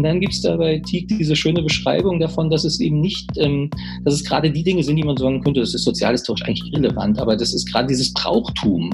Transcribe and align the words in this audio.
Und 0.00 0.04
dann 0.04 0.20
gibt 0.20 0.32
es 0.32 0.40
da 0.40 0.56
bei 0.56 0.78
Tieck 0.78 1.08
diese 1.08 1.36
schöne 1.36 1.60
Beschreibung 1.60 2.18
davon, 2.18 2.48
dass 2.48 2.64
es 2.64 2.80
eben 2.80 3.02
nicht, 3.02 3.28
ähm, 3.36 3.68
dass 4.02 4.14
es 4.14 4.24
gerade 4.24 4.50
die 4.50 4.62
Dinge 4.62 4.82
sind, 4.82 4.96
die 4.96 5.02
man 5.02 5.18
sagen 5.18 5.42
könnte, 5.42 5.60
das 5.60 5.74
ist 5.74 5.84
sozialhistorisch 5.84 6.42
eigentlich 6.44 6.72
irrelevant, 6.72 7.18
aber 7.18 7.36
das 7.36 7.52
ist 7.52 7.70
gerade 7.70 7.88
dieses 7.88 8.10
Brauchtum. 8.14 8.90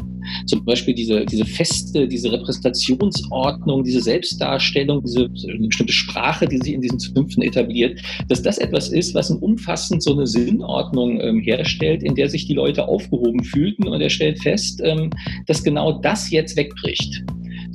Zum 0.47 0.65
Beispiel 0.65 0.95
diese, 0.95 1.25
diese 1.25 1.45
Feste, 1.45 2.09
diese 2.09 2.33
Repräsentationsordnung, 2.33 3.85
diese 3.85 4.01
Selbstdarstellung, 4.01 5.05
diese 5.05 5.29
bestimmte 5.29 5.93
Sprache, 5.93 6.49
die 6.49 6.59
sich 6.59 6.73
in 6.73 6.81
diesen 6.81 6.99
Zünften 6.99 7.45
etabliert, 7.45 8.01
dass 8.29 8.43
das 8.43 8.59
etwas 8.59 8.89
ist, 8.89 9.15
was 9.15 9.31
umfassend 9.31 10.03
so 10.03 10.13
eine 10.13 10.27
Sinnordnung 10.27 11.21
ähm, 11.21 11.39
herstellt, 11.39 12.03
in 12.03 12.17
der 12.17 12.29
sich 12.29 12.49
die 12.49 12.55
Leute 12.55 12.89
aufgehoben 12.89 13.45
fühlten 13.45 13.87
und 13.87 14.01
er 14.01 14.11
stellt 14.11 14.43
fest, 14.43 14.81
ähm, 14.83 15.11
dass 15.47 15.63
genau 15.63 16.01
das 16.01 16.33
jetzt 16.33 16.57
wegbricht 16.57 17.23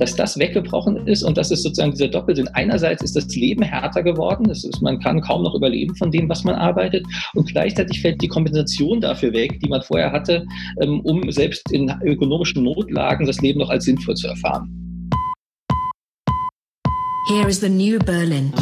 dass 0.02 0.16
das 0.16 0.36
weggebrochen 0.36 1.06
ist 1.06 1.22
und 1.22 1.38
das 1.38 1.52
ist 1.52 1.62
sozusagen 1.62 1.92
dieser 1.92 2.08
Doppelsinn. 2.08 2.48
Einerseits 2.54 3.04
ist 3.04 3.14
das 3.14 3.28
Leben 3.36 3.62
härter 3.62 4.02
geworden, 4.02 4.48
das 4.48 4.64
ist, 4.64 4.82
man 4.82 4.98
kann 4.98 5.20
kaum 5.20 5.44
noch 5.44 5.54
überleben 5.54 5.94
von 5.94 6.10
dem, 6.10 6.28
was 6.28 6.42
man 6.42 6.56
arbeitet 6.56 7.06
und 7.34 7.46
gleichzeitig 7.46 8.00
fällt 8.00 8.20
die 8.20 8.26
Kompensation 8.26 9.00
dafür 9.00 9.32
weg, 9.32 9.60
die 9.60 9.68
man 9.68 9.80
vorher 9.82 10.10
hatte, 10.10 10.44
ähm, 10.80 11.00
um 11.02 11.30
selbst 11.30 11.70
in 11.70 11.88
ökonomischen 12.02 12.64
Notlagen 12.64 13.26
das 13.26 13.40
Leben 13.42 13.60
noch 13.60 13.70
als 13.70 13.84
sinnvoll 13.84 14.16
zu 14.16 14.26
erfahren. 14.26 14.68
Here 17.28 17.48
is 17.48 17.60
the 17.60 17.68
new 17.68 18.00
Berlin. 18.00 18.52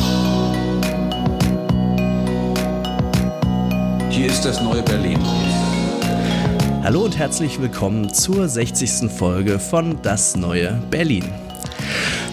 Hier 4.10 4.26
ist 4.26 4.44
das 4.44 4.60
neue 4.60 4.82
Berlin. 4.82 5.18
Hallo 6.82 7.02
und 7.02 7.18
herzlich 7.18 7.60
willkommen 7.60 8.10
zur 8.10 8.48
60. 8.48 9.10
Folge 9.10 9.58
von 9.58 10.00
Das 10.00 10.34
neue 10.34 10.80
Berlin. 10.90 11.24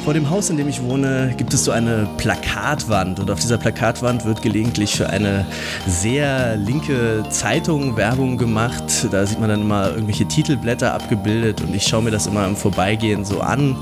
Vor 0.05 0.13
dem 0.13 0.29
Haus, 0.29 0.49
in 0.49 0.55
dem 0.55 0.69
ich 0.69 0.81
wohne, 0.81 1.35
gibt 1.37 1.53
es 1.53 1.65
so 1.65 1.71
eine 1.71 2.07
Plakatwand 2.17 3.19
und 3.19 3.29
auf 3.29 3.39
dieser 3.39 3.57
Plakatwand 3.57 4.23
wird 4.23 4.41
gelegentlich 4.41 4.95
für 4.95 5.09
eine 5.09 5.45
sehr 5.85 6.55
linke 6.55 7.25
Zeitung 7.29 7.97
Werbung 7.97 8.37
gemacht. 8.37 9.09
Da 9.11 9.25
sieht 9.25 9.37
man 9.41 9.49
dann 9.49 9.61
immer 9.61 9.89
irgendwelche 9.89 10.25
Titelblätter 10.25 10.93
abgebildet 10.93 11.59
und 11.59 11.75
ich 11.75 11.85
schaue 11.85 12.03
mir 12.03 12.11
das 12.11 12.25
immer 12.25 12.47
im 12.47 12.55
Vorbeigehen 12.55 13.25
so 13.25 13.41
an 13.41 13.75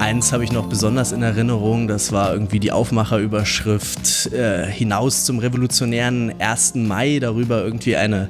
Eins 0.00 0.32
habe 0.32 0.44
ich 0.44 0.52
noch 0.52 0.66
besonders 0.68 1.12
in 1.12 1.22
Erinnerung, 1.22 1.88
das 1.88 2.12
war 2.12 2.32
irgendwie 2.32 2.60
die 2.60 2.72
Aufmacherüberschrift 2.72 4.32
äh, 4.32 4.66
hinaus 4.66 5.24
zum 5.24 5.38
revolutionären 5.38 6.34
1. 6.40 6.74
Mai, 6.74 7.20
darüber 7.20 7.64
irgendwie 7.64 7.96
eine 7.96 8.28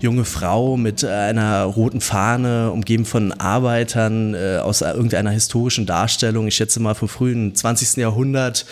junge 0.00 0.24
Frau 0.24 0.76
mit 0.76 1.04
einer 1.04 1.64
roten 1.64 2.00
Fahne, 2.00 2.70
umgeben 2.70 3.04
von 3.04 3.32
Arbeitern 3.32 4.34
äh, 4.34 4.58
aus 4.58 4.82
irgendeiner 4.82 5.30
historischen 5.30 5.86
Darstellung. 5.86 6.46
Ich 6.46 6.56
schätze 6.56 6.80
mal 6.80 6.94
vom 6.94 7.08
frühen 7.08 7.54
20. 7.54 7.96
Jahrhundert 7.96 8.66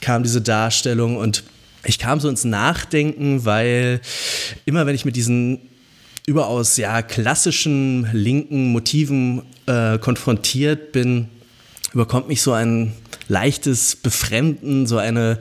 kam 0.00 0.22
diese 0.22 0.40
Darstellung 0.40 1.16
und 1.16 1.42
ich 1.84 1.98
kam 1.98 2.20
so 2.20 2.28
ins 2.28 2.44
Nachdenken, 2.44 3.44
weil 3.44 4.00
immer 4.64 4.86
wenn 4.86 4.94
ich 4.94 5.04
mit 5.04 5.16
diesen 5.16 5.60
überaus 6.26 6.76
ja 6.76 7.02
klassischen 7.02 8.08
linken 8.12 8.70
Motiven 8.72 9.42
äh, 9.66 9.98
konfrontiert 9.98 10.92
bin, 10.92 11.28
überkommt 11.92 12.28
mich 12.28 12.42
so 12.42 12.52
ein 12.52 12.92
leichtes 13.28 13.96
Befremden, 13.96 14.86
so 14.86 14.98
ein 14.98 15.38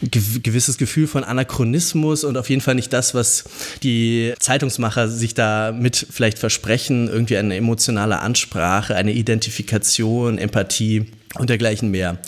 gewisses 0.00 0.78
Gefühl 0.78 1.06
von 1.06 1.24
Anachronismus 1.24 2.24
und 2.24 2.36
auf 2.36 2.48
jeden 2.48 2.62
Fall 2.62 2.74
nicht 2.74 2.92
das, 2.92 3.14
was 3.14 3.44
die 3.82 4.34
Zeitungsmacher 4.38 5.08
sich 5.08 5.34
da 5.34 5.72
mit 5.72 6.06
vielleicht 6.10 6.38
versprechen, 6.38 7.08
irgendwie 7.08 7.36
eine 7.36 7.56
emotionale 7.56 8.20
Ansprache, 8.20 8.94
eine 8.94 9.12
Identifikation, 9.12 10.38
Empathie 10.38 11.06
und 11.36 11.50
dergleichen 11.50 11.90
mehr. 11.90 12.18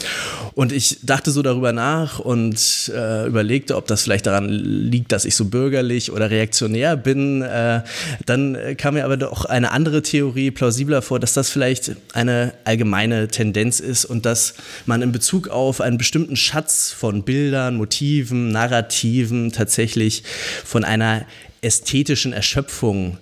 Und 0.54 0.72
ich 0.72 0.98
dachte 1.02 1.30
so 1.30 1.42
darüber 1.42 1.72
nach 1.72 2.18
und 2.18 2.92
äh, 2.94 3.26
überlegte, 3.26 3.76
ob 3.76 3.86
das 3.86 4.02
vielleicht 4.02 4.26
daran 4.26 4.48
liegt, 4.48 5.12
dass 5.12 5.24
ich 5.24 5.36
so 5.36 5.46
bürgerlich 5.46 6.12
oder 6.12 6.30
reaktionär 6.30 6.96
bin. 6.96 7.42
Äh, 7.42 7.82
dann 8.26 8.58
kam 8.76 8.94
mir 8.94 9.04
aber 9.04 9.16
doch 9.16 9.44
eine 9.44 9.70
andere 9.70 10.02
Theorie 10.02 10.50
plausibler 10.50 11.02
vor, 11.02 11.18
dass 11.18 11.32
das 11.32 11.50
vielleicht 11.50 11.92
eine 12.12 12.52
allgemeine 12.64 13.28
Tendenz 13.28 13.80
ist 13.80 14.04
und 14.04 14.26
dass 14.26 14.54
man 14.86 15.02
in 15.02 15.12
Bezug 15.12 15.48
auf 15.48 15.80
einen 15.80 15.98
bestimmten 15.98 16.36
Schatz 16.36 16.92
von 16.92 17.22
Bildern, 17.22 17.76
Motiven, 17.76 18.52
Narrativen 18.52 19.52
tatsächlich 19.52 20.24
von 20.64 20.84
einer 20.84 21.24
ästhetischen 21.62 22.32
Erschöpfung 22.32 23.18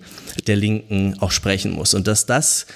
der 0.46 0.56
Linken 0.56 1.16
auch 1.20 1.30
sprechen 1.30 1.72
muss. 1.72 1.94
Und 1.94 2.06
dass 2.06 2.26
das 2.26 2.66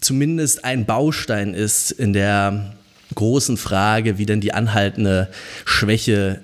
zumindest 0.00 0.64
ein 0.64 0.84
Baustein 0.86 1.54
ist 1.54 1.90
in 1.90 2.12
der 2.12 2.74
großen 3.14 3.56
Frage, 3.56 4.18
wie 4.18 4.26
denn 4.26 4.40
die 4.40 4.52
anhaltende 4.52 5.28
Schwäche 5.64 6.40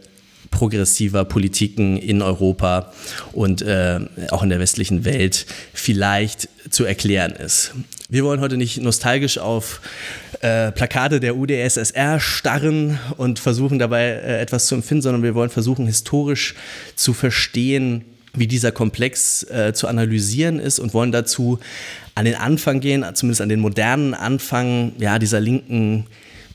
progressiver 0.51 1.25
Politiken 1.25 1.97
in 1.97 2.23
Europa 2.23 2.93
und 3.33 3.63
äh, 3.63 4.01
auch 4.31 4.43
in 4.43 4.51
der 4.51 4.61
westlichen 4.61 5.05
Welt 5.05 5.47
vielleicht 5.73 6.49
zu 6.71 6.85
erklären 6.85 7.33
ist. 7.33 7.73
Wir 8.09 8.25
wollen 8.25 8.41
heute 8.41 8.59
nicht 8.59 8.81
nostalgisch 8.81 9.39
auf 9.39 9.81
äh, 10.41 10.71
Plakate 10.71 11.19
der 11.19 11.37
UdSSR 11.37 12.21
starren 12.21 12.99
und 13.17 13.39
versuchen 13.39 13.79
dabei 13.79 14.03
äh, 14.03 14.41
etwas 14.41 14.67
zu 14.67 14.75
empfinden, 14.75 15.03
sondern 15.03 15.23
wir 15.23 15.35
wollen 15.35 15.51
versuchen, 15.51 15.87
historisch 15.87 16.55
zu 16.95 17.15
verstehen, 17.15 18.05
wie 18.35 18.47
dieser 18.47 18.73
Komplex 18.73 19.43
äh, 19.45 19.73
zu 19.75 19.89
analysieren 19.89 20.59
ist 20.59 20.79
und 20.79 20.95
wollen 20.95 21.13
dazu 21.13 21.59
an 22.15 22.25
den 22.25 22.35
Anfang 22.35 22.81
gehen, 22.81 23.05
zumindest 23.15 23.41
an 23.41 23.49
den 23.49 23.61
modernen 23.61 24.15
Anfang 24.15 24.93
ja, 24.99 25.19
dieser 25.19 25.41
linken 25.41 26.07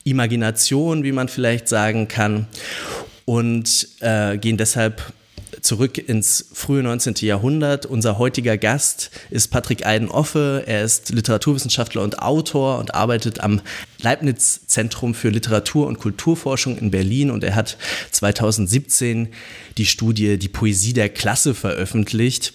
Imagination, 0.04 1.04
wie 1.04 1.12
man 1.12 1.28
vielleicht 1.28 1.68
sagen 1.68 2.08
kann, 2.08 2.46
und 3.24 3.88
äh, 4.00 4.38
gehen 4.38 4.56
deshalb 4.56 5.12
zurück 5.60 5.98
ins 5.98 6.46
frühe 6.52 6.82
19. 6.82 7.14
Jahrhundert. 7.20 7.86
Unser 7.86 8.18
heutiger 8.18 8.56
Gast 8.56 9.10
ist 9.30 9.48
Patrick 9.48 9.86
Eidenoffe. 9.86 10.64
Er 10.66 10.84
ist 10.84 11.10
Literaturwissenschaftler 11.10 12.02
und 12.02 12.20
Autor 12.20 12.78
und 12.78 12.94
arbeitet 12.94 13.40
am 13.40 13.60
Leibniz 14.00 14.66
Zentrum 14.66 15.14
für 15.14 15.30
Literatur- 15.30 15.86
und 15.86 15.98
Kulturforschung 15.98 16.78
in 16.78 16.90
Berlin 16.90 17.30
und 17.30 17.44
er 17.44 17.54
hat 17.54 17.76
2017 18.10 19.28
die 19.76 19.86
Studie 19.86 20.38
Die 20.38 20.48
Poesie 20.48 20.92
der 20.92 21.08
Klasse 21.08 21.54
veröffentlicht 21.54 22.52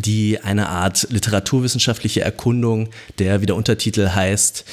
die 0.00 0.38
eine 0.40 0.68
Art 0.68 1.08
literaturwissenschaftliche 1.10 2.20
Erkundung, 2.20 2.90
der, 3.18 3.40
wie 3.40 3.46
der 3.46 3.56
Untertitel 3.56 4.10
heißt, 4.10 4.64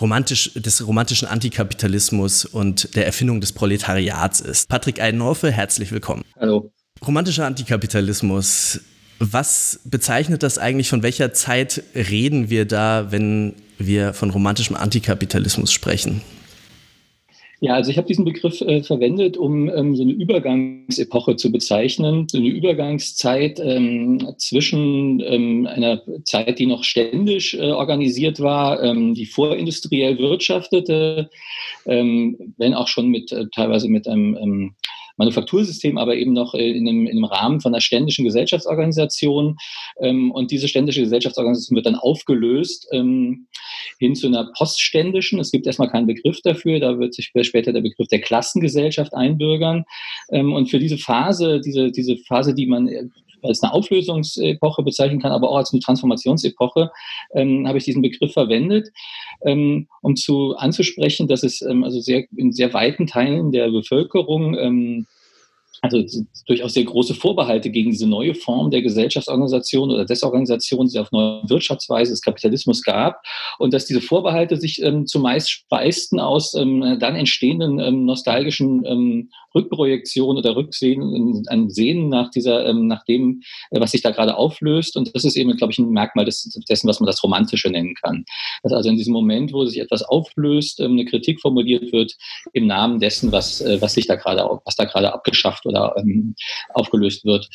romantisch, 0.00 0.52
des 0.54 0.86
romantischen 0.86 1.28
Antikapitalismus 1.28 2.44
und 2.44 2.94
der 2.96 3.06
Erfindung 3.06 3.40
des 3.40 3.52
Proletariats 3.52 4.40
ist. 4.40 4.68
Patrick 4.68 5.00
Eidenhofe, 5.00 5.50
herzlich 5.50 5.92
willkommen. 5.92 6.24
Hallo. 6.38 6.72
Romantischer 7.06 7.46
Antikapitalismus. 7.46 8.80
Was 9.18 9.80
bezeichnet 9.84 10.42
das 10.42 10.58
eigentlich? 10.58 10.88
Von 10.88 11.02
welcher 11.02 11.32
Zeit 11.32 11.82
reden 11.94 12.50
wir 12.50 12.64
da, 12.64 13.10
wenn 13.10 13.54
wir 13.78 14.14
von 14.14 14.30
romantischem 14.30 14.76
Antikapitalismus 14.76 15.72
sprechen? 15.72 16.22
Ja, 17.62 17.74
also 17.74 17.92
ich 17.92 17.96
habe 17.96 18.08
diesen 18.08 18.24
Begriff 18.24 18.60
äh, 18.60 18.82
verwendet, 18.82 19.36
um 19.36 19.68
ähm, 19.68 19.94
so 19.94 20.02
eine 20.02 20.10
Übergangsepoche 20.10 21.36
zu 21.36 21.52
bezeichnen, 21.52 22.26
so 22.28 22.38
eine 22.38 22.48
Übergangszeit 22.48 23.60
ähm, 23.60 24.34
zwischen 24.36 25.20
ähm, 25.20 25.68
einer 25.68 26.02
Zeit, 26.24 26.58
die 26.58 26.66
noch 26.66 26.82
ständisch 26.82 27.54
äh, 27.54 27.70
organisiert 27.70 28.40
war, 28.40 28.82
ähm, 28.82 29.14
die 29.14 29.26
vorindustriell 29.26 30.18
wirtschaftete, 30.18 31.30
ähm, 31.86 32.36
wenn 32.56 32.74
auch 32.74 32.88
schon 32.88 33.10
mit 33.10 33.30
äh, 33.30 33.46
teilweise 33.54 33.88
mit 33.88 34.08
einem 34.08 34.36
ähm, 34.36 34.74
Manufaktursystem, 35.16 35.98
aber 35.98 36.16
eben 36.16 36.32
noch 36.32 36.54
äh, 36.54 36.70
in 36.70 36.88
einem, 36.88 37.06
in 37.06 37.18
einem 37.18 37.24
Rahmen 37.24 37.60
von 37.60 37.72
einer 37.72 37.80
ständischen 37.80 38.24
Gesellschaftsorganisation. 38.24 39.56
Ähm, 40.00 40.30
und 40.30 40.50
diese 40.50 40.68
ständische 40.68 41.00
Gesellschaftsorganisation 41.00 41.76
wird 41.76 41.86
dann 41.86 41.96
aufgelöst 41.96 42.88
ähm, 42.92 43.46
hin 43.98 44.14
zu 44.14 44.26
einer 44.26 44.50
postständischen. 44.56 45.40
Es 45.40 45.50
gibt 45.50 45.66
erstmal 45.66 45.90
keinen 45.90 46.06
Begriff 46.06 46.40
dafür, 46.42 46.80
da 46.80 46.98
wird 46.98 47.14
sich 47.14 47.32
später 47.42 47.72
der 47.72 47.80
Begriff 47.80 48.08
der 48.08 48.20
Klassengesellschaft 48.20 49.14
einbürgern. 49.14 49.84
Ähm, 50.30 50.52
und 50.52 50.70
für 50.70 50.78
diese 50.78 50.98
Phase, 50.98 51.60
diese, 51.60 51.90
diese 51.90 52.16
Phase, 52.16 52.54
die 52.54 52.66
man 52.66 52.88
äh, 52.88 53.04
als 53.42 53.62
eine 53.62 53.72
Auflösungsepoche 53.72 54.82
bezeichnen 54.82 55.20
kann, 55.20 55.32
aber 55.32 55.50
auch 55.50 55.56
als 55.56 55.72
eine 55.72 55.80
Transformationsepoche, 55.80 56.90
ähm, 57.34 57.66
habe 57.66 57.78
ich 57.78 57.84
diesen 57.84 58.02
Begriff 58.02 58.32
verwendet, 58.32 58.88
ähm, 59.44 59.88
um 60.00 60.16
zu 60.16 60.56
anzusprechen, 60.56 61.28
dass 61.28 61.42
es 61.42 61.62
ähm, 61.62 61.84
also 61.84 62.00
sehr 62.00 62.24
in 62.36 62.52
sehr 62.52 62.72
weiten 62.72 63.06
Teilen 63.06 63.52
der 63.52 63.70
Bevölkerung 63.70 64.56
ähm, 64.56 65.06
also 65.82 66.04
durchaus 66.46 66.74
sehr 66.74 66.84
große 66.84 67.14
Vorbehalte 67.14 67.68
gegen 67.68 67.90
diese 67.90 68.08
neue 68.08 68.34
Form 68.34 68.70
der 68.70 68.82
Gesellschaftsorganisation 68.82 69.90
oder 69.90 70.04
Desorganisation, 70.04 70.86
die 70.86 70.98
auf 70.98 71.10
neue 71.10 71.42
Wirtschaftsweise 71.48 72.12
des 72.12 72.22
Kapitalismus 72.22 72.82
gab 72.82 73.20
und 73.58 73.74
dass 73.74 73.86
diese 73.86 74.00
Vorbehalte 74.00 74.56
sich 74.56 74.80
ähm, 74.80 75.06
zumeist 75.06 75.50
speisten 75.50 76.20
aus 76.20 76.54
ähm, 76.54 76.98
dann 77.00 77.16
entstehenden 77.16 77.80
ähm, 77.80 78.04
nostalgischen 78.04 78.84
ähm, 78.86 79.30
Rückprojektionen 79.54 80.38
oder 80.38 80.54
Rücksehen, 80.54 81.44
ein 81.48 81.68
Sehnen 81.68 82.08
nach 82.08 82.30
dieser, 82.30 82.64
ähm, 82.66 82.86
nach 82.86 83.04
dem, 83.04 83.42
äh, 83.70 83.80
was 83.80 83.90
sich 83.90 84.02
da 84.02 84.12
gerade 84.12 84.36
auflöst 84.36 84.96
und 84.96 85.12
das 85.14 85.24
ist 85.24 85.36
eben, 85.36 85.56
glaube 85.56 85.72
ich, 85.72 85.80
ein 85.80 85.90
Merkmal 85.90 86.24
des, 86.24 86.44
dessen, 86.68 86.88
was 86.88 87.00
man 87.00 87.08
das 87.08 87.22
Romantische 87.24 87.70
nennen 87.70 87.94
kann. 88.00 88.24
Dass 88.62 88.72
also 88.72 88.88
in 88.88 88.96
diesem 88.96 89.12
Moment, 89.12 89.52
wo 89.52 89.64
sich 89.64 89.80
etwas 89.80 90.02
auflöst, 90.02 90.78
ähm, 90.78 90.92
eine 90.92 91.04
Kritik 91.06 91.40
formuliert 91.40 91.92
wird 91.92 92.16
im 92.52 92.68
Namen 92.68 93.00
dessen, 93.00 93.32
was, 93.32 93.60
äh, 93.60 93.80
was 93.80 93.94
sich 93.94 94.06
da 94.06 94.14
gerade, 94.14 94.48
was 94.64 94.76
da 94.76 94.84
gerade 94.84 95.12
abgeschafft 95.12 95.66
oder 95.72 95.94
ähm, 95.98 96.34
aufgelöst 96.74 97.24
wird. 97.24 97.48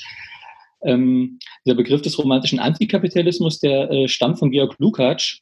Ähm, 0.84 1.40
der 1.66 1.74
Begriff 1.74 2.02
des 2.02 2.18
romantischen 2.18 2.60
Antikapitalismus, 2.60 3.60
der 3.60 3.90
äh, 3.90 4.08
stammt 4.08 4.40
von 4.40 4.52
Georg 4.52 4.76
Lukács, 4.80 5.40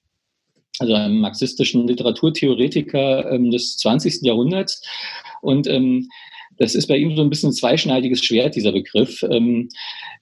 also 0.79 0.93
einem 0.93 1.19
marxistischen 1.19 1.87
Literaturtheoretiker 1.87 3.31
ähm, 3.31 3.51
des 3.51 3.77
20. 3.77 4.21
Jahrhunderts. 4.21 4.81
Und 5.41 5.67
ähm, 5.67 6.09
das 6.57 6.75
ist 6.75 6.87
bei 6.87 6.97
ihm 6.97 7.15
so 7.15 7.21
ein 7.21 7.29
bisschen 7.29 7.49
ein 7.49 7.53
zweischneidiges 7.53 8.23
Schwert, 8.23 8.55
dieser 8.55 8.71
Begriff. 8.71 9.23
Ähm, 9.23 9.69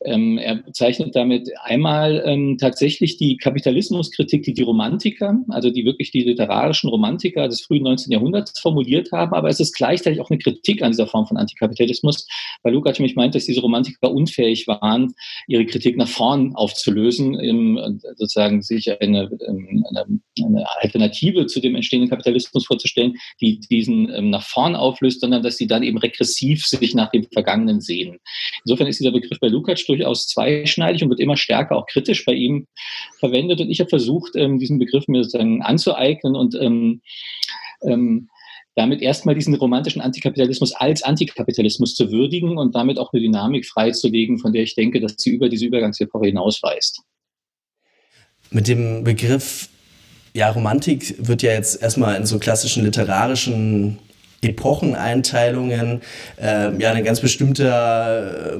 ähm, 0.05 0.37
er 0.37 0.55
bezeichnet 0.55 1.15
damit 1.15 1.49
einmal 1.63 2.23
ähm, 2.25 2.57
tatsächlich 2.59 3.17
die 3.17 3.37
Kapitalismuskritik, 3.37 4.43
die 4.43 4.53
die 4.53 4.63
Romantiker, 4.63 5.39
also 5.49 5.69
die 5.69 5.85
wirklich 5.85 6.11
die 6.11 6.23
literarischen 6.23 6.89
Romantiker 6.89 7.47
des 7.47 7.61
frühen 7.61 7.83
19. 7.83 8.11
Jahrhunderts 8.11 8.59
formuliert 8.59 9.11
haben, 9.11 9.33
aber 9.33 9.49
es 9.49 9.59
ist 9.59 9.73
gleichzeitig 9.73 10.19
auch 10.19 10.29
eine 10.29 10.39
Kritik 10.39 10.81
an 10.81 10.91
dieser 10.91 11.07
Form 11.07 11.25
von 11.25 11.37
Antikapitalismus, 11.37 12.27
weil 12.63 12.73
Lukács 12.73 12.99
mich 12.99 13.15
meint, 13.15 13.35
dass 13.35 13.45
diese 13.45 13.61
Romantiker 13.61 14.11
unfähig 14.11 14.67
waren, 14.67 15.13
ihre 15.47 15.65
Kritik 15.65 15.97
nach 15.97 16.07
vorn 16.07 16.53
aufzulösen, 16.55 17.35
im, 17.39 17.99
sozusagen 18.15 18.61
sich 18.61 18.89
eine, 19.01 19.29
eine, 19.47 20.05
eine, 20.43 20.65
Alternative 20.81 21.45
zu 21.45 21.59
dem 21.61 21.75
entstehenden 21.75 22.09
Kapitalismus 22.09 22.65
vorzustellen, 22.65 23.15
die 23.39 23.59
diesen 23.59 24.09
ähm, 24.13 24.29
nach 24.29 24.43
vorn 24.43 24.75
auflöst, 24.75 25.21
sondern 25.21 25.43
dass 25.43 25.57
sie 25.57 25.67
dann 25.67 25.83
eben 25.83 25.97
regressiv 25.97 26.22
regressiv 26.23 26.65
sich 26.65 26.95
nach 26.95 27.11
dem 27.11 27.25
Vergangenen 27.31 27.81
sehen. 27.81 28.19
Insofern 28.65 28.87
ist 28.87 28.99
dieser 28.99 29.11
Begriff 29.11 29.39
bei 29.39 29.47
Lukács 29.47 29.85
durchaus 29.85 30.27
zweischneidig 30.27 31.03
und 31.03 31.09
wird 31.09 31.19
immer 31.19 31.37
stärker 31.37 31.75
auch 31.75 31.85
kritisch 31.85 32.25
bei 32.25 32.33
ihm 32.33 32.67
verwendet. 33.19 33.59
Und 33.59 33.69
ich 33.69 33.79
habe 33.79 33.89
versucht, 33.89 34.35
ähm, 34.35 34.59
diesen 34.59 34.79
Begriff 34.79 35.07
mir 35.07 35.23
sozusagen 35.23 35.61
anzueignen 35.61 36.35
und 36.35 36.55
ähm, 36.55 37.01
ähm, 37.83 38.29
damit 38.75 39.01
erstmal 39.01 39.35
diesen 39.35 39.53
romantischen 39.53 40.01
Antikapitalismus 40.01 40.73
als 40.73 41.03
Antikapitalismus 41.03 41.93
zu 41.93 42.11
würdigen 42.11 42.57
und 42.57 42.73
damit 42.73 42.97
auch 42.97 43.13
eine 43.13 43.21
Dynamik 43.21 43.67
freizulegen, 43.67 44.39
von 44.39 44.51
der 44.51 44.63
ich 44.63 44.73
denke, 44.73 44.99
dass 44.99 45.15
sie 45.17 45.29
über 45.29 45.47
diese 45.47 45.65
Übergangsepoche 45.65 46.25
hinausweist. 46.25 47.01
Mit 48.49 48.67
dem 48.67 49.03
Begriff 49.03 49.69
ja, 50.35 50.49
Romantik 50.49 51.15
wird 51.19 51.43
ja 51.43 51.51
jetzt 51.51 51.83
erstmal 51.83 52.15
in 52.15 52.25
so 52.25 52.39
klassischen 52.39 52.83
literarischen 52.83 53.99
Epocheneinteilungen, 54.43 56.01
äh, 56.41 56.75
ja, 56.77 56.91
eine 56.91 57.03
ganz 57.03 57.19
bestimmte, 57.19 58.57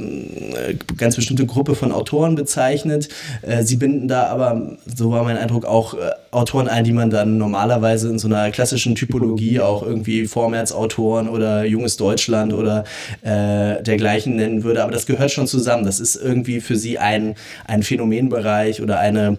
äh, 0.69 0.75
ganz 0.97 1.15
bestimmte 1.15 1.45
Gruppe 1.45 1.75
von 1.75 1.91
Autoren 1.91 2.35
bezeichnet. 2.35 3.09
Äh, 3.41 3.63
sie 3.63 3.75
binden 3.75 4.07
da 4.07 4.27
aber, 4.27 4.77
so 4.85 5.11
war 5.11 5.23
mein 5.23 5.37
Eindruck, 5.37 5.65
auch 5.65 5.93
äh, 5.93 6.11
Autoren 6.31 6.67
ein, 6.67 6.83
die 6.83 6.93
man 6.93 7.09
dann 7.09 7.37
normalerweise 7.37 8.09
in 8.09 8.19
so 8.19 8.27
einer 8.27 8.51
klassischen 8.51 8.95
Typologie 8.95 9.59
auch 9.59 9.83
irgendwie 9.83 10.25
Vormärz-Autoren 10.25 11.29
oder 11.29 11.63
Junges 11.65 11.97
Deutschland 11.97 12.53
oder 12.53 12.83
äh, 13.21 13.81
dergleichen 13.83 14.35
nennen 14.35 14.63
würde. 14.63 14.83
Aber 14.83 14.91
das 14.91 15.05
gehört 15.05 15.31
schon 15.31 15.47
zusammen. 15.47 15.85
Das 15.85 15.99
ist 15.99 16.15
irgendwie 16.15 16.61
für 16.61 16.75
sie 16.75 16.97
ein, 16.97 17.35
ein 17.65 17.83
Phänomenbereich 17.83 18.81
oder 18.81 18.99
eine, 18.99 19.37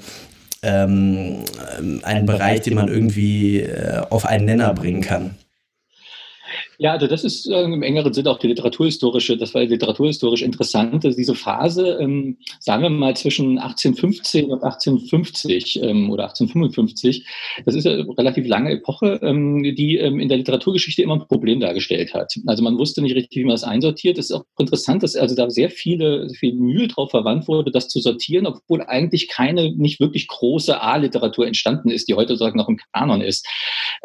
ähm, 0.62 1.38
ein 2.02 2.26
Bereich, 2.26 2.62
den 2.62 2.74
man 2.74 2.88
irgendwie 2.88 3.60
äh, 3.60 4.02
auf 4.10 4.24
einen 4.26 4.44
Nenner 4.44 4.72
bringen 4.74 5.00
kann. 5.00 5.34
Ja, 6.78 6.92
also 6.92 7.06
das 7.06 7.24
ist 7.24 7.46
äh, 7.46 7.62
im 7.62 7.82
engeren 7.82 8.12
Sinne 8.12 8.30
auch 8.30 8.38
die 8.38 8.48
literaturhistorische, 8.48 9.36
das 9.36 9.54
war 9.54 9.62
literaturhistorisch 9.62 10.42
interessant, 10.42 11.04
diese 11.04 11.34
Phase, 11.34 11.98
ähm, 12.00 12.38
sagen 12.58 12.82
wir 12.82 12.90
mal 12.90 13.16
zwischen 13.16 13.58
1815 13.58 14.46
und 14.46 14.62
1850 14.62 15.82
ähm, 15.82 16.10
oder 16.10 16.24
1855, 16.24 17.26
das 17.64 17.74
ist 17.74 17.86
eine 17.86 18.06
relativ 18.18 18.46
lange 18.46 18.72
Epoche, 18.72 19.20
ähm, 19.22 19.62
die 19.62 19.96
ähm, 19.98 20.20
in 20.20 20.28
der 20.28 20.38
Literaturgeschichte 20.38 21.02
immer 21.02 21.14
ein 21.14 21.28
Problem 21.28 21.60
dargestellt 21.60 22.14
hat. 22.14 22.34
Also 22.46 22.62
man 22.62 22.78
wusste 22.78 23.02
nicht 23.02 23.14
richtig, 23.14 23.40
wie 23.40 23.44
man 23.44 23.54
das 23.54 23.64
einsortiert. 23.64 24.18
Es 24.18 24.30
ist 24.30 24.36
auch 24.36 24.44
interessant, 24.58 25.02
dass 25.02 25.16
also 25.16 25.34
da 25.34 25.50
sehr 25.50 25.70
viele, 25.70 26.28
viel 26.30 26.54
Mühe 26.54 26.88
drauf 26.88 27.10
verwandt 27.10 27.48
wurde, 27.48 27.70
das 27.70 27.88
zu 27.88 28.00
sortieren, 28.00 28.46
obwohl 28.46 28.82
eigentlich 28.82 29.28
keine 29.28 29.74
nicht 29.76 30.00
wirklich 30.00 30.28
große 30.28 30.80
A-Literatur 30.80 31.46
entstanden 31.46 31.90
ist, 31.90 32.08
die 32.08 32.14
heute 32.14 32.34
sozusagen 32.34 32.58
noch 32.58 32.68
im 32.68 32.78
Kanon 32.92 33.20
ist. 33.20 33.46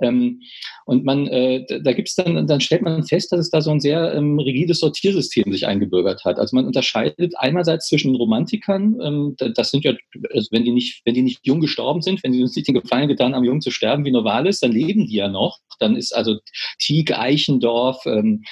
Ähm, 0.02 0.42
und 0.86 1.06
man, 1.06 1.28
äh, 1.28 1.66
da 1.84 1.94
gibt 1.94 2.10
es 2.10 2.16
dann, 2.16 2.48
dann 2.48 2.59
stellt 2.60 2.82
man 2.82 3.04
fest, 3.04 3.32
dass 3.32 3.40
es 3.40 3.50
da 3.50 3.62
so 3.62 3.72
ein 3.72 3.80
sehr 3.80 4.14
ähm, 4.14 4.40
rigides 4.40 4.80
Sortiersystem 4.80 5.52
sich 5.52 5.68
eingebürgert 5.68 6.26
hat. 6.26 6.38
Also 6.40 6.56
man 6.56 6.66
unterscheidet 6.66 7.34
einerseits 7.38 7.88
zwischen 7.88 8.16
Romantikern, 8.16 8.98
ähm, 9.02 9.36
das 9.56 9.72
sind 9.72 9.84
ja, 9.84 9.94
also 10.34 10.48
wenn 10.52 10.64
die 10.64 10.72
nicht, 10.72 11.02
wenn 11.06 11.14
die 11.14 11.22
nicht 11.22 11.40
jung 11.44 11.62
gestorben 11.62 12.02
sind, 12.02 12.24
wenn 12.24 12.34
sie 12.34 12.42
uns 12.42 12.56
nicht 12.56 12.68
den 12.68 12.76
Gefallen 12.76 13.08
getan 13.08 13.36
haben, 13.36 13.44
jung 13.44 13.62
zu 13.62 13.72
sterben 13.72 14.06
wie 14.06 14.12
Novalis, 14.12 14.60
dann 14.60 14.72
leben 14.72 15.08
die 15.08 15.16
ja 15.16 15.28
noch. 15.28 15.60
Dann 15.80 15.96
ist 15.96 16.14
also 16.14 16.38
Tieck, 16.80 17.18
Eichendorf, 17.18 18.06
ähm, 18.06 18.44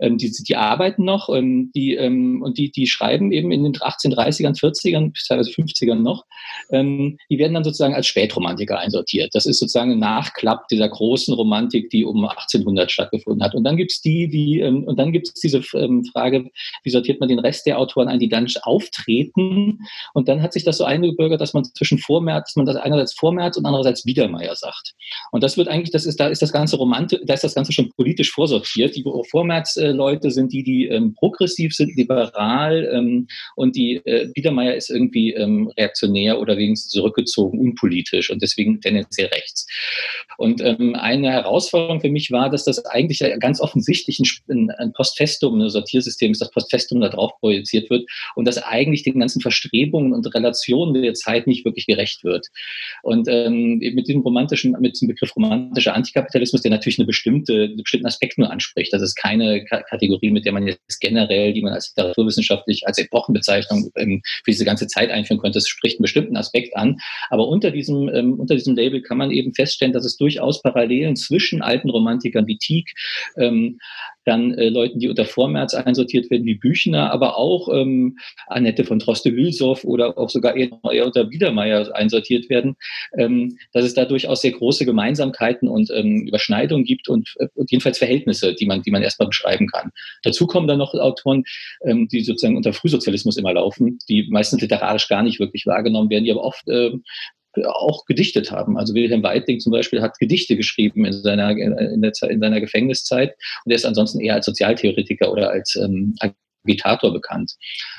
ähm, 0.00 0.18
die, 0.18 0.30
die 0.30 0.56
arbeiten 0.56 1.04
noch, 1.04 1.28
ähm, 1.28 1.70
die, 1.74 1.94
ähm, 1.94 2.42
und 2.42 2.58
die, 2.58 2.70
die 2.70 2.86
schreiben 2.86 3.32
eben 3.32 3.52
in 3.52 3.64
den 3.64 3.74
1830ern, 3.74 4.58
40ern, 4.58 5.12
teilweise 5.26 5.50
50ern 5.50 5.96
noch, 5.96 6.24
die 6.70 7.38
werden 7.38 7.54
dann 7.54 7.64
sozusagen 7.64 7.94
als 7.94 8.06
Spätromantiker 8.06 8.78
einsortiert. 8.78 9.30
Das 9.34 9.46
ist 9.46 9.58
sozusagen 9.58 9.92
ein 9.92 9.98
Nachklapp 9.98 10.66
dieser 10.68 10.88
großen 10.88 11.34
Romantik, 11.34 11.90
die 11.90 12.04
um 12.04 12.24
1800 12.24 12.90
stattgefunden 12.90 13.33
hat. 13.42 13.54
Und 13.54 13.64
dann 13.64 13.76
gibt 13.76 13.92
es 13.92 14.00
die, 14.00 14.28
die, 14.28 14.60
ähm, 14.60 14.84
und 14.84 14.98
dann 14.98 15.12
gibt 15.12 15.28
es 15.28 15.34
diese 15.34 15.62
ähm, 15.74 16.04
Frage, 16.04 16.50
wie 16.82 16.90
sortiert 16.90 17.20
man 17.20 17.28
den 17.28 17.38
Rest 17.38 17.66
der 17.66 17.78
Autoren 17.78 18.08
ein, 18.08 18.18
die 18.18 18.28
dann 18.28 18.46
auftreten. 18.62 19.78
Und 20.12 20.28
dann 20.28 20.42
hat 20.42 20.52
sich 20.52 20.64
das 20.64 20.78
so 20.78 20.84
eingebürgert, 20.84 21.40
dass 21.40 21.54
man 21.54 21.64
zwischen 21.64 21.98
Vormärz, 21.98 22.56
man 22.56 22.66
das 22.66 22.76
einerseits 22.76 23.14
Vormärz 23.14 23.56
und 23.56 23.66
andererseits 23.66 24.04
Biedermeier 24.04 24.54
sagt. 24.54 24.94
Und 25.32 25.42
das 25.42 25.56
wird 25.56 25.68
eigentlich, 25.68 25.90
das 25.90 26.06
ist, 26.06 26.20
da 26.20 26.28
ist 26.28 26.42
das 26.42 26.52
ganze 26.52 26.76
Romantik, 26.76 27.20
da 27.24 27.34
ist 27.34 27.44
das 27.44 27.54
Ganze 27.54 27.72
schon 27.72 27.90
politisch 27.96 28.30
vorsortiert. 28.30 28.96
Die 28.96 29.04
Vormärz-Leute 29.30 30.30
sind 30.30 30.52
die, 30.52 30.62
die 30.62 30.88
ähm, 30.88 31.14
progressiv 31.14 31.74
sind, 31.74 31.96
liberal, 31.96 32.88
ähm, 32.92 33.26
und 33.56 33.76
die 33.76 33.96
äh, 34.04 34.28
Biedermeier 34.34 34.74
ist 34.74 34.90
irgendwie 34.90 35.32
ähm, 35.32 35.72
reaktionär 35.76 36.40
oder 36.40 36.56
wenigstens 36.56 36.92
zurückgezogen, 36.92 37.58
unpolitisch 37.58 38.30
und 38.30 38.42
deswegen 38.42 38.80
tendenziell 38.80 39.28
rechts. 39.28 39.66
Und 40.36 40.60
ähm, 40.60 40.94
eine 40.94 41.30
Herausforderung 41.30 42.00
für 42.00 42.10
mich 42.10 42.30
war, 42.30 42.50
dass 42.50 42.64
das 42.64 42.84
eigentlich 42.86 43.23
ganz 43.38 43.60
offensichtlich 43.60 44.20
ein, 44.48 44.70
ein 44.70 44.92
Postfestum, 44.92 45.60
ein 45.60 45.68
Sortiersystem 45.68 46.32
ist, 46.32 46.40
das 46.40 46.50
Postfestum 46.50 47.00
da 47.00 47.08
drauf 47.08 47.32
projiziert 47.40 47.90
wird 47.90 48.08
und 48.34 48.46
das 48.46 48.58
eigentlich 48.58 49.02
den 49.02 49.18
ganzen 49.18 49.40
Verstrebungen 49.40 50.12
und 50.12 50.34
Relationen 50.34 51.00
der 51.02 51.14
Zeit 51.14 51.46
nicht 51.46 51.64
wirklich 51.64 51.86
gerecht 51.86 52.24
wird. 52.24 52.48
Und 53.02 53.28
ähm, 53.28 53.78
mit 53.78 54.08
diesem 54.08 54.22
romantischen, 54.22 54.76
mit 54.80 54.94
diesem 54.94 55.08
Begriff 55.08 55.34
romantischer 55.36 55.94
Antikapitalismus, 55.94 56.62
der 56.62 56.70
natürlich 56.70 56.98
eine 56.98 57.06
bestimmte, 57.06 57.64
einen 57.64 57.76
bestimmten 57.76 58.06
Aspekt 58.06 58.38
nur 58.38 58.50
anspricht. 58.50 58.92
Das 58.92 59.02
ist 59.02 59.14
keine 59.14 59.64
K 59.64 59.82
Kategorie, 59.82 60.30
mit 60.30 60.44
der 60.44 60.52
man 60.52 60.66
jetzt 60.66 61.00
generell, 61.00 61.52
die 61.52 61.62
man 61.62 61.72
als 61.72 61.94
literaturwissenschaftlich, 61.96 62.86
als 62.86 62.98
Epochenbezeichnung 62.98 63.90
ähm, 63.96 64.22
für 64.44 64.50
diese 64.50 64.64
ganze 64.64 64.86
Zeit 64.86 65.10
einführen 65.10 65.40
könnte. 65.40 65.58
Das 65.58 65.68
spricht 65.68 65.98
einen 65.98 66.04
bestimmten 66.04 66.36
Aspekt 66.36 66.76
an. 66.76 66.98
Aber 67.30 67.48
unter 67.48 67.70
diesem, 67.70 68.08
ähm, 68.08 68.34
unter 68.38 68.54
diesem 68.54 68.76
Label 68.76 69.02
kann 69.02 69.18
man 69.18 69.30
eben 69.30 69.54
feststellen, 69.54 69.92
dass 69.92 70.04
es 70.04 70.16
durchaus 70.16 70.62
Parallelen 70.62 71.16
zwischen 71.16 71.62
alten 71.62 71.90
Romantikern 71.90 72.46
wie 72.46 72.58
Tieck 72.58 72.94
ähm, 73.36 73.78
dann 74.24 74.54
äh, 74.54 74.68
Leuten, 74.68 74.98
die 74.98 75.08
unter 75.08 75.24
Vormärz 75.24 75.74
einsortiert 75.74 76.30
werden, 76.30 76.46
wie 76.46 76.54
Büchner, 76.54 77.12
aber 77.12 77.36
auch 77.36 77.68
ähm, 77.72 78.18
Annette 78.46 78.84
von 78.84 78.98
Droste-Hülshoff 78.98 79.84
oder 79.84 80.16
auch 80.18 80.30
sogar 80.30 80.56
eher, 80.56 80.70
eher 80.90 81.06
unter 81.06 81.24
Biedermeier 81.24 81.94
einsortiert 81.94 82.48
werden, 82.48 82.76
ähm, 83.18 83.56
dass 83.72 83.84
es 83.84 83.94
da 83.94 84.04
durchaus 84.04 84.40
sehr 84.40 84.52
große 84.52 84.84
Gemeinsamkeiten 84.84 85.68
und 85.68 85.90
ähm, 85.90 86.26
Überschneidungen 86.26 86.84
gibt 86.84 87.08
und, 87.08 87.34
äh, 87.38 87.48
jedenfalls 87.68 87.98
Verhältnisse, 87.98 88.54
die 88.54 88.66
man, 88.66 88.82
die 88.82 88.90
man 88.90 89.02
erstmal 89.02 89.28
beschreiben 89.28 89.66
kann. 89.68 89.90
Dazu 90.22 90.46
kommen 90.46 90.68
dann 90.68 90.78
noch 90.78 90.94
Autoren, 90.94 91.44
ähm, 91.84 92.08
die 92.08 92.20
sozusagen 92.22 92.56
unter 92.56 92.72
Frühsozialismus 92.72 93.36
immer 93.36 93.52
laufen, 93.52 93.98
die 94.08 94.26
meistens 94.30 94.60
literarisch 94.60 95.08
gar 95.08 95.22
nicht 95.22 95.40
wirklich 95.40 95.66
wahrgenommen 95.66 96.10
werden, 96.10 96.24
die 96.24 96.30
aber 96.30 96.44
oft 96.44 96.66
äh, 96.68 96.92
auch 97.66 98.04
gedichtet 98.06 98.50
haben. 98.50 98.76
Also 98.76 98.94
Wilhelm 98.94 99.22
Weitling 99.22 99.60
zum 99.60 99.72
Beispiel 99.72 100.02
hat 100.02 100.18
Gedichte 100.18 100.56
geschrieben 100.56 101.04
in 101.04 101.12
seiner, 101.12 101.50
in, 101.50 102.02
der, 102.02 102.12
in 102.28 102.40
seiner 102.40 102.60
Gefängniszeit 102.60 103.34
und 103.64 103.72
er 103.72 103.76
ist 103.76 103.84
ansonsten 103.84 104.20
eher 104.20 104.34
als 104.34 104.46
Sozialtheoretiker 104.46 105.30
oder 105.30 105.50
als 105.50 105.76
ähm, 105.76 106.14
Agitator 106.64 107.12
bekannt. 107.12 107.52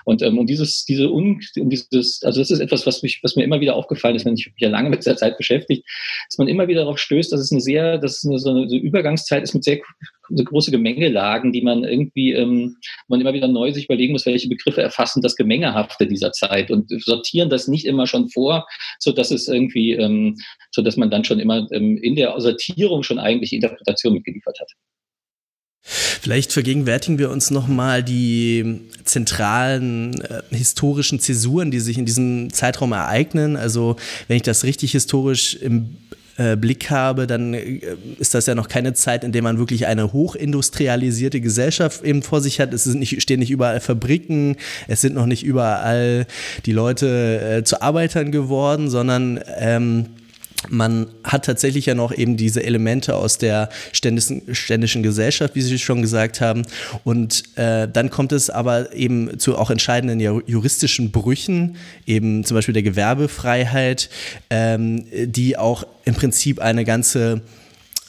Und 0.03 0.21
ähm, 0.21 0.37
um 0.37 0.45
dieses, 0.45 0.85
diese 0.85 1.11
un, 1.11 1.39
um 1.57 1.69
dieses, 1.69 2.21
also 2.23 2.39
das 2.39 2.51
ist 2.51 2.59
etwas, 2.59 2.85
was 2.85 3.01
mich, 3.03 3.19
was 3.23 3.35
mir 3.35 3.43
immer 3.43 3.59
wieder 3.59 3.75
aufgefallen 3.75 4.15
ist, 4.15 4.25
wenn 4.25 4.35
ich 4.35 4.47
mich 4.47 4.55
ja 4.57 4.69
lange 4.69 4.89
mit 4.89 4.99
dieser 4.99 5.17
Zeit 5.17 5.37
beschäftigt, 5.37 5.85
dass 6.29 6.37
man 6.37 6.47
immer 6.47 6.67
wieder 6.67 6.81
darauf 6.81 6.99
stößt, 6.99 7.31
dass 7.31 7.39
es 7.39 7.51
eine 7.51 7.61
sehr, 7.61 7.97
dass 7.97 8.17
es 8.17 8.25
eine, 8.25 8.39
so 8.39 8.49
eine 8.49 8.65
Übergangszeit 8.75 9.43
ist 9.43 9.53
mit 9.53 9.63
sehr 9.63 9.79
so 10.29 10.43
große 10.43 10.71
Gemengelagen, 10.71 11.51
die 11.51 11.61
man 11.61 11.83
irgendwie, 11.83 12.33
ähm, 12.33 12.77
man 13.07 13.21
immer 13.21 13.33
wieder 13.33 13.47
neu 13.47 13.71
sich 13.71 13.85
überlegen 13.85 14.13
muss, 14.13 14.25
welche 14.25 14.49
Begriffe 14.49 14.81
erfassen 14.81 15.21
das 15.21 15.35
Gemengehafte 15.35 16.07
dieser 16.07 16.31
Zeit 16.31 16.71
und 16.71 16.89
sortieren 17.03 17.49
das 17.49 17.67
nicht 17.67 17.85
immer 17.85 18.07
schon 18.07 18.29
vor, 18.29 18.67
so 18.99 19.11
dass 19.11 19.31
es 19.31 19.47
irgendwie, 19.47 19.93
ähm, 19.93 20.35
so 20.71 20.81
dass 20.81 20.97
man 20.97 21.09
dann 21.09 21.23
schon 21.23 21.39
immer 21.39 21.67
ähm, 21.71 21.97
in 21.97 22.15
der 22.15 22.39
Sortierung 22.39 23.03
schon 23.03 23.19
eigentlich 23.19 23.53
Interpretation 23.53 24.13
mitgeliefert 24.13 24.59
hat. 24.59 24.71
Vielleicht 25.87 26.51
vergegenwärtigen 26.51 27.19
wir 27.19 27.29
uns 27.29 27.51
nochmal 27.51 28.03
die 28.03 28.81
zentralen 29.03 30.19
äh, 30.19 30.41
historischen 30.49 31.19
Zäsuren, 31.19 31.69
die 31.69 31.79
sich 31.79 31.99
in 31.99 32.07
diesem 32.07 32.51
Zeitraum 32.51 32.91
ereignen. 32.91 33.55
Also 33.55 33.95
wenn 34.27 34.37
ich 34.37 34.41
das 34.41 34.63
richtig 34.63 34.93
historisch 34.93 35.55
im 35.55 35.97
äh, 36.37 36.57
Blick 36.57 36.89
habe, 36.89 37.27
dann 37.27 37.53
äh, 37.53 37.79
ist 38.17 38.33
das 38.33 38.47
ja 38.47 38.55
noch 38.55 38.67
keine 38.67 38.93
Zeit, 38.93 39.23
in 39.23 39.31
der 39.31 39.43
man 39.43 39.59
wirklich 39.59 39.85
eine 39.85 40.11
hochindustrialisierte 40.11 41.39
Gesellschaft 41.39 42.03
eben 42.03 42.23
vor 42.23 42.41
sich 42.41 42.59
hat. 42.59 42.73
Es 42.73 42.87
nicht, 42.87 43.21
stehen 43.21 43.39
nicht 43.39 43.51
überall 43.51 43.79
Fabriken, 43.79 44.57
es 44.87 45.01
sind 45.01 45.13
noch 45.13 45.27
nicht 45.27 45.43
überall 45.43 46.25
die 46.65 46.73
Leute 46.73 47.59
äh, 47.59 47.63
zu 47.63 47.81
Arbeitern 47.81 48.31
geworden, 48.31 48.89
sondern 48.89 49.39
ähm, 49.59 50.07
man 50.69 51.07
hat 51.23 51.45
tatsächlich 51.45 51.85
ja 51.85 51.95
noch 51.95 52.13
eben 52.13 52.37
diese 52.37 52.63
Elemente 52.63 53.15
aus 53.15 53.37
der 53.37 53.69
ständischen, 53.91 54.53
ständischen 54.53 55.03
Gesellschaft, 55.03 55.55
wie 55.55 55.61
Sie 55.61 55.79
schon 55.79 56.01
gesagt 56.01 56.41
haben. 56.41 56.63
Und 57.03 57.43
äh, 57.57 57.87
dann 57.87 58.09
kommt 58.09 58.31
es 58.31 58.49
aber 58.49 58.93
eben 58.93 59.39
zu 59.39 59.57
auch 59.57 59.69
entscheidenden 59.69 60.19
juristischen 60.19 61.11
Brüchen, 61.11 61.77
eben 62.05 62.43
zum 62.43 62.55
Beispiel 62.55 62.73
der 62.73 62.83
Gewerbefreiheit, 62.83 64.09
ähm, 64.49 65.05
die 65.11 65.57
auch 65.57 65.85
im 66.05 66.15
Prinzip 66.15 66.59
eine 66.59 66.85
ganze 66.85 67.41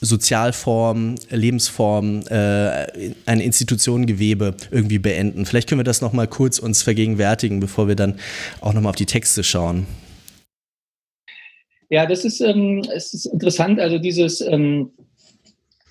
Sozialform, 0.01 1.15
Lebensform, 1.31 2.21
äh, 2.29 2.87
ein 3.25 3.41
Institutionengewebe 3.41 4.55
irgendwie 4.71 4.99
beenden. 4.99 5.47
Vielleicht 5.47 5.69
können 5.69 5.79
wir 5.79 5.85
das 5.85 6.03
nochmal 6.03 6.29
kurz 6.29 6.59
uns 6.59 6.83
vergegenwärtigen, 6.83 7.61
bevor 7.61 7.89
wir 7.89 7.97
dann 7.97 8.17
auch 8.61 8.75
nochmal 8.75 8.91
auf 8.91 8.97
die 8.97 9.07
Texte 9.07 9.43
schauen. 9.43 9.87
Ja, 11.89 12.07
das 12.07 12.25
ist, 12.25 12.41
ähm, 12.41 12.83
es 12.93 13.15
ist 13.15 13.27
interessant. 13.27 13.81
Also 13.81 13.99
dieses, 13.99 14.41
ähm, 14.41 14.91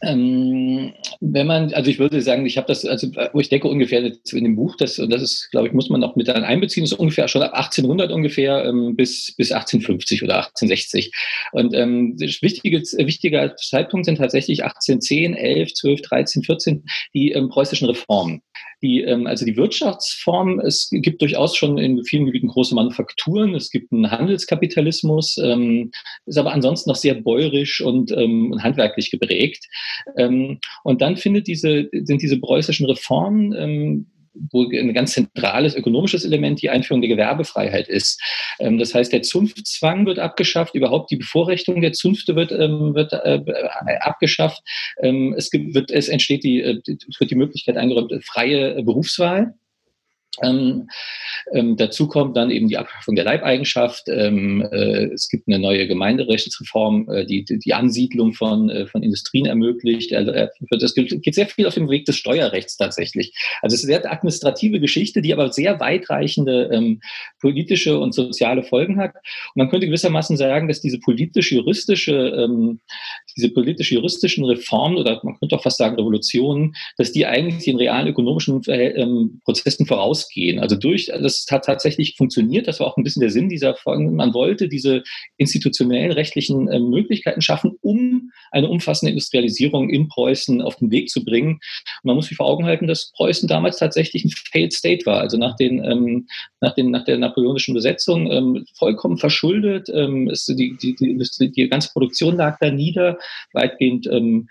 ähm, 0.02 0.94
wenn 1.22 1.48
man, 1.48 1.74
also 1.74 1.90
ich 1.90 2.00
würde 2.00 2.22
sagen, 2.22 2.46
ich 2.46 2.58
habe 2.58 2.68
das, 2.68 2.86
also 2.86 3.08
wo 3.34 3.40
ich 3.40 3.50
denke 3.50 3.68
ungefähr 3.68 4.04
in 4.04 4.44
dem 4.44 4.56
Buch, 4.56 4.76
das, 4.76 5.00
und 5.00 5.10
das 5.10 5.22
ist, 5.22 5.50
glaube 5.52 5.68
ich, 5.68 5.74
muss 5.74 5.90
man 5.90 6.02
noch 6.02 6.16
mit 6.16 6.28
dann 6.28 6.44
einbeziehen, 6.44 6.84
ist 6.84 6.94
ungefähr 6.94 7.28
schon 7.28 7.42
ab 7.42 7.54
1800 7.54 8.12
ungefähr 8.12 8.66
ähm, 8.66 8.96
bis, 8.96 9.34
bis 9.36 9.52
1850 9.52 10.24
oder 10.24 10.38
1860. 10.38 11.12
Und 11.54 11.74
ähm, 11.74 12.16
wichtige, 12.20 12.82
wichtiger 12.82 13.56
Zeitpunkt 13.56 14.06
sind 14.06 14.18
tatsächlich 14.18 14.64
1810, 14.64 15.34
11, 15.34 15.74
12, 15.74 16.02
13, 16.02 16.44
14 16.44 16.84
die 17.14 17.32
ähm, 17.32 17.50
preußischen 17.50 17.88
Reformen. 17.88 18.42
Die, 18.82 19.02
ähm, 19.02 19.28
also 19.28 19.46
die 19.46 19.58
Wirtschaftsform, 19.58 20.60
es 20.60 20.90
gibt 20.92 21.22
durchaus 21.22 21.56
schon 21.56 21.78
in 21.78 22.04
vielen 22.04 22.26
Gebieten 22.26 22.48
große 22.48 22.76
Manufakturen, 22.76 23.56
es 23.56 23.70
gibt 23.70 23.92
einen 23.92 24.12
Handelskapitalismus, 24.12 25.38
ähm, 25.38 25.92
ist 26.26 26.38
aber 26.38 26.52
ansonsten 26.52 26.90
noch 26.90 26.98
sehr 26.98 27.16
bäuerisch 27.16 27.82
und 27.82 28.12
ähm, 28.12 28.56
handwerklich 28.62 29.12
geprägt. 29.12 29.66
Ähm, 30.18 30.60
und 30.84 31.02
dann 31.02 31.18
findet 31.18 31.48
diese, 31.48 31.90
sind 31.92 32.22
diese 32.22 32.40
preußischen 32.40 32.86
Reformen, 32.86 34.08
wo 34.52 34.64
ein 34.64 34.94
ganz 34.94 35.14
zentrales 35.14 35.76
ökonomisches 35.76 36.26
Element 36.26 36.62
die 36.62 36.70
Einführung 36.70 37.02
der 37.02 37.10
Gewerbefreiheit 37.10 37.88
ist. 37.88 38.22
Ähm, 38.60 38.78
das 38.78 38.94
heißt, 38.94 39.12
der 39.14 39.24
Zunftzwang 39.24 40.06
wird 40.06 40.20
abgeschafft, 40.20 40.76
überhaupt 40.76 41.12
die 41.12 41.18
Bevorrechtung 41.18 41.82
der 41.82 41.94
Zunfte 41.94 42.36
wird, 42.36 42.52
ähm, 42.52 42.96
wird 42.96 43.14
äh, 43.14 43.42
abgeschafft. 44.02 44.62
Ähm, 45.02 45.34
es, 45.38 45.50
gibt, 45.50 45.74
wird, 45.74 45.92
es 45.92 46.10
entsteht 46.10 46.44
die, 46.44 46.62
äh, 46.62 46.82
wird 46.86 47.32
die 47.32 47.36
Möglichkeit 47.36 47.78
eingeräumt, 47.78 48.14
freie 48.24 48.84
Berufswahl. 48.84 49.54
Ähm, 50.44 50.88
ähm, 51.54 51.78
dazu 51.78 52.08
kommt 52.08 52.36
dann 52.36 52.50
eben 52.50 52.68
die 52.68 52.78
Abschaffung 52.78 53.16
der 53.16 53.26
Leibeigenschaft. 53.26 54.04
Ähm, 54.08 54.68
äh, 54.72 55.06
es 55.14 55.30
gibt 55.30 55.48
eine 55.48 55.60
neue 55.60 55.88
Gemeinderechtsreform, 55.88 57.10
äh, 57.10 57.26
die, 57.26 57.46
die 57.46 57.74
Ansiedlung 57.74 58.34
von, 58.34 58.70
äh, 58.70 58.88
von 58.88 59.04
Industrien 59.04 59.46
ermöglicht. 59.46 60.14
Also, 60.14 60.32
äh, 60.32 60.50
das 60.72 60.94
geht 60.96 61.36
sehr 61.36 61.48
viel 61.48 61.68
auf 61.68 61.76
dem 61.76 61.90
Weg 61.90 62.06
des 62.06 62.18
Steuerrechts 62.18 62.78
tatsächlich. 62.78 63.34
Also 63.62 63.76
es 63.76 63.84
ist 63.84 63.90
eine 63.90 64.02
sehr 64.02 64.12
administrative 64.12 64.80
Geschichte, 64.80 65.22
die 65.22 65.34
aber 65.34 65.52
sehr 65.52 65.80
weitreichende 65.80 66.70
ähm, 66.72 67.02
politische 67.40 68.00
und 68.00 68.14
soziale 68.14 68.64
Folgen 68.64 68.98
hat. 68.98 69.14
Und 69.16 69.56
man 69.56 69.70
könnte 69.70 69.88
gewissermaßen 69.88 70.38
sagen, 70.38 70.68
dass 70.68 70.82
diese 70.82 71.00
politisch-juristische, 71.00 72.14
ähm, 72.14 72.80
diese 73.38 73.50
politisch-juristischen 73.50 74.46
Reformen 74.46 74.98
oder 74.98 75.20
man 75.24 75.38
könnte 75.40 75.56
auch 75.56 75.64
fast 75.64 75.78
sagen 75.78 75.96
Revolutionen, 75.96 76.76
dass 76.98 77.12
die 77.12 77.26
eigentlich 77.26 77.66
den 77.66 77.78
realen 77.78 78.08
ökonomischen 78.08 78.62
ähm, 78.68 79.42
Prozessen 79.44 79.86
voraus 79.86 80.25
ausgehen. 80.26 80.60
Also 80.60 80.76
durch, 80.76 81.08
das 81.08 81.46
hat 81.50 81.66
tatsächlich 81.66 82.16
funktioniert. 82.16 82.68
Das 82.68 82.80
war 82.80 82.88
auch 82.88 82.98
ein 82.98 83.04
bisschen 83.04 83.22
der 83.22 83.30
Sinn 83.30 83.50
dieser 83.50 83.76
Folgen. 83.76 84.16
Man 84.16 84.34
wollte 84.34 84.68
diese 84.68 85.04
institutionellen 85.38 86.12
rechtlichen 86.12 86.68
äh, 86.68 86.80
Möglichkeiten 86.80 87.42
schaffen, 87.42 87.74
um 87.82 88.32
eine 88.52 88.68
umfassende 88.68 89.12
Industrialisierung 89.12 89.90
in 89.90 90.08
Preußen 90.08 90.62
auf 90.62 90.78
den 90.78 90.92
Weg 90.92 91.10
zu 91.10 91.24
bringen. 91.24 91.54
Und 91.54 92.06
man 92.06 92.16
muss 92.16 92.28
sich 92.28 92.38
vor 92.38 92.48
Augen 92.48 92.66
halten, 92.66 92.88
dass 92.88 93.12
Preußen 93.16 93.48
damals 93.48 93.78
tatsächlich 93.78 94.26
ein 94.26 94.32
Failed 94.32 94.74
State 94.74 95.06
war. 95.06 95.22
Also 95.22 95.38
nach 95.38 95.56
den, 95.56 95.84
ähm, 95.84 96.28
nach 96.62 96.74
den, 96.74 96.92
nach 96.92 97.06
der 97.06 97.18
napoleonischen 97.18 97.74
Besetzung 97.74 98.32
ähm, 98.32 98.66
vollkommen 98.78 99.18
verschuldet. 99.18 99.90
Ähm, 99.94 100.32
die, 100.50 100.78
die, 100.78 100.96
die, 100.96 101.52
die 101.52 101.70
ganze 101.70 101.90
Produktion 101.92 102.38
lag 102.38 102.58
da 102.60 102.72
nieder, 102.72 103.18
weitgehend 103.54 104.08
ähm, 104.08 104.48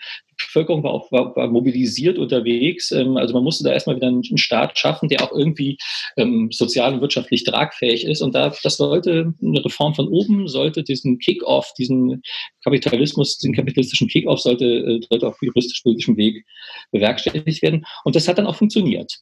Bevölkerung 0.46 0.82
war 0.82 0.92
auch 0.92 1.10
war, 1.12 1.34
war 1.36 1.48
mobilisiert 1.48 2.18
unterwegs. 2.18 2.90
Ähm, 2.92 3.16
also 3.16 3.34
man 3.34 3.44
musste 3.44 3.64
da 3.64 3.72
erstmal 3.72 3.96
wieder 3.96 4.08
einen, 4.08 4.22
Staat 4.38 4.78
schaffen, 4.78 5.08
der 5.08 5.22
auch 5.22 5.32
irgendwie 5.32 5.78
ähm, 6.16 6.48
sozial 6.50 6.94
und 6.94 7.00
wirtschaftlich 7.00 7.44
tragfähig 7.44 8.04
ist. 8.04 8.22
Und 8.22 8.34
da, 8.34 8.52
das 8.62 8.76
sollte 8.76 9.32
eine 9.42 9.64
Reform 9.64 9.94
von 9.94 10.08
oben, 10.08 10.48
sollte 10.48 10.82
diesen 10.82 11.18
Kick-off, 11.18 11.72
diesen 11.78 12.22
Kapitalismus, 12.62 13.38
den 13.38 13.54
kapitalistischen 13.54 14.08
Kick-off 14.08 14.40
sollte, 14.40 14.64
äh, 14.64 15.00
sollte 15.08 15.28
auf 15.28 15.36
juristisch-politischem 15.40 16.16
Weg 16.16 16.44
bewerkstelligt 16.92 17.62
werden. 17.62 17.84
Und 18.04 18.16
das 18.16 18.28
hat 18.28 18.38
dann 18.38 18.46
auch 18.46 18.56
funktioniert. 18.56 19.20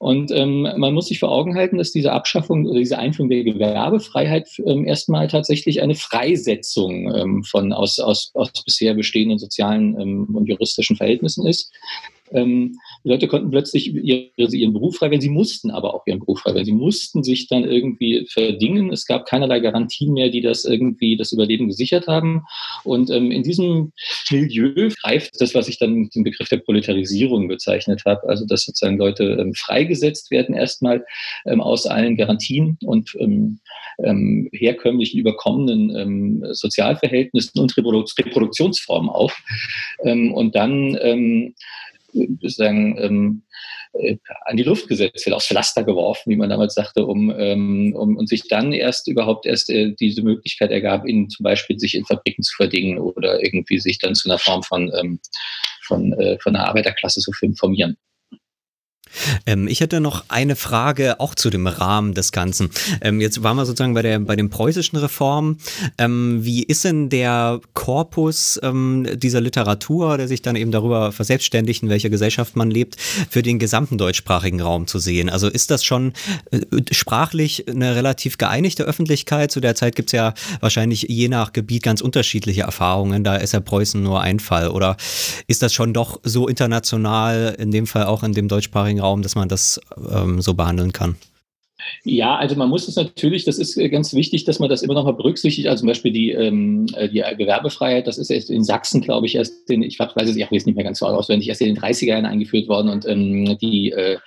Und 0.00 0.30
ähm, 0.30 0.62
man 0.76 0.94
muss 0.94 1.08
sich 1.08 1.18
vor 1.18 1.32
Augen 1.32 1.56
halten, 1.56 1.78
dass 1.78 1.90
diese 1.90 2.12
Abschaffung 2.12 2.66
oder 2.66 2.78
diese 2.78 2.98
Einführung 2.98 3.30
der 3.30 3.42
Gewerbefreiheit 3.42 4.48
ähm, 4.64 4.86
erstmal 4.86 5.26
tatsächlich 5.28 5.82
eine 5.82 5.96
Freisetzung 5.96 7.12
ähm, 7.14 7.42
von 7.42 7.72
aus, 7.72 7.98
aus, 7.98 8.30
aus 8.34 8.52
bisher 8.64 8.94
bestehenden 8.94 9.38
sozialen 9.38 9.98
ähm, 10.00 10.36
und 10.36 10.46
juristischen 10.46 10.96
Verhältnissen 10.96 11.46
ist. 11.46 11.72
Ähm, 12.30 12.78
die 13.04 13.08
Leute 13.08 13.28
konnten 13.28 13.50
plötzlich 13.50 13.94
ihre, 13.94 14.30
ihren 14.36 14.72
Beruf 14.72 14.96
frei 14.96 15.10
werden, 15.10 15.20
sie 15.20 15.28
mussten 15.28 15.70
aber 15.70 15.94
auch 15.94 16.06
ihren 16.06 16.18
Beruf 16.18 16.40
frei 16.40 16.54
werden. 16.54 16.64
Sie 16.64 16.72
mussten 16.72 17.22
sich 17.22 17.48
dann 17.48 17.64
irgendwie 17.64 18.26
verdingen. 18.28 18.92
Es 18.92 19.06
gab 19.06 19.26
keinerlei 19.26 19.60
Garantien 19.60 20.12
mehr, 20.12 20.30
die 20.30 20.40
das 20.40 20.64
irgendwie 20.64 21.16
das 21.16 21.32
Überleben 21.32 21.68
gesichert 21.68 22.06
haben. 22.06 22.42
Und 22.84 23.10
ähm, 23.10 23.30
in 23.30 23.42
diesem 23.42 23.92
Milieu 24.30 24.90
greift 25.02 25.40
das, 25.40 25.54
was 25.54 25.68
ich 25.68 25.78
dann 25.78 25.94
mit 25.94 26.14
dem 26.14 26.24
Begriff 26.24 26.48
der 26.48 26.58
Proletarisierung 26.58 27.48
bezeichnet 27.48 28.02
habe, 28.04 28.28
also 28.28 28.44
dass 28.46 28.64
sozusagen 28.64 28.98
Leute 28.98 29.38
ähm, 29.40 29.54
freigesetzt 29.54 30.30
werden 30.30 30.54
erstmal 30.54 31.04
ähm, 31.46 31.60
aus 31.60 31.86
allen 31.86 32.16
Garantien 32.16 32.78
und 32.84 33.16
ähm, 33.18 33.60
ähm, 34.02 34.48
herkömmlichen 34.52 35.20
überkommenen 35.20 35.96
ähm, 35.96 36.44
Sozialverhältnissen 36.52 37.60
und 37.60 37.76
Reproduktionsformen 37.76 39.10
auf. 39.10 39.36
Und 39.98 40.54
dann 40.54 41.54
sozusagen 42.40 42.98
ähm, 42.98 43.42
äh, 43.94 44.16
an 44.44 44.56
die 44.56 44.62
Luft 44.62 44.88
gesetzt 44.88 45.24
wird, 45.24 45.34
aufs 45.34 45.46
Pflaster 45.46 45.84
geworfen, 45.84 46.30
wie 46.30 46.36
man 46.36 46.50
damals 46.50 46.74
sagte, 46.74 47.06
um, 47.06 47.32
ähm, 47.36 47.94
um 47.96 48.16
und 48.16 48.28
sich 48.28 48.48
dann 48.48 48.72
erst 48.72 49.08
überhaupt 49.08 49.46
erst 49.46 49.70
äh, 49.70 49.94
diese 49.98 50.22
Möglichkeit 50.22 50.70
ergab, 50.70 51.06
in 51.06 51.30
zum 51.30 51.44
Beispiel 51.44 51.78
sich 51.78 51.94
in 51.94 52.04
Fabriken 52.04 52.42
zu 52.42 52.54
verdingen 52.56 52.98
oder 52.98 53.42
irgendwie 53.42 53.78
sich 53.78 53.98
dann 53.98 54.14
zu 54.14 54.28
einer 54.28 54.38
Form 54.38 54.62
von, 54.62 54.92
ähm, 54.98 55.20
von, 55.82 56.12
äh, 56.14 56.38
von 56.40 56.54
einer 56.54 56.66
Arbeiterklasse 56.66 57.20
zu 57.20 57.32
formieren. 57.32 57.96
Ähm, 59.46 59.68
ich 59.68 59.80
hätte 59.80 60.00
noch 60.00 60.24
eine 60.28 60.56
Frage 60.56 61.20
auch 61.20 61.34
zu 61.34 61.50
dem 61.50 61.66
Rahmen 61.66 62.14
des 62.14 62.32
Ganzen. 62.32 62.70
Ähm, 63.00 63.20
jetzt 63.20 63.42
waren 63.42 63.56
wir 63.56 63.66
sozusagen 63.66 63.94
bei, 63.94 64.02
der, 64.02 64.18
bei 64.20 64.36
den 64.36 64.50
preußischen 64.50 64.98
Reformen. 64.98 65.58
Ähm, 65.98 66.44
wie 66.44 66.62
ist 66.62 66.84
denn 66.84 67.08
der 67.08 67.60
Korpus 67.74 68.58
ähm, 68.62 69.06
dieser 69.14 69.40
Literatur, 69.40 70.16
der 70.16 70.28
sich 70.28 70.42
dann 70.42 70.56
eben 70.56 70.70
darüber 70.70 71.12
verselbstständigt, 71.12 71.82
in 71.82 71.88
welcher 71.88 72.10
Gesellschaft 72.10 72.56
man 72.56 72.70
lebt, 72.70 72.96
für 73.30 73.42
den 73.42 73.58
gesamten 73.58 73.98
deutschsprachigen 73.98 74.60
Raum 74.60 74.86
zu 74.86 74.98
sehen? 74.98 75.28
Also 75.28 75.48
ist 75.48 75.70
das 75.70 75.84
schon 75.84 76.12
äh, 76.50 76.60
sprachlich 76.90 77.68
eine 77.68 77.94
relativ 77.94 78.38
geeinigte 78.38 78.84
Öffentlichkeit? 78.84 79.50
Zu 79.50 79.60
der 79.60 79.74
Zeit 79.74 79.96
gibt 79.96 80.08
es 80.08 80.12
ja 80.12 80.34
wahrscheinlich 80.60 81.02
je 81.08 81.28
nach 81.28 81.52
Gebiet 81.52 81.82
ganz 81.82 82.00
unterschiedliche 82.00 82.62
Erfahrungen. 82.62 83.24
Da 83.24 83.36
ist 83.36 83.52
ja 83.52 83.60
Preußen 83.60 84.02
nur 84.02 84.20
ein 84.20 84.40
Fall. 84.40 84.68
Oder 84.68 84.96
ist 85.46 85.62
das 85.62 85.72
schon 85.72 85.92
doch 85.92 86.20
so 86.22 86.48
international, 86.48 87.56
in 87.58 87.70
dem 87.70 87.86
Fall 87.86 88.04
auch 88.04 88.22
in 88.22 88.32
dem 88.32 88.48
deutschsprachigen 88.48 88.97
Raum, 89.00 89.22
dass 89.22 89.34
man 89.34 89.48
das 89.48 89.80
ähm, 90.10 90.40
so 90.40 90.54
behandeln 90.54 90.92
kann? 90.92 91.16
Ja, 92.04 92.36
also 92.36 92.56
man 92.56 92.68
muss 92.68 92.88
es 92.88 92.96
natürlich, 92.96 93.44
das 93.44 93.58
ist 93.58 93.76
äh, 93.76 93.88
ganz 93.88 94.12
wichtig, 94.12 94.44
dass 94.44 94.58
man 94.58 94.68
das 94.68 94.82
immer 94.82 94.94
noch 94.94 95.04
mal 95.04 95.12
berücksichtigt. 95.12 95.68
Also 95.68 95.82
zum 95.82 95.88
Beispiel 95.88 96.12
die, 96.12 96.30
ähm, 96.32 96.86
äh, 96.94 97.08
die 97.08 97.22
Gewerbefreiheit, 97.36 98.06
das 98.06 98.18
ist 98.18 98.30
erst 98.30 98.50
in 98.50 98.64
Sachsen, 98.64 99.00
glaube 99.00 99.26
ich, 99.26 99.36
erst 99.36 99.70
in, 99.70 99.82
ich 99.82 99.98
weiß 99.98 100.28
es, 100.28 100.36
ich 100.36 100.50
weiß 100.50 100.66
nicht 100.66 100.74
mehr 100.74 100.84
ganz 100.84 100.98
so 100.98 101.06
auswendig, 101.06 101.48
erst 101.48 101.60
in 101.60 101.74
den 101.74 101.82
30er 101.82 102.06
Jahren 102.06 102.26
eingeführt 102.26 102.68
worden 102.68 102.88
und 102.88 103.06
ähm, 103.06 103.56
die, 103.58 103.92
äh, 103.92 104.18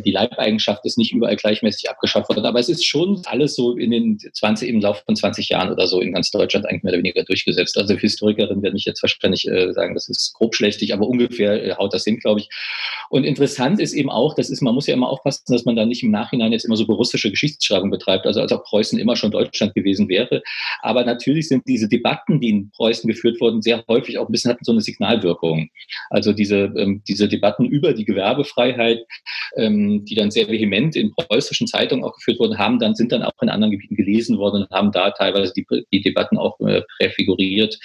die 0.00 0.12
Leibeigenschaft 0.12 0.84
ist 0.84 0.96
nicht 0.96 1.12
überall 1.12 1.36
gleichmäßig 1.36 1.90
abgeschafft 1.90 2.28
worden. 2.30 2.46
Aber 2.46 2.58
es 2.58 2.68
ist 2.68 2.86
schon 2.86 3.20
alles 3.26 3.54
so 3.54 3.76
in 3.76 3.90
den 3.90 4.18
20, 4.18 4.68
im 4.68 4.80
Laufe 4.80 5.02
von 5.04 5.16
20 5.16 5.50
Jahren 5.50 5.70
oder 5.70 5.86
so 5.86 6.00
in 6.00 6.12
ganz 6.12 6.30
Deutschland 6.30 6.66
eigentlich 6.66 6.84
mehr 6.84 6.92
oder 6.92 6.98
weniger 6.98 7.24
durchgesetzt. 7.24 7.76
Also 7.76 7.94
Historikerinnen 7.94 8.62
werden 8.62 8.74
nicht 8.74 8.86
jetzt 8.86 9.02
wahrscheinlich 9.02 9.46
äh, 9.46 9.72
sagen, 9.72 9.94
das 9.94 10.08
ist 10.08 10.32
grob 10.34 10.54
schlechtig, 10.54 10.94
aber 10.94 11.06
ungefähr 11.06 11.62
äh, 11.62 11.74
haut 11.76 11.92
das 11.92 12.04
hin, 12.04 12.18
glaube 12.18 12.40
ich. 12.40 12.48
Und 13.10 13.24
interessant 13.24 13.80
ist 13.80 13.92
eben 13.92 14.10
auch, 14.10 14.34
das 14.34 14.50
ist, 14.50 14.62
man 14.62 14.74
muss 14.74 14.86
ja 14.86 14.94
immer 14.94 15.08
aufpassen, 15.08 15.44
dass 15.48 15.64
man 15.64 15.76
da 15.76 15.84
nicht 15.84 16.02
im 16.02 16.10
Nachhinein 16.10 16.52
jetzt 16.52 16.64
immer 16.64 16.76
so 16.76 16.86
russische 16.94 17.30
Geschichtsschreibung 17.30 17.90
betreibt, 17.90 18.26
also 18.26 18.40
als 18.40 18.52
auch 18.52 18.64
Preußen 18.64 18.98
immer 18.98 19.16
schon 19.16 19.30
Deutschland 19.30 19.74
gewesen 19.74 20.08
wäre. 20.08 20.42
Aber 20.82 21.04
natürlich 21.04 21.48
sind 21.48 21.64
diese 21.66 21.88
Debatten, 21.88 22.40
die 22.40 22.48
in 22.50 22.70
Preußen 22.70 23.08
geführt 23.08 23.40
wurden, 23.40 23.62
sehr 23.62 23.84
häufig 23.88 24.18
auch 24.18 24.26
ein 24.26 24.32
bisschen 24.32 24.50
hatten 24.50 24.64
so 24.64 24.72
eine 24.72 24.80
Signalwirkung. 24.80 25.68
Also 26.10 26.32
diese, 26.32 26.72
ähm, 26.76 27.02
diese 27.06 27.28
Debatten 27.28 27.66
über 27.66 27.92
die 27.92 28.04
Gewerbefreiheit, 28.04 29.00
ähm, 29.56 30.04
die 30.04 30.14
dann 30.14 30.30
sehr 30.30 30.48
vehement 30.48 30.96
in 30.96 31.14
preußischen 31.14 31.66
Zeitungen 31.66 32.04
auch 32.04 32.14
geführt 32.14 32.38
wurden, 32.38 32.58
haben 32.58 32.78
dann, 32.78 32.94
sind 32.94 33.12
dann 33.12 33.22
auch 33.22 33.32
in 33.42 33.48
anderen 33.48 33.72
Gebieten 33.72 33.96
gelesen 33.96 34.38
worden 34.38 34.62
und 34.62 34.70
haben 34.70 34.92
da 34.92 35.10
teilweise 35.10 35.52
die, 35.54 35.66
die 35.92 36.02
Debatten 36.02 36.38
auch 36.38 36.58
äh, 36.60 36.82
präfiguriert. 36.98 37.78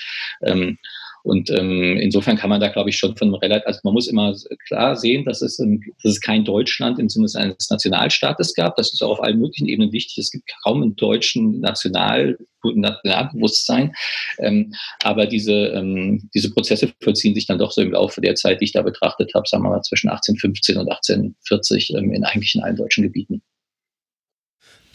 Ähm, 0.43 0.77
und 1.23 1.49
ähm, 1.49 1.97
insofern 1.97 2.37
kann 2.37 2.49
man 2.49 2.61
da, 2.61 2.69
glaube 2.69 2.89
ich, 2.89 2.97
schon 2.97 3.15
von 3.17 3.33
relativ, 3.35 3.67
also 3.67 3.79
man 3.83 3.93
muss 3.93 4.07
immer 4.07 4.33
klar 4.67 4.95
sehen, 4.95 5.25
dass 5.25 5.41
es, 5.41 5.59
ein, 5.59 5.81
dass 6.01 6.13
es 6.13 6.21
kein 6.21 6.45
Deutschland 6.45 6.97
im 6.99 7.09
Sinne 7.09 7.27
eines 7.35 7.69
Nationalstaates 7.69 8.53
gab. 8.53 8.77
Das 8.77 8.93
ist 8.93 9.01
auch 9.01 9.11
auf 9.11 9.23
allen 9.23 9.39
möglichen 9.39 9.67
Ebenen 9.67 9.91
wichtig. 9.91 10.17
Es 10.17 10.31
gibt 10.31 10.49
kaum 10.63 10.81
einen 10.81 10.95
deutschen 10.95 11.59
National, 11.59 12.37
Nationalbewusstsein. 12.63 13.93
Ähm, 14.39 14.73
aber 15.03 15.25
diese, 15.25 15.53
ähm, 15.53 16.29
diese 16.33 16.51
Prozesse 16.51 16.91
vollziehen 17.03 17.35
sich 17.35 17.47
dann 17.47 17.59
doch 17.59 17.71
so 17.71 17.81
im 17.81 17.91
Laufe 17.91 18.21
der 18.21 18.35
Zeit, 18.35 18.61
die 18.61 18.65
ich 18.65 18.73
da 18.73 18.81
betrachtet 18.81 19.31
habe, 19.35 19.47
sagen 19.47 19.63
wir 19.63 19.69
mal 19.69 19.81
zwischen 19.81 20.09
1815 20.09 20.77
und 20.77 20.89
1840 20.89 21.93
ähm, 21.95 22.13
in 22.13 22.23
eigentlich 22.23 22.55
in 22.55 22.61
allen 22.61 22.77
deutschen 22.77 23.03
Gebieten. 23.03 23.41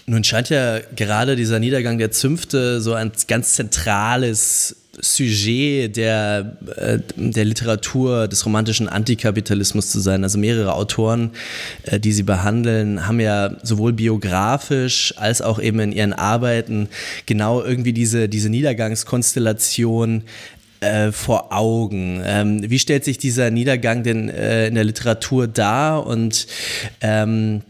Nun 0.06 0.22
scheint 0.22 0.50
ja 0.50 0.80
gerade 0.96 1.34
dieser 1.34 1.58
Niedergang 1.58 1.96
der 1.96 2.10
Zünfte 2.10 2.80
so 2.80 2.92
ein 2.92 3.12
ganz 3.26 3.54
zentrales 3.54 4.83
Sujet 5.00 5.96
der, 5.96 6.56
äh, 6.76 6.98
der 7.16 7.44
Literatur 7.44 8.28
des 8.28 8.44
romantischen 8.44 8.88
Antikapitalismus 8.88 9.90
zu 9.90 10.00
sein. 10.00 10.22
Also 10.22 10.38
mehrere 10.38 10.74
Autoren, 10.74 11.30
äh, 11.84 12.00
die 12.00 12.12
sie 12.12 12.22
behandeln, 12.22 13.06
haben 13.06 13.20
ja 13.20 13.56
sowohl 13.62 13.92
biografisch 13.92 15.14
als 15.16 15.42
auch 15.42 15.60
eben 15.60 15.80
in 15.80 15.92
ihren 15.92 16.12
Arbeiten 16.12 16.88
genau 17.26 17.62
irgendwie 17.62 17.92
diese, 17.92 18.28
diese 18.28 18.48
Niedergangskonstellation 18.50 20.22
äh, 20.80 21.12
vor 21.12 21.52
Augen. 21.52 22.22
Ähm, 22.24 22.70
wie 22.70 22.78
stellt 22.78 23.04
sich 23.04 23.18
dieser 23.18 23.50
Niedergang 23.50 24.02
denn 24.02 24.28
in 24.28 24.74
der 24.74 24.84
Literatur 24.84 25.46
dar 25.46 26.06
und 26.06 26.46
ähm, 27.00 27.62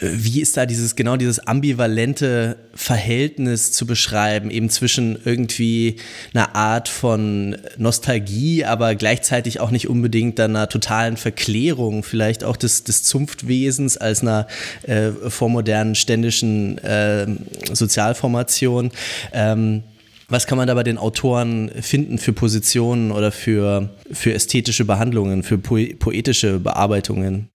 wie 0.00 0.40
ist 0.40 0.56
da 0.56 0.66
dieses 0.66 0.96
genau 0.96 1.16
dieses 1.16 1.46
ambivalente 1.46 2.56
Verhältnis 2.74 3.72
zu 3.72 3.86
beschreiben, 3.86 4.50
eben 4.50 4.70
zwischen 4.70 5.18
irgendwie 5.24 5.96
einer 6.32 6.54
Art 6.54 6.88
von 6.88 7.56
Nostalgie, 7.76 8.64
aber 8.64 8.94
gleichzeitig 8.94 9.60
auch 9.60 9.70
nicht 9.70 9.88
unbedingt 9.88 10.38
einer 10.40 10.68
totalen 10.68 11.16
Verklärung, 11.16 12.02
vielleicht 12.02 12.44
auch 12.44 12.56
des, 12.56 12.84
des 12.84 13.02
Zunftwesens 13.02 13.96
als 13.96 14.22
einer 14.22 14.46
äh, 14.82 15.10
vormodernen 15.10 15.94
ständischen 15.94 16.78
äh, 16.78 17.26
Sozialformation. 17.72 18.90
Ähm, 19.32 19.82
was 20.28 20.46
kann 20.46 20.58
man 20.58 20.68
da 20.68 20.74
bei 20.74 20.82
den 20.82 20.98
Autoren 20.98 21.70
finden 21.80 22.18
für 22.18 22.34
Positionen 22.34 23.12
oder 23.12 23.32
für, 23.32 23.88
für 24.12 24.34
ästhetische 24.34 24.84
Behandlungen, 24.84 25.42
für 25.42 25.56
po 25.56 25.78
poetische 25.98 26.60
Bearbeitungen? 26.60 27.48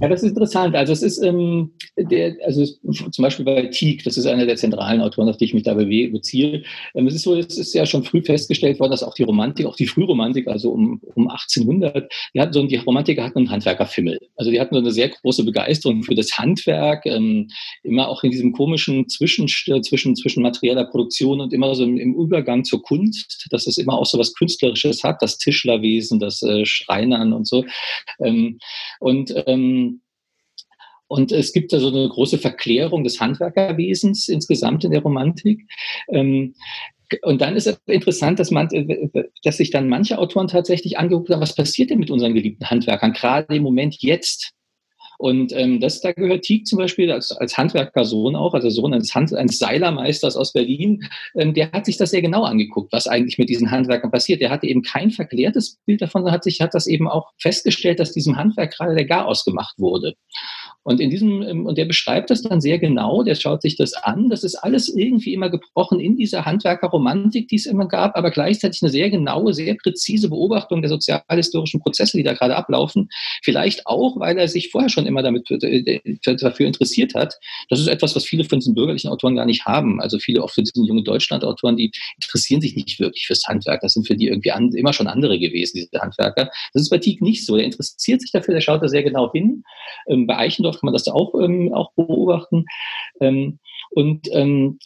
Ja, 0.00 0.08
das 0.08 0.22
ist 0.22 0.30
interessant. 0.30 0.76
Also 0.76 0.92
es 0.92 1.02
ist, 1.02 1.22
ähm, 1.22 1.72
der, 1.96 2.36
also 2.44 2.64
zum 2.64 3.22
Beispiel 3.22 3.44
bei 3.44 3.66
Tieck, 3.66 4.04
das 4.04 4.18
ist 4.18 4.26
einer 4.26 4.44
der 4.44 4.56
zentralen 4.56 5.00
Autoren, 5.00 5.28
auf 5.28 5.38
die 5.38 5.46
ich 5.46 5.54
mich 5.54 5.62
da 5.62 5.74
beziehe. 5.74 6.64
Ähm, 6.94 7.06
es 7.06 7.14
ist 7.14 7.22
so, 7.22 7.34
es 7.34 7.56
ist 7.56 7.72
ja 7.72 7.86
schon 7.86 8.04
früh 8.04 8.22
festgestellt 8.22 8.78
worden, 8.78 8.90
dass 8.90 9.02
auch 9.02 9.14
die 9.14 9.22
Romantik, 9.22 9.64
auch 9.64 9.76
die 9.76 9.86
Frühromantik, 9.86 10.48
also 10.48 10.72
um, 10.72 11.00
um 11.14 11.28
1800, 11.28 12.12
die 12.34 12.40
hatten 12.40 12.52
so, 12.52 12.62
die 12.66 12.76
Romantiker 12.76 13.24
hatten 13.24 13.38
einen 13.38 13.50
Handwerkerfimmel. 13.50 14.18
Also 14.36 14.50
die 14.50 14.60
hatten 14.60 14.74
so 14.74 14.80
eine 14.80 14.92
sehr 14.92 15.08
große 15.08 15.44
Begeisterung 15.44 16.02
für 16.02 16.14
das 16.14 16.36
Handwerk, 16.36 17.06
ähm, 17.06 17.48
immer 17.82 18.08
auch 18.08 18.22
in 18.22 18.30
diesem 18.30 18.52
komischen 18.52 19.08
Zwischen, 19.08 19.48
zwischen, 19.48 20.14
zwischen 20.14 20.42
materieller 20.42 20.84
Produktion 20.84 21.40
und 21.40 21.54
immer 21.54 21.74
so 21.74 21.84
im, 21.84 21.96
im 21.96 22.14
Übergang 22.14 22.64
zur 22.64 22.82
Kunst, 22.82 23.46
dass 23.50 23.66
es 23.66 23.78
immer 23.78 23.94
auch 23.94 24.06
so 24.06 24.18
was 24.18 24.34
Künstlerisches 24.34 25.02
hat, 25.04 25.22
das 25.22 25.38
Tischlerwesen, 25.38 26.20
das 26.20 26.42
äh, 26.42 26.66
Schreinern 26.66 27.32
und 27.32 27.46
so. 27.46 27.64
Ähm, 28.20 28.58
und 29.00 29.34
ähm, 29.46 30.00
und 31.08 31.30
es 31.30 31.52
gibt 31.52 31.72
da 31.72 31.78
so 31.78 31.88
eine 31.88 32.08
große 32.08 32.38
Verklärung 32.38 33.04
des 33.04 33.20
Handwerkerwesens 33.20 34.28
insgesamt 34.28 34.84
in 34.84 34.90
der 34.90 35.02
Romantik. 35.02 35.62
Ähm, 36.08 36.54
und 37.22 37.40
dann 37.40 37.54
ist 37.54 37.68
es 37.68 37.80
interessant, 37.86 38.40
dass, 38.40 38.50
man, 38.50 38.68
dass 39.44 39.58
sich 39.58 39.70
dann 39.70 39.88
manche 39.88 40.18
Autoren 40.18 40.48
tatsächlich 40.48 40.98
angeguckt 40.98 41.30
haben, 41.30 41.40
was 41.40 41.54
passiert 41.54 41.90
denn 41.90 42.00
mit 42.00 42.10
unseren 42.10 42.34
geliebten 42.34 42.68
Handwerkern, 42.68 43.12
gerade 43.12 43.54
im 43.54 43.62
Moment 43.62 44.02
jetzt. 44.02 44.55
Und 45.18 45.52
ähm, 45.52 45.80
das, 45.80 46.00
da 46.00 46.12
gehört 46.12 46.42
Tieck 46.42 46.66
zum 46.66 46.78
Beispiel 46.78 47.10
als, 47.10 47.32
als 47.32 47.56
Handwerkersohn 47.56 48.36
auch, 48.36 48.54
also 48.54 48.70
Sohn 48.70 48.94
eines, 48.94 49.14
Hand, 49.14 49.34
eines 49.34 49.58
Seilermeisters 49.58 50.36
aus 50.36 50.52
Berlin, 50.52 51.04
ähm, 51.34 51.54
der 51.54 51.72
hat 51.72 51.86
sich 51.86 51.96
das 51.96 52.10
sehr 52.10 52.22
genau 52.22 52.44
angeguckt, 52.44 52.92
was 52.92 53.06
eigentlich 53.06 53.38
mit 53.38 53.48
diesen 53.48 53.70
Handwerkern 53.70 54.10
passiert. 54.10 54.40
Der 54.40 54.50
hatte 54.50 54.66
eben 54.66 54.82
kein 54.82 55.10
verklärtes 55.10 55.78
Bild 55.86 56.02
davon, 56.02 56.22
sondern 56.22 56.34
hat 56.34 56.44
sich 56.44 56.60
hat 56.60 56.74
das 56.74 56.86
eben 56.86 57.08
auch 57.08 57.32
festgestellt, 57.38 58.00
dass 58.00 58.12
diesem 58.12 58.36
Handwerk 58.36 58.72
gerade 58.72 58.94
der 58.94 59.06
Garaus 59.06 59.44
gemacht 59.44 59.76
wurde. 59.78 60.14
Und 60.86 61.00
in 61.00 61.10
diesem, 61.10 61.42
ähm, 61.42 61.66
und 61.66 61.76
der 61.78 61.84
beschreibt 61.84 62.30
das 62.30 62.42
dann 62.42 62.60
sehr 62.60 62.78
genau, 62.78 63.24
der 63.24 63.34
schaut 63.34 63.60
sich 63.60 63.74
das 63.74 63.92
an. 63.92 64.28
Das 64.28 64.44
ist 64.44 64.54
alles 64.54 64.88
irgendwie 64.88 65.34
immer 65.34 65.50
gebrochen 65.50 65.98
in 65.98 66.16
dieser 66.16 66.44
Handwerkerromantik, 66.44 67.48
die 67.48 67.56
es 67.56 67.66
immer 67.66 67.88
gab, 67.88 68.16
aber 68.16 68.30
gleichzeitig 68.30 68.80
eine 68.82 68.92
sehr 68.92 69.10
genaue, 69.10 69.52
sehr 69.52 69.74
präzise 69.74 70.28
Beobachtung 70.28 70.82
der 70.82 70.88
sozialhistorischen 70.88 71.80
Prozesse, 71.80 72.16
die 72.16 72.22
da 72.22 72.34
gerade 72.34 72.54
ablaufen. 72.54 73.08
Vielleicht 73.42 73.84
auch, 73.84 74.20
weil 74.20 74.38
er 74.38 74.46
sich 74.46 74.70
vorher 74.70 74.88
schon 74.88 75.06
immer 75.06 75.24
damit 75.24 75.50
äh, 75.50 75.98
dafür 76.24 76.68
interessiert 76.68 77.16
hat. 77.16 77.34
Das 77.68 77.80
ist 77.80 77.88
etwas, 77.88 78.14
was 78.14 78.24
viele 78.24 78.44
von 78.44 78.60
diesen 78.60 78.76
bürgerlichen 78.76 79.10
Autoren 79.10 79.34
gar 79.34 79.46
nicht 79.46 79.64
haben. 79.64 80.00
Also 80.00 80.20
viele 80.20 80.40
auch 80.44 80.52
von 80.52 80.62
diesen 80.62 80.84
jungen 80.84 81.02
Deutschland-Autoren, 81.02 81.76
die 81.76 81.90
interessieren 82.14 82.60
sich 82.60 82.76
nicht 82.76 83.00
wirklich 83.00 83.26
fürs 83.26 83.42
Handwerk. 83.48 83.80
Das 83.80 83.94
sind 83.94 84.06
für 84.06 84.14
die 84.14 84.28
irgendwie 84.28 84.52
an, 84.52 84.72
immer 84.72 84.92
schon 84.92 85.08
andere 85.08 85.40
gewesen, 85.40 85.78
diese 85.78 86.00
Handwerker. 86.00 86.48
Das 86.72 86.82
ist 86.82 86.90
bei 86.90 86.98
Tieck 86.98 87.22
nicht 87.22 87.44
so. 87.44 87.56
Er 87.56 87.64
interessiert 87.64 88.20
sich 88.20 88.30
dafür, 88.30 88.54
der 88.54 88.60
schaut 88.60 88.84
da 88.84 88.88
sehr 88.88 89.02
genau 89.02 89.32
hin. 89.32 89.64
Ähm, 90.08 90.28
bei 90.28 90.36
Kann 90.76 90.88
man 90.88 90.92
das 90.94 91.08
auch, 91.08 91.34
ähm, 91.40 91.72
auch 91.74 91.92
beobachten. 91.92 92.64
Ähm, 93.20 93.58
und 93.90 94.28
ähm, 94.32 94.78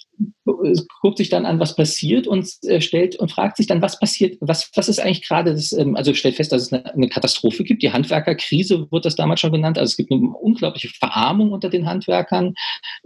guckt 1.01 1.19
sich 1.19 1.29
dann 1.31 1.47
an, 1.47 1.61
was 1.61 1.77
passiert 1.77 2.27
und 2.27 2.47
äh, 2.65 2.81
stellt 2.81 3.17
und 3.17 3.31
fragt 3.31 3.57
sich 3.57 3.67
dann, 3.67 3.83
was 3.83 3.99
passiert, 3.99 4.37
was, 4.41 4.71
was 4.75 4.89
ist 4.89 5.01
eigentlich 5.01 5.27
gerade 5.27 5.59
ähm, 5.79 5.97
also 5.97 6.15
stellt 6.15 6.37
fest, 6.37 6.53
dass 6.53 6.63
es 6.63 6.73
eine, 6.73 6.95
eine, 6.95 7.09
Katastrophe 7.09 7.65
gibt. 7.65 7.83
Die 7.83 7.93
Handwerkerkrise 7.93 8.87
wurde 8.91 9.05
das 9.05 9.17
damals 9.17 9.41
schon 9.41 9.53
genannt. 9.53 9.79
Also 9.79 9.91
es 9.91 9.97
gibt 9.97 10.13
eine 10.13 10.21
unglaubliche 10.21 10.89
Verarmung 10.89 11.53
unter 11.53 11.71
den 11.71 11.87
Handwerkern. 11.87 12.55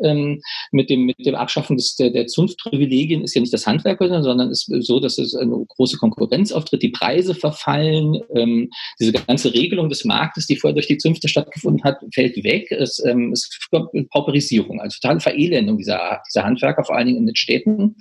Ähm, 0.03 0.41
mit, 0.73 0.91
dem, 0.91 1.05
mit 1.05 1.25
dem 1.25 1.35
Abschaffen 1.35 1.77
des, 1.77 1.97
der, 1.97 2.11
der 2.11 2.27
Zunftprivilegien 2.27 3.23
ist 3.23 3.35
ja 3.35 3.41
nicht 3.41 3.53
das 3.53 3.67
Handwerk, 3.67 3.99
sondern 4.01 4.51
es 4.51 4.69
ist 4.69 4.87
so, 4.87 4.99
dass 4.99 5.19
es 5.19 5.35
eine 5.35 5.65
große 5.69 5.97
Konkurrenz 5.99 6.53
auftritt, 6.53 6.83
die 6.83 6.89
Preise 6.89 7.35
verfallen, 7.35 8.21
ähm, 8.35 8.71
diese 8.99 9.13
ganze 9.13 9.55
Regelung 9.55 9.89
des 9.89 10.05
Marktes, 10.05 10.47
die 10.47 10.57
vorher 10.57 10.75
durch 10.75 10.89
die 10.89 10.99
Zünfte 10.99 11.29
stattgefunden 11.29 11.85
hat, 11.85 11.99
fällt 12.13 12.43
weg. 12.43 12.71
Es, 12.73 13.03
ähm, 13.05 13.33
es 13.33 13.49
kommt 13.71 13.91
Pauperisierung, 14.11 14.81
also 14.81 14.99
totale 15.01 15.21
Verelendung 15.21 15.79
dieser, 15.85 16.23
dieser 16.27 16.44
Handwerker, 16.44 16.85
vor 16.85 16.97
allen 16.97 17.07
Dingen 17.07 17.18
in 17.18 17.27
den 17.27 17.37
Städten. 17.37 17.97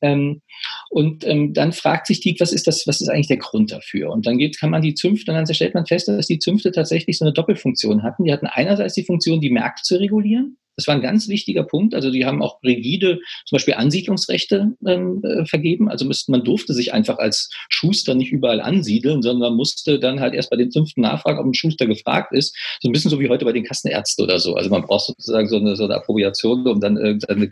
Ähm, 0.00 0.42
und 0.90 1.26
ähm, 1.26 1.52
dann 1.52 1.72
fragt 1.72 2.06
sich 2.06 2.20
die, 2.20 2.36
was 2.38 2.52
ist 2.52 2.66
das, 2.66 2.86
was 2.86 3.00
ist 3.00 3.08
eigentlich 3.08 3.28
der 3.28 3.36
Grund 3.36 3.70
dafür? 3.70 4.10
Und 4.10 4.26
dann 4.26 4.38
geht, 4.38 4.58
kann 4.58 4.70
man 4.70 4.82
die 4.82 4.94
Zünfte, 4.94 5.30
und 5.30 5.36
dann 5.36 5.54
stellt 5.54 5.74
man 5.74 5.86
fest, 5.86 6.08
dass 6.08 6.26
die 6.26 6.38
Zünfte 6.38 6.72
tatsächlich 6.72 7.18
so 7.18 7.24
eine 7.24 7.32
Doppelfunktion 7.32 8.02
hatten. 8.02 8.24
Die 8.24 8.32
hatten 8.32 8.46
einerseits 8.46 8.94
die 8.94 9.04
Funktion, 9.04 9.40
die 9.40 9.50
Märkte 9.50 9.82
zu 9.82 9.96
regulieren. 9.96 10.58
Das 10.78 10.86
war 10.86 10.94
ein 10.94 11.02
ganz 11.02 11.26
wichtiger 11.26 11.64
Punkt. 11.64 11.92
Also 11.92 12.12
die 12.12 12.24
haben 12.24 12.40
auch 12.40 12.62
rigide 12.62 13.18
zum 13.46 13.56
Beispiel 13.56 13.74
Ansiedlungsrechte 13.74 14.76
ähm, 14.86 15.20
äh, 15.24 15.44
vergeben. 15.44 15.88
Also 15.88 16.08
man 16.28 16.44
durfte 16.44 16.72
sich 16.72 16.94
einfach 16.94 17.18
als 17.18 17.50
Schuster 17.68 18.14
nicht 18.14 18.30
überall 18.30 18.60
ansiedeln, 18.60 19.20
sondern 19.20 19.56
musste 19.56 19.98
dann 19.98 20.20
halt 20.20 20.34
erst 20.34 20.50
bei 20.50 20.56
den 20.56 20.70
fünften 20.70 21.00
nachfragen, 21.00 21.40
ob 21.40 21.46
ein 21.46 21.54
Schuster 21.54 21.88
gefragt 21.88 22.32
ist. 22.32 22.56
So 22.80 22.88
ein 22.88 22.92
bisschen 22.92 23.10
so 23.10 23.18
wie 23.18 23.28
heute 23.28 23.44
bei 23.44 23.50
den 23.50 23.64
Kassenärzten 23.64 24.24
oder 24.24 24.38
so. 24.38 24.54
Also 24.54 24.70
man 24.70 24.82
braucht 24.82 25.06
sozusagen 25.06 25.48
so 25.48 25.56
eine, 25.56 25.74
so 25.74 25.82
eine 25.82 25.96
Approbation, 25.96 26.64
um 26.64 26.80
dann 26.80 26.96
äh, 26.96 27.18
seine, 27.18 27.50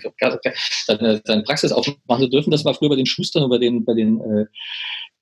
seine, 0.86 1.20
seine 1.24 1.42
Praxis 1.42 1.72
aufzumachen 1.72 2.22
zu 2.22 2.28
dürfen. 2.28 2.52
Das 2.52 2.64
war 2.64 2.74
früher 2.74 2.90
bei 2.90 2.96
den 2.96 3.06
Schustern 3.06 3.42
und 3.42 3.50
bei 3.50 3.58
den, 3.58 3.84
bei 3.84 3.94
den 3.94 4.20
äh, 4.20 4.46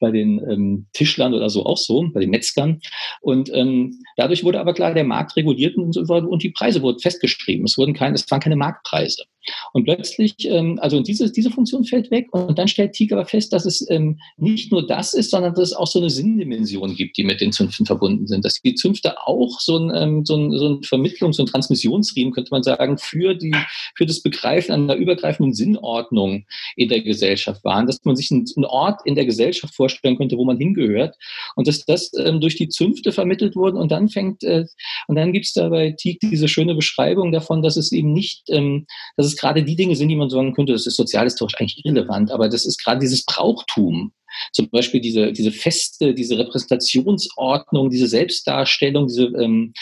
bei 0.04 0.10
den 0.10 0.38
ähm, 0.50 0.86
Tischlern 0.92 1.32
oder 1.34 1.48
so 1.48 1.64
auch 1.64 1.78
so, 1.78 2.10
bei 2.12 2.20
den 2.20 2.30
Metzgern. 2.30 2.80
Und 3.20 3.50
ähm, 3.54 4.00
dadurch 4.16 4.44
wurde 4.44 4.60
aber 4.60 4.74
klar, 4.74 4.92
der 4.92 5.04
Markt 5.04 5.36
reguliert 5.36 5.76
und, 5.76 5.96
und 5.96 6.42
die 6.42 6.50
Preise 6.50 6.82
wurden 6.82 6.98
festgeschrieben. 6.98 7.64
Es, 7.64 7.78
wurden 7.78 7.93
keine, 7.94 8.14
es 8.14 8.30
waren 8.30 8.40
keine 8.40 8.57
Marktpreise. 8.57 9.24
Und 9.72 9.85
plötzlich, 9.85 10.35
ähm, 10.44 10.78
also 10.80 11.00
diese, 11.00 11.30
diese 11.30 11.50
Funktion 11.50 11.85
fällt 11.85 12.11
weg 12.11 12.28
und 12.33 12.59
dann 12.59 12.68
stellt 12.68 12.92
Teague 12.92 13.16
aber 13.16 13.26
fest, 13.26 13.52
dass 13.52 13.66
es 13.66 13.88
ähm, 13.90 14.18
nicht 14.37 14.72
nur 14.72 14.87
das 14.87 15.14
ist, 15.14 15.30
sondern 15.30 15.54
dass 15.54 15.70
es 15.70 15.72
auch 15.74 15.87
so 15.87 15.98
eine 15.98 16.11
Sinndimension 16.11 16.94
gibt, 16.94 17.16
die 17.16 17.24
mit 17.24 17.40
den 17.40 17.52
Zünften 17.52 17.87
verbunden 17.87 18.26
sind. 18.26 18.44
Dass 18.44 18.61
die 18.61 18.74
Zünfte 18.74 19.26
auch 19.26 19.61
so 19.61 19.78
ein, 19.78 19.92
ähm, 19.94 20.24
so 20.24 20.37
ein, 20.37 20.52
so 20.52 20.68
ein 20.68 20.80
Vermittlungs- 20.80 21.40
und 21.40 21.48
Transmissionsriemen, 21.48 22.33
könnte 22.33 22.50
man 22.50 22.62
sagen, 22.62 22.98
für, 22.98 23.35
die, 23.35 23.54
für 23.96 24.07
das 24.07 24.20
Begreifen 24.22 24.72
einer 24.72 24.94
übergreifenden 24.94 25.54
Sinnordnung 25.54 26.44
in 26.76 26.88
der 26.88 27.02
Gesellschaft 27.02 27.64
waren, 27.64 27.87
dass 27.87 28.04
man 28.04 28.16
sich 28.16 28.30
einen, 28.30 28.44
Ort 28.64 29.00
in 29.04 29.14
der 29.14 29.26
Gesellschaft 29.26 29.74
vorstellen 29.74 30.16
könnte, 30.16 30.37
wo 30.37 30.44
man 30.44 30.57
hingehört 30.57 31.16
und 31.54 31.68
dass 31.68 31.85
das 31.85 32.12
ähm, 32.18 32.40
durch 32.40 32.57
die 32.57 32.68
Zünfte 32.68 33.12
vermittelt 33.12 33.57
wurde 33.57 33.78
und 33.78 33.92
dann 33.92 34.09
fängt, 34.09 34.42
äh, 34.42 34.64
und 35.07 35.16
dann 35.16 35.33
gibt 35.33 35.46
es 35.46 35.52
da 35.52 35.68
bei 35.68 35.92
Teague 35.92 36.30
diese 36.30 36.48
schöne 36.48 36.74
Beschreibung 36.74 37.33
davon, 37.33 37.62
dass 37.62 37.76
es 37.76 37.92
eben 37.92 38.12
nicht, 38.12 38.44
ähm, 38.48 38.87
dass 39.16 39.26
es 39.26 39.33
es 39.34 39.40
gerade 39.40 39.62
die 39.62 39.76
Dinge 39.76 39.96
sind, 39.96 40.08
die 40.08 40.16
man 40.16 40.30
sagen 40.30 40.54
könnte, 40.54 40.72
das 40.72 40.86
ist 40.86 40.96
sozialhistorisch 40.96 41.54
eigentlich 41.58 41.84
irrelevant, 41.84 42.30
aber 42.30 42.48
das 42.48 42.64
ist 42.64 42.82
gerade 42.82 43.00
dieses 43.00 43.24
Brauchtum. 43.24 44.12
Zum 44.52 44.68
Beispiel 44.70 45.00
diese, 45.00 45.32
diese 45.32 45.52
Feste, 45.52 46.12
diese 46.14 46.38
Repräsentationsordnung, 46.38 47.90
diese 47.90 48.08
Selbstdarstellung, 48.08 49.06
diese 49.06 49.26
ähm, 49.26 49.72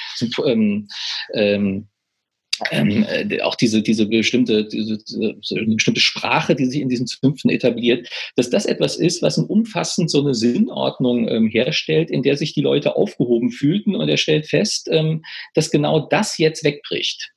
ähm, 0.45 0.89
ähm, 1.33 1.89
ähm, 2.71 3.05
äh, 3.09 3.41
auch 3.41 3.55
diese, 3.55 3.83
diese, 3.83 4.07
bestimmte, 4.07 4.65
diese, 4.65 4.99
diese, 4.99 5.65
bestimmte 5.67 6.01
Sprache, 6.01 6.55
die 6.55 6.67
sich 6.67 6.81
in 6.81 6.89
diesen 6.89 7.07
Zünften 7.07 7.51
etabliert, 7.51 8.09
dass 8.37 8.51
das 8.51 8.67
etwas 8.67 8.97
ist, 8.97 9.23
was 9.23 9.39
umfassend 9.39 10.11
so 10.11 10.21
eine 10.21 10.35
Sinnordnung 10.35 11.29
ähm, 11.29 11.49
herstellt, 11.49 12.11
in 12.11 12.23
der 12.23 12.37
sich 12.37 12.53
die 12.53 12.61
Leute 12.61 12.95
aufgehoben 12.95 13.51
fühlten 13.51 13.97
und 13.97 14.09
er 14.09 14.19
stellt 14.19 14.47
fest, 14.47 14.89
ähm, 14.91 15.23
dass 15.55 15.71
genau 15.71 16.07
das 16.09 16.39
jetzt 16.39 16.63
wegbricht 16.63 17.32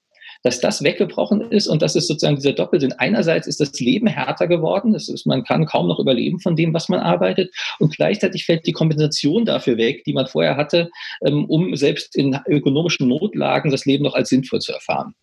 dass 0.45 0.61
das 0.61 0.83
weggebrochen 0.83 1.41
ist 1.49 1.65
und 1.65 1.81
das 1.81 1.95
ist 1.95 2.07
sozusagen 2.07 2.35
dieser 2.35 2.53
Doppelsinn. 2.53 2.93
Einerseits 2.93 3.47
ist 3.47 3.59
das 3.59 3.79
Leben 3.79 4.05
härter 4.05 4.45
geworden, 4.47 4.93
das 4.93 5.09
ist, 5.09 5.25
man 5.25 5.43
kann 5.43 5.65
kaum 5.65 5.87
noch 5.87 5.99
überleben 5.99 6.39
von 6.39 6.55
dem, 6.55 6.71
was 6.71 6.87
man 6.87 6.99
arbeitet 6.99 7.51
und 7.79 7.95
gleichzeitig 7.95 8.45
fällt 8.45 8.67
die 8.67 8.71
Kompensation 8.71 9.45
dafür 9.45 9.77
weg, 9.77 10.03
die 10.03 10.13
man 10.13 10.27
vorher 10.27 10.55
hatte, 10.55 10.91
ähm, 11.25 11.45
um 11.45 11.75
selbst 11.75 12.15
in 12.15 12.39
ökonomischen 12.47 13.07
Notlagen 13.07 13.71
das 13.71 13.85
Leben 13.85 14.03
noch 14.03 14.13
als 14.13 14.29
sinnvoll 14.29 14.59
zu 14.59 14.71
erfahren. 14.71 15.15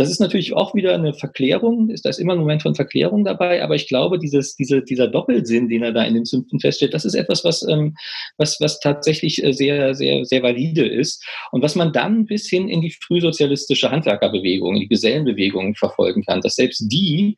Das 0.00 0.08
ist 0.08 0.18
natürlich 0.18 0.54
auch 0.54 0.74
wieder 0.74 0.94
eine 0.94 1.12
Verklärung, 1.12 1.90
ist 1.90 2.06
da 2.06 2.10
immer 2.18 2.32
ein 2.32 2.38
Moment 2.38 2.62
von 2.62 2.74
Verklärung 2.74 3.22
dabei, 3.22 3.62
aber 3.62 3.74
ich 3.74 3.86
glaube, 3.86 4.18
dieses, 4.18 4.56
diese, 4.56 4.80
dieser 4.80 5.08
Doppelsinn, 5.08 5.68
den 5.68 5.82
er 5.82 5.92
da 5.92 6.02
in 6.04 6.14
den 6.14 6.24
Sümpfen 6.24 6.58
feststellt, 6.58 6.94
das 6.94 7.04
ist 7.04 7.12
etwas, 7.12 7.44
was, 7.44 7.62
ähm, 7.68 7.94
was, 8.38 8.58
was 8.62 8.80
tatsächlich 8.80 9.44
äh, 9.44 9.52
sehr, 9.52 9.94
sehr, 9.94 10.24
sehr 10.24 10.42
valide 10.42 10.88
ist. 10.88 11.22
Und 11.52 11.60
was 11.60 11.74
man 11.74 11.92
dann 11.92 12.24
bis 12.24 12.48
hin 12.48 12.70
in 12.70 12.80
die 12.80 12.92
frühsozialistische 12.92 13.90
Handwerkerbewegung, 13.90 14.80
die 14.80 14.88
Gesellenbewegung 14.88 15.74
verfolgen 15.74 16.24
kann, 16.24 16.40
dass 16.40 16.54
selbst 16.54 16.90
die 16.90 17.36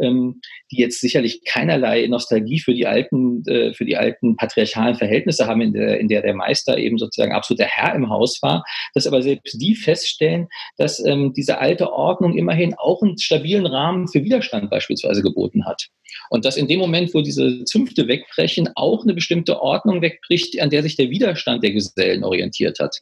ähm, 0.00 0.40
die 0.70 0.76
jetzt 0.76 1.00
sicherlich 1.00 1.44
keinerlei 1.44 2.06
Nostalgie 2.06 2.60
für 2.60 2.74
die 2.74 2.86
alten, 2.86 3.42
äh, 3.46 3.74
für 3.74 3.84
die 3.84 3.96
alten 3.96 4.36
patriarchalen 4.36 4.94
Verhältnisse 4.94 5.46
haben, 5.46 5.60
in 5.60 5.72
der, 5.72 6.00
in 6.00 6.08
der 6.08 6.22
der 6.22 6.34
Meister 6.34 6.78
eben 6.78 6.98
sozusagen 6.98 7.32
absolut 7.32 7.60
der 7.60 7.68
Herr 7.68 7.94
im 7.94 8.08
Haus 8.08 8.40
war, 8.42 8.64
dass 8.94 9.06
aber 9.06 9.22
selbst 9.22 9.60
die 9.60 9.74
feststellen, 9.74 10.48
dass 10.76 11.04
ähm, 11.04 11.32
diese 11.34 11.58
alte 11.58 11.92
Ordnung 11.92 12.36
immerhin 12.36 12.74
auch 12.74 13.02
einen 13.02 13.18
stabilen 13.18 13.66
Rahmen 13.66 14.08
für 14.08 14.24
Widerstand 14.24 14.70
beispielsweise 14.70 15.22
geboten 15.22 15.66
hat. 15.66 15.88
Und 16.30 16.44
dass 16.44 16.56
in 16.56 16.68
dem 16.68 16.80
Moment, 16.80 17.14
wo 17.14 17.20
diese 17.20 17.64
Zünfte 17.64 18.08
wegbrechen, 18.08 18.70
auch 18.74 19.02
eine 19.02 19.14
bestimmte 19.14 19.60
Ordnung 19.60 20.02
wegbricht, 20.02 20.60
an 20.60 20.70
der 20.70 20.82
sich 20.82 20.96
der 20.96 21.10
Widerstand 21.10 21.62
der 21.62 21.72
Gesellen 21.72 22.24
orientiert 22.24 22.78
hat. 22.78 23.00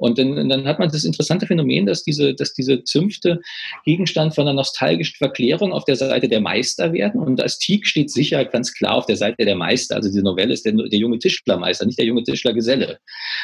Und 0.00 0.18
dann, 0.18 0.48
dann 0.48 0.66
hat 0.66 0.78
man 0.78 0.90
das 0.90 1.04
interessante 1.04 1.46
Phänomen, 1.46 1.84
dass 1.84 2.02
diese, 2.02 2.34
dass 2.34 2.54
diese 2.54 2.82
Zünfte 2.84 3.40
Gegenstand 3.84 4.34
von 4.34 4.48
einer 4.48 4.54
nostalgischen 4.54 5.16
Verklärung 5.16 5.74
auf 5.74 5.84
der 5.84 5.96
Seite 5.96 6.26
der 6.26 6.40
Meister 6.40 6.94
werden. 6.94 7.20
Und 7.20 7.36
das 7.36 7.58
Teak 7.58 7.86
steht 7.86 8.10
sicher 8.10 8.42
ganz 8.46 8.72
klar 8.72 8.94
auf 8.94 9.04
der 9.04 9.16
Seite 9.16 9.44
der 9.44 9.56
Meister. 9.56 9.96
Also 9.96 10.08
diese 10.08 10.22
Novelle 10.22 10.54
ist 10.54 10.64
der, 10.64 10.72
der 10.72 10.98
junge 10.98 11.18
Tischlermeister, 11.18 11.84
nicht 11.84 11.98
der 11.98 12.06
junge 12.06 12.24
Tischlergeselle. 12.24 12.98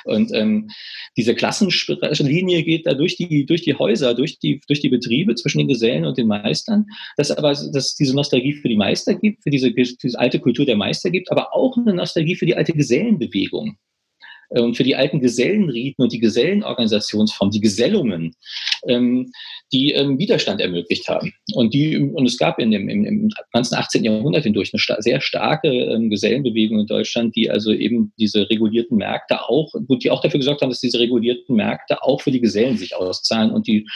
Und 0.05 0.33
ähm, 0.33 0.71
diese 1.19 1.35
Klassenlinie 1.35 2.63
geht 2.63 2.87
da 2.87 2.95
durch 2.95 3.17
die, 3.17 3.45
durch 3.45 3.61
die 3.61 3.75
Häuser, 3.75 4.15
durch 4.15 4.39
die, 4.39 4.63
durch 4.67 4.81
die 4.81 4.89
Betriebe 4.89 5.35
zwischen 5.35 5.59
den 5.59 5.69
Gesellen 5.69 6.07
und 6.07 6.17
den 6.17 6.27
Meistern. 6.27 6.87
Dass 7.19 7.31
aber 7.31 7.53
dass 7.53 7.95
diese 7.97 8.15
Nostalgie 8.15 8.55
für 8.55 8.69
die 8.69 8.77
Meister 8.77 9.06
gibt, 9.15 9.43
für 9.43 9.51
diese, 9.51 9.73
diese 9.73 10.19
alte 10.19 10.41
Kultur 10.41 10.67
der 10.67 10.77
Meister 10.77 11.11
gibt, 11.11 11.31
aber 11.31 11.55
auch 11.55 11.77
eine 11.77 11.95
Nostalgie 11.95 12.37
für 12.37 12.47
die 12.47 12.57
alte 12.57 12.73
Gesellenbewegung. 12.73 13.77
Und 14.49 14.77
für 14.77 14.85
die 14.85 14.97
alten 14.97 15.21
Gesellenriten 15.21 16.03
und 16.03 16.13
die 16.13 16.21
Gesellenorganisationsform, 16.21 17.51
die 17.51 17.61
Gesellungen, 17.61 18.35
ähm, 18.89 19.31
die 19.73 19.93
ähm, 19.93 20.19
Widerstand 20.19 20.61
ermöglicht 20.61 21.09
haben. 21.09 21.33
Und, 21.55 21.75
die, 21.75 21.97
und 21.97 22.27
es 22.27 22.39
gab 22.39 22.59
in 22.59 22.71
dem, 22.71 22.89
im, 22.89 23.05
im 23.05 23.29
ganzen 23.53 23.75
18. 23.75 24.05
Jahrhundert 24.05 24.45
hindurch 24.45 24.73
eine 24.73 24.81
sta 24.81 25.01
sehr 25.01 25.21
starke 25.21 25.69
ähm, 25.69 26.11
Gesellenbewegung 26.11 26.81
in 26.81 26.87
Deutschland, 26.87 27.35
die 27.35 27.51
also 27.51 27.73
eben 27.73 28.13
diese 28.19 28.49
regulierten 28.49 28.97
Märkte 28.97 29.49
auch, 29.49 29.73
die 29.89 30.11
auch 30.11 30.21
dafür 30.21 30.39
gesorgt 30.39 30.63
haben, 30.63 30.71
dass 30.71 30.81
diese 30.81 31.01
regulierten 31.01 31.57
Märkte 31.57 32.03
auch 32.03 32.21
für 32.21 32.31
die 32.31 32.41
Gesellen 32.41 32.77
sich 32.77 32.95
auszahlen 32.95 33.51
und 33.51 33.67
die 33.67 33.87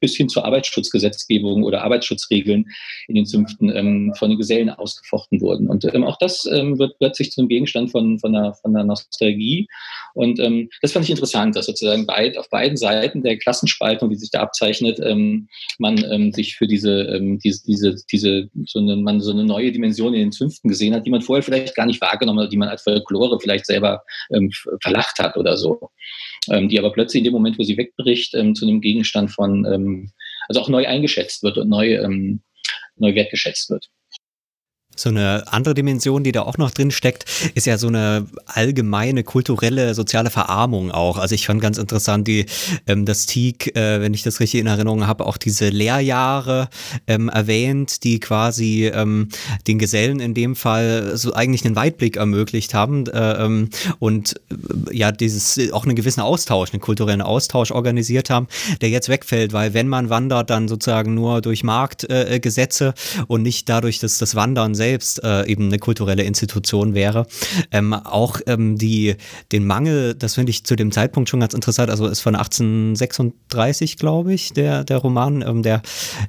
bis 0.00 0.16
hin 0.16 0.28
zur 0.28 0.44
Arbeitsschutzgesetzgebung 0.44 1.62
oder 1.62 1.82
Arbeitsschutzregeln 1.82 2.66
in 3.08 3.14
den 3.14 3.26
Zünften 3.26 3.74
ähm, 3.74 4.12
von 4.16 4.30
den 4.30 4.38
Gesellen 4.38 4.70
ausgefochten 4.70 5.40
wurden. 5.40 5.68
Und 5.68 5.84
ähm, 5.94 6.04
auch 6.04 6.18
das 6.18 6.46
ähm, 6.46 6.78
wird 6.78 6.98
plötzlich 6.98 7.30
zum 7.32 7.48
Gegenstand 7.48 7.90
von, 7.90 8.18
von, 8.18 8.34
einer, 8.34 8.54
von 8.54 8.74
einer 8.76 8.84
Nostalgie. 8.84 9.66
Und 10.14 10.40
ähm, 10.40 10.68
das 10.82 10.92
fand 10.92 11.04
ich 11.04 11.10
interessant, 11.10 11.56
dass 11.56 11.66
sozusagen 11.66 12.06
beid, 12.06 12.36
auf 12.36 12.48
beiden 12.50 12.76
Seiten 12.76 13.22
der 13.22 13.38
Klassenspaltung, 13.38 14.10
die 14.10 14.16
sich 14.16 14.30
da 14.30 14.40
abzeichnet, 14.40 14.98
ähm, 15.02 15.48
man 15.78 16.02
ähm, 16.10 16.32
sich 16.32 16.56
für 16.56 16.66
diese, 16.66 17.02
ähm, 17.02 17.38
diese, 17.38 17.64
diese, 17.64 17.96
diese 18.10 18.48
so 18.66 18.80
eine, 18.80 18.96
man 18.96 19.20
so 19.20 19.30
eine 19.30 19.44
neue 19.44 19.72
Dimension 19.72 20.14
in 20.14 20.20
den 20.20 20.32
Zünften 20.32 20.68
gesehen 20.68 20.94
hat, 20.94 21.06
die 21.06 21.10
man 21.10 21.22
vorher 21.22 21.42
vielleicht 21.42 21.74
gar 21.74 21.86
nicht 21.86 22.00
wahrgenommen 22.00 22.40
hat, 22.40 22.52
die 22.52 22.56
man 22.56 22.68
als 22.68 22.82
Folklore 22.82 23.38
vielleicht 23.40 23.66
selber 23.66 24.02
ähm, 24.32 24.50
verlacht 24.82 25.18
hat 25.18 25.36
oder 25.36 25.56
so. 25.56 25.90
Ähm, 26.48 26.68
die 26.68 26.78
aber 26.78 26.92
plötzlich 26.92 27.20
in 27.20 27.24
dem 27.24 27.32
Moment, 27.34 27.58
wo 27.58 27.62
sie 27.62 27.76
wegbricht, 27.76 28.34
ähm, 28.34 28.54
zu 28.54 28.66
einem 28.66 28.80
Gegenstand 28.80 29.30
von, 29.30 29.64
ähm, 29.66 30.12
also 30.48 30.60
auch 30.60 30.68
neu 30.68 30.86
eingeschätzt 30.86 31.42
wird 31.42 31.58
und 31.58 31.68
neu, 31.68 31.96
ähm, 31.96 32.42
neu 32.96 33.14
wertgeschätzt 33.14 33.70
wird. 33.70 33.90
So 34.96 35.08
eine 35.08 35.44
andere 35.46 35.72
Dimension, 35.72 36.24
die 36.24 36.32
da 36.32 36.42
auch 36.42 36.58
noch 36.58 36.72
drin 36.72 36.90
steckt, 36.90 37.24
ist 37.54 37.66
ja 37.66 37.78
so 37.78 37.86
eine 37.86 38.26
allgemeine 38.44 39.24
kulturelle, 39.24 39.94
soziale 39.94 40.30
Verarmung 40.30 40.90
auch. 40.90 41.16
Also 41.16 41.34
ich 41.34 41.46
fand 41.46 41.62
ganz 41.62 41.78
interessant, 41.78 42.28
die, 42.28 42.44
ähm, 42.86 43.06
das 43.06 43.24
Teak, 43.24 43.74
äh, 43.76 44.02
wenn 44.02 44.12
ich 44.12 44.24
das 44.24 44.40
richtig 44.40 44.60
in 44.60 44.66
Erinnerung 44.66 45.06
habe, 45.06 45.24
auch 45.24 45.38
diese 45.38 45.68
Lehrjahre 45.68 46.68
ähm, 47.06 47.30
erwähnt, 47.30 48.04
die 48.04 48.20
quasi 48.20 48.90
ähm, 48.92 49.28
den 49.66 49.78
Gesellen 49.78 50.20
in 50.20 50.34
dem 50.34 50.54
Fall 50.54 51.16
so 51.16 51.32
eigentlich 51.32 51.64
einen 51.64 51.76
Weitblick 51.76 52.16
ermöglicht 52.16 52.74
haben 52.74 53.06
äh, 53.06 53.44
ähm, 53.44 53.70
und 54.00 54.34
äh, 54.50 54.96
ja, 54.96 55.12
dieses 55.12 55.72
auch 55.72 55.84
einen 55.84 55.96
gewissen 55.96 56.20
Austausch, 56.20 56.72
einen 56.72 56.80
kulturellen 56.80 57.22
Austausch 57.22 57.70
organisiert 57.70 58.28
haben, 58.28 58.48
der 58.80 58.90
jetzt 58.90 59.08
wegfällt, 59.08 59.52
weil 59.52 59.72
wenn 59.72 59.88
man 59.88 60.10
wandert, 60.10 60.50
dann 60.50 60.68
sozusagen 60.68 61.14
nur 61.14 61.40
durch 61.40 61.62
Marktgesetze 61.62 62.88
äh, 62.88 63.22
und 63.28 63.42
nicht 63.42 63.68
dadurch, 63.68 63.98
dass 63.98 64.18
das 64.18 64.34
Wandern 64.34 64.74
selbst 64.80 65.22
äh, 65.22 65.44
eben 65.46 65.66
eine 65.66 65.78
kulturelle 65.78 66.22
Institution 66.22 66.94
wäre. 66.94 67.26
Ähm, 67.70 67.92
auch 67.92 68.40
ähm, 68.46 68.78
die, 68.78 69.16
den 69.52 69.66
Mangel, 69.66 70.14
das 70.14 70.36
finde 70.36 70.48
ich 70.48 70.64
zu 70.64 70.74
dem 70.74 70.90
Zeitpunkt 70.90 71.28
schon 71.28 71.40
ganz 71.40 71.52
interessant, 71.52 71.90
also 71.90 72.06
ist 72.06 72.20
von 72.20 72.34
1836, 72.34 73.98
glaube 73.98 74.32
ich, 74.32 74.54
der, 74.54 74.84
der 74.84 74.96
Roman, 74.96 75.44
ähm, 75.46 75.62
der, 75.62 75.82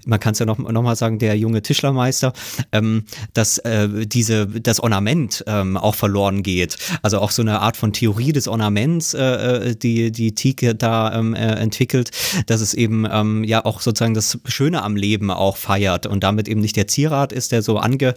man 0.05 0.19
kann 0.19 0.33
es 0.33 0.39
ja 0.39 0.45
noch, 0.45 0.57
noch 0.57 0.95
sagen, 0.95 1.17
der 1.17 1.37
junge 1.37 1.61
Tischlermeister, 1.61 2.33
ähm, 2.73 3.05
dass 3.33 3.57
äh, 3.59 3.87
diese, 4.05 4.47
das 4.47 4.81
Ornament 4.81 5.45
ähm, 5.47 5.77
auch 5.77 5.95
verloren 5.95 6.43
geht. 6.43 6.75
Also 7.03 7.19
auch 7.19 7.31
so 7.31 7.41
eine 7.41 7.61
Art 7.61 7.77
von 7.77 7.93
Theorie 7.93 8.33
des 8.33 8.49
Ornaments, 8.49 9.13
äh, 9.13 9.69
äh 9.69 9.75
die, 9.75 10.11
die 10.11 10.35
Tike 10.35 10.75
da 10.75 11.13
ähm, 11.13 11.33
äh, 11.35 11.53
entwickelt, 11.53 12.11
dass 12.47 12.59
es 12.59 12.73
eben 12.73 13.43
ja 13.43 13.63
auch 13.63 13.79
sozusagen 13.79 14.13
das 14.13 14.39
Schöne 14.45 14.83
am 14.83 14.97
Leben 14.97 15.31
auch 15.31 15.55
feiert 15.55 16.05
und 16.05 16.23
damit 16.23 16.49
eben 16.49 16.59
nicht 16.59 16.75
der 16.75 16.87
Zierat 16.87 17.31
ist, 17.31 17.53
der 17.53 17.61
so 17.61 17.77
ange 17.77 18.13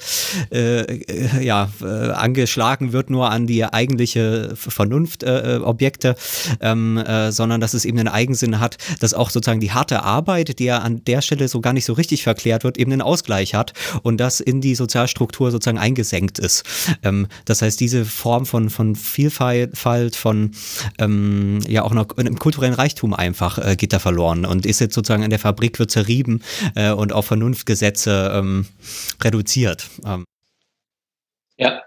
äh, 0.51 0.81
äh, 0.81 1.45
ja, 1.45 1.69
äh, 1.81 1.85
angeschlagen 1.85 2.93
wird 2.93 3.11
nur 3.11 3.31
an 3.31 3.47
die 3.47 3.65
eigentliche 3.65 4.53
Vernunftobjekte, 4.57 6.17
äh, 6.61 6.71
ähm, 6.71 6.99
äh, 6.99 7.33
sondern 7.33 7.61
dass 7.61 7.75
es 7.75 7.85
eben 7.85 7.99
einen 7.99 8.09
Eigensinn 8.09 8.61
hat, 8.61 8.79
dass 9.01 9.15
auch 9.15 9.31
sozusagen 9.31 9.61
die 9.61 9.73
harte 9.73 10.03
Arbeit, 10.03 10.59
die 10.59 10.65
ja 10.65 10.79
an 10.79 11.05
der 11.05 11.23
Stelle 11.23 11.49
so 11.49 11.61
gar 11.61 11.73
nicht 11.73 11.85
so 11.85 11.93
richtig 11.93 12.23
verklärt 12.23 12.65
wird, 12.65 12.79
eben 12.79 12.93
einen 12.93 13.03
Ausgleich 13.03 13.55
hat 13.55 13.73
und 14.03 14.19
das 14.19 14.41
in 14.41 14.61
die 14.61 14.75
Sozialstruktur 14.75 15.51
sozusagen 15.51 15.79
eingesenkt 15.79 16.39
ist. 16.39 16.65
Ähm, 17.03 17.27
das 17.45 17.63
heißt, 17.63 17.81
diese 17.81 18.05
Form 18.05 18.47
von, 18.47 18.71
von 18.71 18.95
Vielfalt, 18.95 20.17
von 20.17 20.53
ähm, 20.99 21.61
ja 21.67 21.83
auch 21.83 21.93
noch 21.93 22.17
einem 22.17 22.39
kulturellen 22.39 22.75
Reichtum 22.75 23.15
einfach 23.15 23.59
äh, 23.59 23.77
geht 23.77 23.93
da 23.93 23.99
verloren 23.99 24.45
und 24.45 24.67
ist 24.67 24.81
jetzt 24.81 24.95
sozusagen 24.95 25.23
in 25.23 25.31
der 25.31 25.39
Fabrik 25.39 25.79
wird 25.79 25.91
zerrieben 25.91 26.43
äh, 26.75 26.91
und 26.91 27.13
auf 27.13 27.27
Vernunftgesetze 27.27 28.33
ähm, 28.35 28.67
reduziert. 29.23 29.89
Ja, 31.57 31.83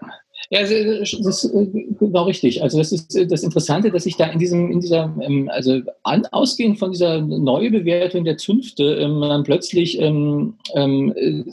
ja, 0.50 0.62
das 0.62 1.12
ist 1.12 1.44
äh, 1.44 1.66
genau 1.98 2.24
richtig. 2.24 2.62
Also 2.62 2.78
das 2.78 2.90
ist 2.90 3.14
äh, 3.14 3.26
das 3.26 3.42
Interessante, 3.42 3.90
dass 3.90 4.06
ich 4.06 4.16
da 4.16 4.26
in 4.26 4.38
diesem, 4.38 4.70
in 4.70 4.80
dieser, 4.80 5.14
ähm, 5.20 5.50
also 5.52 5.80
an, 6.04 6.24
ausgehend 6.26 6.78
von 6.78 6.92
dieser 6.92 7.20
Neubewertung 7.20 8.24
der 8.24 8.38
Zünfte, 8.38 8.94
ähm, 8.94 9.18
man 9.18 9.42
plötzlich 9.42 10.00
ähm, 10.00 10.54
ähm, 10.74 11.12
äh, 11.16 11.44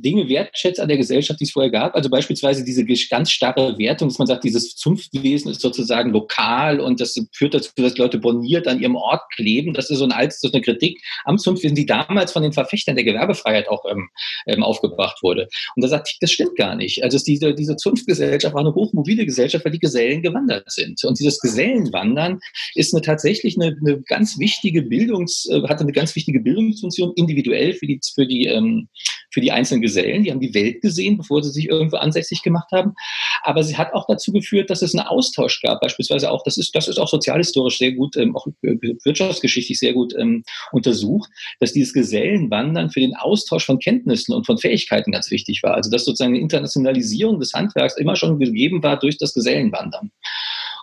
Dinge 0.00 0.28
wertschätzt 0.28 0.80
an 0.80 0.88
der 0.88 0.96
Gesellschaft, 0.96 1.40
die 1.40 1.44
es 1.44 1.52
vorher 1.52 1.70
gab. 1.70 1.94
Also 1.94 2.08
beispielsweise 2.08 2.64
diese 2.64 2.84
ganz 3.10 3.30
starre 3.30 3.78
Wertung, 3.78 4.08
dass 4.08 4.18
man 4.18 4.26
sagt, 4.26 4.44
dieses 4.44 4.76
Zunftwesen 4.76 5.50
ist 5.50 5.60
sozusagen 5.60 6.12
lokal 6.12 6.80
und 6.80 7.00
das 7.00 7.18
führt 7.32 7.54
dazu, 7.54 7.70
dass 7.76 7.98
Leute 7.98 8.18
boniert 8.18 8.66
an 8.68 8.80
ihrem 8.80 8.96
Ort 8.96 9.22
kleben. 9.34 9.74
Das 9.74 9.90
ist 9.90 9.98
so 9.98 10.04
ein 10.04 10.12
altes, 10.12 10.40
das 10.40 10.52
eine 10.52 10.62
Kritik 10.62 11.00
am 11.24 11.38
Zunftwesen, 11.38 11.74
die 11.74 11.86
damals 11.86 12.32
von 12.32 12.42
den 12.42 12.52
Verfechtern 12.52 12.96
der 12.96 13.04
Gewerbefreiheit 13.04 13.68
auch 13.68 13.84
ähm, 13.90 14.08
ähm, 14.46 14.62
aufgebracht 14.62 15.22
wurde. 15.22 15.48
Und 15.76 15.82
da 15.82 15.88
sagt 15.88 16.08
ich, 16.10 16.18
das 16.20 16.32
stimmt 16.32 16.56
gar 16.56 16.74
nicht. 16.74 17.02
Also 17.02 17.18
diese, 17.18 17.54
diese 17.54 17.76
Zunftgesellschaft 17.76 18.54
war 18.54 18.60
eine 18.60 18.74
hochmobile 18.74 19.26
Gesellschaft, 19.26 19.64
weil 19.64 19.72
die 19.72 19.78
Gesellen 19.78 20.22
gewandert 20.22 20.70
sind. 20.70 21.02
Und 21.04 21.18
dieses 21.18 21.40
Gesellenwandern 21.40 22.40
ist 22.74 22.94
eine 22.94 23.02
tatsächlich 23.02 23.56
eine, 23.60 23.76
eine 23.80 24.00
ganz 24.02 24.38
wichtige 24.38 24.82
Bildungs, 24.82 25.48
äh, 25.50 25.62
hatte 25.68 25.82
eine 25.82 25.92
ganz 25.92 26.14
wichtige 26.16 26.40
Bildungsfunktion 26.40 27.12
individuell 27.16 27.74
für 27.74 27.86
die, 27.86 28.00
für 28.14 28.26
die, 28.26 28.46
ähm, 28.46 28.88
für 29.32 29.40
die 29.40 29.52
einzelnen 29.52 29.82
Gesellen, 29.82 30.24
die 30.24 30.30
haben 30.30 30.40
die 30.40 30.54
Welt 30.54 30.82
gesehen, 30.82 31.16
bevor 31.16 31.42
sie 31.42 31.50
sich 31.50 31.68
irgendwo 31.68 31.96
ansässig 31.96 32.42
gemacht 32.42 32.70
haben. 32.72 32.94
Aber 33.42 33.62
sie 33.64 33.76
hat 33.76 33.92
auch 33.94 34.06
dazu 34.06 34.32
geführt, 34.32 34.70
dass 34.70 34.82
es 34.82 34.94
einen 34.94 35.06
Austausch 35.06 35.60
gab, 35.62 35.80
beispielsweise 35.80 36.30
auch, 36.30 36.42
das 36.44 36.58
ist, 36.58 36.74
das 36.74 36.88
ist 36.88 36.98
auch 36.98 37.08
sozialhistorisch 37.08 37.78
sehr 37.78 37.92
gut, 37.92 38.16
ähm, 38.16 38.36
auch 38.36 38.46
wirtschaftsgeschichtlich 38.60 39.78
sehr 39.78 39.94
gut 39.94 40.14
ähm, 40.18 40.44
untersucht, 40.72 41.30
dass 41.60 41.72
dieses 41.72 41.92
Gesellenwandern 41.92 42.90
für 42.90 43.00
den 43.00 43.16
Austausch 43.16 43.64
von 43.64 43.78
Kenntnissen 43.78 44.32
und 44.32 44.46
von 44.46 44.58
Fähigkeiten 44.58 45.12
ganz 45.12 45.30
wichtig 45.30 45.62
war. 45.62 45.74
Also 45.74 45.90
dass 45.90 46.04
sozusagen 46.04 46.34
eine 46.34 46.42
Internationalisierung 46.42 47.40
des 47.40 47.52
Handwerks 47.54 47.96
immer 47.96 48.16
schon 48.16 48.38
gegeben 48.38 48.82
war 48.82 48.98
durch 48.98 49.18
das 49.18 49.34
Gesellenwandern. 49.34 50.10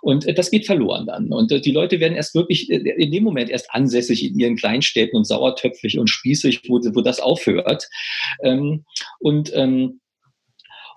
Und 0.02 0.26
äh, 0.26 0.34
das 0.34 0.52
geht 0.52 0.66
verloren 0.66 1.06
dann. 1.06 1.32
Und 1.32 1.52
äh, 1.52 1.62
die 1.62 1.72
Leute 1.72 2.00
werden 2.00 2.16
erst 2.16 2.36
wirklich 2.36 2.70
äh, 2.70 2.78
in 2.78 3.12
dem 3.12 3.24
Moment 3.24 3.50
erst 3.50 3.72
ansässig 3.72 4.26
in 4.26 4.38
ihren 4.40 4.56
Kleinstädten 4.56 5.18
und 5.18 5.26
sauertöpfig 5.26 6.00
und 6.00 6.10
spießig, 6.10 6.62
wo, 6.68 6.80
wo 6.94 7.02
das 7.02 7.20
aufhört. 7.20 7.88
Ähm, 8.44 8.86
und 9.20 9.52
ähm, 9.56 10.00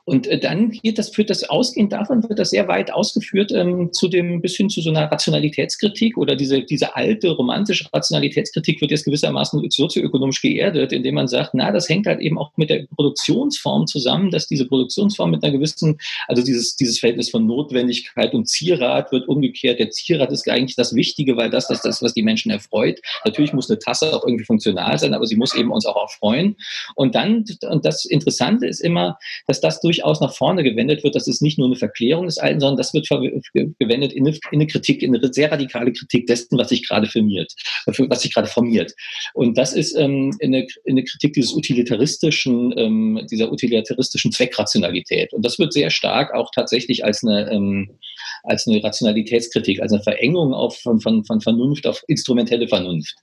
und 0.05 0.27
äh, 0.27 0.39
dann 0.39 0.71
geht 0.71 0.99
das, 0.99 1.11
führt 1.11 1.31
das 1.31 1.45
ausgehend 1.45 1.93
davon, 1.93 2.29
wird 2.29 2.39
das 2.39 2.51
sehr 2.51 2.67
weit 2.67 2.93
ausgeführt 2.93 3.53
ähm, 3.53 3.93
zu 3.93 4.09
dem, 4.09 4.41
bis 4.41 4.57
hin 4.57 4.69
zu 4.69 4.81
so 4.81 4.91
einer 4.91 5.11
Rationalitätskritik 5.11 6.19
oder 6.19 6.35
diese, 6.35 6.63
diese 6.63 6.97
alte 6.97 7.31
romantische 7.31 7.89
Rationalitätskritik 7.93 8.81
wird 8.81 8.91
jetzt 8.91 9.05
gewissermaßen 9.05 9.63
sozioökonomisch 9.71 10.43
geerdet, 10.43 10.93
indem 10.93 11.15
man 11.15 11.29
sagt, 11.29 11.55
na, 11.55 11.71
das 11.71 11.89
hängt 11.89 12.07
halt 12.07 12.21
eben 12.21 12.37
auch 12.37 12.51
mit 12.57 12.71
der 12.71 12.87
Produktionsform 12.97 13.87
zusammen, 13.87 14.31
dass 14.33 14.49
diese 14.49 14.67
Produktionsform 14.67 15.31
mit 15.31 15.45
einer 15.45 15.53
gewissen, 15.53 15.99
also 16.27 16.43
dieses, 16.43 16.75
dieses 16.75 16.99
Verhältnis 16.99 17.31
von 17.31 17.47
Notwendigkeit 17.47 18.35
und 18.35 18.49
Zierat 18.49 19.13
wird 19.13 19.29
umgekehrt. 19.29 19.79
Der 19.79 19.91
Zierat 19.91 20.33
ist 20.33 20.49
eigentlich 20.51 20.77
das 20.77 20.97
Wichtige, 20.97 21.37
weil 21.37 21.51
das 21.51 21.71
ist 21.71 21.83
das, 21.83 22.03
was 22.03 22.13
die 22.13 22.23
Menschen 22.23 22.51
erfreut. 22.51 23.01
Natürlich 23.25 23.53
muss 23.53 23.71
eine 23.71 23.79
Tasse 23.79 24.13
auch 24.15 24.25
irgendwie 24.27 24.45
funktional 24.45 24.99
sein, 24.99 25.15
aber 25.15 25.27
sie 25.27 25.37
muss 25.37 25.55
eben 25.55 25.71
uns 25.71 25.87
auch 25.87 26.03
erfreuen. 26.03 26.57
Und 26.97 27.15
dann, 27.15 27.45
und 27.71 27.85
das 27.85 28.05
Interessante 28.05 28.67
ist 28.67 28.81
immer, 28.81 29.17
dass 29.47 29.61
das 29.61 29.81
durch 29.81 29.92
durchaus 29.93 30.21
nach 30.21 30.35
vorne 30.35 30.63
gewendet 30.65 31.05
wird. 31.05 31.15
Das 31.15 31.29
ist 31.29 31.43
nicht 31.43 31.59
nur 31.59 31.67
eine 31.67 31.77
Verklärung 31.77 32.27
des 32.27 32.39
Alten, 32.39 32.61
sondern 32.61 32.79
das 32.79 32.95
wird 32.95 33.09
gewendet 33.09 34.13
in 34.13 34.27
eine, 34.27 34.37
in 34.51 34.61
eine 34.61 34.67
Kritik, 34.67 35.03
in 35.03 35.15
eine 35.15 35.33
sehr 35.33 35.53
radikale 35.53 35.93
Kritik 35.93 36.27
dessen, 36.27 36.57
was 36.59 36.71
sich 36.71 36.89
gerade 36.89 37.07
firmiert, 37.07 37.53
was 37.87 38.23
sich 38.23 38.33
gerade 38.33 38.49
formiert. 38.49 38.95
Und 39.35 39.59
das 39.59 39.75
ist 39.75 39.95
ähm, 39.97 40.35
in, 40.41 40.55
eine, 40.55 40.67
in 40.85 40.97
eine 40.97 41.05
Kritik 41.05 41.35
dieses 41.35 41.53
utilitaristischen, 41.53 42.73
ähm, 42.77 43.27
dieser 43.31 43.53
utilitaristischen 43.53 44.33
Zweckrationalität. 44.33 45.33
Und 45.33 45.45
das 45.45 45.59
wird 45.59 45.73
sehr 45.73 45.91
stark 45.91 46.33
auch 46.35 46.51
tatsächlich 46.55 47.05
als 47.05 47.23
eine, 47.23 47.51
ähm, 47.51 47.91
als 48.45 48.67
eine 48.67 48.83
Rationalitätskritik, 48.83 49.81
als 49.81 49.93
eine 49.93 50.03
Verengung 50.03 50.53
auf, 50.55 50.79
von, 50.79 51.01
von, 51.01 51.25
von 51.25 51.41
Vernunft 51.41 51.87
auf 51.87 52.03
instrumentelle 52.09 52.69
Vernunft. 52.69 53.15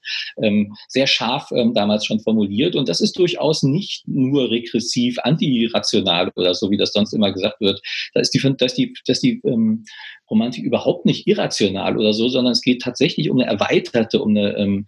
Ähm, 0.41 0.73
sehr 0.88 1.07
scharf 1.07 1.51
ähm, 1.51 1.73
damals 1.73 2.05
schon 2.05 2.19
formuliert. 2.19 2.75
Und 2.75 2.89
das 2.89 3.01
ist 3.01 3.17
durchaus 3.17 3.63
nicht 3.63 4.07
nur 4.07 4.49
regressiv, 4.49 5.17
antirational 5.23 6.31
oder 6.35 6.53
so, 6.53 6.69
wie 6.69 6.77
das 6.77 6.93
sonst 6.93 7.13
immer 7.13 7.31
gesagt 7.31 7.59
wird. 7.62 7.81
Da 8.13 8.21
ist 8.21 8.31
die, 8.31 8.39
da 8.39 8.65
ist 8.65 8.77
die, 8.77 8.93
da 9.05 9.12
ist 9.12 9.23
die 9.23 9.41
ähm, 9.45 9.83
Romantik 10.29 10.63
überhaupt 10.63 11.05
nicht 11.05 11.27
irrational 11.27 11.97
oder 11.97 12.13
so, 12.13 12.29
sondern 12.29 12.53
es 12.53 12.61
geht 12.61 12.81
tatsächlich 12.81 13.29
um 13.29 13.39
eine 13.39 13.49
erweiterte, 13.49 14.21
um 14.21 14.29
eine, 14.29 14.55
ähm, 14.57 14.85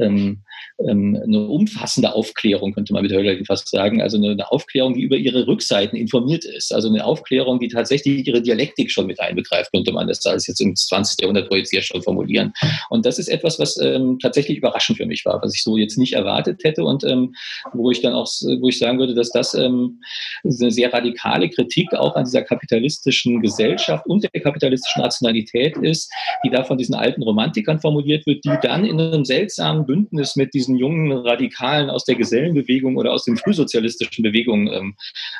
ähm, 0.00 0.38
ähm 0.86 1.18
eine 1.22 1.46
umfassende 1.46 2.14
Aufklärung, 2.14 2.72
könnte 2.72 2.92
man 2.92 3.02
mit 3.02 3.12
Högler 3.12 3.36
fast 3.46 3.68
sagen. 3.68 4.00
Also 4.00 4.16
eine, 4.16 4.30
eine, 4.30 4.50
Aufklärung, 4.50 4.94
die 4.94 5.02
über 5.02 5.16
ihre 5.16 5.46
Rückseiten 5.46 5.96
informiert 5.96 6.44
ist. 6.44 6.72
Also 6.72 6.88
eine 6.88 7.04
Aufklärung, 7.04 7.58
die 7.58 7.68
tatsächlich 7.68 8.26
ihre 8.26 8.42
Dialektik 8.42 8.90
schon 8.90 9.06
mit 9.06 9.20
einbegreift, 9.20 9.72
könnte 9.72 9.92
man 9.92 10.08
das 10.08 10.24
alles 10.24 10.46
jetzt 10.46 10.60
im 10.60 10.74
20. 10.74 11.20
Jahrhundert 11.20 11.48
projiziert 11.48 11.84
schon 11.84 12.02
formulieren. 12.02 12.52
Und 12.90 13.04
das 13.04 13.18
ist 13.18 13.28
etwas, 13.28 13.58
was 13.58 13.78
ähm, 13.78 14.18
tatsächlich 14.20 14.58
überraschend 14.58 14.98
für 14.98 15.06
mich 15.06 15.24
war, 15.24 15.40
was 15.42 15.54
ich 15.54 15.62
so 15.62 15.76
jetzt 15.76 15.98
nicht 15.98 16.14
erwartet 16.14 16.62
hätte 16.64 16.84
und 16.84 17.04
ähm, 17.04 17.34
wo 17.72 17.90
ich 17.90 18.00
dann 18.00 18.14
auch, 18.14 18.26
wo 18.60 18.68
ich 18.68 18.78
sagen 18.78 18.98
würde, 18.98 19.14
dass 19.14 19.30
das 19.30 19.54
ähm, 19.54 20.00
eine 20.44 20.70
sehr 20.70 20.92
radikale 20.92 21.48
Kritik 21.50 21.92
auch 21.94 22.14
an 22.16 22.24
dieser 22.24 22.42
kapitalistischen 22.42 23.40
Gesellschaft 23.42 24.06
und 24.06 24.22
der 24.22 24.40
kapitalistischen 24.40 24.77
Rationalität 24.96 25.76
ist, 25.78 26.12
die 26.44 26.50
da 26.50 26.64
von 26.64 26.78
diesen 26.78 26.94
alten 26.94 27.22
Romantikern 27.22 27.80
formuliert 27.80 28.26
wird, 28.26 28.44
die 28.44 28.54
dann 28.62 28.84
in 28.84 29.00
einem 29.00 29.24
seltsamen 29.24 29.86
Bündnis 29.86 30.36
mit 30.36 30.54
diesen 30.54 30.76
jungen 30.76 31.12
Radikalen 31.12 31.90
aus 31.90 32.04
der 32.04 32.16
Gesellenbewegung 32.16 32.96
oder 32.96 33.12
aus 33.12 33.24
den 33.24 33.36
frühsozialistischen 33.36 34.22
Bewegungen 34.22 34.68
ähm, 34.72 34.94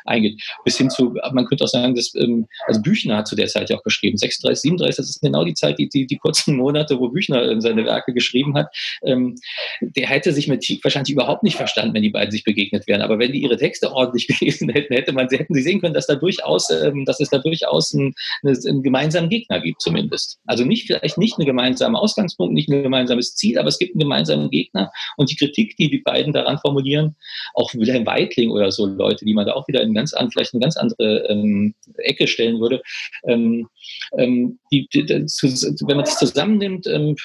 eingeht. 0.04 0.40
Bis 0.64 0.78
hin 0.78 0.90
zu, 0.90 1.14
man 1.32 1.46
könnte 1.46 1.64
auch 1.64 1.68
sagen, 1.68 1.94
dass, 1.94 2.14
ähm, 2.14 2.46
also 2.66 2.80
Büchner 2.82 3.18
hat 3.18 3.28
zu 3.28 3.36
der 3.36 3.46
Zeit 3.46 3.70
ja 3.70 3.76
auch 3.76 3.82
geschrieben, 3.82 4.16
36, 4.16 4.62
37, 4.62 4.96
das 4.96 5.10
ist 5.10 5.20
genau 5.20 5.44
die 5.44 5.54
Zeit, 5.54 5.78
die, 5.78 5.88
die, 5.88 6.06
die 6.06 6.16
kurzen 6.16 6.56
Monate, 6.56 6.98
wo 6.98 7.08
Büchner 7.08 7.42
äh, 7.42 7.60
seine 7.60 7.84
Werke 7.84 8.12
geschrieben 8.12 8.54
hat. 8.54 8.74
Ähm, 9.02 9.36
der 9.80 10.06
hätte 10.06 10.32
sich 10.32 10.48
mit 10.48 10.60
Tieck 10.60 10.84
wahrscheinlich 10.84 11.12
überhaupt 11.12 11.42
nicht 11.42 11.56
verstanden, 11.56 11.94
wenn 11.94 12.02
die 12.02 12.10
beiden 12.10 12.30
sich 12.30 12.44
begegnet 12.44 12.86
wären. 12.86 13.02
Aber 13.02 13.18
wenn 13.18 13.32
die 13.32 13.42
ihre 13.42 13.56
Texte 13.56 13.92
ordentlich 13.92 14.26
gelesen 14.38 14.68
hätten, 14.70 14.94
hätte 14.94 15.12
man, 15.12 15.28
hätten 15.28 15.54
sie 15.54 15.62
sehen 15.62 15.80
können, 15.80 15.94
dass 15.94 16.06
da 16.06 16.14
durchaus, 16.14 16.70
ähm, 16.70 17.04
dass 17.04 17.20
es 17.20 17.30
da 17.30 17.38
durchaus 17.38 17.94
einen, 17.94 18.14
einen 18.42 18.82
gemeinsamen 18.82 19.27
Gegner 19.28 19.60
gibt, 19.60 19.80
zumindest. 19.82 20.38
Also 20.46 20.64
nicht, 20.64 20.86
vielleicht 20.86 21.18
nicht 21.18 21.38
einen 21.38 21.46
gemeinsamen 21.46 21.96
Ausgangspunkt, 21.96 22.54
nicht 22.54 22.68
ein 22.68 22.82
gemeinsames 22.82 23.34
Ziel, 23.34 23.58
aber 23.58 23.68
es 23.68 23.78
gibt 23.78 23.94
einen 23.94 24.00
gemeinsamen 24.00 24.50
Gegner. 24.50 24.90
Und 25.16 25.30
die 25.30 25.36
Kritik, 25.36 25.76
die 25.76 25.90
die 25.90 25.98
beiden 25.98 26.32
daran 26.32 26.58
formulieren, 26.58 27.16
auch 27.54 27.72
Wilhelm 27.74 28.06
Weitling 28.06 28.50
oder 28.50 28.70
so 28.72 28.86
Leute, 28.86 29.24
die 29.24 29.34
man 29.34 29.46
da 29.46 29.52
auch 29.52 29.68
wieder 29.68 29.82
in 29.82 29.94
ganz 29.94 30.12
an, 30.14 30.30
vielleicht 30.30 30.54
eine 30.54 30.60
ganz 30.60 30.76
andere 30.76 31.26
ähm, 31.28 31.74
Ecke 31.98 32.26
stellen 32.26 32.60
würde, 32.60 32.82
ähm, 33.26 33.68
ähm, 34.16 34.58
die, 34.72 34.88
die, 34.92 35.04
die, 35.04 35.14
wenn 35.14 35.96
man 35.96 36.04
das 36.04 36.18
zusammennimmt, 36.18 36.86
ähm, 36.86 37.16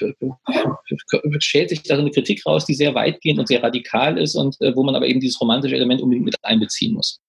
stellt 1.38 1.70
sich 1.70 1.82
da 1.82 1.98
eine 1.98 2.10
Kritik 2.10 2.44
raus, 2.46 2.66
die 2.66 2.74
sehr 2.74 2.94
weitgehend 2.94 3.38
und 3.38 3.48
sehr 3.48 3.62
radikal 3.62 4.18
ist 4.18 4.34
und 4.34 4.60
äh, 4.60 4.74
wo 4.74 4.82
man 4.82 4.94
aber 4.94 5.06
eben 5.06 5.20
dieses 5.20 5.40
romantische 5.40 5.76
Element 5.76 6.02
unbedingt 6.02 6.26
mit 6.26 6.36
einbeziehen 6.42 6.94
muss. 6.94 7.20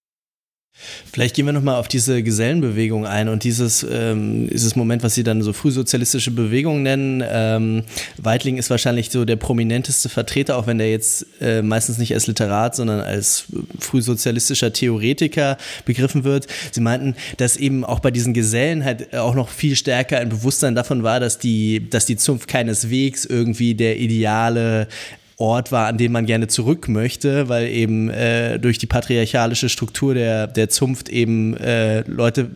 Vielleicht 1.11 1.35
gehen 1.35 1.45
wir 1.45 1.53
nochmal 1.53 1.75
auf 1.75 1.87
diese 1.87 2.21
Gesellenbewegung 2.21 3.05
ein 3.05 3.29
und 3.29 3.45
dieses, 3.45 3.85
ähm, 3.89 4.49
dieses 4.49 4.75
Moment, 4.75 5.03
was 5.03 5.15
Sie 5.15 5.23
dann 5.23 5.41
so 5.41 5.53
frühsozialistische 5.53 6.31
Bewegung 6.31 6.83
nennen. 6.83 7.23
Ähm, 7.25 7.83
Weitling 8.17 8.57
ist 8.57 8.69
wahrscheinlich 8.69 9.09
so 9.09 9.23
der 9.23 9.37
prominenteste 9.37 10.09
Vertreter, 10.09 10.57
auch 10.57 10.67
wenn 10.67 10.77
der 10.77 10.91
jetzt 10.91 11.25
äh, 11.39 11.61
meistens 11.61 11.97
nicht 11.97 12.13
als 12.13 12.27
Literat, 12.27 12.75
sondern 12.75 12.99
als 12.99 13.45
frühsozialistischer 13.79 14.73
Theoretiker 14.73 15.57
begriffen 15.85 16.25
wird. 16.25 16.47
Sie 16.71 16.81
meinten, 16.81 17.15
dass 17.37 17.55
eben 17.55 17.85
auch 17.85 18.01
bei 18.01 18.11
diesen 18.11 18.33
Gesellen 18.33 18.83
halt 18.83 19.15
auch 19.15 19.35
noch 19.35 19.47
viel 19.47 19.77
stärker 19.77 20.19
ein 20.19 20.29
Bewusstsein 20.29 20.75
davon 20.75 21.03
war, 21.03 21.21
dass 21.21 21.39
die, 21.39 21.89
dass 21.89 22.05
die 22.05 22.17
Zunft 22.17 22.49
keineswegs 22.49 23.23
irgendwie 23.23 23.75
der 23.75 23.97
ideale 23.97 24.89
Ort 25.37 25.73
war, 25.73 25.87
an 25.87 25.97
den 25.97 26.13
man 26.13 26.25
gerne 26.25 26.47
zurück 26.47 26.87
möchte, 26.87 27.49
weil 27.49 27.67
eben 27.67 28.09
äh, 28.09 28.57
durch 28.57 28.77
die 28.77 28.85
patriarchalische 28.85 29.67
Struktur 29.67 30.13
der, 30.13 30.47
der 30.47 30.69
Zunft 30.69 31.09
eben 31.09 31.57
äh, 31.57 32.01
Leute 32.07 32.51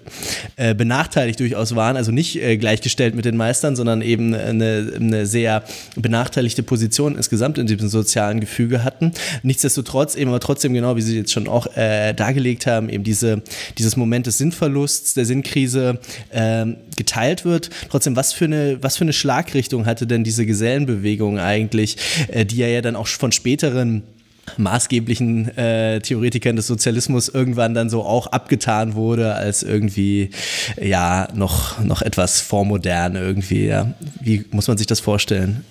äh, 0.55 0.73
benachteiligt 0.73 1.41
durchaus 1.41 1.75
waren, 1.75 1.97
also 1.97 2.11
nicht 2.13 2.41
äh, 2.41 2.55
gleichgestellt 2.55 3.15
mit 3.15 3.25
den 3.25 3.35
Meistern, 3.35 3.75
sondern 3.75 4.01
eben 4.01 4.33
eine, 4.33 4.93
eine 4.95 5.25
sehr 5.25 5.63
benachteiligte 5.97 6.63
Position 6.63 7.17
insgesamt 7.17 7.57
in 7.57 7.67
diesem 7.67 7.89
sozialen 7.89 8.39
Gefüge 8.39 8.83
hatten. 8.85 9.11
Nichtsdestotrotz 9.43 10.15
eben 10.15 10.29
aber 10.29 10.39
trotzdem 10.39 10.73
genau, 10.73 10.95
wie 10.95 11.01
Sie 11.01 11.17
jetzt 11.17 11.33
schon 11.33 11.49
auch 11.49 11.67
äh, 11.75 12.13
dargelegt 12.13 12.65
haben, 12.65 12.87
eben 12.87 13.03
diese, 13.03 13.41
dieses 13.77 13.97
Moment 13.97 14.25
des 14.25 14.37
Sinnverlusts, 14.37 15.15
der 15.15 15.25
Sinnkrise 15.25 15.99
äh, 16.29 16.65
geteilt 16.99 17.45
wird. 17.45 17.69
Trotzdem, 17.89 18.15
was 18.15 18.33
für 18.33 18.45
eine, 18.45 18.77
was 18.83 18.97
für 18.97 19.05
eine 19.05 19.13
Schlagrichtung 19.13 19.87
hatte 19.87 20.05
denn 20.05 20.23
diese 20.23 20.45
Gesellenbewegung 20.45 21.39
eigentlich, 21.39 21.97
äh, 22.27 22.45
die 22.45 22.57
ja, 22.57 22.67
ja 22.67 22.81
dann 22.81 22.95
auch 22.95 23.07
von 23.07 23.31
späteren 23.31 24.03
maßgeblichen 24.57 25.57
äh, 25.57 25.99
Theoretikern 26.01 26.55
des 26.55 26.67
Sozialismus 26.67 27.29
irgendwann 27.29 27.73
dann 27.73 27.89
so 27.89 28.03
auch 28.03 28.27
abgetan 28.27 28.95
wurde 28.95 29.35
als 29.35 29.63
irgendwie 29.63 30.31
ja 30.81 31.27
noch 31.35 31.79
noch 31.83 32.01
etwas 32.01 32.41
vormodern 32.41 33.15
irgendwie 33.15 33.67
ja 33.67 33.93
wie 34.21 34.43
muss 34.49 34.67
man 34.67 34.75
sich 34.77 34.87
das 34.87 34.99
vorstellen 34.99 35.63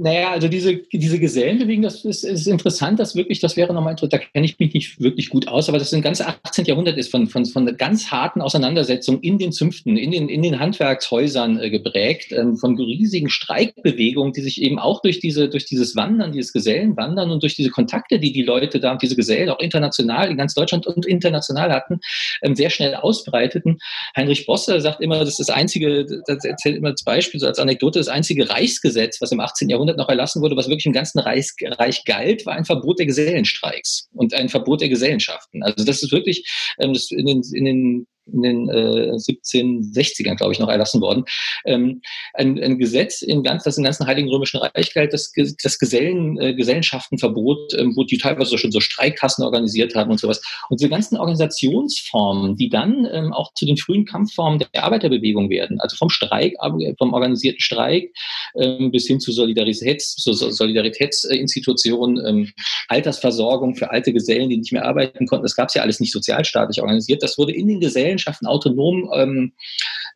naja, 0.00 0.30
also 0.30 0.46
diese, 0.46 0.76
diese 0.76 1.18
Gesellenbewegung, 1.18 1.82
das 1.82 2.04
ist, 2.04 2.22
ist 2.22 2.46
interessant, 2.46 3.00
das 3.00 3.16
wirklich, 3.16 3.40
das 3.40 3.56
wäre 3.56 3.74
nochmal 3.74 3.92
interessant, 3.92 4.12
da 4.12 4.18
kenne 4.32 4.46
ich 4.46 4.56
mich 4.58 4.72
nicht 4.72 5.00
wirklich 5.00 5.28
gut 5.28 5.48
aus, 5.48 5.68
aber 5.68 5.78
das 5.78 5.92
ein 5.92 6.02
ganze 6.02 6.28
18. 6.28 6.66
Jahrhundert 6.66 6.96
ist 6.98 7.10
von, 7.10 7.26
von, 7.26 7.44
von 7.44 7.66
einer 7.66 7.76
ganz 7.76 8.12
harten 8.12 8.40
Auseinandersetzung 8.40 9.20
in 9.22 9.38
den 9.38 9.50
Zünften, 9.50 9.96
in 9.96 10.12
den, 10.12 10.28
in 10.28 10.42
den 10.42 10.60
Handwerkshäusern 10.60 11.58
äh, 11.60 11.70
geprägt, 11.70 12.30
ähm, 12.30 12.56
von 12.56 12.76
riesigen 12.76 13.28
Streikbewegungen, 13.28 14.32
die 14.32 14.42
sich 14.42 14.62
eben 14.62 14.78
auch 14.78 15.02
durch 15.02 15.18
diese, 15.18 15.48
durch 15.48 15.64
dieses 15.64 15.96
Wandern, 15.96 16.30
dieses 16.30 16.52
Gesellenwandern 16.52 17.32
und 17.32 17.42
durch 17.42 17.56
diese 17.56 17.70
Kontakte, 17.70 18.20
die 18.20 18.32
die 18.32 18.42
Leute 18.42 18.78
da, 18.78 18.94
diese 18.94 19.16
Gesellen 19.16 19.50
auch 19.50 19.58
international 19.58 20.30
in 20.30 20.36
ganz 20.36 20.54
Deutschland 20.54 20.86
und 20.86 21.06
international 21.06 21.72
hatten, 21.72 21.98
ähm, 22.42 22.54
sehr 22.54 22.70
schnell 22.70 22.94
ausbreiteten. 22.94 23.78
Heinrich 24.16 24.46
Bosse 24.46 24.80
sagt 24.80 25.00
immer, 25.00 25.18
das 25.18 25.30
ist 25.30 25.40
das 25.40 25.50
einzige, 25.50 26.06
das 26.26 26.44
erzählt 26.44 26.76
immer 26.76 26.90
als 26.90 27.02
Beispiel, 27.02 27.40
so 27.40 27.48
als 27.48 27.58
Anekdote, 27.58 27.98
das 27.98 28.08
einzige 28.08 28.48
Reichsgesetz, 28.48 29.20
was 29.20 29.32
im 29.32 29.40
18. 29.40 29.68
Jahrhundert 29.68 29.87
Jahrhundert 29.88 29.98
noch 29.98 30.08
erlassen 30.08 30.42
wurde, 30.42 30.56
was 30.56 30.68
wirklich 30.68 30.86
im 30.86 30.92
ganzen 30.92 31.18
Reich, 31.18 31.50
Reich 31.62 32.04
galt, 32.04 32.46
war 32.46 32.54
ein 32.54 32.64
Verbot 32.64 32.98
der 32.98 33.06
Gesellenstreiks 33.06 34.08
und 34.12 34.34
ein 34.34 34.48
Verbot 34.48 34.80
der 34.80 34.88
Gesellenschaften. 34.88 35.62
Also 35.62 35.84
das 35.84 36.02
ist 36.02 36.12
wirklich 36.12 36.46
ähm, 36.78 36.92
das 36.92 37.10
in 37.10 37.26
den, 37.26 37.42
in 37.52 37.64
den 37.64 38.06
in 38.32 38.42
den 38.42 38.68
äh, 38.68 39.12
1760ern, 39.12 40.36
glaube 40.36 40.52
ich, 40.52 40.58
noch 40.58 40.68
erlassen 40.68 41.00
worden. 41.00 41.24
Ähm, 41.64 42.00
ein, 42.34 42.62
ein 42.62 42.78
Gesetz 42.78 43.22
in 43.22 43.42
ganz, 43.42 43.64
das 43.64 43.78
im 43.78 43.84
ganzen 43.84 44.06
Heiligen 44.06 44.28
Römischen 44.28 44.58
Reich 44.58 44.92
galt, 44.94 45.12
das, 45.12 45.32
das 45.62 45.78
Gesellen, 45.78 46.38
äh, 46.38 46.54
Gesellenschaftenverbot, 46.54 47.74
ähm, 47.74 47.94
wo 47.96 48.04
die 48.04 48.18
teilweise 48.18 48.58
schon 48.58 48.72
so 48.72 48.80
Streikkassen 48.80 49.44
organisiert 49.44 49.94
haben 49.94 50.10
und 50.10 50.20
sowas. 50.20 50.40
Und 50.68 50.80
diese 50.80 50.90
ganzen 50.90 51.16
Organisationsformen, 51.16 52.56
die 52.56 52.68
dann 52.68 53.06
ähm, 53.12 53.32
auch 53.32 53.52
zu 53.54 53.66
den 53.66 53.76
frühen 53.76 54.04
Kampfformen 54.04 54.58
der 54.58 54.84
Arbeiterbewegung 54.84 55.50
werden, 55.50 55.80
also 55.80 55.96
vom 55.96 56.10
Streik, 56.10 56.54
vom 56.98 57.12
organisierten 57.12 57.60
Streik 57.60 58.12
ähm, 58.56 58.90
bis 58.90 59.06
hin 59.06 59.20
zu 59.20 59.32
Solidaritäts, 59.32 60.16
zu 60.16 60.32
Solidaritätsinstitutionen, 60.32 62.24
ähm, 62.26 62.52
Altersversorgung 62.88 63.74
für 63.74 63.90
alte 63.90 64.12
Gesellen, 64.12 64.48
die 64.48 64.58
nicht 64.58 64.72
mehr 64.72 64.84
arbeiten 64.84 65.26
konnten. 65.26 65.44
Das 65.44 65.56
gab 65.56 65.68
es 65.68 65.74
ja 65.74 65.82
alles 65.82 66.00
nicht 66.00 66.12
sozialstaatlich 66.12 66.80
organisiert. 66.80 67.22
Das 67.22 67.38
wurde 67.38 67.52
in 67.52 67.68
den 67.68 67.80
Gesellen 67.80 68.17
Gesellschaften 68.18 68.46
autonom 68.46 69.10
ähm, 69.14 69.52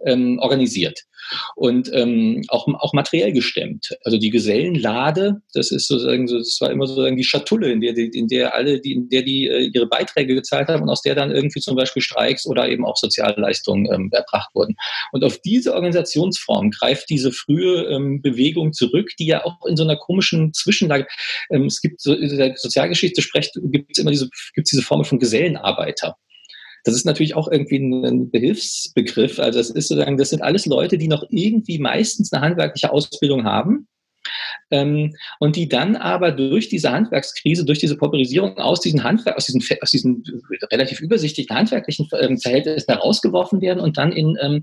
ähm, 0.05 0.39
organisiert 0.41 1.05
und 1.57 1.91
ähm, 1.95 2.43
auch, 2.49 2.67
auch 2.81 2.93
materiell 2.93 3.33
gestemmt. 3.33 3.97
Also 4.05 4.19
die 4.19 4.31
Gesellenlade, 4.31 5.41
das 5.55 5.71
ist 5.71 5.89
sozusagen, 5.89 6.27
so, 6.27 6.39
das 6.39 6.59
war 6.61 6.71
immer 6.71 6.87
sozusagen 6.87 7.17
die 7.17 7.25
Schatulle, 7.25 7.71
in 7.71 7.81
der, 7.81 7.97
in 7.97 8.29
der 8.29 8.55
alle, 8.55 8.81
die, 8.81 8.93
in 8.93 9.09
der 9.09 9.23
die 9.23 9.47
äh, 9.47 9.71
ihre 9.73 9.87
Beiträge 9.87 10.35
gezahlt 10.35 10.69
haben 10.69 10.83
und 10.83 10.91
aus 10.91 11.03
der 11.03 11.15
dann 11.15 11.31
irgendwie 11.31 11.61
zum 11.61 11.77
Beispiel 11.77 12.03
Streiks 12.03 12.47
oder 12.47 12.69
eben 12.69 12.85
auch 12.85 12.97
Sozialleistungen 12.97 13.87
ähm, 13.93 14.09
erbracht 14.13 14.51
wurden. 14.55 14.75
Und 15.13 15.25
auf 15.25 15.39
diese 15.39 15.75
Organisationsform 15.75 16.71
greift 16.71 17.09
diese 17.09 17.33
frühe 17.33 17.85
ähm, 17.85 18.21
Bewegung 18.21 18.73
zurück, 18.73 19.11
die 19.19 19.27
ja 19.27 19.45
auch 19.45 19.65
in 19.67 19.77
so 19.77 19.85
einer 19.85 19.97
komischen 19.97 20.53
Zwischenlage, 20.53 21.07
ähm, 21.51 21.67
es 21.67 21.81
gibt 21.81 22.01
so, 22.01 22.15
in 22.15 22.37
der 22.37 22.57
Sozialgeschichte 22.57 23.23
spricht, 23.23 23.53
gibt 23.65 23.93
es 23.93 23.99
immer 23.99 24.11
diese, 24.11 24.29
gibt 24.55 24.71
diese 24.71 24.83
Formel 24.83 25.05
von 25.05 25.19
Gesellenarbeiter. 25.19 26.17
Das 26.85 26.95
ist 26.95 27.07
natürlich 27.07 27.35
auch 27.35 27.49
irgendwie 27.51 27.79
ein 27.79 28.31
Behilfsbegriff. 28.31 29.39
Also 29.39 29.59
das 29.59 29.71
ist 29.71 29.89
sozusagen, 29.89 30.17
das 30.17 30.31
sind 30.31 30.43
alles 30.43 30.67
Leute, 30.67 30.99
die 30.99 31.09
noch 31.09 31.25
irgendwie 31.31 31.79
meistens 31.79 32.33
eine 32.33 32.43
handwerkliche 32.43 32.91
Ausbildung 32.91 33.45
haben. 33.45 33.89
Ähm, 34.71 35.15
und 35.41 35.57
die 35.57 35.69
dann 35.69 35.97
aber 35.97 36.31
durch 36.31 36.69
diese 36.69 36.93
Handwerkskrise, 36.93 37.65
durch 37.65 37.81
diese 37.81 37.97
Pauperisierung 37.97 38.57
aus 38.59 38.81
diesen 38.81 39.03
Handwerk, 39.03 39.37
aus 39.37 39.47
diesen, 39.47 39.63
aus 39.81 39.91
diesen 39.91 40.23
relativ 40.71 41.01
übersichtlichen 41.01 41.55
handwerklichen 41.55 42.09
ähm, 42.19 42.39
Verhältnissen 42.39 42.93
herausgeworfen 42.93 43.61
werden 43.61 43.81
und 43.81 43.99
dann 43.99 44.13
in, 44.13 44.39
ähm, 44.41 44.63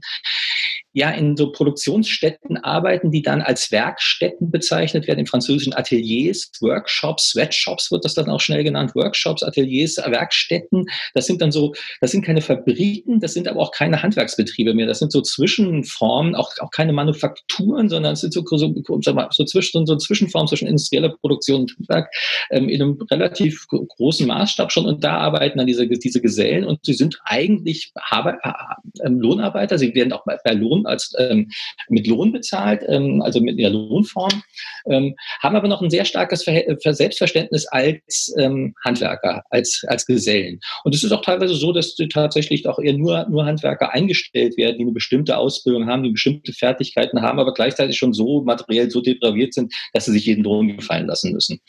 ja 0.93 1.11
in 1.11 1.37
so 1.37 1.51
Produktionsstätten 1.51 2.57
arbeiten, 2.57 3.11
die 3.11 3.21
dann 3.21 3.41
als 3.41 3.71
Werkstätten 3.71 4.49
bezeichnet 4.49 5.07
werden, 5.07 5.19
in 5.19 5.27
französischen 5.27 5.73
Ateliers, 5.73 6.51
Workshops, 6.61 7.29
Sweatshops 7.29 7.91
wird 7.91 8.05
das 8.05 8.15
dann 8.15 8.29
auch 8.29 8.39
schnell 8.39 8.63
genannt, 8.63 8.95
Workshops, 8.95 9.43
Ateliers, 9.43 9.97
Werkstätten. 9.97 10.85
Das 11.13 11.27
sind 11.27 11.41
dann 11.41 11.51
so, 11.51 11.73
das 12.01 12.11
sind 12.11 12.25
keine 12.25 12.41
Fabriken, 12.41 13.19
das 13.19 13.33
sind 13.33 13.47
aber 13.47 13.59
auch 13.59 13.71
keine 13.71 14.01
Handwerksbetriebe 14.01 14.73
mehr. 14.73 14.87
Das 14.87 14.99
sind 14.99 15.11
so 15.11 15.21
Zwischenformen, 15.21 16.35
auch, 16.35 16.51
auch 16.59 16.71
keine 16.71 16.93
Manufakturen, 16.93 17.89
sondern 17.89 18.13
es 18.13 18.21
sind 18.21 18.33
so, 18.33 18.43
so, 18.45 18.73
so, 18.83 19.45
zwischen, 19.45 19.85
so 19.85 19.95
Zwischenformen 19.95 20.47
zwischen 20.47 20.67
industrieller 20.67 21.09
Produktion 21.09 21.61
und 21.61 21.75
Handwerk 21.77 22.11
ähm, 22.49 22.67
in 22.67 22.81
einem 22.81 23.01
relativ 23.11 23.67
großen 23.67 24.25
Maßstab 24.25 24.71
schon. 24.71 24.85
Und 24.85 25.03
da 25.03 25.17
arbeiten 25.17 25.59
dann 25.59 25.67
diese, 25.67 25.87
diese 25.87 26.21
Gesellen 26.21 26.65
und 26.65 26.83
sie 26.83 26.93
sind 26.93 27.19
eigentlich 27.25 27.91
Arbeit, 28.09 28.37
äh, 28.43 29.09
Lohnarbeiter. 29.09 29.77
Sie 29.77 29.93
werden 29.93 30.13
auch 30.13 30.23
bei 30.25 30.53
Lohn 30.53 30.78
Lohn 30.79 30.85
als 30.85 31.13
ähm, 31.17 31.49
mit 31.89 32.07
Lohn 32.07 32.31
bezahlt, 32.31 32.83
ähm, 32.87 33.21
also 33.21 33.39
mit 33.41 33.59
der 33.59 33.69
Lohnform, 33.69 34.43
ähm, 34.89 35.15
haben 35.41 35.55
aber 35.55 35.67
noch 35.67 35.81
ein 35.81 35.89
sehr 35.89 36.05
starkes 36.05 36.43
Ver 36.43 36.63
Selbstverständnis 36.93 37.65
als 37.67 38.33
ähm, 38.37 38.73
Handwerker, 38.83 39.43
als, 39.49 39.83
als 39.87 40.05
Gesellen. 40.05 40.59
Und 40.83 40.95
es 40.95 41.03
ist 41.03 41.11
auch 41.11 41.21
teilweise 41.21 41.55
so, 41.55 41.71
dass 41.71 41.95
tatsächlich 42.11 42.67
auch 42.67 42.79
eher 42.79 42.93
nur, 42.93 43.27
nur 43.29 43.45
Handwerker 43.45 43.93
eingestellt 43.93 44.57
werden, 44.57 44.77
die 44.77 44.83
eine 44.83 44.91
bestimmte 44.91 45.37
Ausbildung 45.37 45.87
haben, 45.87 46.03
die 46.03 46.11
bestimmte 46.11 46.53
Fertigkeiten 46.53 47.21
haben, 47.21 47.39
aber 47.39 47.53
gleichzeitig 47.53 47.97
schon 47.97 48.13
so 48.13 48.41
materiell 48.41 48.89
so 48.89 49.01
depraviert 49.01 49.53
sind, 49.53 49.73
dass 49.93 50.05
sie 50.05 50.11
sich 50.11 50.25
jeden 50.25 50.43
Drohnen 50.43 50.77
gefallen 50.77 51.07
lassen 51.07 51.33
müssen. 51.33 51.59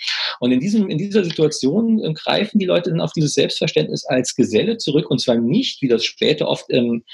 Und 0.40 0.52
in, 0.52 0.60
diesem, 0.60 0.88
in 0.88 0.98
dieser 0.98 1.24
Situation 1.24 2.02
äh, 2.02 2.12
greifen 2.12 2.58
die 2.58 2.66
Leute 2.66 2.90
dann 2.90 3.00
auf 3.00 3.12
dieses 3.12 3.34
Selbstverständnis 3.34 4.04
als 4.06 4.34
Geselle 4.34 4.78
zurück 4.78 5.10
und 5.10 5.20
zwar 5.20 5.36
nicht, 5.36 5.82
wie 5.82 5.88
das 5.88 6.04
später 6.04 6.48
oft 6.48 6.66
ähm, 6.70 7.04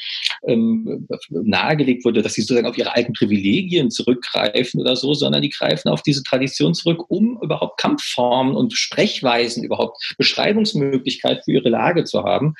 ähm, 0.46 1.06
nahegelegt 1.86 2.04
wurde, 2.04 2.22
dass 2.22 2.34
sie 2.34 2.42
sozusagen 2.42 2.66
auf 2.66 2.76
ihre 2.76 2.94
alten 2.94 3.12
Privilegien 3.12 3.90
zurückgreifen 3.90 4.80
oder 4.80 4.96
so, 4.96 5.14
sondern 5.14 5.42
die 5.42 5.50
greifen 5.50 5.88
auf 5.88 6.02
diese 6.02 6.22
Tradition 6.22 6.74
zurück, 6.74 7.04
um 7.08 7.38
überhaupt 7.42 7.80
Kampfformen 7.80 8.54
und 8.54 8.72
Sprechweisen, 8.72 9.64
überhaupt 9.64 9.96
Beschreibungsmöglichkeiten 10.18 11.42
für 11.44 11.52
ihre 11.52 11.68
Lage 11.68 12.04
zu 12.04 12.24
haben. 12.24 12.54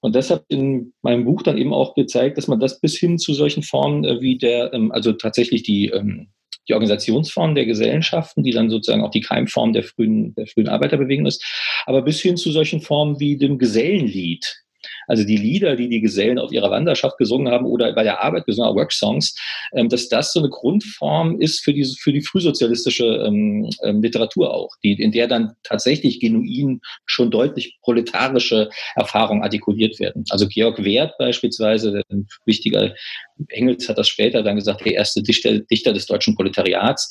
Und 0.00 0.14
deshalb 0.14 0.44
in 0.48 0.92
meinem 1.02 1.24
Buch 1.24 1.42
dann 1.42 1.58
eben 1.58 1.74
auch 1.74 1.94
gezeigt, 1.94 2.38
dass 2.38 2.46
man 2.46 2.60
das 2.60 2.80
bis 2.80 2.96
hin 2.96 3.18
zu 3.18 3.34
solchen 3.34 3.62
Formen 3.62 4.04
äh, 4.04 4.20
wie 4.20 4.38
der, 4.38 4.72
ähm, 4.72 4.92
also 4.92 5.12
tatsächlich 5.12 5.64
die, 5.64 5.88
ähm, 5.88 6.28
die 6.68 6.74
Organisationsform 6.74 7.54
der 7.54 7.66
Gesellschaften, 7.66 8.44
die 8.44 8.52
dann 8.52 8.70
sozusagen 8.70 9.02
auch 9.02 9.10
die 9.10 9.22
Keimform 9.22 9.72
der 9.72 9.82
frühen, 9.82 10.34
der 10.34 10.46
frühen 10.46 10.68
Arbeiterbewegung 10.68 11.26
ist, 11.26 11.44
aber 11.86 12.02
bis 12.02 12.20
hin 12.20 12.36
zu 12.36 12.52
solchen 12.52 12.80
Formen 12.80 13.18
wie 13.18 13.36
dem 13.38 13.58
Gesellenlied, 13.58 14.44
also 15.08 15.24
die 15.24 15.36
Lieder, 15.36 15.74
die 15.74 15.88
die 15.88 16.00
Gesellen 16.00 16.38
auf 16.38 16.52
ihrer 16.52 16.70
Wanderschaft 16.70 17.18
gesungen 17.18 17.52
haben 17.52 17.66
oder 17.66 17.92
bei 17.94 18.04
der 18.04 18.22
Arbeit 18.22 18.46
gesungen 18.46 18.68
haben, 18.68 18.76
Worksongs, 18.76 19.34
ähm, 19.72 19.88
dass 19.88 20.08
das 20.08 20.32
so 20.32 20.40
eine 20.40 20.50
Grundform 20.50 21.40
ist 21.40 21.64
für, 21.64 21.72
diese, 21.72 21.96
für 21.96 22.12
die 22.12 22.20
frühsozialistische 22.20 23.06
ähm, 23.26 23.68
ähm, 23.82 24.02
Literatur 24.02 24.54
auch, 24.54 24.70
die, 24.84 24.92
in 24.92 25.10
der 25.10 25.26
dann 25.26 25.54
tatsächlich 25.64 26.20
genuin 26.20 26.80
schon 27.06 27.30
deutlich 27.30 27.78
proletarische 27.82 28.70
Erfahrungen 28.94 29.42
artikuliert 29.42 29.98
werden. 29.98 30.24
Also 30.30 30.46
Georg 30.46 30.84
Werth 30.84 31.16
beispielsweise, 31.18 32.02
ein 32.10 32.28
wichtiger 32.44 32.94
Engels 33.48 33.88
hat 33.88 33.98
das 33.98 34.08
später 34.08 34.42
dann 34.42 34.56
gesagt, 34.56 34.84
der 34.84 34.94
erste 34.94 35.22
Dichter, 35.22 35.58
Dichter 35.60 35.92
des 35.92 36.06
deutschen 36.06 36.34
Proletariats, 36.34 37.08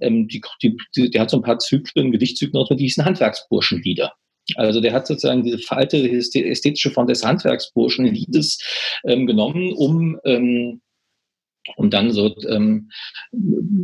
ähm, 0.00 0.28
die, 0.28 0.42
die, 0.62 1.10
der 1.10 1.22
hat 1.22 1.30
so 1.30 1.38
ein 1.38 1.42
paar 1.42 1.58
Zyklen, 1.58 2.12
Gedichtzyklen, 2.12 2.66
die 2.76 2.84
hießen 2.84 3.04
Handwerksburschenlieder. 3.04 4.12
Also 4.56 4.80
der 4.80 4.92
hat 4.92 5.06
sozusagen 5.06 5.42
diese 5.42 5.58
falte 5.58 5.98
ästhetische 5.98 6.90
Form 6.90 7.06
des 7.06 7.24
Handwerksburschenliedes 7.24 8.58
ähm, 9.04 9.26
genommen, 9.26 9.72
um 9.72 10.18
ähm, 10.24 10.80
um 11.76 11.90
dann 11.90 12.12
so 12.12 12.34
ähm, 12.48 12.90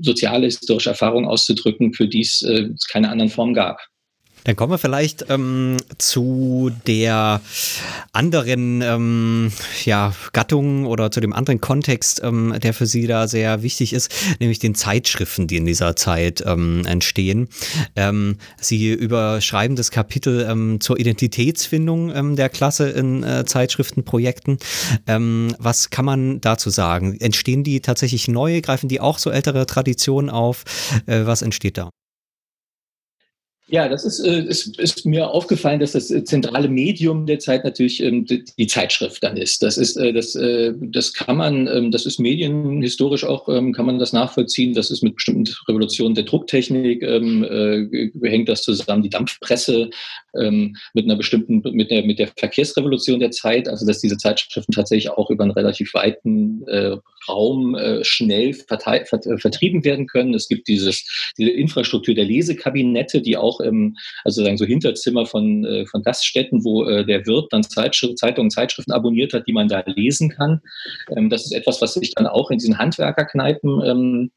soziale 0.01 0.47
historische 0.47 0.91
Erfahrungen 0.91 1.27
auszudrücken, 1.27 1.93
für 1.93 2.09
die 2.09 2.23
es 2.23 2.43
äh, 2.43 2.71
keine 2.91 3.11
anderen 3.11 3.31
Formen 3.31 3.53
gab. 3.55 3.79
Dann 4.45 4.57
kommen 4.57 4.73
wir 4.73 4.79
vielleicht 4.79 5.27
ähm, 5.31 5.79
zu 5.97 6.71
der 6.87 7.41
anderen 8.13 8.83
ähm, 8.83 9.53
ja, 9.85 10.13
Gattung 10.33 10.87
oder 10.87 11.11
zu 11.11 11.21
dem 11.21 11.33
anderen 11.33 11.61
Kontext, 11.61 12.23
ähm, 12.23 12.55
der 12.63 12.75
für 12.75 12.87
Sie 12.87 13.07
da 13.07 13.27
sehr 13.27 13.63
wichtig 13.63 13.95
ist, 13.95 14.15
nämlich 14.41 14.59
den 14.59 14.75
Zeitschriften, 14.75 15.47
die 15.47 15.57
in 15.57 15.65
dieser 15.65 15.97
Zeit 15.97 16.45
ähm, 16.47 16.85
entstehen. 16.87 17.49
Ähm, 17.97 18.37
Sie 18.61 18.93
überschreiben 18.93 19.77
das 19.77 19.91
Kapitel 19.91 20.47
ähm, 20.49 20.81
zur 20.81 21.01
Identitätsfindung 21.01 22.15
ähm, 22.15 22.37
der 22.37 22.51
Klasse 22.51 22.91
in 22.91 23.23
äh, 23.23 23.47
Zeitschriftenprojekten. 23.47 24.59
Ähm, 25.07 25.55
was 25.59 25.89
kann 25.89 26.05
man 26.05 26.41
dazu 26.43 26.69
sagen? 26.69 27.19
Entstehen 27.19 27.65
die 27.65 27.81
tatsächlich 27.81 28.29
neu? 28.29 28.61
Greifen 28.61 28.89
die 28.91 29.01
auch 29.01 29.19
so 29.19 29.31
ältere 29.31 29.65
Traditionen 29.65 30.29
auf? 30.29 30.65
Äh, 31.07 31.25
was 31.25 31.41
entsteht 31.41 31.79
da? 31.79 31.89
Ja, 33.67 33.89
das 33.89 34.05
ist, 34.05 34.21
äh, 34.21 34.43
ist, 34.43 34.79
ist 34.79 35.07
mir 35.07 35.31
aufgefallen, 35.31 35.81
dass 35.81 35.93
das 35.93 36.09
zentrale 36.09 36.69
Medium 36.69 37.25
der 37.25 37.39
Zeit 37.39 37.65
natürlich 37.65 38.03
ähm, 38.03 38.27
die, 38.27 38.67
Zeitschrift 38.67 39.23
dann 39.23 39.39
ist. 39.39 39.63
Das 39.63 39.79
ist, 39.79 39.97
äh, 39.97 40.13
das, 40.13 40.35
äh, 40.35 40.75
das 40.79 41.15
kann 41.15 41.39
man, 41.39 41.67
ähm, 41.69 41.91
das 41.91 42.05
ist 42.05 42.21
medienhistorisch 42.21 43.25
auch, 43.25 43.49
ähm, 43.49 43.73
kann 43.73 43.87
man 43.87 43.99
das 43.99 44.13
nachvollziehen. 44.13 44.75
Das 44.75 44.91
ist 44.91 45.03
mit 45.03 45.15
bestimmten 45.15 45.51
Revolutionen 45.67 46.15
der 46.15 46.25
Drucktechnik, 46.25 47.03
äh, 47.03 48.11
hängt 48.23 48.51
das 48.51 48.63
zusammen, 48.63 49.03
die 49.03 49.11
Dampfpresse 49.11 49.91
mit 50.95 51.05
einer 51.05 51.15
bestimmten, 51.15 51.63
mit 51.77 51.93
der, 51.93 52.05
mit 52.05 52.19
der 52.19 52.27
Verkehrsrevolution 52.37 53.21
der 53.21 53.31
Zeit, 53.31 53.69
also 53.69 53.87
dass 53.87 54.01
diese 54.01 54.17
Zeitschriften 54.17 54.73
tatsächlich 54.73 55.09
auch 55.09 55.31
über 55.31 55.45
einen 55.45 55.53
relativ 55.53 55.95
weiten 55.95 56.67
äh, 56.67 56.97
Raum 57.29 57.75
äh, 57.75 58.05
schnell 58.05 58.55
vertrieben 58.55 59.85
werden 59.85 60.07
können. 60.07 60.35
Es 60.35 60.49
gibt 60.49 60.69
dieses, 60.69 61.33
diese 61.39 61.51
Infrastruktur 61.51 62.15
der 62.15 62.25
Lesekabinette, 62.25 63.21
die 63.21 63.37
auch 63.37 63.61
im, 63.61 63.97
also 64.25 64.45
sagen 64.45 64.57
so 64.57 64.65
Hinterzimmer 64.65 65.27
von, 65.27 65.65
äh, 65.65 65.87
von 65.87 66.03
Gaststätten, 66.03 66.65
wo 66.65 66.85
äh, 66.85 67.05
der 67.05 67.27
Wirt 67.27 67.53
dann 67.53 67.63
Zeitschrift, 67.63 68.19
Zeitungen, 68.19 68.51
Zeitschriften 68.51 68.93
abonniert 68.93 69.33
hat, 69.33 69.47
die 69.47 69.53
man 69.53 69.69
da 69.69 69.83
lesen 69.87 70.31
kann. 70.31 70.61
Ähm, 71.17 71.31
das 71.31 71.45
ist 71.45 71.53
etwas, 71.53 71.81
was 71.81 71.95
sich 71.95 72.13
dann 72.15 72.27
auch 72.27 72.51
in 72.51 72.59
diesen 72.59 72.79
Handwerkerkneipen 72.79 73.83
ähm, 73.85 74.31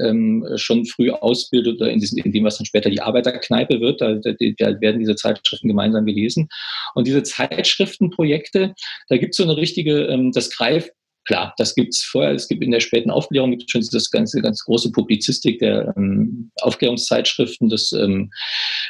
ähm, 0.00 0.46
schon 0.56 0.86
früh 0.86 1.10
ausbildet 1.10 1.80
oder 1.80 1.90
in, 1.90 2.00
diesen, 2.00 2.18
in 2.18 2.32
dem, 2.32 2.44
was 2.44 2.58
dann 2.58 2.66
später 2.66 2.90
die 2.90 3.00
Arbeiterkneipe 3.00 3.80
wird. 3.80 4.00
Da, 4.00 4.14
da, 4.14 4.32
da 4.32 4.80
werden 4.80 5.00
diese 5.00 5.16
Zeitschriften 5.16 5.68
gemeinsam 5.68 6.06
gelesen. 6.06 6.48
Und 6.94 7.06
diese 7.06 7.22
Zeitschriftenprojekte, 7.22 8.74
da 9.08 9.16
gibt 9.16 9.32
es 9.32 9.36
so 9.36 9.44
eine 9.44 9.56
richtige, 9.56 10.06
ähm, 10.06 10.32
das 10.32 10.50
greift 10.50 10.92
Klar, 11.28 11.52
das 11.58 11.74
gibt 11.74 11.92
es 11.92 12.02
vorher. 12.04 12.32
Es 12.32 12.48
gibt 12.48 12.64
in 12.64 12.70
der 12.70 12.80
späten 12.80 13.10
Aufklärung 13.10 13.50
gibt 13.50 13.70
schon 13.70 13.86
das 13.92 14.10
ganze 14.10 14.40
ganz 14.40 14.64
große 14.64 14.90
Publizistik 14.92 15.58
der 15.58 15.92
ähm, 15.94 16.50
Aufklärungszeitschriften. 16.62 17.68
Das, 17.68 17.92
ähm, 17.92 18.30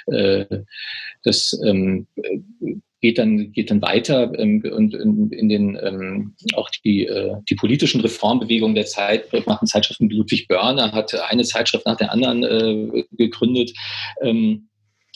äh, 0.06 0.46
das 1.24 1.60
ähm, 1.66 2.06
geht 3.00 3.18
dann 3.18 3.50
geht 3.50 3.72
dann 3.72 3.82
weiter 3.82 4.32
ähm, 4.38 4.62
und 4.72 4.94
in, 4.94 5.32
in 5.32 5.48
den 5.48 5.76
ähm, 5.82 6.36
auch 6.54 6.70
die 6.84 7.06
äh, 7.06 7.34
die 7.48 7.56
politischen 7.56 8.02
Reformbewegungen 8.02 8.76
der 8.76 8.86
Zeit 8.86 9.24
machen 9.44 9.66
Zeitschriften. 9.66 10.08
Ludwig 10.08 10.46
Börner 10.46 10.92
hat 10.92 11.12
eine 11.16 11.42
Zeitschrift 11.42 11.86
nach 11.86 11.96
der 11.96 12.12
anderen 12.12 12.44
äh, 12.44 13.04
gegründet. 13.16 13.72
Ähm, 14.22 14.68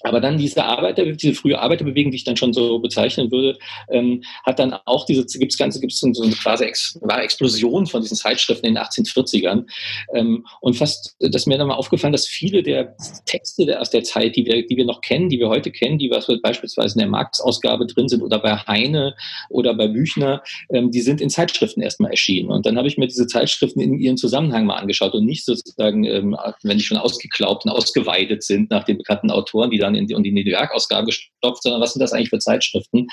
aber 0.02 0.20
dann 0.20 0.38
diese 0.38 0.64
Arbeiter, 0.64 1.04
diese 1.04 1.34
frühe 1.34 1.58
Arbeiterbewegung, 1.58 2.10
die 2.10 2.16
ich 2.16 2.24
dann 2.24 2.36
schon 2.36 2.52
so 2.52 2.78
bezeichnen 2.78 3.30
würde, 3.30 3.58
ähm, 3.90 4.22
hat 4.44 4.58
dann 4.58 4.74
auch 4.84 5.06
diese, 5.06 5.24
gibt's 5.38 5.56
ganze, 5.56 5.80
gibt's 5.80 6.00
so 6.00 6.22
eine 6.22 6.32
quasi 6.32 6.64
Ex, 6.64 6.98
wahre 7.02 7.22
Explosion 7.22 7.86
von 7.86 8.02
diesen 8.02 8.16
Zeitschriften 8.16 8.66
in 8.66 8.74
den 8.74 8.82
1840ern. 8.82 9.64
Ähm, 10.14 10.46
und 10.60 10.74
fast, 10.74 11.16
das 11.20 11.42
ist 11.42 11.46
mir 11.46 11.58
dann 11.58 11.68
mal 11.68 11.74
aufgefallen, 11.74 12.12
dass 12.12 12.26
viele 12.26 12.62
der 12.62 12.96
Texte 13.26 13.80
aus 13.80 13.90
der 13.90 14.02
Zeit, 14.02 14.36
die 14.36 14.44
wir, 14.44 14.66
die 14.66 14.76
wir 14.76 14.84
noch 14.84 15.00
kennen, 15.00 15.28
die 15.28 15.38
wir 15.38 15.48
heute 15.48 15.70
kennen, 15.70 15.98
die 15.98 16.10
was 16.10 16.26
beispielsweise 16.42 16.94
in 16.94 17.00
der 17.00 17.08
Marx-Ausgabe 17.08 17.86
drin 17.86 18.08
sind 18.08 18.22
oder 18.22 18.38
bei 18.38 18.56
Heine 18.56 19.14
oder 19.50 19.74
bei 19.74 19.88
Büchner, 19.88 20.42
ähm, 20.72 20.90
die 20.90 21.00
sind 21.00 21.20
in 21.20 21.30
Zeitschriften 21.30 21.82
erstmal 21.82 22.10
erschienen. 22.10 22.50
Und 22.50 22.66
dann 22.66 22.76
habe 22.76 22.88
ich 22.88 22.98
mir 22.98 23.06
diese 23.06 23.26
Zeitschriften 23.26 23.80
in 23.80 23.98
ihren 23.98 24.16
Zusammenhang 24.16 24.66
mal 24.66 24.76
angeschaut 24.76 25.14
und 25.14 25.24
nicht 25.24 25.44
sozusagen, 25.44 26.04
ähm, 26.04 26.36
wenn 26.62 26.78
die 26.78 26.84
schon 26.84 26.96
ausgeklaubt 26.96 27.64
und 27.64 27.70
ausgeweidet 27.70 28.42
sind 28.42 28.70
nach 28.70 28.84
den 28.84 28.98
bekannten 28.98 29.30
Autoren, 29.30 29.70
die 29.70 29.78
dann 29.82 29.94
in 29.94 30.06
die, 30.06 30.14
in 30.14 30.22
die 30.22 30.32
New 30.32 30.50
York-Ausgabe 30.50 31.06
gestopft, 31.06 31.62
sondern 31.62 31.80
was 31.80 31.92
sind 31.92 32.00
das 32.00 32.12
eigentlich 32.12 32.30
für 32.30 32.38
Zeitschriften? 32.38 33.06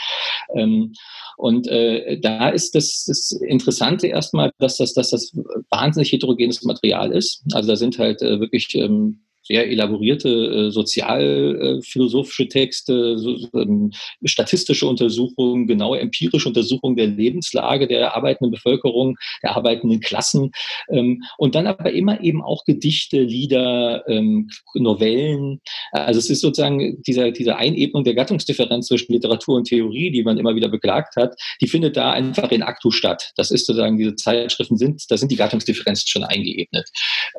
Ähm, 0.56 0.94
und 1.38 1.68
äh, 1.68 2.20
da 2.20 2.50
ist 2.50 2.76
das, 2.76 3.06
das 3.08 3.32
Interessante 3.32 4.08
erstmal, 4.08 4.52
dass 4.60 4.78
das, 4.78 4.94
dass 4.94 5.12
das 5.12 5.32
wahnsinnig 5.70 6.12
heterogenes 6.12 6.64
Material 6.64 7.12
ist. 7.14 7.44
Also 7.54 7.70
da 7.70 7.76
sind 7.78 7.98
halt 7.98 8.22
äh, 8.22 8.42
wirklich 8.42 8.76
ähm, 8.76 9.22
sehr 9.50 9.68
elaborierte 9.68 10.30
äh, 10.30 10.72
sozialphilosophische 10.72 12.48
Texte, 12.48 13.18
so, 13.18 13.36
ähm, 13.56 13.92
statistische 14.24 14.86
Untersuchungen, 14.86 15.66
genaue 15.66 16.00
empirische 16.00 16.48
Untersuchungen 16.48 16.96
der 16.96 17.08
Lebenslage 17.08 17.88
der 17.88 18.16
arbeitenden 18.16 18.52
Bevölkerung, 18.52 19.18
der 19.42 19.56
arbeitenden 19.56 20.02
Klassen 20.02 20.52
ähm, 20.90 21.24
und 21.38 21.56
dann 21.56 21.66
aber 21.66 21.92
immer 21.92 22.22
eben 22.22 22.44
auch 22.44 22.64
Gedichte, 22.66 23.22
Lieder, 23.22 24.08
ähm, 24.08 24.50
Novellen. 24.76 25.62
Also 25.92 26.20
es 26.20 26.30
ist 26.30 26.42
sozusagen 26.42 27.02
dieser, 27.02 27.32
diese 27.32 27.56
Einebnung 27.56 28.04
der 28.04 28.14
Gattungsdifferenz 28.14 28.88
zwischen 28.88 29.14
Literatur 29.14 29.58
und 29.58 29.68
Theorie, 29.68 30.12
die 30.12 30.24
man 30.24 30.38
immer 30.38 30.56
wieder 30.56 30.70
beklagt 30.70 31.16
hat, 31.16 31.36
die 31.60 31.68
findet 31.68 31.98
da 31.98 32.12
einfach 32.12 32.52
in 32.52 32.62
Aktu 32.62 32.92
statt. 32.92 33.32
Das 33.36 33.50
ist 33.50 33.66
sozusagen, 33.66 33.98
diese 33.98 34.16
Zeitschriften 34.16 34.78
sind, 34.78 35.10
da 35.10 35.18
sind 35.18 35.32
die 35.32 35.38
Gattungsdifferenzen 35.38 36.08
schon 36.08 36.24
eingeebnet. 36.24 36.88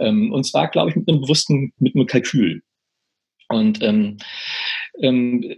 Ähm, 0.00 0.32
und 0.32 0.44
zwar, 0.44 0.68
glaube 0.68 0.90
ich, 0.90 0.96
mit 0.96 1.08
einem 1.08 1.20
bewussten, 1.20 1.72
mit 1.78 1.94
einem 1.94 1.99
Kalkül. 2.07 2.62
Und 3.48 3.82
ähm, 3.82 4.18
ähm, 5.03 5.55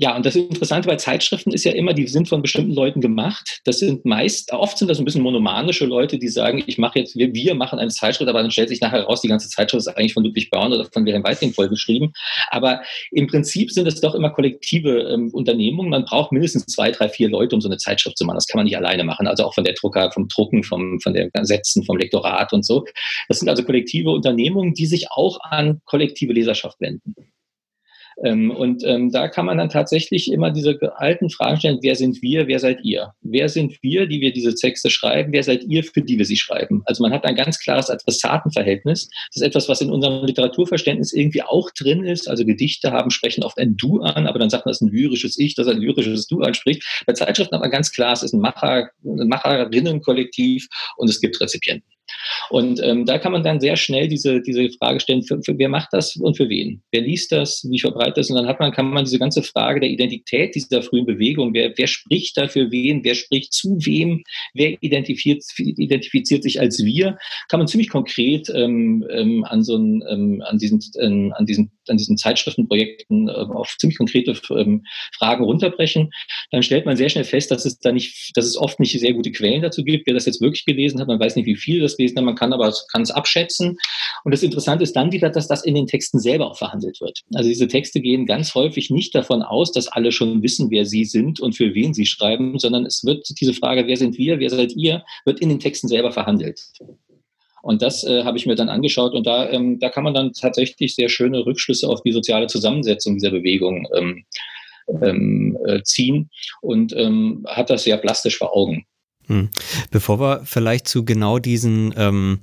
ja, 0.00 0.14
und 0.14 0.24
das 0.24 0.36
Interessante 0.36 0.86
bei 0.86 0.94
Zeitschriften 0.94 1.50
ist 1.50 1.64
ja 1.64 1.72
immer, 1.72 1.92
die 1.92 2.06
sind 2.06 2.28
von 2.28 2.40
bestimmten 2.40 2.72
Leuten 2.72 3.00
gemacht. 3.00 3.60
Das 3.64 3.80
sind 3.80 4.04
meist, 4.04 4.52
oft 4.52 4.78
sind 4.78 4.86
das 4.86 5.00
ein 5.00 5.04
bisschen 5.04 5.22
monomanische 5.22 5.86
Leute, 5.86 6.20
die 6.20 6.28
sagen, 6.28 6.62
ich 6.64 6.78
mache 6.78 7.00
jetzt, 7.00 7.16
wir, 7.16 7.34
wir 7.34 7.56
machen 7.56 7.80
eine 7.80 7.90
Zeitschrift, 7.90 8.28
aber 8.28 8.40
dann 8.40 8.52
stellt 8.52 8.68
sich 8.68 8.80
nachher 8.80 9.02
raus, 9.02 9.22
die 9.22 9.28
ganze 9.28 9.48
Zeitschrift 9.48 9.88
ist 9.88 9.88
eigentlich 9.88 10.14
von 10.14 10.22
Ludwig 10.22 10.50
Börn 10.50 10.72
oder 10.72 10.84
von 10.84 11.04
Wilhelm 11.04 11.24
Weitling 11.24 11.52
vollgeschrieben. 11.52 12.12
Aber 12.50 12.80
im 13.10 13.26
Prinzip 13.26 13.72
sind 13.72 13.88
es 13.88 14.00
doch 14.00 14.14
immer 14.14 14.30
kollektive 14.30 15.00
ähm, 15.00 15.30
Unternehmungen. 15.32 15.90
Man 15.90 16.04
braucht 16.04 16.30
mindestens 16.30 16.66
zwei, 16.66 16.92
drei, 16.92 17.08
vier 17.08 17.28
Leute, 17.28 17.56
um 17.56 17.60
so 17.60 17.68
eine 17.68 17.78
Zeitschrift 17.78 18.18
zu 18.18 18.24
machen. 18.24 18.36
Das 18.36 18.46
kann 18.46 18.60
man 18.60 18.66
nicht 18.66 18.76
alleine 18.76 19.02
machen. 19.02 19.26
Also 19.26 19.46
auch 19.46 19.54
von 19.54 19.64
der 19.64 19.74
Drucker, 19.74 20.12
vom 20.12 20.28
Drucken, 20.28 20.62
vom, 20.62 21.00
von 21.00 21.12
der 21.12 21.28
Setzen, 21.42 21.82
vom 21.82 21.98
Lektorat 21.98 22.52
und 22.52 22.64
so. 22.64 22.84
Das 23.26 23.40
sind 23.40 23.48
also 23.48 23.64
kollektive 23.64 24.10
Unternehmungen, 24.10 24.74
die 24.74 24.86
sich 24.86 25.10
auch 25.10 25.40
an 25.42 25.80
kollektive 25.86 26.32
Leserschaft 26.32 26.80
wenden. 26.80 27.16
Ähm, 28.24 28.50
und 28.50 28.82
ähm, 28.84 29.10
da 29.10 29.28
kann 29.28 29.46
man 29.46 29.58
dann 29.58 29.68
tatsächlich 29.68 30.32
immer 30.32 30.50
diese 30.50 30.78
alten 30.96 31.30
Fragen 31.30 31.58
stellen, 31.58 31.78
wer 31.82 31.94
sind 31.94 32.20
wir, 32.20 32.48
wer 32.48 32.58
seid 32.58 32.80
ihr? 32.82 33.12
Wer 33.20 33.48
sind 33.48 33.76
wir, 33.82 34.06
die 34.06 34.20
wir 34.20 34.32
diese 34.32 34.54
Texte 34.54 34.90
schreiben? 34.90 35.32
Wer 35.32 35.44
seid 35.44 35.64
ihr, 35.64 35.84
für 35.84 36.02
die 36.02 36.18
wir 36.18 36.24
sie 36.24 36.36
schreiben? 36.36 36.82
Also 36.86 37.02
man 37.02 37.12
hat 37.12 37.24
ein 37.24 37.36
ganz 37.36 37.58
klares 37.58 37.90
Adressatenverhältnis. 37.90 39.08
Das 39.28 39.36
ist 39.36 39.42
etwas, 39.42 39.68
was 39.68 39.80
in 39.80 39.90
unserem 39.90 40.24
Literaturverständnis 40.24 41.12
irgendwie 41.12 41.42
auch 41.42 41.70
drin 41.70 42.04
ist. 42.04 42.28
Also 42.28 42.44
Gedichte 42.44 42.90
haben, 42.90 43.10
sprechen 43.10 43.44
oft 43.44 43.58
ein 43.58 43.76
Du 43.76 44.00
an, 44.00 44.26
aber 44.26 44.38
dann 44.38 44.50
sagt 44.50 44.66
man, 44.66 44.72
es 44.72 44.80
ist 44.80 44.88
ein 44.88 44.92
lyrisches 44.92 45.38
Ich, 45.38 45.54
das 45.54 45.68
ein 45.68 45.78
lyrisches 45.78 46.26
Du 46.26 46.40
anspricht. 46.40 46.82
Bei 47.06 47.12
Zeitschriften 47.12 47.54
aber 47.54 47.68
ganz 47.68 47.92
klar, 47.92 48.12
es 48.12 48.22
ist 48.22 48.32
ein 48.32 48.40
Macher, 48.40 48.90
ein 49.04 49.28
Macherinnenkollektiv 49.28 50.66
und 50.96 51.08
es 51.08 51.20
gibt 51.20 51.40
Rezipienten. 51.40 51.97
Und 52.50 52.80
ähm, 52.82 53.04
da 53.04 53.18
kann 53.18 53.32
man 53.32 53.42
dann 53.42 53.60
sehr 53.60 53.76
schnell 53.76 54.08
diese, 54.08 54.40
diese 54.40 54.68
Frage 54.78 55.00
stellen, 55.00 55.22
für, 55.22 55.40
für, 55.42 55.58
wer 55.58 55.68
macht 55.68 55.88
das 55.92 56.16
und 56.16 56.36
für 56.36 56.48
wen? 56.48 56.82
Wer 56.92 57.02
liest 57.02 57.32
das? 57.32 57.66
Wie 57.68 57.78
verbreitet 57.78 58.18
das? 58.18 58.30
Und 58.30 58.36
dann 58.36 58.46
hat 58.46 58.60
man, 58.60 58.72
kann 58.72 58.90
man 58.90 59.04
diese 59.04 59.18
ganze 59.18 59.42
Frage 59.42 59.80
der 59.80 59.90
Identität 59.90 60.54
dieser 60.54 60.82
frühen 60.82 61.06
Bewegung, 61.06 61.54
wer, 61.54 61.72
wer 61.76 61.86
spricht 61.86 62.36
da 62.36 62.48
für 62.48 62.70
wen? 62.70 63.04
Wer 63.04 63.14
spricht 63.14 63.52
zu 63.52 63.78
wem? 63.84 64.22
Wer 64.54 64.82
identifiziert, 64.82 65.44
identifiziert 65.58 66.42
sich 66.42 66.60
als 66.60 66.82
wir? 66.84 67.18
Kann 67.48 67.60
man 67.60 67.68
ziemlich 67.68 67.90
konkret 67.90 68.50
ähm, 68.54 69.06
ähm, 69.10 69.44
an 69.44 69.62
so 69.62 69.76
einen, 69.76 70.02
ähm, 70.08 70.42
an 70.46 70.58
diesen, 70.58 70.80
ähm, 71.00 71.32
an 71.36 71.46
diesen, 71.46 71.70
an 71.90 71.96
diesen 71.96 72.16
Zeitschriftenprojekten 72.16 73.28
äh, 73.28 73.32
auf 73.32 73.76
ziemlich 73.78 73.98
konkrete 73.98 74.36
ähm, 74.50 74.84
Fragen 75.16 75.44
runterbrechen. 75.44 76.10
Dann 76.50 76.62
stellt 76.62 76.86
man 76.86 76.96
sehr 76.96 77.08
schnell 77.08 77.24
fest, 77.24 77.50
dass 77.50 77.64
es 77.64 77.78
da 77.78 77.92
nicht, 77.92 78.36
dass 78.36 78.46
es 78.46 78.56
oft 78.56 78.80
nicht 78.80 78.98
sehr 78.98 79.12
gute 79.12 79.32
Quellen 79.32 79.62
dazu 79.62 79.84
gibt. 79.84 80.06
Wer 80.06 80.14
das 80.14 80.26
jetzt 80.26 80.40
wirklich 80.40 80.64
gelesen 80.64 81.00
hat, 81.00 81.08
man 81.08 81.20
weiß 81.20 81.36
nicht, 81.36 81.46
wie 81.46 81.56
viel 81.56 81.80
das 81.80 81.98
lesen, 81.98 82.24
man 82.24 82.34
kann 82.34 82.52
aber 82.52 82.72
kann 82.92 83.02
es 83.02 83.10
abschätzen. 83.10 83.78
Und 84.24 84.32
das 84.32 84.42
Interessante 84.42 84.84
ist 84.84 84.96
dann 84.96 85.12
wieder, 85.12 85.30
dass 85.30 85.48
das 85.48 85.64
in 85.64 85.74
den 85.74 85.86
Texten 85.86 86.18
selber 86.18 86.50
auch 86.50 86.58
verhandelt 86.58 87.00
wird. 87.00 87.20
Also 87.34 87.48
diese 87.48 87.68
Texte 87.68 88.00
gehen 88.00 88.26
ganz 88.26 88.54
häufig 88.54 88.90
nicht 88.90 89.14
davon 89.14 89.42
aus, 89.42 89.72
dass 89.72 89.88
alle 89.88 90.12
schon 90.12 90.42
wissen, 90.42 90.70
wer 90.70 90.84
sie 90.84 91.04
sind 91.04 91.40
und 91.40 91.56
für 91.56 91.74
wen 91.74 91.94
sie 91.94 92.06
schreiben, 92.06 92.58
sondern 92.58 92.86
es 92.86 93.04
wird 93.04 93.28
diese 93.40 93.54
Frage, 93.54 93.86
wer 93.86 93.96
sind 93.96 94.18
wir, 94.18 94.38
wer 94.38 94.50
seid 94.50 94.72
ihr, 94.74 95.04
wird 95.24 95.40
in 95.40 95.48
den 95.48 95.60
Texten 95.60 95.88
selber 95.88 96.12
verhandelt. 96.12 96.60
Und 97.68 97.82
das 97.82 98.02
äh, 98.02 98.24
habe 98.24 98.38
ich 98.38 98.46
mir 98.46 98.54
dann 98.54 98.70
angeschaut 98.70 99.12
und 99.12 99.26
da, 99.26 99.46
ähm, 99.50 99.78
da 99.78 99.90
kann 99.90 100.02
man 100.02 100.14
dann 100.14 100.32
tatsächlich 100.32 100.94
sehr 100.94 101.10
schöne 101.10 101.44
Rückschlüsse 101.44 101.86
auf 101.86 102.00
die 102.00 102.12
soziale 102.12 102.46
Zusammensetzung 102.46 103.16
dieser 103.16 103.30
Bewegung 103.30 103.86
ähm, 103.94 104.24
ähm, 105.02 105.58
äh, 105.66 105.82
ziehen 105.82 106.30
und 106.62 106.96
ähm, 106.96 107.44
hat 107.46 107.68
das 107.68 107.84
sehr 107.84 107.98
plastisch 107.98 108.38
vor 108.38 108.56
Augen. 108.56 108.86
Hm. 109.28 109.50
Bevor 109.90 110.20
wir 110.20 110.40
vielleicht 110.44 110.88
zu 110.88 111.04
genau 111.04 111.38
diesen 111.38 111.94
ähm, 111.96 112.40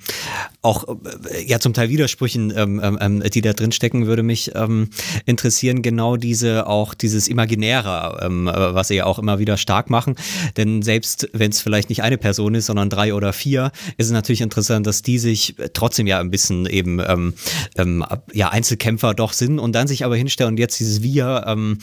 auch 0.62 0.88
äh, 0.88 1.44
ja 1.46 1.60
zum 1.60 1.74
Teil 1.74 1.90
Widersprüchen, 1.90 2.54
ähm, 2.56 2.80
ähm, 2.84 2.98
ähm, 3.02 3.24
die 3.34 3.42
da 3.42 3.54
drin 3.54 3.72
stecken, 3.72 4.06
würde 4.06 4.22
mich 4.22 4.52
ähm, 4.54 4.90
interessieren, 5.26 5.82
genau 5.82 6.16
diese 6.16 6.68
auch 6.68 6.94
dieses 6.94 7.28
Imaginäre, 7.28 8.20
ähm, 8.24 8.48
äh, 8.48 8.74
was 8.74 8.90
sie 8.90 8.96
ja 8.96 9.06
auch 9.06 9.18
immer 9.18 9.40
wieder 9.40 9.58
stark 9.58 9.90
machen. 9.90 10.16
Denn 10.58 10.84
selbst 10.84 11.28
wenn 11.34 11.50
es 11.50 11.60
vielleicht 11.60 11.90
nicht 11.90 12.04
eine 12.04 12.20
Person 12.20 12.54
ist, 12.54 12.68
sondern 12.68 12.92
drei 12.92 13.16
oder 13.16 13.34
vier, 13.34 13.72
ist 13.98 14.06
es 14.06 14.12
natürlich 14.12 14.42
interessant, 14.42 14.86
dass 14.86 15.02
die 15.02 15.18
sich 15.18 15.56
trotzdem 15.74 16.06
ja 16.06 16.20
ein 16.20 16.30
bisschen 16.30 16.68
eben 16.68 17.00
ähm, 17.00 17.34
ähm, 17.78 18.06
ja 18.32 18.50
Einzelkämpfer 18.50 19.16
doch 19.16 19.34
sind 19.34 19.58
und 19.58 19.74
dann 19.74 19.88
sich 19.88 20.06
aber 20.06 20.16
hinstellen 20.16 20.54
und 20.54 20.60
jetzt 20.60 20.80
dieses 20.80 21.02
Wir 21.02 21.46
ähm, 21.48 21.80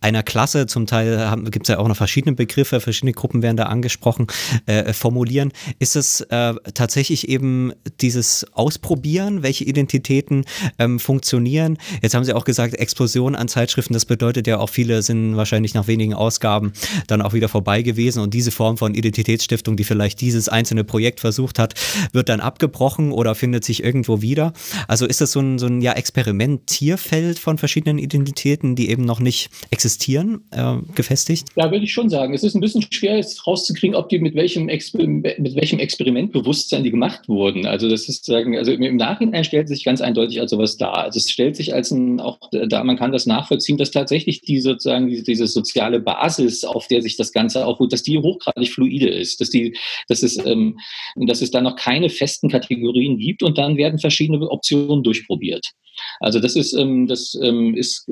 einer 0.00 0.22
Klasse, 0.22 0.66
zum 0.66 0.86
Teil 0.86 1.34
gibt 1.50 1.66
es 1.66 1.68
ja 1.68 1.78
auch 1.78 1.88
noch 1.88 1.96
verschiedene 1.96 2.36
Begriffe, 2.36 2.80
verschiedene 2.80 3.12
Gruppen 3.12 3.42
werden 3.42 3.56
da 3.56 3.64
angesprochen, 3.64 4.28
äh, 4.66 4.92
formulieren. 4.92 5.52
Ist 5.78 5.96
es 5.96 6.20
äh, 6.22 6.54
tatsächlich 6.74 7.28
eben 7.28 7.72
dieses 8.00 8.46
Ausprobieren, 8.52 9.42
welche 9.42 9.64
Identitäten 9.64 10.44
ähm, 10.78 10.98
funktionieren? 10.98 11.78
Jetzt 12.02 12.14
haben 12.14 12.24
Sie 12.24 12.32
auch 12.32 12.44
gesagt, 12.44 12.74
Explosion 12.74 13.34
an 13.34 13.48
Zeitschriften, 13.48 13.94
das 13.94 14.04
bedeutet 14.04 14.46
ja 14.46 14.58
auch, 14.58 14.68
viele 14.68 15.02
sind 15.02 15.36
wahrscheinlich 15.36 15.74
nach 15.74 15.86
wenigen 15.86 16.14
Ausgaben 16.14 16.72
dann 17.06 17.22
auch 17.22 17.32
wieder 17.32 17.48
vorbei 17.48 17.82
gewesen 17.82 18.20
und 18.20 18.34
diese 18.34 18.50
Form 18.50 18.76
von 18.76 18.94
Identitätsstiftung, 18.94 19.76
die 19.76 19.84
vielleicht 19.84 20.20
dieses 20.20 20.48
einzelne 20.48 20.84
Projekt 20.84 21.20
versucht 21.20 21.58
hat, 21.58 21.74
wird 22.12 22.28
dann 22.28 22.40
abgebrochen 22.40 23.12
oder 23.12 23.34
findet 23.34 23.64
sich 23.64 23.82
irgendwo 23.82 24.22
wieder. 24.22 24.52
Also 24.88 25.06
ist 25.06 25.20
das 25.20 25.32
so 25.32 25.40
ein, 25.40 25.58
so 25.58 25.66
ein 25.66 25.80
ja, 25.80 25.92
Experimentierfeld 25.92 27.38
von 27.38 27.58
verschiedenen 27.58 27.98
Identitäten, 27.98 28.76
die 28.76 28.90
eben 28.90 29.04
noch 29.04 29.20
nicht 29.20 29.50
existieren, 29.70 30.42
äh, 30.50 30.76
gefestigt? 30.94 31.48
Ja, 31.56 31.70
würde 31.70 31.84
ich 31.84 31.92
schon 31.92 32.10
sagen. 32.10 32.34
Es 32.34 32.42
ist 32.42 32.54
ein 32.54 32.60
bisschen 32.60 32.84
schwer 32.90 33.16
jetzt 33.16 33.46
rauszukriegen, 33.46 33.96
ob 33.96 34.08
die 34.08 34.18
mit 34.18 34.33
welchem, 34.34 34.68
Exper 34.68 35.06
mit 35.06 35.54
welchem 35.54 35.78
Experimentbewusstsein 35.78 36.82
die 36.82 36.90
gemacht 36.90 37.28
wurden. 37.28 37.66
Also 37.66 37.88
das 37.88 38.08
ist 38.08 38.24
sagen, 38.24 38.58
also 38.58 38.72
im 38.72 38.96
Nachhinein 38.96 39.44
stellt 39.44 39.68
sich 39.68 39.84
ganz 39.84 40.00
eindeutig 40.00 40.40
als 40.40 40.50
sowas 40.50 40.76
dar. 40.76 40.98
Also 40.98 41.18
es 41.18 41.30
stellt 41.30 41.54
sich 41.56 41.72
als 41.72 41.92
ein, 41.92 42.20
auch 42.20 42.38
da, 42.50 42.82
man 42.82 42.96
kann 42.96 43.12
das 43.12 43.26
nachvollziehen, 43.26 43.78
dass 43.78 43.92
tatsächlich 43.92 44.40
die 44.40 44.60
sozusagen 44.60 45.06
diese, 45.08 45.22
diese 45.22 45.46
soziale 45.46 46.00
Basis, 46.00 46.64
auf 46.64 46.88
der 46.88 47.00
sich 47.00 47.16
das 47.16 47.32
Ganze 47.32 47.64
aufruht, 47.64 47.92
dass 47.92 48.02
die 48.02 48.18
hochgradig 48.18 48.70
fluide 48.70 49.08
ist, 49.08 49.40
dass 49.40 49.50
die, 49.50 49.76
dass 50.08 50.22
es, 50.22 50.36
ähm, 50.44 50.78
dass 51.14 51.40
es 51.40 51.52
da 51.52 51.60
noch 51.60 51.76
keine 51.76 52.10
festen 52.10 52.48
Kategorien 52.48 53.18
gibt 53.18 53.42
und 53.42 53.56
dann 53.56 53.76
werden 53.76 54.00
verschiedene 54.00 54.50
Optionen 54.50 55.04
durchprobiert. 55.04 55.70
Also 56.18 56.40
das 56.40 56.56
ist, 56.56 56.74
ähm, 56.74 57.06
das 57.06 57.38
ähm, 57.40 57.74
ist, 57.76 58.10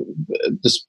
das 0.61 0.87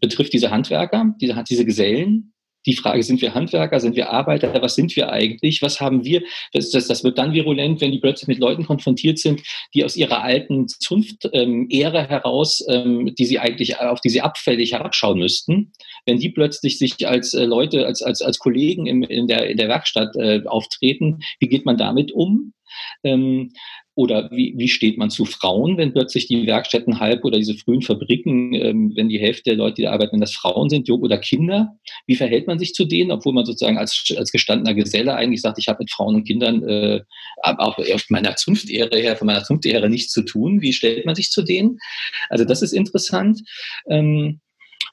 betrifft 0.00 0.32
diese 0.32 0.50
Handwerker, 0.50 1.14
diese, 1.20 1.42
diese 1.48 1.64
Gesellen, 1.64 2.32
die 2.66 2.74
Frage, 2.74 3.02
sind 3.02 3.20
wir 3.20 3.34
Handwerker, 3.34 3.80
sind 3.80 3.96
wir 3.96 4.10
Arbeiter, 4.10 4.60
was 4.62 4.74
sind 4.74 4.94
wir 4.96 5.10
eigentlich, 5.10 5.62
was 5.62 5.80
haben 5.80 6.04
wir? 6.04 6.22
Das, 6.52 6.70
das, 6.70 6.86
das 6.86 7.04
wird 7.04 7.18
dann 7.18 7.32
virulent, 7.32 7.80
wenn 7.80 7.92
die 7.92 7.98
plötzlich 7.98 8.28
mit 8.28 8.38
Leuten 8.38 8.64
konfrontiert 8.64 9.18
sind, 9.18 9.42
die 9.74 9.84
aus 9.84 9.96
ihrer 9.96 10.22
alten 10.22 10.68
Zunft-Ehre 10.68 11.98
ähm, 11.98 12.08
heraus, 12.08 12.64
ähm, 12.68 13.14
die 13.16 13.24
sie 13.24 13.38
eigentlich, 13.38 13.78
auf 13.78 14.00
die 14.00 14.10
sie 14.10 14.20
abfällig 14.20 14.72
herabschauen 14.72 15.18
müssten, 15.18 15.72
wenn 16.06 16.18
die 16.18 16.30
plötzlich 16.30 16.78
sich 16.78 17.06
als 17.06 17.34
äh, 17.34 17.44
Leute, 17.44 17.86
als, 17.86 18.02
als, 18.02 18.22
als 18.22 18.38
Kollegen 18.38 18.86
im, 18.86 19.02
in, 19.02 19.26
der, 19.26 19.48
in 19.48 19.56
der 19.56 19.68
Werkstatt 19.68 20.14
äh, 20.16 20.42
auftreten, 20.46 21.20
wie 21.40 21.48
geht 21.48 21.66
man 21.66 21.76
damit 21.76 22.12
um? 22.12 22.52
Ähm, 23.04 23.52
oder 23.94 24.30
wie, 24.30 24.54
wie 24.56 24.68
steht 24.68 24.96
man 24.96 25.10
zu 25.10 25.24
Frauen, 25.24 25.76
wenn 25.76 25.92
plötzlich 25.92 26.26
die 26.26 26.46
Werkstätten 26.46 26.98
halb 26.98 27.24
oder 27.24 27.36
diese 27.36 27.54
frühen 27.54 27.82
Fabriken, 27.82 28.54
ähm, 28.54 28.92
wenn 28.96 29.08
die 29.08 29.18
Hälfte 29.18 29.50
der 29.50 29.56
Leute, 29.56 29.76
die 29.76 29.82
da 29.82 29.92
arbeiten, 29.92 30.14
wenn 30.14 30.20
das 30.20 30.34
Frauen 30.34 30.70
sind, 30.70 30.88
oder 30.90 31.18
Kinder? 31.18 31.76
Wie 32.06 32.16
verhält 32.16 32.46
man 32.46 32.58
sich 32.58 32.74
zu 32.74 32.84
denen, 32.86 33.10
obwohl 33.10 33.34
man 33.34 33.44
sozusagen 33.44 33.78
als, 33.78 34.12
als 34.16 34.32
gestandener 34.32 34.74
Geselle 34.74 35.14
eigentlich 35.14 35.42
sagt, 35.42 35.58
ich 35.58 35.68
habe 35.68 35.80
mit 35.80 35.90
Frauen 35.90 36.14
und 36.14 36.24
Kindern 36.24 36.62
äh, 36.62 37.00
auch 37.42 37.78
auf 37.78 38.04
meiner 38.08 38.36
Zunftehre 38.36 38.96
her, 38.98 39.16
von 39.16 39.26
meiner 39.26 39.44
Zunftehre 39.44 39.90
nichts 39.90 40.12
zu 40.12 40.22
tun. 40.22 40.62
Wie 40.62 40.72
stellt 40.72 41.04
man 41.04 41.14
sich 41.14 41.30
zu 41.30 41.42
denen? 41.42 41.78
Also 42.30 42.44
das 42.44 42.62
ist 42.62 42.72
interessant. 42.72 43.42
Ähm, 43.88 44.40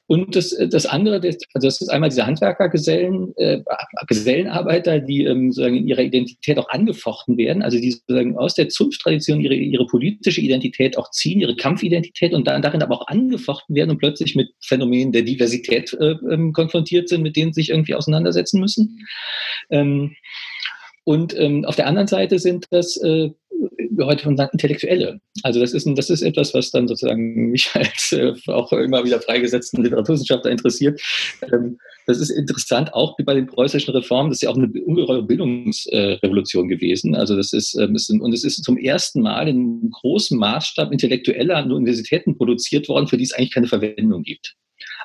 und 0.10 0.36
das, 0.36 0.58
das 0.72 0.88
andere, 0.88 1.22
also 1.22 1.38
das 1.54 1.82
ist 1.82 1.90
einmal 1.90 2.10
diese 2.10 2.26
Handwerkergesellen, 2.26 3.32
äh, 3.38 3.62
Gesellenarbeiter, 4.08 4.98
die 4.98 5.26
ähm, 5.26 5.52
sozusagen 5.52 5.76
in 5.76 5.88
ihrer 5.88 6.02
Identität 6.02 6.58
auch 6.58 6.68
angefochten 6.70 7.38
werden, 7.38 7.62
also 7.62 7.78
die 7.78 7.92
sozusagen 7.92 8.36
aus 8.36 8.56
der 8.56 8.70
Zunfttradition 8.70 9.40
ihre, 9.40 9.54
ihre 9.54 9.86
politische 9.86 10.42
Identität 10.42 10.98
auch 10.98 11.12
ziehen, 11.12 11.42
ihre 11.42 11.56
Kampfidentität 11.56 12.34
und 12.34 12.48
dann, 12.48 12.64
darin 12.64 12.82
aber 12.82 13.00
auch 13.00 13.08
angefochten 13.08 13.76
werden 13.76 13.92
und 13.92 14.00
plötzlich 14.00 14.36
mit 14.36 14.50
Phänomenen 14.62 15.12
der 15.12 15.22
Diversität 15.22 15.94
äh, 15.94 16.16
ähm, 16.32 16.54
konfrontiert 16.54 17.08
sind, 17.08 17.22
mit 17.22 17.36
denen 17.36 17.54
sie 17.54 17.62
sich 17.62 17.70
irgendwie 17.70 17.94
auseinandersetzen 17.94 18.60
müssen. 18.60 19.06
Ähm, 19.70 20.16
und 21.04 21.38
ähm, 21.38 21.66
auf 21.66 21.76
der 21.76 21.86
anderen 21.86 22.08
Seite 22.08 22.40
sind 22.40 22.66
das 22.72 22.98
äh, 22.98 23.30
heute 24.02 24.24
von 24.24 24.38
Intellektuelle. 24.38 25.20
Also 25.44 25.60
das 25.60 25.74
ist, 25.74 25.88
das 25.96 26.10
ist 26.10 26.22
etwas, 26.22 26.54
was 26.54 26.72
dann 26.72 26.88
sozusagen 26.88 27.52
mich 27.52 27.70
als 27.74 28.12
äh, 28.12 28.34
auch 28.48 28.72
immer 28.74 29.04
wieder 29.04 29.22
freigesetzten 29.22 29.84
Literaturwissenschaftler 29.84 30.52
interessiert. 30.52 31.02
Ähm, 31.42 31.78
das 32.06 32.20
ist 32.20 32.30
interessant, 32.30 32.94
auch 32.94 33.16
bei 33.24 33.34
den 33.34 33.48
preußischen 33.48 33.94
Reformen, 33.94 34.30
das 34.30 34.38
ist 34.38 34.42
ja 34.44 34.50
auch 34.50 34.58
eine 34.58 34.72
ungeheure 34.84 35.24
Bildungsrevolution 35.24 36.66
äh, 36.66 36.76
gewesen. 36.76 37.16
Also 37.16 37.36
das 37.36 37.54
ist, 37.54 37.76
ähm, 37.76 37.98
sind, 37.98 38.22
und 38.22 38.34
es 38.34 38.44
ist 38.44 38.64
zum 38.64 38.78
ersten 38.78 39.22
Mal 39.22 39.48
in 39.48 39.90
großem 39.92 40.38
Maßstab 40.38 40.92
intellektueller 40.92 41.58
an 41.58 41.72
Universitäten 41.72 42.38
produziert 42.38 42.88
worden, 42.90 43.08
für 43.08 43.18
die 43.18 43.26
es 43.26 43.34
eigentlich 43.34 43.52
keine 43.52 43.68
Verwendung 43.68 44.24
gibt. 44.24 44.56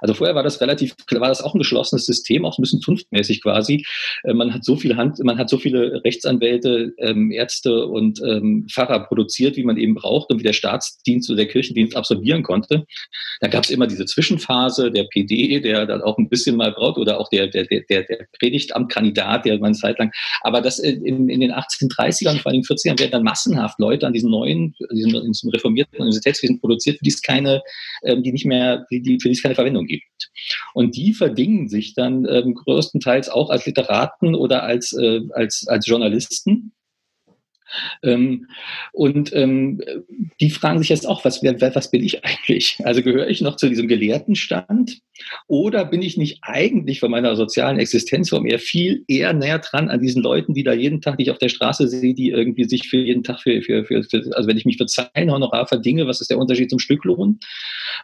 Also 0.00 0.14
vorher 0.14 0.34
war 0.34 0.42
das 0.42 0.60
relativ, 0.60 0.94
war 1.12 1.28
das 1.28 1.42
auch 1.42 1.54
ein 1.54 1.58
geschlossenes 1.58 2.06
System, 2.06 2.44
auch 2.44 2.58
ein 2.58 2.62
bisschen 2.62 2.80
zunftmäßig 2.80 3.42
quasi. 3.42 3.84
Äh, 4.24 4.34
man 4.34 4.52
hat 4.52 4.64
so 4.64 4.76
viel 4.76 4.96
Hand, 4.96 5.18
man 5.22 5.38
hat 5.38 5.48
so 5.48 5.58
viele 5.58 6.02
Rechtsanwälte, 6.04 6.94
ähm, 6.98 7.30
Ärzte 7.30 7.86
und 7.86 8.20
ähm, 8.24 8.66
Pfarrer 8.70 9.00
produziert, 9.00 9.56
wie 9.56 9.64
man 9.64 9.76
eben 9.76 9.94
braucht 9.94 10.30
und 10.30 10.38
wie 10.38 10.44
der 10.44 10.52
Staatsdienst 10.52 11.30
oder 11.30 11.38
der 11.38 11.48
Kirchendienst 11.48 11.96
absorbieren 11.96 12.42
konnte. 12.42 12.86
Da 13.40 13.48
gab 13.48 13.64
es 13.64 13.70
immer 13.70 13.86
diese 13.86 14.06
Zwischenphase, 14.06 14.90
der 14.90 15.04
PD, 15.04 15.60
der 15.60 15.86
dann 15.86 16.02
auch 16.02 16.18
ein 16.18 16.28
bisschen 16.28 16.56
mal 16.56 16.72
braucht, 16.72 16.98
oder 16.98 17.20
auch 17.20 17.28
der, 17.28 17.48
der, 17.48 17.64
der, 17.64 17.82
der 17.88 18.26
Predigtamtkandidat, 18.38 19.44
der 19.44 19.58
man 19.58 19.74
Zeit 19.74 19.98
lang. 19.98 20.12
Aber 20.42 20.60
das 20.60 20.78
in, 20.78 21.28
in 21.28 21.40
den 21.40 21.52
1830ern, 21.52 22.38
vor 22.38 22.52
allem 22.52 22.62
40ern, 22.62 22.98
werden 22.98 23.12
dann 23.12 23.22
massenhaft 23.22 23.78
Leute 23.78 24.06
an 24.06 24.12
diesen 24.12 24.30
neuen, 24.30 24.74
diesen, 24.92 25.10
diesem 25.26 25.50
reformierten 25.50 25.98
Universitätswesen 25.98 26.60
produziert, 26.60 26.98
für 26.98 27.04
die 27.04 27.10
es 27.10 27.22
keine, 27.22 27.62
ähm, 28.04 28.22
die 28.22 28.32
nicht 28.32 28.46
mehr, 28.46 28.86
die, 28.90 29.18
für 29.20 29.28
die 29.28 29.34
es 29.34 29.42
keine 29.42 29.54
Verwendung 29.54 29.86
gibt. 29.86 29.93
Und 30.74 30.96
die 30.96 31.14
verdingen 31.14 31.68
sich 31.68 31.94
dann 31.94 32.26
ähm, 32.28 32.54
größtenteils 32.54 33.28
auch 33.28 33.50
als 33.50 33.66
Literaten 33.66 34.34
oder 34.34 34.62
als, 34.62 34.92
äh, 34.92 35.20
als, 35.32 35.66
als 35.68 35.86
Journalisten 35.86 36.73
ähm, 38.02 38.46
und 38.92 39.34
ähm, 39.34 39.80
die 40.40 40.50
fragen 40.50 40.78
sich 40.78 40.88
jetzt 40.88 41.06
auch, 41.06 41.24
was, 41.24 41.42
was 41.42 41.90
bin 41.90 42.04
ich 42.04 42.24
eigentlich? 42.24 42.78
Also 42.84 43.02
gehöre 43.02 43.28
ich 43.28 43.40
noch 43.40 43.56
zu 43.56 43.68
diesem 43.68 43.88
Gelehrtenstand 43.88 45.00
oder 45.46 45.84
bin 45.84 46.02
ich 46.02 46.16
nicht 46.16 46.38
eigentlich 46.42 47.00
von 47.00 47.10
meiner 47.10 47.36
sozialen 47.36 47.78
Existenzform 47.78 48.46
eher 48.46 48.58
viel 48.58 49.04
eher 49.08 49.32
näher 49.32 49.58
dran 49.58 49.88
an 49.88 50.00
diesen 50.00 50.22
Leuten, 50.22 50.54
die 50.54 50.64
da 50.64 50.72
jeden 50.72 51.00
Tag, 51.00 51.16
die 51.16 51.24
ich 51.24 51.30
auf 51.30 51.38
der 51.38 51.48
Straße 51.48 51.88
sehe, 51.88 52.14
die 52.14 52.30
irgendwie 52.30 52.64
sich 52.64 52.88
für 52.88 52.98
jeden 52.98 53.22
Tag 53.22 53.40
für, 53.40 53.62
für, 53.62 53.84
für, 53.84 54.02
für 54.02 54.30
also 54.34 54.48
wenn 54.48 54.56
ich 54.56 54.64
mich 54.64 54.76
für 54.76 54.86
Zeilen 54.86 55.30
Honorar 55.30 55.66
verdinge, 55.66 56.06
was 56.06 56.20
ist 56.20 56.30
der 56.30 56.38
Unterschied 56.38 56.70
zum 56.70 56.78
Stücklohn? 56.78 57.38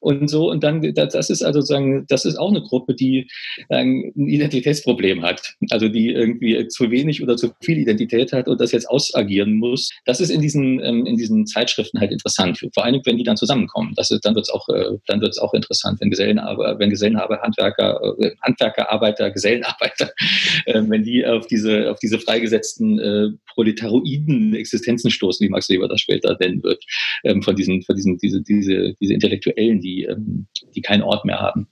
Und 0.01 0.29
so, 0.29 0.51
und 0.51 0.63
dann, 0.63 0.95
das 0.95 1.31
ist 1.31 1.43
also 1.43 1.61
sagen, 1.61 2.07
das 2.09 2.25
ist 2.25 2.37
auch 2.37 2.51
eine 2.51 2.63
Gruppe, 2.63 2.95
die 2.95 3.29
ähm, 3.71 4.13
ein 4.17 4.29
Identitätsproblem 4.29 5.23
hat. 5.23 5.55
Also 5.71 5.89
die 5.89 6.11
irgendwie 6.11 6.69
zu 6.69 6.91
wenig 6.91 7.23
oder 7.23 7.37
zu 7.37 7.53
viel 7.61 7.79
Identität 7.79 8.33
hat 8.33 8.49
und 8.49 8.61
das 8.61 8.73
jetzt 8.73 8.89
ausagieren 8.89 9.50
muss. 9.57 9.91
Das 10.05 10.21
ist 10.21 10.31
in 10.31 10.41
diesen, 10.41 10.81
ähm, 10.81 11.07
in 11.07 11.17
diesen 11.17 11.47
Zeitschriften 11.47 12.01
halt 12.01 12.13
interessant. 12.13 12.59
Vor 12.75 12.85
allem, 12.85 13.01
wenn 13.05 13.17
die 13.17 13.25
dann 13.25 13.37
zusammenkommen. 13.37 13.95
Das 13.97 14.11
ist, 14.11 14.25
dann 14.25 14.35
wird 14.35 14.47
es 14.47 14.51
auch, 14.51 14.69
äh, 14.69 14.97
auch 15.41 15.55
interessant, 15.55 16.01
wenn 16.01 16.11
Gesellenarbeiter, 16.11 16.79
wenn 16.79 16.91
Gesellenarbeiter, 16.91 17.43
Handwerker, 17.43 18.15
äh, 18.19 18.33
Handwerker, 18.43 18.91
Arbeiter, 18.91 19.31
Gesellenarbeiter, 19.31 20.11
äh, 20.67 20.83
wenn 20.87 21.03
die 21.03 21.25
auf 21.27 21.47
diese, 21.47 21.91
auf 21.91 21.99
diese 21.99 22.19
freigesetzten 22.19 22.99
äh, 22.99 23.29
proletaroiden 23.55 24.55
Existenzen 24.55 25.11
stoßen, 25.11 25.45
wie 25.45 25.51
Max 25.51 25.69
Weber 25.69 25.89
das 25.89 26.01
später 26.01 26.37
nennen 26.41 26.63
wird, 26.63 26.83
ähm, 27.25 27.43
von 27.43 27.57
diesen, 27.57 27.83
von 27.83 27.97
diesen, 27.97 28.19
diese, 28.19 28.43
diese, 28.43 28.95
diese 29.01 29.15
Intellektuellen, 29.15 29.81
die, 29.81 30.05
ähm, 30.05 30.47
die 30.75 30.83
keinen 30.83 31.03
Ort 31.03 31.25
mehr 31.25 31.41
haben. 31.41 31.69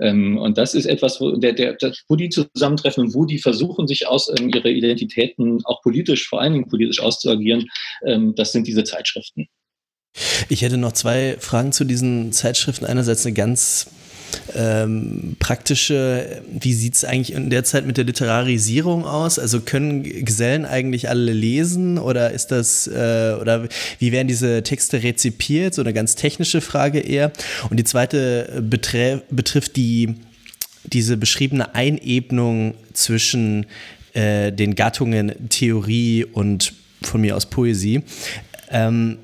Ähm, 0.00 0.38
und 0.38 0.58
das 0.58 0.74
ist 0.74 0.86
etwas, 0.86 1.20
wo, 1.20 1.36
der, 1.36 1.52
der, 1.52 1.76
wo 2.08 2.16
die 2.16 2.28
zusammentreffen 2.28 3.04
und 3.04 3.14
wo 3.14 3.24
die 3.24 3.38
versuchen, 3.38 3.86
sich 3.86 4.06
aus 4.06 4.30
ähm, 4.38 4.50
ihre 4.54 4.70
Identitäten 4.70 5.64
auch 5.64 5.82
politisch, 5.82 6.28
vor 6.28 6.40
allen 6.40 6.52
Dingen 6.52 6.68
politisch 6.68 7.00
auszuagieren. 7.00 7.68
Ähm, 8.04 8.34
das 8.34 8.52
sind 8.52 8.66
diese 8.66 8.84
Zeitschriften. 8.84 9.48
Ich 10.48 10.62
hätte 10.62 10.78
noch 10.78 10.92
zwei 10.92 11.36
Fragen 11.38 11.72
zu 11.72 11.84
diesen 11.84 12.32
Zeitschriften. 12.32 12.86
Einerseits 12.86 13.26
eine 13.26 13.34
ganz 13.34 13.90
ähm, 14.54 15.36
praktische, 15.38 16.42
wie 16.50 16.72
sieht 16.72 16.94
es 16.94 17.04
eigentlich 17.04 17.32
in 17.32 17.50
der 17.50 17.64
Zeit 17.64 17.86
mit 17.86 17.96
der 17.96 18.04
Literarisierung 18.04 19.04
aus? 19.04 19.38
Also 19.38 19.60
können 19.60 20.02
Gesellen 20.02 20.64
eigentlich 20.64 21.08
alle 21.08 21.32
lesen 21.32 21.98
oder 21.98 22.30
ist 22.30 22.48
das, 22.48 22.86
äh, 22.86 23.36
oder 23.40 23.68
wie 23.98 24.12
werden 24.12 24.28
diese 24.28 24.62
Texte 24.62 25.02
rezipiert? 25.02 25.74
So 25.74 25.82
eine 25.82 25.92
ganz 25.92 26.14
technische 26.14 26.60
Frage 26.60 27.00
eher. 27.00 27.32
Und 27.70 27.78
die 27.78 27.84
zweite 27.84 28.62
betref, 28.62 29.22
betrifft 29.30 29.76
die, 29.76 30.14
diese 30.84 31.16
beschriebene 31.16 31.74
Einebnung 31.74 32.74
zwischen 32.92 33.66
äh, 34.14 34.52
den 34.52 34.74
Gattungen 34.74 35.48
Theorie 35.48 36.24
und 36.24 36.72
von 37.02 37.20
mir 37.20 37.36
aus 37.36 37.46
Poesie. 37.46 38.02
Ähm, 38.70 39.18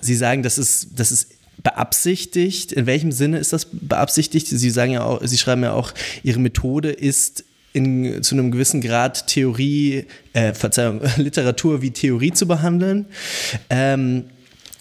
Sie 0.00 0.14
sagen, 0.14 0.42
das 0.42 0.58
ist, 0.58 0.88
das 0.96 1.10
ist 1.10 1.37
beabsichtigt. 1.62 2.72
In 2.72 2.86
welchem 2.86 3.12
Sinne 3.12 3.38
ist 3.38 3.52
das 3.52 3.66
beabsichtigt? 3.70 4.46
Sie 4.46 4.70
sagen 4.70 4.92
ja 4.92 5.04
auch, 5.04 5.20
Sie 5.24 5.38
schreiben 5.38 5.62
ja 5.62 5.72
auch, 5.72 5.92
Ihre 6.22 6.40
Methode 6.40 6.90
ist 6.90 7.44
in, 7.72 8.22
zu 8.22 8.34
einem 8.34 8.50
gewissen 8.50 8.80
Grad 8.80 9.26
Theorie, 9.26 10.06
äh, 10.32 10.54
Verzeihung, 10.54 11.00
Literatur 11.16 11.82
wie 11.82 11.90
Theorie 11.90 12.32
zu 12.32 12.46
behandeln. 12.46 13.06
Ähm, 13.70 14.24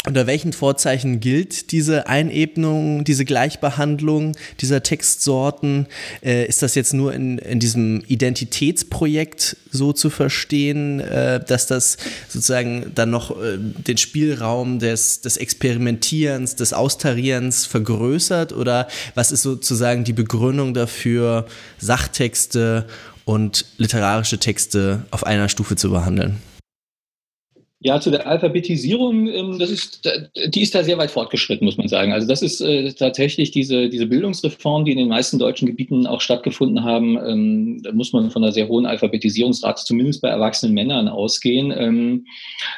unter 0.07 0.25
welchen 0.25 0.53
Vorzeichen 0.53 1.19
gilt 1.19 1.71
diese 1.73 2.07
Einebnung, 2.07 3.03
diese 3.03 3.25
Gleichbehandlung 3.25 4.37
dieser 4.61 4.81
Textsorten? 4.81 5.87
Äh, 6.23 6.45
ist 6.45 6.61
das 6.61 6.75
jetzt 6.75 6.93
nur 6.93 7.13
in, 7.13 7.37
in 7.39 7.59
diesem 7.59 8.01
Identitätsprojekt 8.07 9.57
so 9.69 9.91
zu 9.91 10.09
verstehen, 10.09 11.01
äh, 11.01 11.43
dass 11.45 11.67
das 11.67 11.97
sozusagen 12.29 12.93
dann 12.95 13.09
noch 13.09 13.31
äh, 13.31 13.57
den 13.57 13.97
Spielraum 13.97 14.79
des, 14.79 15.19
des 15.19 15.35
Experimentierens, 15.35 16.55
des 16.55 16.71
Austarierens 16.71 17.65
vergrößert? 17.65 18.53
Oder 18.53 18.87
was 19.13 19.33
ist 19.33 19.41
sozusagen 19.41 20.05
die 20.05 20.13
Begründung 20.13 20.73
dafür, 20.73 21.47
Sachtexte 21.79 22.87
und 23.25 23.65
literarische 23.77 24.37
Texte 24.37 25.03
auf 25.11 25.25
einer 25.25 25.49
Stufe 25.49 25.75
zu 25.75 25.89
behandeln? 25.89 26.37
Ja, 27.87 28.01
zu 28.01 28.11
der 28.11 28.27
Alphabetisierung, 28.27 29.27
ähm, 29.29 29.59
das 29.59 29.69
ist, 29.69 30.11
die 30.47 30.61
ist 30.61 30.75
da 30.75 30.83
sehr 30.83 30.97
weit 30.97 31.09
fortgeschritten, 31.09 31.63
muss 31.63 31.77
man 31.77 31.87
sagen. 31.87 32.11
Also 32.11 32.27
das 32.27 32.41
ist 32.41 32.59
äh, 32.59 32.91
tatsächlich 32.91 33.51
diese, 33.51 33.87
diese 33.87 34.07
Bildungsreform, 34.07 34.83
die 34.83 34.91
in 34.91 34.97
den 34.97 35.07
meisten 35.07 35.39
deutschen 35.39 35.67
Gebieten 35.67 36.05
auch 36.05 36.19
stattgefunden 36.19 36.83
haben. 36.83 37.15
Ähm, 37.15 37.81
da 37.83 37.93
muss 37.93 38.11
man 38.11 38.29
von 38.29 38.43
einer 38.43 38.51
sehr 38.51 38.67
hohen 38.67 38.85
Alphabetisierungsrate 38.85 39.85
zumindest 39.85 40.21
bei 40.21 40.27
erwachsenen 40.27 40.73
Männern 40.73 41.07
ausgehen. 41.07 41.71
Ähm, 41.71 42.25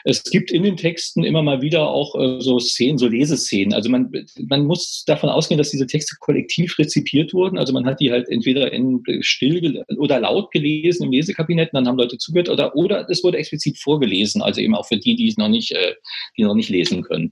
es 0.03 0.21
gibt 0.25 0.51
in 0.51 0.61
den 0.61 0.77
Texten 0.77 1.23
immer 1.23 1.41
mal 1.41 1.63
wieder 1.63 1.89
auch 1.89 2.13
äh, 2.13 2.39
so 2.39 2.59
Szenen, 2.59 2.99
so 2.99 3.07
Leseszenen. 3.07 3.73
Also 3.73 3.89
man, 3.89 4.11
man 4.47 4.63
muss 4.65 5.05
davon 5.07 5.31
ausgehen, 5.31 5.57
dass 5.57 5.71
diese 5.71 5.87
Texte 5.87 6.17
kollektiv 6.19 6.77
rezipiert 6.77 7.33
wurden. 7.33 7.57
Also 7.57 7.73
man 7.73 7.87
hat 7.87 7.99
die 7.99 8.11
halt 8.11 8.29
entweder 8.29 8.71
in 8.71 9.01
still 9.21 9.83
oder 9.97 10.19
laut 10.19 10.51
gelesen 10.51 11.05
im 11.05 11.11
Lesekabinett, 11.13 11.71
dann 11.73 11.87
haben 11.87 11.97
Leute 11.97 12.19
zugehört 12.19 12.49
oder, 12.49 12.75
oder 12.75 13.09
es 13.09 13.23
wurde 13.23 13.39
explizit 13.39 13.79
vorgelesen, 13.79 14.43
also 14.43 14.61
eben 14.61 14.75
auch 14.75 14.85
für 14.85 14.98
die, 15.05 15.15
die 15.15 15.27
es 15.27 15.37
noch 15.37 15.49
nicht, 15.49 15.71
äh, 15.71 15.95
die 16.37 16.43
noch 16.43 16.55
nicht 16.55 16.69
lesen 16.69 17.03
können. 17.03 17.31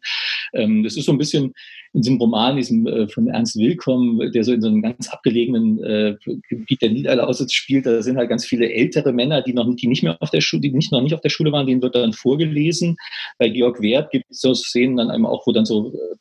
Ähm, 0.54 0.84
das 0.84 0.98
ist 0.98 1.06
so 1.06 1.12
ein 1.12 1.18
bisschen 1.18 1.54
in 1.98 2.04
diesem 2.04 2.18
Roman, 2.18 2.56
diesem 2.56 2.86
äh, 2.86 3.08
von 3.08 3.28
Ernst 3.28 3.58
Willkomm, 3.58 4.22
der 4.32 4.44
so 4.44 4.54
in 4.54 4.62
so 4.62 4.68
einem 4.68 4.84
ganz 4.84 5.10
abgelegenen 5.10 5.84
äh, 5.84 6.16
Gebiet 6.48 6.84
der 6.84 6.92
Niederlausitz 6.92 7.54
spielt, 7.54 7.88
da 7.88 8.04
sind 8.04 8.18
halt 8.18 8.30
ganz 8.30 8.46
viele 8.46 8.72
ältere 8.72 9.12
Männer, 9.12 9.42
die 9.42 9.54
noch 9.54 9.68
die 9.76 9.88
nicht 9.88 10.04
mehr 10.04 10.16
auf 10.22 10.30
der 10.30 10.42
Schule, 10.42 10.62
die 10.62 10.72
nicht 10.72 10.92
noch 10.92 11.02
nicht 11.02 11.16
auf 11.16 11.22
der 11.22 11.30
Schule 11.30 11.52
waren, 11.52 11.66
denen 11.66 11.82
wird 11.82 11.96
dann 11.96 12.14
vorgelesen. 12.14 12.98
Bei 13.40 13.50
Georg 13.50 13.82
Wert 13.82 14.12
gibt 14.12 14.26
es 14.30 14.42
so 14.42 14.54
Szenen 14.54 14.98
dann 14.98 15.10
einmal 15.10 15.32
auch, 15.32 15.48
wo 15.48 15.52
dann 15.52 15.66
so 15.66 15.92
äh, 15.92 16.16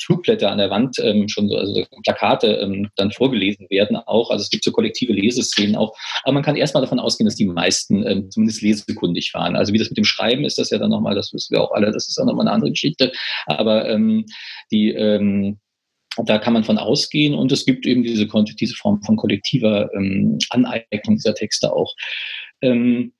Flugblätter 0.00 0.50
an 0.50 0.58
der 0.58 0.70
Wand 0.70 0.96
ähm, 1.02 1.28
schon 1.28 1.48
so, 1.48 1.56
also 1.56 1.84
Plakate 2.02 2.46
ähm, 2.62 2.88
dann 2.96 3.10
vorgelesen 3.10 3.66
werden 3.68 3.96
auch. 3.96 4.30
Also 4.30 4.42
es 4.42 4.50
gibt 4.50 4.64
so 4.64 4.72
kollektive 4.72 5.12
Leseszenen 5.12 5.76
auch. 5.76 5.94
Aber 6.22 6.32
man 6.32 6.42
kann 6.42 6.56
erstmal 6.56 6.82
davon 6.82 6.98
ausgehen, 6.98 7.26
dass 7.26 7.36
die 7.36 7.46
meisten 7.46 8.06
ähm, 8.06 8.30
zumindest 8.30 8.62
lesekundig 8.62 9.32
waren. 9.34 9.56
Also 9.56 9.72
wie 9.72 9.78
das 9.78 9.90
mit 9.90 9.98
dem 9.98 10.04
Schreiben 10.04 10.44
ist, 10.44 10.58
das 10.58 10.70
ja 10.70 10.78
dann 10.78 10.90
nochmal, 10.90 11.14
das 11.14 11.32
wissen 11.32 11.54
wir 11.54 11.62
auch 11.62 11.72
alle, 11.72 11.92
das 11.92 12.08
ist 12.08 12.18
auch 12.18 12.24
nochmal 12.24 12.46
eine 12.46 12.54
andere 12.54 12.70
Geschichte. 12.70 13.12
Aber 13.46 13.88
ähm, 13.88 14.24
die 14.70 14.92
ähm, 15.16 15.58
da 16.16 16.38
kann 16.38 16.52
man 16.52 16.64
von 16.64 16.78
ausgehen 16.78 17.34
und 17.34 17.52
es 17.52 17.64
gibt 17.64 17.86
eben 17.86 18.02
diese, 18.02 18.26
diese 18.26 18.74
Form 18.74 19.02
von 19.02 19.16
kollektiver 19.16 19.90
ähm, 19.94 20.38
Aneignung 20.50 21.16
dieser 21.16 21.34
Texte 21.34 21.72
auch. 21.72 21.94
Ähm, 22.62 23.12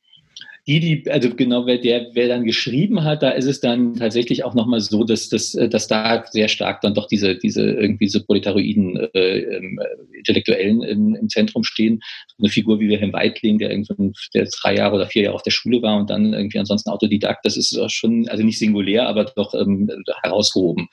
die, 0.67 0.81
die, 0.81 1.11
also 1.11 1.35
genau, 1.35 1.67
wer, 1.67 1.79
der, 1.79 2.09
wer 2.13 2.29
dann 2.29 2.45
geschrieben 2.45 3.03
hat, 3.03 3.23
da 3.23 3.31
ist 3.31 3.47
es 3.47 3.61
dann 3.61 3.95
tatsächlich 3.95 4.45
auch 4.45 4.55
nochmal 4.55 4.81
so, 4.81 5.05
dass, 5.05 5.29
dass, 5.29 5.53
dass 5.53 5.89
da 5.89 6.25
sehr 6.31 6.49
stark 6.49 6.81
dann 6.83 6.95
doch 6.95 7.07
diese, 7.07 7.37
diese 7.37 7.63
irgendwie 7.63 8.07
diese 8.07 8.23
proletaroiden 8.23 8.97
äh, 9.15 9.39
ähm, 9.39 9.81
Intellektuellen 10.13 10.83
im, 10.83 11.15
im, 11.15 11.29
Zentrum 11.29 11.65
stehen. 11.65 12.01
Eine 12.39 12.51
Figur 12.51 12.79
wie 12.79 12.89
Wilhelm 12.89 13.13
Weitling, 13.13 13.59
der 13.59 13.71
irgendwie 13.71 14.13
der 14.35 14.49
drei 14.61 14.77
Jahre 14.77 14.97
oder 14.97 15.07
vier 15.07 15.23
Jahre 15.23 15.37
auf 15.37 15.43
der 15.43 15.51
Schule 15.51 15.81
war 15.81 15.99
und 15.99 16.11
dann 16.11 16.35
irgendwie 16.35 16.59
ansonsten 16.59 16.91
Autodidakt, 16.91 17.45
das 17.45 17.57
ist 17.57 17.77
auch 17.79 17.91
schon, 17.91 18.29
also 18.29 18.45
nicht 18.45 18.59
singulär, 18.59 19.09
aber 19.09 19.25
doch 19.25 19.55
ähm, 19.55 19.91
herausgehoben. 20.23 20.89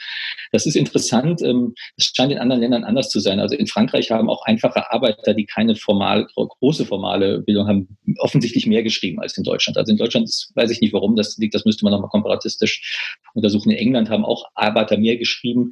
Das 0.51 0.65
ist 0.65 0.75
interessant. 0.75 1.41
Ähm, 1.41 1.73
das 1.97 2.13
scheint 2.15 2.31
in 2.31 2.37
anderen 2.37 2.61
Ländern 2.61 2.83
anders 2.85 3.09
zu 3.09 3.19
sein. 3.19 3.39
Also 3.39 3.55
in 3.55 3.67
Frankreich 3.67 4.11
haben 4.11 4.29
auch 4.29 4.45
einfache 4.45 4.91
Arbeiter, 4.91 5.33
die 5.33 5.45
keine 5.45 5.75
formal, 5.75 6.27
große 6.35 6.85
formale 6.85 7.39
Bildung 7.39 7.67
haben, 7.67 7.97
offensichtlich 8.19 8.65
mehr 8.65 8.83
geschrieben 8.83 9.19
als 9.19 9.37
in 9.37 9.43
Deutschland. 9.43 9.56
Deutschland. 9.57 9.77
Also 9.77 9.91
in 9.91 9.97
Deutschland 9.97 10.25
ist, 10.25 10.51
weiß 10.55 10.69
ich 10.71 10.81
nicht, 10.81 10.93
warum 10.93 11.15
das 11.15 11.37
liegt, 11.37 11.55
das 11.55 11.65
müsste 11.65 11.83
man 11.83 11.91
nochmal 11.91 12.09
komparatistisch 12.09 13.17
untersuchen. 13.33 13.71
In 13.71 13.77
England 13.77 14.09
haben 14.09 14.25
auch 14.25 14.45
Arbeiter 14.55 14.97
mehr 14.97 15.17
geschrieben. 15.17 15.71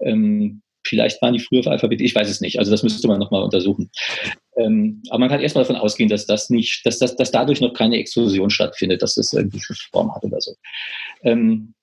Ähm, 0.00 0.62
vielleicht 0.86 1.20
waren 1.20 1.34
die 1.34 1.40
früher 1.40 1.62
für 1.62 1.70
Alphabet, 1.70 2.00
ich 2.00 2.14
weiß 2.14 2.30
es 2.30 2.40
nicht. 2.40 2.58
Also 2.58 2.70
das 2.70 2.82
müsste 2.82 3.08
man 3.08 3.18
nochmal 3.18 3.42
untersuchen. 3.42 3.90
Ähm, 4.56 5.02
aber 5.10 5.20
man 5.20 5.28
kann 5.28 5.40
erstmal 5.40 5.64
davon 5.64 5.76
ausgehen, 5.76 6.08
dass 6.08 6.26
das 6.26 6.48
nicht, 6.48 6.86
dass, 6.86 6.98
dass, 6.98 7.16
dass 7.16 7.30
dadurch 7.30 7.60
noch 7.60 7.74
keine 7.74 7.98
Explosion 7.98 8.50
stattfindet, 8.50 9.02
dass 9.02 9.14
das 9.14 9.32
irgendwie 9.32 9.60
Form 9.92 10.14
hat 10.14 10.24
oder 10.24 10.40
so. 10.40 10.54
Ähm, 11.22 11.74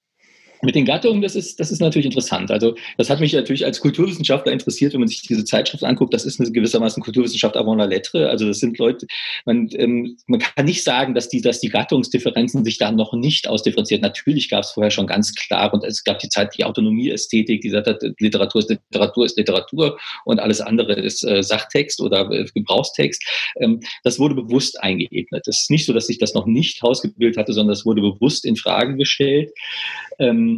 mit 0.64 0.76
den 0.76 0.86
Gattungen, 0.86 1.22
das 1.22 1.36
ist, 1.36 1.60
das 1.60 1.72
ist 1.72 1.82
natürlich 1.82 2.06
interessant. 2.06 2.50
Also 2.50 2.76
das 2.98 3.10
hat 3.10 3.20
mich 3.20 3.34
natürlich 3.34 3.66
als 3.66 3.80
Kulturwissenschaftler 3.82 4.52
interessiert, 4.52 4.94
wenn 4.94 5.02
man 5.02 5.10
sich 5.10 5.22
diese 5.22 5.44
Zeitschrift 5.44 5.84
anguckt. 5.84 6.14
Das 6.14 6.26
ist 6.26 6.40
eine 6.40 6.52
gewissermaßen 6.52 7.04
Kulturwissenschaft 7.04 7.58
avant 7.58 7.78
la 7.78 7.86
lettre. 7.86 8.30
Also 8.30 8.48
das 8.48 8.60
sind 8.60 8.78
Leute, 8.78 9.06
man, 9.46 9.70
ähm, 9.74 10.18
man 10.28 10.40
kann 10.40 10.66
nicht 10.66 10.84
sagen, 10.84 11.14
dass 11.14 11.30
die, 11.30 11.42
dass 11.42 11.60
die 11.60 11.70
Gattungsdifferenzen 11.70 12.64
sich 12.64 12.78
da 12.78 12.92
noch 12.92 13.14
nicht 13.14 13.48
ausdifferenziert. 13.48 14.02
Natürlich 14.02 14.50
gab 14.50 14.64
es 14.64 14.72
vorher 14.72 14.92
schon 14.92 15.08
ganz 15.08 15.36
klar 15.36 15.74
und 15.74 15.84
es 15.84 16.04
gab 16.04 16.20
die 16.20 16.30
Zeit 16.30 16.56
die 16.58 16.64
Autonomieästhetik, 16.64 17.62
die 17.62 17.72
hat, 17.76 18.02
Literatur 18.20 18.60
ist 18.60 18.70
Literatur 18.70 19.26
ist 19.26 19.38
Literatur 19.38 20.00
und 20.26 20.40
alles 20.40 20.62
andere 20.62 20.94
ist 20.94 21.24
äh, 21.24 21.44
Sachtext 21.44 22.00
oder 22.00 22.30
äh, 22.32 22.46
Gebrauchstext. 22.54 23.24
Ähm, 23.60 23.82
das 24.04 24.20
wurde 24.20 24.36
bewusst 24.36 24.82
eingeebnet. 24.82 25.48
Es 25.48 25.62
ist 25.62 25.72
nicht 25.72 25.86
so, 25.86 25.94
dass 25.94 26.08
sich 26.08 26.20
das 26.20 26.34
noch 26.34 26.46
nicht 26.46 26.82
ausgebildet 26.84 27.38
hatte, 27.38 27.54
sondern 27.54 27.74
es 27.74 27.86
wurde 27.86 28.02
bewusst 28.02 28.46
in 28.46 28.56
Frage 28.56 28.96
gestellt. 28.96 29.52
Ähm, 30.20 30.53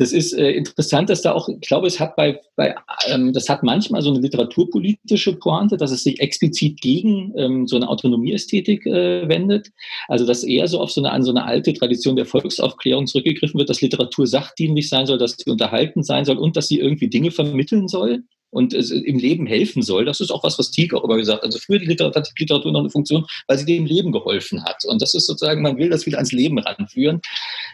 das 0.00 0.12
ist 0.12 0.32
äh, 0.32 0.52
interessant, 0.52 1.10
dass 1.10 1.20
da 1.20 1.32
auch, 1.32 1.46
ich 1.50 1.60
glaube, 1.60 1.86
es 1.86 2.00
hat 2.00 2.16
bei, 2.16 2.40
bei 2.56 2.74
ähm, 3.06 3.34
das 3.34 3.50
hat 3.50 3.62
manchmal 3.62 4.00
so 4.00 4.08
eine 4.08 4.20
literaturpolitische 4.20 5.34
Pointe, 5.34 5.76
dass 5.76 5.90
es 5.90 6.04
sich 6.04 6.20
explizit 6.20 6.80
gegen 6.80 7.34
ähm, 7.36 7.66
so 7.66 7.76
eine 7.76 7.86
Autonomieästhetik 7.86 8.86
äh, 8.86 9.28
wendet. 9.28 9.68
Also 10.08 10.24
dass 10.24 10.42
eher 10.42 10.68
so 10.68 10.80
auf 10.80 10.90
so 10.90 11.02
eine, 11.02 11.12
an 11.12 11.22
so 11.22 11.32
eine 11.32 11.44
alte 11.44 11.74
Tradition 11.74 12.16
der 12.16 12.24
Volksaufklärung 12.24 13.06
zurückgegriffen 13.06 13.58
wird, 13.58 13.68
dass 13.68 13.82
Literatur 13.82 14.26
sachdienlich 14.26 14.88
sein 14.88 15.04
soll, 15.04 15.18
dass 15.18 15.36
sie 15.36 15.50
unterhalten 15.50 16.02
sein 16.02 16.24
soll 16.24 16.38
und 16.38 16.56
dass 16.56 16.68
sie 16.68 16.78
irgendwie 16.78 17.08
Dinge 17.08 17.30
vermitteln 17.30 17.86
soll 17.86 18.22
und 18.50 18.74
es 18.74 18.90
im 18.90 19.18
Leben 19.18 19.46
helfen 19.46 19.82
soll. 19.82 20.04
Das 20.04 20.20
ist 20.20 20.30
auch 20.30 20.44
was, 20.44 20.58
was 20.58 20.70
Tieck 20.70 20.94
auch 20.94 21.04
immer 21.04 21.16
gesagt 21.16 21.38
hat. 21.38 21.46
Also 21.46 21.58
früher 21.58 21.78
die 21.78 21.86
Literatur, 21.86 22.22
hat 22.22 22.32
die 22.36 22.42
Literatur 22.42 22.72
noch 22.72 22.80
eine 22.80 22.90
Funktion, 22.90 23.26
weil 23.46 23.58
sie 23.58 23.64
dem 23.64 23.86
Leben 23.86 24.12
geholfen 24.12 24.64
hat. 24.64 24.84
Und 24.84 25.00
das 25.00 25.14
ist 25.14 25.26
sozusagen, 25.26 25.62
man 25.62 25.78
will 25.78 25.90
das 25.90 26.06
wieder 26.06 26.18
ans 26.18 26.32
Leben 26.32 26.58
ranführen. 26.58 27.20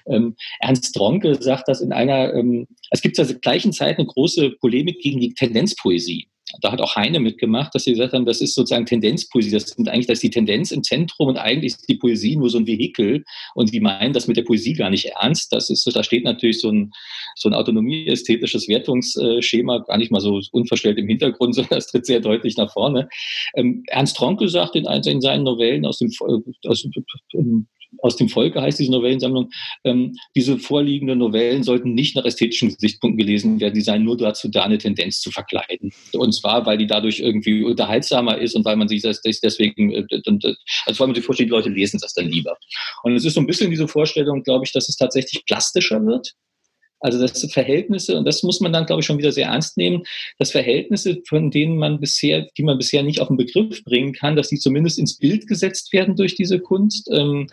Ähm, 0.07 0.37
Ernst 0.61 0.95
Tronke 0.95 1.41
sagt 1.43 1.68
das 1.68 1.81
in 1.81 1.93
einer, 1.93 2.35
ähm, 2.35 2.66
es 2.91 3.01
gibt 3.01 3.16
zur 3.16 3.27
gleichen 3.27 3.72
Zeit 3.72 3.99
eine 3.99 4.07
große 4.07 4.51
Polemik 4.61 5.01
gegen 5.01 5.20
die 5.20 5.35
Tendenzpoesie 5.35 6.29
da 6.61 6.72
hat 6.72 6.80
auch 6.80 6.96
Heine 6.96 7.20
mitgemacht, 7.20 7.74
dass 7.74 7.84
sie 7.84 7.92
gesagt 7.92 8.12
haben, 8.12 8.26
das 8.26 8.40
ist 8.40 8.54
sozusagen 8.54 8.86
Tendenzpoesie. 8.86 9.50
Das 9.50 9.68
sind 9.68 9.88
eigentlich, 9.88 10.07
das 10.07 10.20
die 10.20 10.30
Tendenz 10.30 10.70
im 10.70 10.82
Zentrum 10.82 11.28
und 11.28 11.36
eigentlich 11.36 11.72
ist 11.72 11.88
die 11.88 11.96
Poesie 11.96 12.36
nur 12.36 12.50
so 12.50 12.59
ein 12.59 12.66
Vehikel. 12.66 13.24
Und 13.54 13.72
die 13.72 13.80
meinen 13.80 14.12
das 14.12 14.28
mit 14.28 14.36
der 14.36 14.42
Poesie 14.42 14.74
gar 14.74 14.90
nicht 14.90 15.07
ernst. 15.07 15.52
Das 15.52 15.70
ist, 15.70 15.86
da 15.94 16.02
steht 16.02 16.24
natürlich 16.24 16.61
so 16.61 16.70
ein, 16.70 16.92
so 17.34 17.48
ein 17.48 17.54
autonomieästhetisches 17.54 18.68
Wertungsschema 18.68 19.78
gar 19.80 19.98
nicht 19.98 20.11
mal 20.11 20.20
so 20.20 20.40
unverstellt 20.52 20.98
im 20.98 21.09
Hintergrund, 21.09 21.54
sondern 21.54 21.78
es 21.78 21.86
tritt 21.86 22.07
sehr 22.07 22.20
deutlich 22.20 22.57
nach 22.57 22.72
vorne. 22.72 23.09
Ähm, 23.54 23.82
Ernst 23.86 24.16
Tronke 24.16 24.48
sagt 24.48 24.76
in, 24.76 24.86
in 24.86 25.20
seinen 25.20 25.44
Novellen 25.44 25.86
aus 25.86 25.98
dem, 25.98 26.11
aus, 26.64 26.86
aus 27.99 28.16
dem 28.16 28.28
Volke 28.28 28.61
heißt 28.61 28.78
diese 28.78 28.92
Novellensammlung, 28.92 29.51
ähm, 29.84 30.14
diese 30.34 30.59
vorliegenden 30.59 31.18
Novellen 31.18 31.62
sollten 31.62 31.94
nicht 31.94 32.16
nach 32.16 32.24
ästhetischen 32.24 32.68
Gesichtspunkten 32.68 33.18
gelesen 33.18 33.61
werden, 33.61 33.74
die 33.74 33.80
seien 33.80 34.05
nur 34.05 34.16
dazu 34.16 34.49
da, 34.49 34.64
eine 34.64 34.78
Tendenz 34.78 35.20
zu 35.20 35.30
verkleiden. 35.30 35.92
Und 36.12 36.32
zwar, 36.32 36.66
weil 36.66 36.78
die 36.78 36.86
dadurch 36.86 37.20
irgendwie 37.20 37.62
unterhaltsamer 37.64 38.38
ist 38.38 38.55
und 38.55 38.64
weil 38.64 38.76
man 38.76 38.88
sich 38.88 39.03
das 39.03 39.20
deswegen, 39.22 39.92
äh, 39.92 40.05
also 40.86 41.01
weil 41.01 41.09
man 41.09 41.14
sich 41.14 41.24
vorstellt, 41.24 41.49
die 41.49 41.55
Leute 41.55 41.68
lesen 41.68 41.99
das 42.01 42.14
dann 42.14 42.28
lieber. 42.28 42.57
Und 43.03 43.14
es 43.14 43.24
ist 43.24 43.34
so 43.34 43.40
ein 43.40 43.47
bisschen 43.47 43.70
diese 43.70 43.88
Vorstellung, 43.88 44.42
glaube 44.42 44.64
ich, 44.64 44.72
dass 44.72 44.88
es 44.88 44.97
tatsächlich 44.97 45.44
plastischer 45.47 46.05
wird. 46.05 46.32
Also 47.01 47.20
das 47.20 47.44
Verhältnisse, 47.53 48.16
und 48.16 48.24
das 48.24 48.42
muss 48.42 48.61
man 48.61 48.72
dann, 48.72 48.86
glaube 48.86 49.01
ich, 49.01 49.07
schon 49.07 49.18
wieder 49.18 49.32
sehr 49.32 49.49
ernst 49.49 49.76
nehmen, 49.76 50.03
dass 50.38 50.53
Verhältnisse, 50.53 51.22
von 51.28 51.51
denen 51.51 51.76
man 51.76 52.01
bisher, 52.01 52.47
die 52.57 52.62
man 52.62 52.78
bisher 52.78 53.03
nicht 53.03 53.20
auf 53.20 53.28
den 53.28 53.36
Begriff 53.36 53.84
bringen 53.84 54.12
kann, 54.12 54.36
dass 54.36 54.49
die 54.49 54.59
zumindest 54.59 54.99
ins 54.99 55.18
Bild 55.18 55.47
gesetzt 55.47 55.92
werden 55.92 56.16
durch 56.16 56.34
diese 56.34 56.59
Kunst. 56.59 57.11
Ähm, 57.12 57.49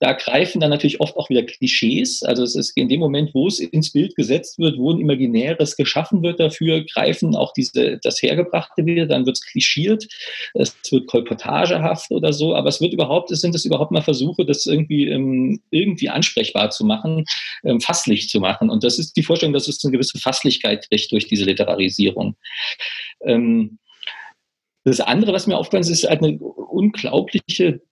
da 0.00 0.14
greifen 0.14 0.60
dann 0.60 0.70
natürlich 0.70 0.98
oft 1.00 1.14
auch 1.16 1.28
wieder 1.28 1.42
Klischees. 1.42 2.22
Also 2.22 2.42
es 2.42 2.56
ist 2.56 2.74
in 2.74 2.88
dem 2.88 3.00
Moment, 3.00 3.34
wo 3.34 3.46
es 3.46 3.60
ins 3.60 3.92
Bild 3.92 4.16
gesetzt 4.16 4.58
wird, 4.58 4.78
wo 4.78 4.92
ein 4.92 4.98
Imaginäres 4.98 5.76
geschaffen 5.76 6.22
wird 6.22 6.40
dafür, 6.40 6.84
greifen 6.86 7.36
auch 7.36 7.52
diese, 7.52 7.98
das 8.02 8.22
Hergebrachte 8.22 8.86
wieder, 8.86 9.04
dann 9.04 9.26
wird 9.26 9.36
es 9.36 9.44
klischiert, 9.44 10.08
es 10.54 10.74
wird 10.90 11.06
kolportagehaft 11.06 12.10
oder 12.12 12.32
so, 12.32 12.54
aber 12.54 12.70
es 12.70 12.80
wird 12.80 12.94
überhaupt, 12.94 13.30
es 13.30 13.42
sind 13.42 13.54
es 13.54 13.66
überhaupt 13.66 13.92
mal 13.92 14.00
Versuche, 14.00 14.46
das 14.46 14.64
irgendwie, 14.64 15.06
ähm, 15.08 15.60
irgendwie 15.70 16.08
ansprechbar 16.08 16.70
zu 16.70 16.86
machen, 16.86 17.26
ähm, 17.64 17.80
fasslich 17.82 18.30
zu 18.30 18.40
machen. 18.40 18.70
Und 18.70 18.82
das 18.82 18.98
ist 18.98 19.14
die 19.18 19.22
Vorstellung, 19.22 19.52
dass 19.52 19.68
es 19.68 19.84
eine 19.84 19.92
gewisse 19.92 20.18
Fasslichkeit 20.18 20.88
kriegt 20.88 21.12
durch 21.12 21.26
diese 21.26 21.44
Literarisierung. 21.44 22.36
Ähm, 23.26 23.78
das 24.84 25.00
andere, 25.00 25.34
was 25.34 25.46
mir 25.46 25.58
aufgefallen 25.58 25.82
ist, 25.82 25.90
ist 25.90 26.08
halt 26.08 26.22
eine 26.22 26.38
unglaubliche 26.38 27.82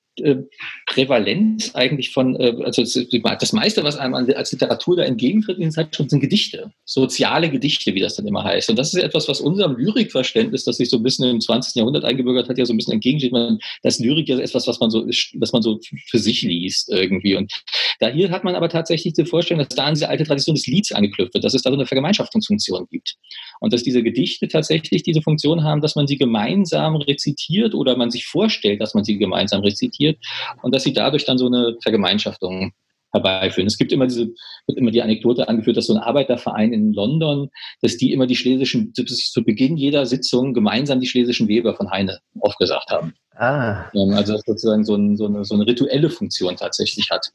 Prävalenz 0.86 1.74
eigentlich 1.74 2.10
von, 2.10 2.36
äh, 2.36 2.54
also 2.64 2.82
das 2.82 3.52
meiste, 3.52 3.84
was 3.84 3.96
einem 3.96 4.14
als 4.14 4.52
Literatur 4.52 4.96
da 4.96 5.02
entgegentritt 5.04 5.58
in 5.58 5.70
Zeitschriften, 5.70 6.10
sind 6.10 6.20
Gedichte, 6.20 6.72
soziale 6.84 7.50
Gedichte, 7.50 7.94
wie 7.94 8.00
das 8.00 8.16
dann 8.16 8.26
immer 8.26 8.44
heißt. 8.44 8.70
Und 8.70 8.78
das 8.78 8.94
ist 8.94 9.02
etwas, 9.02 9.28
was 9.28 9.40
unserem 9.40 9.76
Lyrikverständnis, 9.76 10.64
das 10.64 10.78
sich 10.78 10.90
so 10.90 10.96
ein 10.96 11.02
bisschen 11.02 11.28
im 11.28 11.40
20. 11.40 11.76
Jahrhundert 11.76 12.04
eingebürgert 12.04 12.48
hat, 12.48 12.58
ja 12.58 12.64
so 12.64 12.72
ein 12.72 12.76
bisschen 12.76 12.94
entgegensteht. 12.94 13.32
Man, 13.32 13.58
das 13.82 13.98
Lyrik 13.98 14.28
ja 14.28 14.38
etwas, 14.38 14.66
was 14.66 14.80
man 14.80 14.90
so, 14.90 15.06
was 15.34 15.52
man 15.52 15.62
so 15.62 15.78
für 16.08 16.18
sich 16.18 16.42
liest 16.42 16.90
irgendwie. 16.90 17.36
Und 17.36 17.52
da 18.00 18.08
hier 18.08 18.30
hat 18.30 18.44
man 18.44 18.54
aber 18.54 18.68
tatsächlich 18.68 19.14
die 19.14 19.24
Vorstellung, 19.24 19.64
dass 19.64 19.76
da 19.76 19.84
an 19.84 19.94
diese 19.94 20.08
alte 20.08 20.24
Tradition 20.24 20.54
des 20.54 20.66
Lieds 20.66 20.92
angeknüpft 20.92 21.34
wird, 21.34 21.44
dass 21.44 21.54
es 21.54 21.62
da 21.62 21.70
so 21.70 21.76
eine 21.76 21.86
Vergemeinschaftungsfunktion 21.86 22.86
gibt. 22.90 23.16
Und 23.60 23.72
dass 23.72 23.82
diese 23.82 24.02
Gedichte 24.02 24.48
tatsächlich 24.48 25.02
diese 25.02 25.22
Funktion 25.22 25.64
haben, 25.64 25.80
dass 25.80 25.96
man 25.96 26.06
sie 26.06 26.16
gemeinsam 26.16 26.96
rezitiert 26.96 27.74
oder 27.74 27.96
man 27.96 28.10
sich 28.10 28.26
vorstellt, 28.26 28.80
dass 28.80 28.94
man 28.94 29.04
sie 29.04 29.18
gemeinsam 29.18 29.62
rezitiert 29.62 30.07
passiert 30.08 30.18
und 30.62 30.74
dass 30.74 30.82
sie 30.82 30.92
dadurch 30.92 31.24
dann 31.24 31.38
so 31.38 31.46
eine 31.46 31.76
Vergemeinschaftung 31.82 32.72
herbeiführen. 33.12 33.66
Es 33.66 33.78
gibt 33.78 33.90
immer 33.92 34.06
diese, 34.06 34.26
wird 34.66 34.78
immer 34.78 34.90
die 34.90 35.00
Anekdote 35.00 35.48
angeführt, 35.48 35.78
dass 35.78 35.86
so 35.86 35.94
ein 35.94 36.02
Arbeiterverein 36.02 36.74
in 36.74 36.92
London, 36.92 37.48
dass 37.80 37.96
die 37.96 38.12
immer 38.12 38.26
die 38.26 38.36
schlesischen, 38.36 38.92
zu 38.92 39.44
Beginn 39.44 39.78
jeder 39.78 40.04
Sitzung 40.04 40.52
gemeinsam 40.52 41.00
die 41.00 41.06
schlesischen 41.06 41.48
Weber 41.48 41.74
von 41.74 41.90
Heine 41.90 42.18
aufgesagt 42.40 42.90
haben. 42.90 43.14
Ah. 43.34 43.88
Also 43.94 44.34
dass 44.34 44.42
sozusagen 44.44 44.84
so, 44.84 44.94
ein, 44.94 45.16
so, 45.16 45.26
eine, 45.26 45.44
so 45.44 45.54
eine 45.54 45.66
rituelle 45.66 46.10
Funktion 46.10 46.56
tatsächlich 46.56 47.08
hat. 47.10 47.30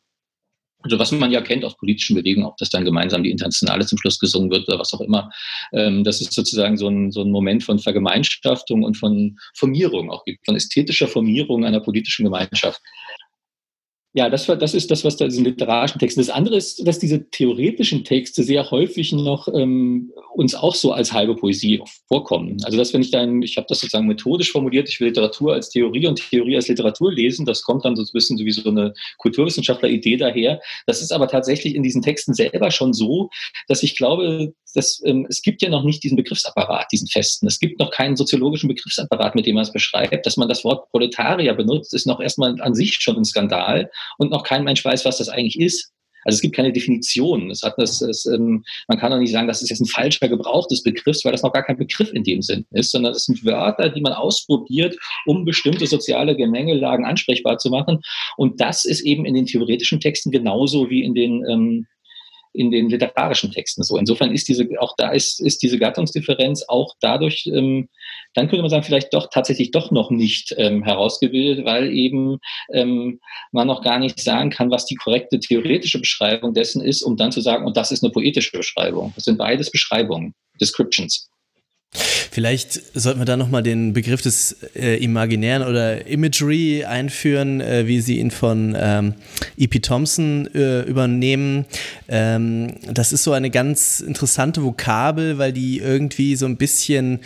Also 0.84 1.00
was 1.00 1.12
man 1.12 1.32
ja 1.32 1.42
kennt 1.42 1.66
aus 1.66 1.78
politischen 1.78 2.16
Bewegungen, 2.16 2.46
ob 2.46 2.58
das 2.58 2.70
dann 2.70 2.86
gemeinsam 2.86 3.24
die 3.24 3.32
Internationale 3.32 3.86
zum 3.86 3.98
Schluss 3.98 4.20
gesungen 4.20 4.52
wird 4.52 4.68
oder 4.68 4.80
was 4.80 4.94
auch 4.94 5.02
immer. 5.02 5.32
Ähm, 5.72 6.04
das 6.04 6.22
ist 6.22 6.34
sozusagen 6.34 6.78
so 6.78 6.88
ein, 6.88 7.12
so 7.12 7.22
ein 7.22 7.32
Moment 7.32 7.64
von 7.64 7.80
Vergemeinschaftung 7.80 8.84
und 8.84 8.96
von 8.98 9.38
Formierung 9.56 10.12
auch 10.12 10.26
gibt, 10.26 10.46
von 10.46 10.56
ästhetischer 10.56 11.08
Formierung 11.08 11.66
einer 11.66 11.80
politischen 11.80 12.26
Gemeinschaft. 12.26 12.82
Ja, 14.16 14.30
das, 14.30 14.48
war, 14.48 14.56
das 14.56 14.76
ist 14.76 14.92
das, 14.92 15.04
was 15.04 15.18
da 15.18 15.26
diesen 15.26 15.44
literarischen 15.44 15.98
Texten. 15.98 16.20
Das 16.20 16.30
andere 16.30 16.56
ist, 16.56 16.88
dass 16.88 17.00
diese 17.00 17.32
theoretischen 17.32 18.04
Texte 18.04 18.44
sehr 18.44 18.70
häufig 18.70 19.12
noch 19.12 19.48
ähm, 19.48 20.12
uns 20.36 20.54
auch 20.54 20.76
so 20.76 20.92
als 20.92 21.14
halbe 21.14 21.36
Poesie 21.36 21.82
vorkommen. 22.08 22.58
Also 22.64 22.78
dass 22.78 22.94
wenn 22.94 23.02
ich 23.02 23.10
dann, 23.10 23.42
ich 23.42 23.58
habe 23.58 23.66
das 23.68 23.80
sozusagen 23.80 24.06
methodisch 24.06 24.52
formuliert, 24.52 24.88
ich 24.88 25.00
will 25.00 25.08
Literatur 25.08 25.54
als 25.54 25.72
Theorie 25.72 26.06
und 26.06 26.30
Theorie 26.30 26.56
als 26.56 26.68
Literatur 26.68 27.12
lesen, 27.12 27.48
das 27.48 27.64
kommt 27.64 27.86
dann 27.86 27.96
so 27.96 28.04
ein 28.04 28.08
bisschen 28.14 28.38
so 28.38 28.46
wie 28.46 28.52
so 28.52 28.70
eine 28.70 28.94
Kulturwissenschaftler-Idee 29.18 30.18
daher. 30.18 30.62
Das 30.86 31.02
ist 31.02 31.12
aber 31.12 31.28
tatsächlich 31.28 31.74
in 31.74 31.82
diesen 31.82 32.04
Texten 32.04 32.36
selber 32.36 32.70
schon 32.70 32.94
so, 32.94 33.32
dass 33.68 33.82
ich 33.82 33.98
glaube, 33.98 34.54
dass, 34.76 35.02
ähm, 35.06 35.26
es 35.30 35.42
gibt 35.42 35.62
ja 35.62 35.70
noch 35.70 35.84
nicht 35.84 36.04
diesen 36.04 36.18
Begriffsapparat, 36.18 36.92
diesen 36.92 37.08
festen. 37.08 37.48
Es 37.48 37.60
gibt 37.60 37.80
noch 37.80 37.92
keinen 37.92 38.16
soziologischen 38.16 38.68
Begriffsapparat, 38.68 39.36
mit 39.36 39.46
dem 39.46 39.56
man 39.56 39.64
es 39.64 39.72
beschreibt. 39.72 40.26
Dass 40.26 40.38
man 40.38 40.50
das 40.50 40.64
Wort 40.64 40.90
Proletarier 40.92 41.54
benutzt, 41.54 41.94
ist 41.94 42.08
noch 42.08 42.20
erstmal 42.20 42.60
an 42.62 42.76
sich 42.76 42.96
schon 43.00 43.18
ein 43.18 43.26
Skandal 43.26 43.90
und 44.18 44.32
noch 44.32 44.44
kein 44.44 44.64
Mensch 44.64 44.84
weiß, 44.84 45.06
was 45.06 45.18
das 45.18 45.30
eigentlich 45.30 45.60
ist. 45.60 45.94
Also 46.26 46.38
es 46.38 46.42
gibt 46.42 46.56
keine 46.56 46.72
Definition. 46.72 47.52
Es 47.52 47.64
hat 47.64 47.76
das, 47.78 48.02
es, 48.02 48.26
ähm, 48.26 48.64
man 48.88 48.98
kann 48.98 49.12
auch 49.12 49.18
nicht 49.18 49.32
sagen, 49.32 49.48
das 49.48 49.62
ist 49.62 49.70
jetzt 49.70 49.82
ein 49.82 49.88
falscher 49.88 50.30
Gebrauch 50.30 50.68
des 50.68 50.84
Begriffs, 50.84 51.26
weil 51.26 51.32
das 51.32 51.44
noch 51.44 51.54
gar 51.54 51.64
kein 51.64 51.78
Begriff 51.78 52.12
in 52.14 52.24
dem 52.24 52.42
Sinn 52.42 52.66
ist, 52.72 52.92
sondern 52.92 53.14
es 53.14 53.26
sind 53.26 53.44
Wörter, 53.46 53.90
die 53.90 54.02
man 54.02 54.14
ausprobiert, 54.14 54.98
um 55.26 55.46
bestimmte 55.46 55.86
soziale 55.88 56.36
Gemengelagen 56.36 57.06
ansprechbar 57.06 57.58
zu 57.58 57.70
machen. 57.70 58.00
Und 58.38 58.62
das 58.62 58.86
ist 58.86 59.02
eben 59.02 59.26
in 59.26 59.34
den 59.34 59.46
theoretischen 59.46 60.00
Texten 60.00 60.32
genauso 60.32 60.90
wie 60.90 61.04
in 61.04 61.14
den 61.14 61.46
ähm, 61.50 61.88
in 62.56 62.70
den 62.70 62.90
literarischen 62.90 63.52
Texten 63.52 63.84
so. 63.84 63.98
Insofern 63.98 64.32
ist 64.32 64.48
diese, 64.48 64.68
auch 64.80 64.94
da 64.96 65.10
ist, 65.10 65.42
ist 65.42 65.64
diese 65.64 65.80
Gattungsdifferenz 65.80 66.64
auch 66.68 66.94
dadurch, 67.02 67.48
ähm, 67.48 67.90
dann 68.34 68.48
könnte 68.48 68.62
man 68.62 68.70
sagen, 68.70 68.84
vielleicht 68.84 69.14
doch 69.14 69.30
tatsächlich 69.30 69.72
doch 69.72 69.92
noch 69.92 70.10
nicht 70.10 70.54
ähm, 70.58 70.84
herausgebildet, 70.84 71.66
weil 71.66 71.92
eben 71.92 72.40
ähm, 72.72 73.20
man 73.52 73.68
noch 73.68 73.84
gar 73.84 74.00
nicht 74.00 74.20
sagen 74.20 74.50
kann, 74.50 74.72
was 74.72 74.86
die 74.86 74.96
korrekte 74.96 75.40
theoretische 75.40 76.00
Beschreibung 76.00 76.54
dessen 76.54 76.82
ist, 76.82 77.04
um 77.04 77.18
dann 77.18 77.32
zu 77.32 77.42
sagen, 77.42 77.66
und 77.66 77.78
das 77.78 77.92
ist 77.92 78.04
eine 78.04 78.12
poetische 78.12 78.58
Beschreibung. 78.58 79.14
Das 79.16 79.26
sind 79.26 79.38
beides 79.38 79.72
Beschreibungen, 79.72 80.34
Descriptions. 80.60 81.30
Vielleicht 82.32 82.82
sollten 83.00 83.20
wir 83.20 83.26
da 83.26 83.38
nochmal 83.38 83.62
den 83.62 83.94
Begriff 83.94 84.24
des 84.24 84.58
äh, 84.76 84.98
Imaginären 85.04 85.68
oder 85.68 86.08
Imagery 86.08 86.84
einführen, 86.84 87.62
äh, 87.62 87.86
wie 87.86 88.02
Sie 88.02 88.18
ihn 88.18 88.32
von 88.32 88.76
ähm, 88.76 89.14
E.P. 89.56 89.82
Thompson 89.82 90.50
äh, 90.56 90.82
übernehmen. 90.82 91.66
Ähm, 92.08 92.74
das 92.92 93.14
ist 93.14 93.24
so 93.24 93.34
eine 93.34 93.52
ganz 93.52 94.00
interessante 94.00 94.64
Vokabel, 94.64 95.38
weil 95.38 95.54
die 95.54 95.78
irgendwie 95.78 96.36
so 96.36 96.48
ein 96.48 96.58
bisschen 96.58 97.20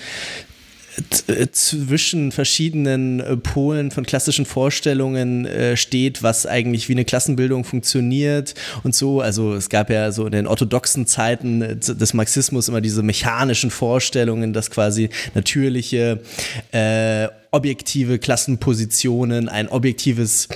zwischen 1.52 2.32
verschiedenen 2.32 3.20
äh, 3.20 3.38
Polen 3.38 3.92
von 3.92 4.06
klassischen 4.06 4.46
Vorstellungen 4.46 5.46
äh, 5.46 5.78
steht, 5.78 6.24
was 6.24 6.46
eigentlich 6.46 6.90
wie 6.90 6.94
eine 6.94 7.06
Klassenbildung 7.06 7.64
funktioniert 7.64 8.56
und 8.84 8.96
so. 8.96 9.22
Also 9.22 9.54
es 9.54 9.70
gab 9.70 9.90
ja 9.90 10.12
so 10.12 10.26
in 10.26 10.32
den 10.32 10.48
orthodoxen 10.48 11.06
Zeiten 11.06 11.80
des 11.80 12.14
Marxismus 12.14 12.68
immer 12.68 12.82
diese 12.82 13.04
mechanischen 13.04 13.70
Vorstellungen, 13.70 14.54
dass 14.54 14.72
quasi 14.72 15.10
natürliche 15.34 16.22
äh, 16.72 17.28
objektive 17.52 18.20
Klassenpositionen, 18.20 19.50
ein 19.50 19.70
objektives 19.70 20.48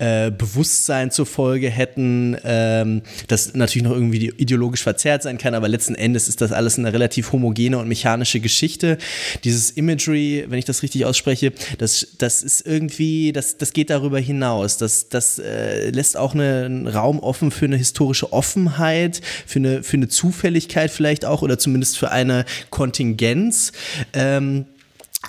äh, 0.00 0.30
Bewusstsein 0.30 1.10
zur 1.10 1.26
Folge 1.26 1.68
hätten, 1.68 2.34
ähm, 2.42 3.02
das 3.28 3.52
natürlich 3.54 3.84
noch 3.84 3.92
irgendwie 3.92 4.32
ideologisch 4.36 4.82
verzerrt 4.82 5.22
sein 5.22 5.36
kann, 5.36 5.54
aber 5.54 5.68
letzten 5.68 5.94
Endes 5.94 6.26
ist 6.26 6.40
das 6.40 6.52
alles 6.52 6.78
eine 6.78 6.92
relativ 6.92 7.32
homogene 7.32 7.76
und 7.76 7.86
mechanische 7.86 8.40
Geschichte. 8.40 8.96
Dieses 9.44 9.70
Imagery, 9.72 10.46
wenn 10.48 10.58
ich 10.58 10.64
das 10.64 10.82
richtig 10.82 11.04
ausspreche, 11.04 11.52
das, 11.76 12.08
das 12.16 12.42
ist 12.42 12.66
irgendwie, 12.66 13.32
das, 13.32 13.58
das 13.58 13.74
geht 13.74 13.90
darüber 13.90 14.18
hinaus. 14.18 14.78
Das, 14.78 15.10
das 15.10 15.38
äh, 15.38 15.90
lässt 15.90 16.16
auch 16.16 16.32
eine, 16.32 16.64
einen 16.64 16.88
Raum 16.88 17.20
offen 17.20 17.50
für 17.50 17.66
eine 17.66 17.76
historische 17.76 18.32
Offenheit, 18.32 19.20
für 19.46 19.58
eine, 19.58 19.82
für 19.82 19.98
eine 19.98 20.08
Zufälligkeit 20.08 20.90
vielleicht 20.90 21.26
auch 21.26 21.42
oder 21.42 21.58
zumindest 21.58 21.98
für 21.98 22.10
eine 22.10 22.46
Kontingenz. 22.70 23.72
Ähm, 24.14 24.64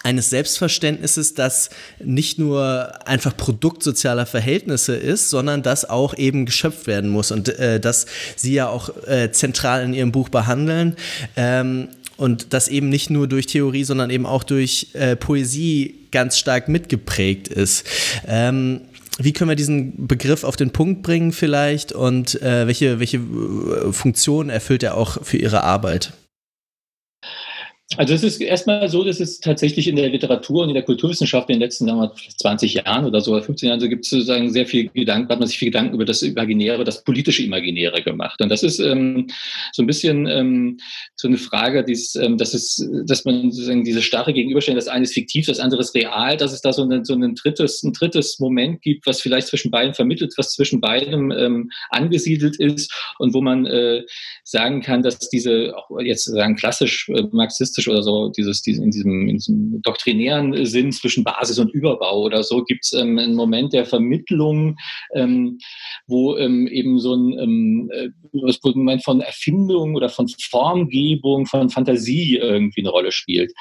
eines 0.03 0.29
Selbstverständnisses, 0.29 1.33
das 1.33 1.69
nicht 2.03 2.39
nur 2.39 3.07
einfach 3.07 3.35
Produkt 3.35 3.83
sozialer 3.83 4.25
Verhältnisse 4.25 4.95
ist, 4.95 5.29
sondern 5.29 5.63
das 5.63 5.89
auch 5.89 6.17
eben 6.17 6.45
geschöpft 6.45 6.87
werden 6.87 7.09
muss 7.09 7.31
und 7.31 7.49
äh, 7.49 7.79
das 7.79 8.05
Sie 8.35 8.53
ja 8.53 8.69
auch 8.69 8.89
äh, 9.05 9.31
zentral 9.31 9.83
in 9.83 9.93
Ihrem 9.93 10.11
Buch 10.11 10.29
behandeln. 10.29 10.95
Ähm, 11.35 11.89
und 12.17 12.53
das 12.53 12.67
eben 12.67 12.89
nicht 12.89 13.09
nur 13.09 13.27
durch 13.27 13.47
Theorie, 13.47 13.83
sondern 13.83 14.11
eben 14.11 14.27
auch 14.27 14.43
durch 14.43 14.89
äh, 14.93 15.15
Poesie 15.15 15.95
ganz 16.11 16.37
stark 16.37 16.67
mitgeprägt 16.67 17.47
ist. 17.47 17.83
Ähm, 18.27 18.81
wie 19.17 19.33
können 19.33 19.49
wir 19.49 19.55
diesen 19.55 20.07
Begriff 20.07 20.43
auf 20.43 20.55
den 20.55 20.69
Punkt 20.69 21.01
bringen 21.01 21.31
vielleicht 21.31 21.91
und 21.91 22.39
äh, 22.41 22.67
welche, 22.67 22.99
welche 22.99 23.17
äh, 23.17 23.91
Funktion 23.91 24.49
erfüllt 24.49 24.83
er 24.83 24.95
auch 24.97 25.23
für 25.23 25.37
Ihre 25.37 25.63
Arbeit? 25.63 26.13
Also 27.97 28.13
es 28.13 28.23
ist 28.23 28.39
erstmal 28.39 28.87
so, 28.87 29.03
dass 29.03 29.19
es 29.19 29.41
tatsächlich 29.41 29.87
in 29.87 29.97
der 29.97 30.09
Literatur 30.09 30.63
und 30.63 30.69
in 30.69 30.75
der 30.75 30.83
Kulturwissenschaft 30.83 31.49
in 31.49 31.55
den 31.55 31.61
letzten 31.61 31.85
sagen 31.85 31.99
wir, 31.99 32.13
20 32.37 32.73
Jahren 32.75 33.05
oder 33.05 33.19
so, 33.19 33.39
15 33.39 33.67
Jahren, 33.67 33.81
so 33.81 33.89
gibt 33.89 34.05
es 34.05 34.11
sozusagen 34.11 34.49
sehr 34.49 34.65
viel 34.65 34.87
Gedanken, 34.89 35.29
hat 35.29 35.39
man 35.39 35.47
sich 35.47 35.57
viel 35.57 35.71
Gedanken 35.71 35.95
über 35.95 36.05
das 36.05 36.21
Imaginäre, 36.21 36.85
das 36.85 37.03
politische 37.03 37.43
Imaginäre 37.43 38.01
gemacht. 38.01 38.41
Und 38.41 38.47
das 38.47 38.63
ist 38.63 38.79
ähm, 38.79 39.27
so 39.73 39.83
ein 39.83 39.87
bisschen 39.87 40.25
ähm, 40.27 40.77
so 41.15 41.27
eine 41.27 41.37
Frage, 41.37 41.83
dies, 41.83 42.15
ähm, 42.15 42.37
dass, 42.37 42.53
es, 42.53 42.87
dass 43.05 43.25
man 43.25 43.51
sozusagen 43.51 43.83
diese 43.83 44.01
starre 44.01 44.31
Gegenüberstellung, 44.31 44.77
das 44.77 44.87
eine 44.87 45.03
ist 45.03 45.13
fiktiv, 45.13 45.47
das 45.47 45.59
andere 45.59 45.81
ist 45.81 45.93
real, 45.93 46.37
dass 46.37 46.53
es 46.53 46.61
da 46.61 46.71
so, 46.71 46.83
eine, 46.83 47.03
so 47.03 47.13
ein, 47.13 47.35
drittes, 47.35 47.83
ein 47.83 47.91
drittes 47.91 48.39
Moment 48.39 48.81
gibt, 48.81 49.05
was 49.05 49.19
vielleicht 49.19 49.47
zwischen 49.47 49.69
beiden 49.69 49.93
vermittelt, 49.93 50.33
was 50.37 50.53
zwischen 50.53 50.79
beidem 50.79 51.31
ähm, 51.31 51.69
angesiedelt 51.89 52.57
ist 52.57 52.93
und 53.19 53.33
wo 53.33 53.41
man 53.41 53.65
äh, 53.65 54.03
sagen 54.43 54.81
kann, 54.81 55.01
dass 55.01 55.29
diese, 55.29 55.73
auch 55.75 55.99
jetzt 56.01 56.25
sagen 56.25 56.55
klassisch 56.55 57.09
äh, 57.09 57.23
marxistisch 57.31 57.87
oder 57.87 58.03
so, 58.03 58.29
dieses, 58.29 58.65
in, 58.65 58.91
diesem, 58.91 59.27
in 59.27 59.37
diesem 59.37 59.81
doktrinären 59.81 60.65
Sinn 60.65 60.91
zwischen 60.91 61.23
Basis 61.23 61.59
und 61.59 61.73
Überbau 61.73 62.21
oder 62.21 62.43
so, 62.43 62.63
gibt 62.63 62.85
es 62.85 62.93
ähm, 62.93 63.17
einen 63.17 63.35
Moment 63.35 63.73
der 63.73 63.85
Vermittlung, 63.85 64.77
ähm, 65.15 65.59
wo 66.07 66.37
ähm, 66.37 66.67
eben 66.67 66.99
so 66.99 67.13
ein 67.15 67.39
ähm, 67.39 67.91
äh, 67.93 68.09
Moment 68.63 69.03
von 69.03 69.21
Erfindung 69.21 69.95
oder 69.95 70.09
von 70.09 70.27
Formgebung, 70.27 71.45
von 71.45 71.69
Fantasie 71.69 72.37
irgendwie 72.37 72.81
eine 72.81 72.89
Rolle 72.89 73.11
spielt. 73.11 73.51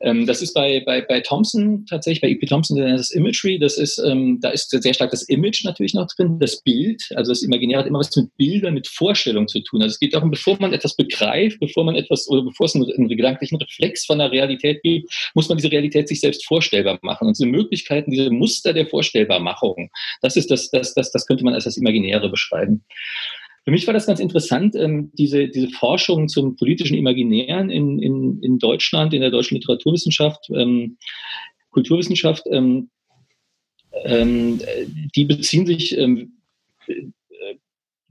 Ähm, 0.00 0.26
das 0.26 0.40
ist 0.40 0.54
bei, 0.54 0.82
bei, 0.84 1.02
bei 1.02 1.20
Thompson 1.20 1.84
tatsächlich, 1.86 2.22
bei 2.22 2.28
E.P. 2.28 2.46
Thompson 2.46 2.76
das 2.78 3.10
Imagery, 3.10 3.58
das 3.58 3.76
ist, 3.76 3.98
ähm, 3.98 4.38
da 4.40 4.50
ist 4.50 4.70
sehr 4.70 4.94
stark 4.94 5.10
das 5.10 5.22
Image 5.24 5.64
natürlich 5.64 5.94
noch 5.94 6.06
drin, 6.06 6.38
das 6.38 6.62
Bild, 6.62 7.02
also 7.14 7.32
das 7.32 7.42
Imaginäre 7.42 7.80
hat 7.80 7.86
immer 7.86 7.98
was 7.98 8.14
mit 8.16 8.34
Bildern, 8.36 8.74
mit 8.74 8.88
Vorstellungen 8.88 9.48
zu 9.48 9.60
tun. 9.60 9.82
Also 9.82 9.94
es 9.94 9.98
geht 9.98 10.14
darum, 10.14 10.30
bevor 10.30 10.56
man 10.58 10.72
etwas 10.72 10.96
begreift, 10.96 11.60
bevor 11.60 11.84
man 11.84 11.96
etwas, 11.96 12.28
oder 12.28 12.42
bevor 12.42 12.66
es 12.66 12.74
einen, 12.74 12.90
einen 12.90 13.08
gedanklichen 13.08 13.58
Reflex 13.58 14.06
von 14.06 14.18
der 14.18 14.32
Realität 14.32 14.82
gibt, 14.82 15.12
muss 15.34 15.48
man 15.48 15.58
diese 15.58 15.70
Realität 15.70 16.08
sich 16.08 16.20
selbst 16.20 16.46
vorstellbar 16.46 16.98
machen. 17.02 17.28
Und 17.28 17.38
diese 17.38 17.48
Möglichkeiten, 17.48 18.10
diese 18.10 18.30
Muster 18.30 18.72
der 18.72 18.86
Vorstellbarmachung, 18.86 19.90
das 20.22 20.36
ist 20.36 20.50
das, 20.50 20.70
das, 20.70 20.94
das, 20.94 21.12
das 21.12 21.26
könnte 21.26 21.44
man 21.44 21.54
als 21.54 21.64
das 21.64 21.76
Imaginäre 21.76 22.30
beschreiben. 22.30 22.84
Für 23.64 23.70
mich 23.70 23.86
war 23.86 23.94
das 23.94 24.06
ganz 24.06 24.20
interessant, 24.20 24.74
ähm, 24.74 25.10
diese, 25.18 25.48
diese 25.48 25.68
Forschung 25.68 26.28
zum 26.28 26.56
politischen 26.56 26.96
Imaginären 26.96 27.70
in, 27.70 27.98
in, 27.98 28.42
in 28.42 28.58
Deutschland, 28.58 29.12
in 29.12 29.20
der 29.20 29.30
deutschen 29.30 29.56
Literaturwissenschaft, 29.56 30.48
ähm, 30.54 30.96
Kulturwissenschaft, 31.70 32.44
ähm, 32.50 32.90
ähm, 34.04 34.60
die 35.14 35.24
beziehen 35.24 35.66
sich 35.66 35.96
ähm, 35.96 36.38
äh, 36.86 37.06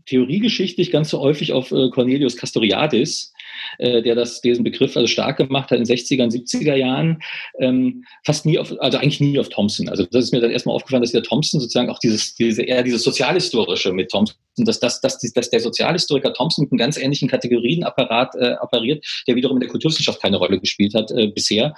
theoriegeschichtlich 0.06 0.92
ganz 0.92 1.10
so 1.10 1.20
häufig 1.20 1.54
auf 1.54 1.72
äh, 1.72 1.90
Cornelius 1.90 2.36
Castoriadis, 2.36 3.32
äh, 3.78 4.02
der 4.02 4.16
das, 4.16 4.42
diesen 4.42 4.64
Begriff 4.64 4.98
also 4.98 5.08
stark 5.08 5.38
gemacht 5.38 5.72
hat 5.72 5.78
in 5.78 5.86
den 5.86 5.98
60er 5.98 6.24
und 6.24 6.34
70er 6.34 6.76
Jahren, 6.76 7.22
ähm, 7.60 8.04
fast 8.26 8.46
nie 8.46 8.58
auf, 8.58 8.74
also 8.80 8.98
eigentlich 8.98 9.20
nie 9.20 9.40
auf 9.40 9.50
Thompson. 9.50 9.88
Also 9.88 10.06
das 10.06 10.26
ist 10.26 10.32
mir 10.32 10.42
dann 10.42 10.52
erstmal 10.52 10.76
aufgefallen, 10.76 11.04
dass 11.04 11.12
der 11.12 11.24
Thompson 11.24 11.60
sozusagen 11.60 11.90
auch 11.90 12.00
dieses, 12.00 12.36
diese, 12.36 12.64
eher 12.64 12.84
dieses 12.84 13.04
Sozialhistorische 13.04 13.94
mit 13.94 14.10
Thompson, 14.10 14.36
dass, 14.66 14.80
dass, 14.80 15.02
dass, 15.02 15.20
dass 15.20 15.50
der 15.50 15.60
Sozialhistoriker 15.60 16.34
Thompson 16.34 16.64
mit 16.64 16.72
einem 16.72 16.80
ganz 16.80 16.98
ähnlichen 16.98 17.28
Kategorienapparat 17.28 18.36
äh, 18.36 18.52
appariert, 18.54 19.06
der 19.28 19.36
wiederum 19.36 19.58
in 19.58 19.62
der 19.62 19.70
Kulturwissenschaft 19.70 20.22
keine 20.22 20.38
Rolle 20.38 20.60
gespielt 20.60 20.94
hat 20.94 21.12
äh, 21.12 21.28
bisher. 21.28 21.74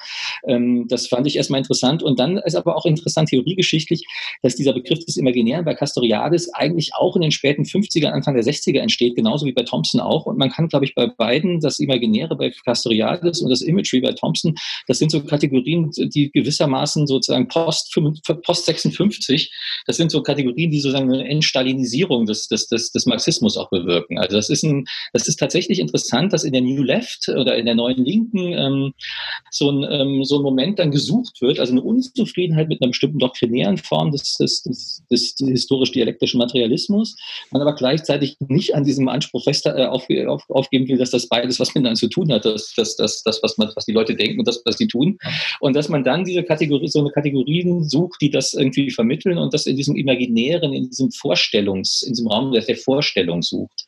Ähm, 0.47 0.87
das 0.87 1.07
fand 1.07 1.27
ich 1.27 1.35
erstmal 1.35 1.59
interessant. 1.59 2.03
Und 2.03 2.19
dann 2.19 2.37
ist 2.37 2.55
aber 2.55 2.75
auch 2.75 2.85
interessant 2.85 3.29
theoriegeschichtlich, 3.29 4.05
dass 4.41 4.55
dieser 4.55 4.73
Begriff 4.73 5.05
des 5.05 5.17
Imaginären 5.17 5.65
bei 5.65 5.73
Castoriadis 5.73 6.53
eigentlich 6.53 6.91
auch 6.95 7.15
in 7.15 7.21
den 7.21 7.31
späten 7.31 7.63
50er, 7.63 8.07
Anfang 8.07 8.35
der 8.35 8.43
60er 8.43 8.79
entsteht, 8.79 9.15
genauso 9.15 9.45
wie 9.45 9.53
bei 9.53 9.63
Thompson 9.63 10.01
auch. 10.01 10.25
Und 10.25 10.37
man 10.37 10.49
kann, 10.49 10.67
glaube 10.67 10.85
ich, 10.85 10.95
bei 10.95 11.07
beiden 11.07 11.59
das 11.59 11.79
Imaginäre 11.79 12.35
bei 12.35 12.51
Castoriadis 12.65 13.41
und 13.41 13.49
das 13.49 13.61
Imagery 13.61 14.01
bei 14.01 14.13
Thompson, 14.13 14.55
das 14.87 14.99
sind 14.99 15.11
so 15.11 15.23
Kategorien, 15.23 15.91
die 15.91 16.31
gewissermaßen 16.31 17.07
sozusagen 17.07 17.47
post, 17.47 17.97
post 18.43 18.65
56, 18.65 19.51
das 19.85 19.97
sind 19.97 20.11
so 20.11 20.21
Kategorien, 20.21 20.71
die 20.71 20.79
sozusagen 20.79 21.11
eine 21.13 21.27
Entstalinisierung 21.27 22.25
des, 22.25 22.47
des, 22.47 22.67
des, 22.71 22.91
des 22.91 23.05
Marxismus 23.05 23.57
auch 23.57 23.69
bewirken. 23.69 24.17
Also 24.17 24.35
das 24.35 24.49
ist 24.49 24.63
ein, 24.63 24.85
das 25.13 25.27
ist 25.27 25.37
tatsächlich 25.37 25.79
interessant, 25.79 26.33
dass 26.33 26.43
in 26.43 26.53
der 26.53 26.61
New 26.61 26.83
Left 26.83 27.29
oder 27.29 27.57
in 27.57 27.65
der 27.65 27.75
neuen 27.75 28.03
Linken 28.03 28.53
ähm, 28.53 28.93
so, 29.49 29.69
ein, 29.69 29.85
ähm, 29.89 30.23
so 30.23 30.37
ein 30.37 30.43
Moment 30.43 30.79
dann 30.79 30.91
gesucht 30.91 31.41
wird, 31.41 31.59
also 31.59 31.73
eine 31.73 31.81
Unzufriedenheit 31.81 32.69
mit 32.69 32.81
einer 32.81 32.89
bestimmten 32.89 33.19
doktrinären 33.19 33.77
Form 33.77 34.11
des, 34.11 34.37
des, 34.37 34.63
des, 34.63 35.03
des 35.09 35.35
historisch-dialektischen 35.37 36.37
Materialismus, 36.37 37.15
man 37.51 37.61
aber 37.61 37.75
gleichzeitig 37.75 38.37
nicht 38.39 38.75
an 38.75 38.83
diesem 38.83 39.07
Anspruch 39.07 39.43
fest 39.43 39.65
äh, 39.65 39.85
auf, 39.85 40.07
auf, 40.27 40.49
aufgeben 40.49 40.87
will, 40.87 40.97
dass 40.97 41.11
das 41.11 41.27
beides 41.27 41.59
was 41.59 41.69
miteinander 41.69 41.99
zu 41.99 42.07
tun 42.07 42.31
hat, 42.31 42.45
das, 42.45 42.73
das, 42.75 42.95
das, 42.95 43.23
das 43.23 43.41
was, 43.43 43.57
man, 43.57 43.71
was 43.75 43.85
die 43.85 43.91
Leute 43.91 44.15
denken 44.15 44.39
und 44.39 44.47
das, 44.47 44.61
was 44.65 44.77
sie 44.77 44.87
tun. 44.87 45.17
Und 45.59 45.75
dass 45.75 45.89
man 45.89 46.03
dann 46.03 46.23
diese 46.23 46.43
Kategorie, 46.43 46.87
so 46.87 46.99
eine 46.99 47.11
Kategorien 47.11 47.87
sucht, 47.87 48.21
die 48.21 48.29
das 48.29 48.53
irgendwie 48.53 48.91
vermitteln 48.91 49.37
und 49.37 49.53
das 49.53 49.65
in 49.65 49.75
diesem 49.75 49.95
Imaginären, 49.95 50.73
in 50.73 50.89
diesem 50.89 51.11
Vorstellungs, 51.11 52.03
in 52.03 52.13
diesem 52.13 52.27
Raum 52.27 52.50
der 52.51 52.77
Vorstellung 52.77 53.41
sucht. 53.41 53.85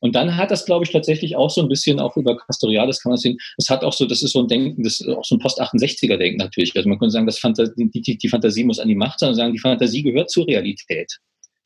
Und 0.00 0.14
dann 0.14 0.36
hat 0.36 0.50
das, 0.50 0.64
glaube 0.64 0.84
ich, 0.84 0.92
tatsächlich 0.92 1.36
auch 1.36 1.50
so 1.50 1.60
ein 1.60 1.68
bisschen 1.68 2.00
auch 2.00 2.16
über 2.16 2.36
Castoriadis 2.36 3.02
kann 3.02 3.10
man 3.10 3.18
sehen, 3.18 3.36
es 3.58 3.68
hat 3.68 3.84
auch 3.84 3.92
so, 3.92 4.06
das 4.06 4.22
ist 4.22 4.32
so 4.32 4.40
ein 4.40 4.48
Denken, 4.48 4.82
das 4.82 5.00
ist 5.00 5.08
auch 5.08 5.24
so 5.24 5.36
ein 5.36 5.40
Post-68er-Denken 5.40 6.38
natürlich. 6.38 6.74
Also 6.74 6.88
man 6.88 6.98
könnte 6.98 7.12
sagen, 7.12 7.26
das 7.26 7.38
Fantasie, 7.38 7.72
die, 7.76 8.00
die, 8.00 8.16
die 8.16 8.28
Fantasie 8.28 8.64
muss 8.64 8.78
an 8.78 8.88
die 8.88 8.94
Macht, 8.94 9.18
sondern 9.18 9.36
sagen, 9.36 9.52
die 9.52 9.58
Fantasie 9.58 10.02
gehört 10.02 10.30
zur 10.30 10.46
Realität 10.46 11.20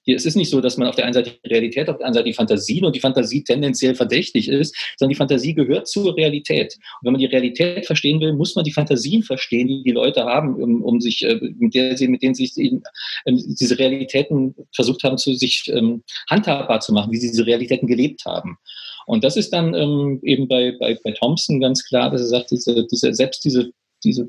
es 0.07 0.27
ist 0.27 0.37
nicht 0.37 0.51
so, 0.51 0.61
dass 0.61 0.77
man 0.77 0.89
auf 0.89 0.97
der 0.97 1.05
einen 1.05 1.15
Seite 1.15 1.33
die 1.43 1.49
Realität, 1.49 1.89
auf 1.89 1.97
der 1.97 2.07
anderen 2.07 2.15
Seite 2.21 2.31
die 2.31 2.35
Fantasie 2.35 2.83
und 2.83 2.95
die 2.95 3.01
Fantasie 3.01 3.43
tendenziell 3.43 3.95
verdächtig 3.95 4.49
ist, 4.49 4.77
sondern 4.99 5.11
die 5.11 5.17
Fantasie 5.17 5.55
gehört 5.55 5.89
zur 5.89 6.17
Realität. 6.17 6.75
Und 7.01 7.07
wenn 7.07 7.13
man 7.13 7.21
die 7.21 7.27
Realität 7.27 7.87
verstehen 7.87 8.21
will, 8.21 8.33
muss 8.35 8.55
man 8.55 8.65
die 8.65 8.73
Fantasien 8.73 9.23
verstehen, 9.23 9.69
die 9.69 9.83
die 9.83 9.93
Leute 9.93 10.25
haben, 10.25 10.55
um, 10.63 10.83
um 10.83 11.01
sich, 11.01 11.25
äh, 11.25 11.39
mit, 11.59 11.75
der 11.75 11.97
sie, 11.97 12.09
mit 12.09 12.23
denen 12.23 12.35
sie 12.35 12.47
sich 12.47 12.59
ähm, 12.67 12.83
diese 13.27 13.79
Realitäten 13.79 14.55
versucht 14.75 15.05
haben, 15.05 15.19
zu 15.19 15.35
sich 15.35 15.71
ähm, 15.73 16.03
handhabbar 16.29 16.81
zu 16.81 16.93
machen, 16.93 17.13
wie 17.13 17.17
sie 17.17 17.31
diese 17.31 17.47
Realitäten 17.47 17.87
gelebt 17.87 18.25
haben. 18.25 18.59
Und 19.07 19.25
das 19.25 19.37
ist 19.37 19.53
dann 19.53 19.75
ähm, 19.75 20.21
eben 20.23 20.49
bei, 20.49 20.75
bei, 20.79 20.99
bei 21.03 21.13
Thompson 21.13 21.61
ganz 21.61 21.85
klar, 21.85 22.11
dass 22.11 22.23
er 22.23 22.29
sagt, 22.29 22.51
diese, 22.51 22.87
diese, 22.87 23.13
selbst 23.13 23.45
diese 23.45 23.73
diese, 24.05 24.29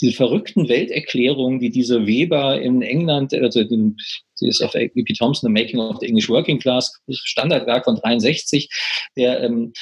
diese 0.00 0.12
verrückten 0.12 0.68
Welterklärungen, 0.68 1.60
die 1.60 1.70
diese 1.70 2.06
Weber 2.06 2.60
in 2.60 2.82
England, 2.82 3.34
also 3.34 3.64
den, 3.64 3.96
die 4.40 4.48
ist 4.48 4.62
auf 4.62 4.74
E.P. 4.74 5.12
Thompson, 5.14 5.48
The 5.48 5.62
Making 5.62 5.80
of 5.80 5.98
the 6.00 6.06
English 6.06 6.28
Working 6.28 6.58
Class, 6.58 6.92
Standardwerk 7.10 7.84
von 7.84 7.96
63, 7.96 8.68
der 9.16 9.42
ähm, 9.42 9.72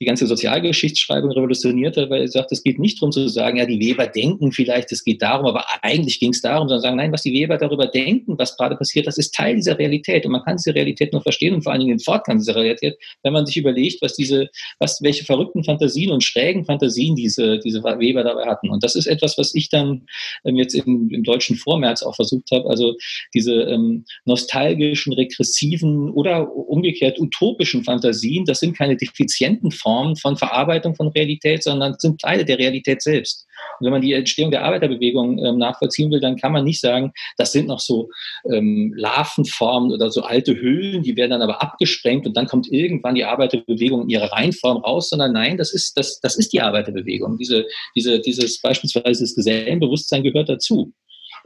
die 0.00 0.04
ganze 0.04 0.26
Sozialgeschichtsschreibung 0.26 1.30
revolutioniert 1.32 1.96
hat, 1.96 2.10
weil 2.10 2.20
er 2.22 2.28
sagt, 2.28 2.52
es 2.52 2.62
geht 2.62 2.78
nicht 2.78 3.00
darum 3.00 3.12
zu 3.12 3.28
sagen, 3.28 3.56
ja, 3.56 3.64
die 3.64 3.80
Weber 3.80 4.06
denken 4.06 4.52
vielleicht, 4.52 4.92
es 4.92 5.02
geht 5.02 5.22
darum, 5.22 5.46
aber 5.46 5.64
eigentlich 5.82 6.20
ging 6.20 6.32
es 6.32 6.42
darum, 6.42 6.68
sondern 6.68 6.82
sagen, 6.82 6.96
nein, 6.96 7.12
was 7.12 7.22
die 7.22 7.32
Weber 7.32 7.56
darüber 7.56 7.86
denken, 7.86 8.36
was 8.38 8.56
gerade 8.56 8.76
passiert, 8.76 9.06
das 9.06 9.16
ist 9.16 9.34
Teil 9.34 9.56
dieser 9.56 9.78
Realität 9.78 10.26
und 10.26 10.32
man 10.32 10.42
kann 10.42 10.56
diese 10.56 10.74
Realität 10.74 11.12
nur 11.12 11.22
verstehen 11.22 11.54
und 11.54 11.62
vor 11.62 11.72
allen 11.72 11.80
Dingen 11.80 11.96
den 11.96 12.04
Fortgang 12.04 12.38
dieser 12.38 12.56
Realität, 12.56 12.98
wenn 13.22 13.32
man 13.32 13.46
sich 13.46 13.56
überlegt, 13.56 14.02
was 14.02 14.14
diese, 14.14 14.50
was, 14.78 15.00
welche 15.02 15.24
verrückten 15.24 15.64
Fantasien 15.64 16.10
und 16.10 16.22
schrägen 16.22 16.66
Fantasien 16.66 17.16
diese, 17.16 17.58
diese 17.60 17.82
Weber 17.82 18.22
dabei 18.22 18.46
hatten. 18.46 18.68
Und 18.68 18.84
das 18.84 18.96
ist 18.96 19.06
etwas, 19.06 19.38
was 19.38 19.54
ich 19.54 19.70
dann 19.70 20.06
ähm, 20.44 20.56
jetzt 20.56 20.74
im, 20.74 21.08
im 21.10 21.22
deutschen 21.22 21.56
Vormärz 21.56 22.02
auch 22.02 22.16
versucht 22.16 22.50
habe, 22.52 22.68
also 22.68 22.94
diese 23.32 23.54
ähm, 23.62 24.04
nostalgischen, 24.26 25.14
regressiven 25.14 26.10
oder 26.10 26.54
umgekehrt 26.54 27.18
utopischen 27.18 27.82
Fantasien, 27.82 28.44
das 28.44 28.60
sind 28.60 28.76
keine 28.76 28.96
defizienten 28.96 29.70
Formen 29.86 30.16
von 30.16 30.36
Verarbeitung 30.36 30.96
von 30.96 31.08
Realität, 31.08 31.62
sondern 31.62 31.94
sind 31.98 32.20
Teile 32.20 32.44
der 32.44 32.58
Realität 32.58 33.02
selbst. 33.02 33.46
Und 33.78 33.84
wenn 33.84 33.92
man 33.92 34.02
die 34.02 34.14
Entstehung 34.14 34.50
der 34.50 34.64
Arbeiterbewegung 34.64 35.38
ähm, 35.38 35.58
nachvollziehen 35.58 36.10
will, 36.10 36.18
dann 36.18 36.36
kann 36.36 36.50
man 36.50 36.64
nicht 36.64 36.80
sagen, 36.80 37.12
das 37.36 37.52
sind 37.52 37.68
noch 37.68 37.78
so 37.78 38.08
ähm, 38.52 38.92
Larvenformen 38.96 39.92
oder 39.92 40.10
so 40.10 40.22
alte 40.22 40.56
Höhlen, 40.56 41.04
die 41.04 41.16
werden 41.16 41.30
dann 41.30 41.42
aber 41.42 41.62
abgesprengt 41.62 42.26
und 42.26 42.36
dann 42.36 42.48
kommt 42.48 42.66
irgendwann 42.72 43.14
die 43.14 43.24
Arbeiterbewegung 43.24 44.02
in 44.02 44.08
ihrer 44.08 44.32
Reinform 44.32 44.78
raus, 44.78 45.10
sondern 45.10 45.32
nein, 45.32 45.56
das 45.56 45.72
ist, 45.72 45.96
das, 45.96 46.18
das 46.20 46.36
ist 46.36 46.52
die 46.52 46.60
Arbeiterbewegung. 46.60 47.38
Diese, 47.38 47.64
diese, 47.94 48.18
dieses 48.20 48.60
beispielsweise 48.60 49.22
das 49.22 49.36
Gesellenbewusstsein 49.36 50.24
gehört 50.24 50.48
dazu. 50.48 50.92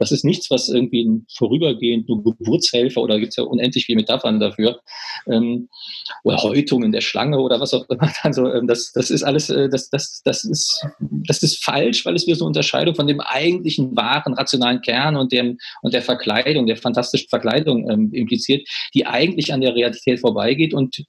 Das 0.01 0.11
ist 0.11 0.25
nichts, 0.25 0.49
was 0.49 0.67
irgendwie 0.67 1.21
vorübergehend 1.35 2.09
nur 2.09 2.23
Geburtshelfer 2.23 3.01
oder 3.01 3.19
gibt 3.19 3.29
es 3.29 3.35
ja 3.35 3.43
unendlich 3.43 3.85
viele 3.85 3.97
Metaphern 3.97 4.39
dafür 4.39 4.81
ähm, 5.27 5.69
oder 6.23 6.37
Häutung 6.37 6.83
in 6.83 6.91
der 6.91 7.01
Schlange 7.01 7.39
oder 7.39 7.59
was 7.59 7.73
auch 7.73 7.87
immer. 7.89 8.11
Also 8.23 8.51
ähm, 8.51 8.67
das, 8.67 8.91
das 8.93 9.11
ist 9.11 9.23
alles, 9.23 9.49
äh, 9.49 9.69
das, 9.69 9.89
das, 9.89 10.21
das, 10.23 10.43
ist, 10.43 10.85
das 10.99 11.43
ist 11.43 11.63
falsch, 11.63 12.05
weil 12.05 12.15
es 12.15 12.25
wieder 12.25 12.35
so 12.35 12.45
eine 12.45 12.49
Unterscheidung 12.49 12.95
von 12.95 13.07
dem 13.07 13.19
eigentlichen 13.19 13.95
wahren 13.95 14.33
rationalen 14.33 14.81
Kern 14.81 15.15
und 15.15 15.31
dem 15.31 15.57
und 15.81 15.93
der 15.93 16.01
Verkleidung, 16.01 16.65
der 16.65 16.77
fantastischen 16.77 17.29
Verkleidung 17.29 17.89
ähm, 17.89 18.11
impliziert, 18.11 18.67
die 18.93 19.05
eigentlich 19.05 19.53
an 19.53 19.61
der 19.61 19.75
Realität 19.75 20.19
vorbeigeht 20.19 20.73
und 20.73 21.03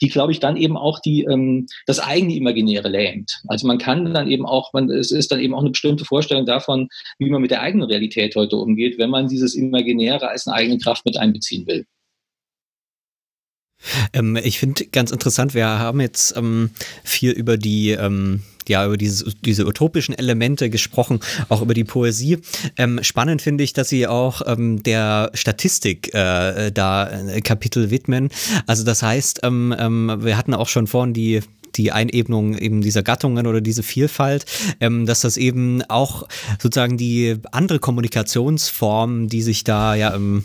die, 0.00 0.08
glaube 0.08 0.32
ich, 0.32 0.40
dann 0.40 0.56
eben 0.56 0.76
auch 0.76 1.00
die, 1.00 1.24
ähm, 1.24 1.66
das 1.86 2.00
eigene 2.00 2.34
Imaginäre 2.34 2.88
lähmt. 2.88 3.40
Also 3.48 3.66
man 3.66 3.78
kann 3.78 4.12
dann 4.12 4.30
eben 4.30 4.46
auch, 4.46 4.72
man, 4.72 4.90
es 4.90 5.10
ist 5.10 5.32
dann 5.32 5.40
eben 5.40 5.54
auch 5.54 5.60
eine 5.60 5.70
bestimmte 5.70 6.04
Vorstellung 6.04 6.46
davon, 6.46 6.88
wie 7.18 7.30
man 7.30 7.42
mit 7.42 7.50
der 7.50 7.62
eigenen 7.62 7.88
Realität 7.88 8.34
heute 8.36 8.56
umgeht, 8.56 8.98
wenn 8.98 9.10
man 9.10 9.28
dieses 9.28 9.54
Imaginäre 9.54 10.28
als 10.28 10.46
eine 10.46 10.56
eigene 10.56 10.78
Kraft 10.78 11.04
mit 11.04 11.16
einbeziehen 11.16 11.66
will. 11.66 11.86
Ähm, 14.12 14.36
ich 14.36 14.58
finde 14.58 14.86
ganz 14.86 15.10
interessant, 15.10 15.54
wir 15.54 15.66
haben 15.66 16.00
jetzt 16.00 16.36
ähm, 16.36 16.70
viel 17.04 17.30
über 17.30 17.56
die 17.56 17.90
ähm, 17.90 18.42
ja 18.68 18.84
über 18.84 18.96
diese, 18.96 19.32
diese 19.44 19.66
utopischen 19.66 20.16
Elemente 20.16 20.70
gesprochen, 20.70 21.20
auch 21.48 21.62
über 21.62 21.74
die 21.74 21.84
Poesie. 21.84 22.38
Ähm, 22.76 23.00
spannend 23.02 23.42
finde 23.42 23.64
ich, 23.64 23.72
dass 23.72 23.88
sie 23.88 24.06
auch 24.06 24.42
ähm, 24.46 24.82
der 24.82 25.30
Statistik 25.34 26.12
äh, 26.14 26.70
da 26.72 27.04
ein 27.04 27.42
Kapitel 27.42 27.90
widmen. 27.90 28.30
Also 28.66 28.84
das 28.84 29.02
heißt, 29.02 29.40
ähm, 29.42 29.74
wir 30.18 30.36
hatten 30.36 30.54
auch 30.54 30.68
schon 30.68 30.86
vorhin 30.86 31.14
die 31.14 31.42
die 31.76 31.92
Einebnung 31.92 32.56
eben 32.56 32.80
dieser 32.80 33.02
Gattungen 33.02 33.46
oder 33.46 33.60
diese 33.60 33.82
Vielfalt, 33.82 34.44
ähm, 34.80 35.06
dass 35.06 35.20
das 35.20 35.36
eben 35.36 35.82
auch 35.88 36.26
sozusagen 36.58 36.96
die 36.96 37.36
andere 37.52 37.78
Kommunikationsform, 37.78 39.28
die 39.28 39.42
sich 39.42 39.64
da 39.64 39.94
ja 39.94 40.10
im 40.10 40.44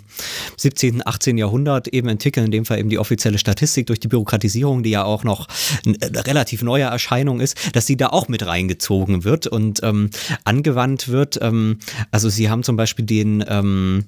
17., 0.57 1.05
18. 1.05 1.37
Jahrhundert 1.37 1.87
eben 1.87 2.07
entwickeln, 2.07 2.45
in 2.45 2.51
dem 2.51 2.65
Fall 2.65 2.79
eben 2.79 2.89
die 2.89 2.99
offizielle 2.99 3.37
Statistik 3.37 3.87
durch 3.87 3.99
die 3.99 4.07
Bürokratisierung, 4.07 4.83
die 4.83 4.91
ja 4.91 5.03
auch 5.03 5.23
noch 5.23 5.47
eine 5.85 5.97
relativ 6.25 6.61
neue 6.61 6.83
Erscheinung 6.83 7.39
ist, 7.39 7.75
dass 7.75 7.85
sie 7.85 7.97
da 7.97 8.07
auch 8.07 8.27
mit 8.27 8.45
reingezogen 8.45 9.23
wird 9.23 9.47
und 9.47 9.81
ähm, 9.83 10.09
angewandt 10.43 11.07
wird. 11.07 11.39
Ähm, 11.41 11.79
also 12.11 12.29
sie 12.29 12.49
haben 12.49 12.63
zum 12.63 12.75
Beispiel 12.75 13.05
den, 13.05 13.43
ähm, 13.47 14.05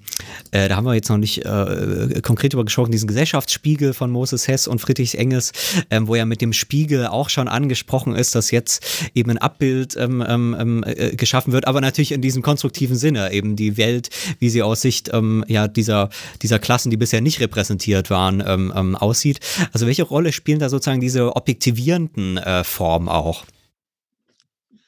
äh, 0.52 0.68
da 0.70 0.76
haben 0.76 0.86
wir 0.86 0.94
jetzt 0.94 1.10
noch 1.10 1.18
nicht 1.18 1.46
äh, 1.46 2.22
konkret 2.22 2.54
über 2.54 2.66
gesprochen, 2.66 2.92
diesen 2.92 3.08
Gesellschaftsspiegel 3.08 3.94
von 3.94 4.12
Moses 4.12 4.48
Hess 4.48 4.68
und 4.68 4.80
Friedrich 4.80 5.18
Engels, 5.18 5.52
äh, 5.90 6.00
wo 6.04 6.16
ja 6.16 6.26
mit 6.26 6.42
dem 6.42 6.54
Spiegel 6.54 7.08
auch 7.14 7.30
schon 7.30 7.48
angesprochen 7.48 8.16
ist, 8.16 8.36
dass 8.36 8.52
jetzt 8.52 8.86
eben 9.14 9.32
ein 9.32 9.38
Abbild 9.38 9.96
ähm, 9.98 10.24
ähm, 10.28 10.56
ähm 10.60 10.84
äh, 10.86 11.16
geschaffen 11.16 11.54
wird, 11.54 11.68
aber 11.68 11.82
natürlich 11.82 12.12
in 12.12 12.22
diesem 12.22 12.42
konstruktiven 12.42 12.96
Sinne, 12.96 13.32
eben 13.32 13.56
die 13.56 13.78
Welt, 13.78 14.10
wie 14.40 14.50
sie 14.50 14.64
aus 14.64 14.82
Sicht 14.82 15.10
ähm, 15.14 15.46
ja, 15.48 15.68
dieser, 15.68 16.10
dieser 16.42 16.60
Klassen, 16.60 16.90
die 16.90 16.98
bisher 16.98 17.22
nicht 17.22 17.40
repräsentiert 17.40 18.10
waren, 18.10 18.44
ähm, 18.46 18.74
ähm, 18.76 18.96
aussieht. 18.96 19.40
Also 19.72 19.88
welche 19.88 20.04
Rolle 20.04 20.32
spielen 20.32 20.60
da 20.60 20.70
sozusagen 20.70 21.02
diese 21.02 21.36
objektivierenden 21.36 22.38
äh, 22.38 22.64
Formen 22.64 23.10
auch? 23.10 23.46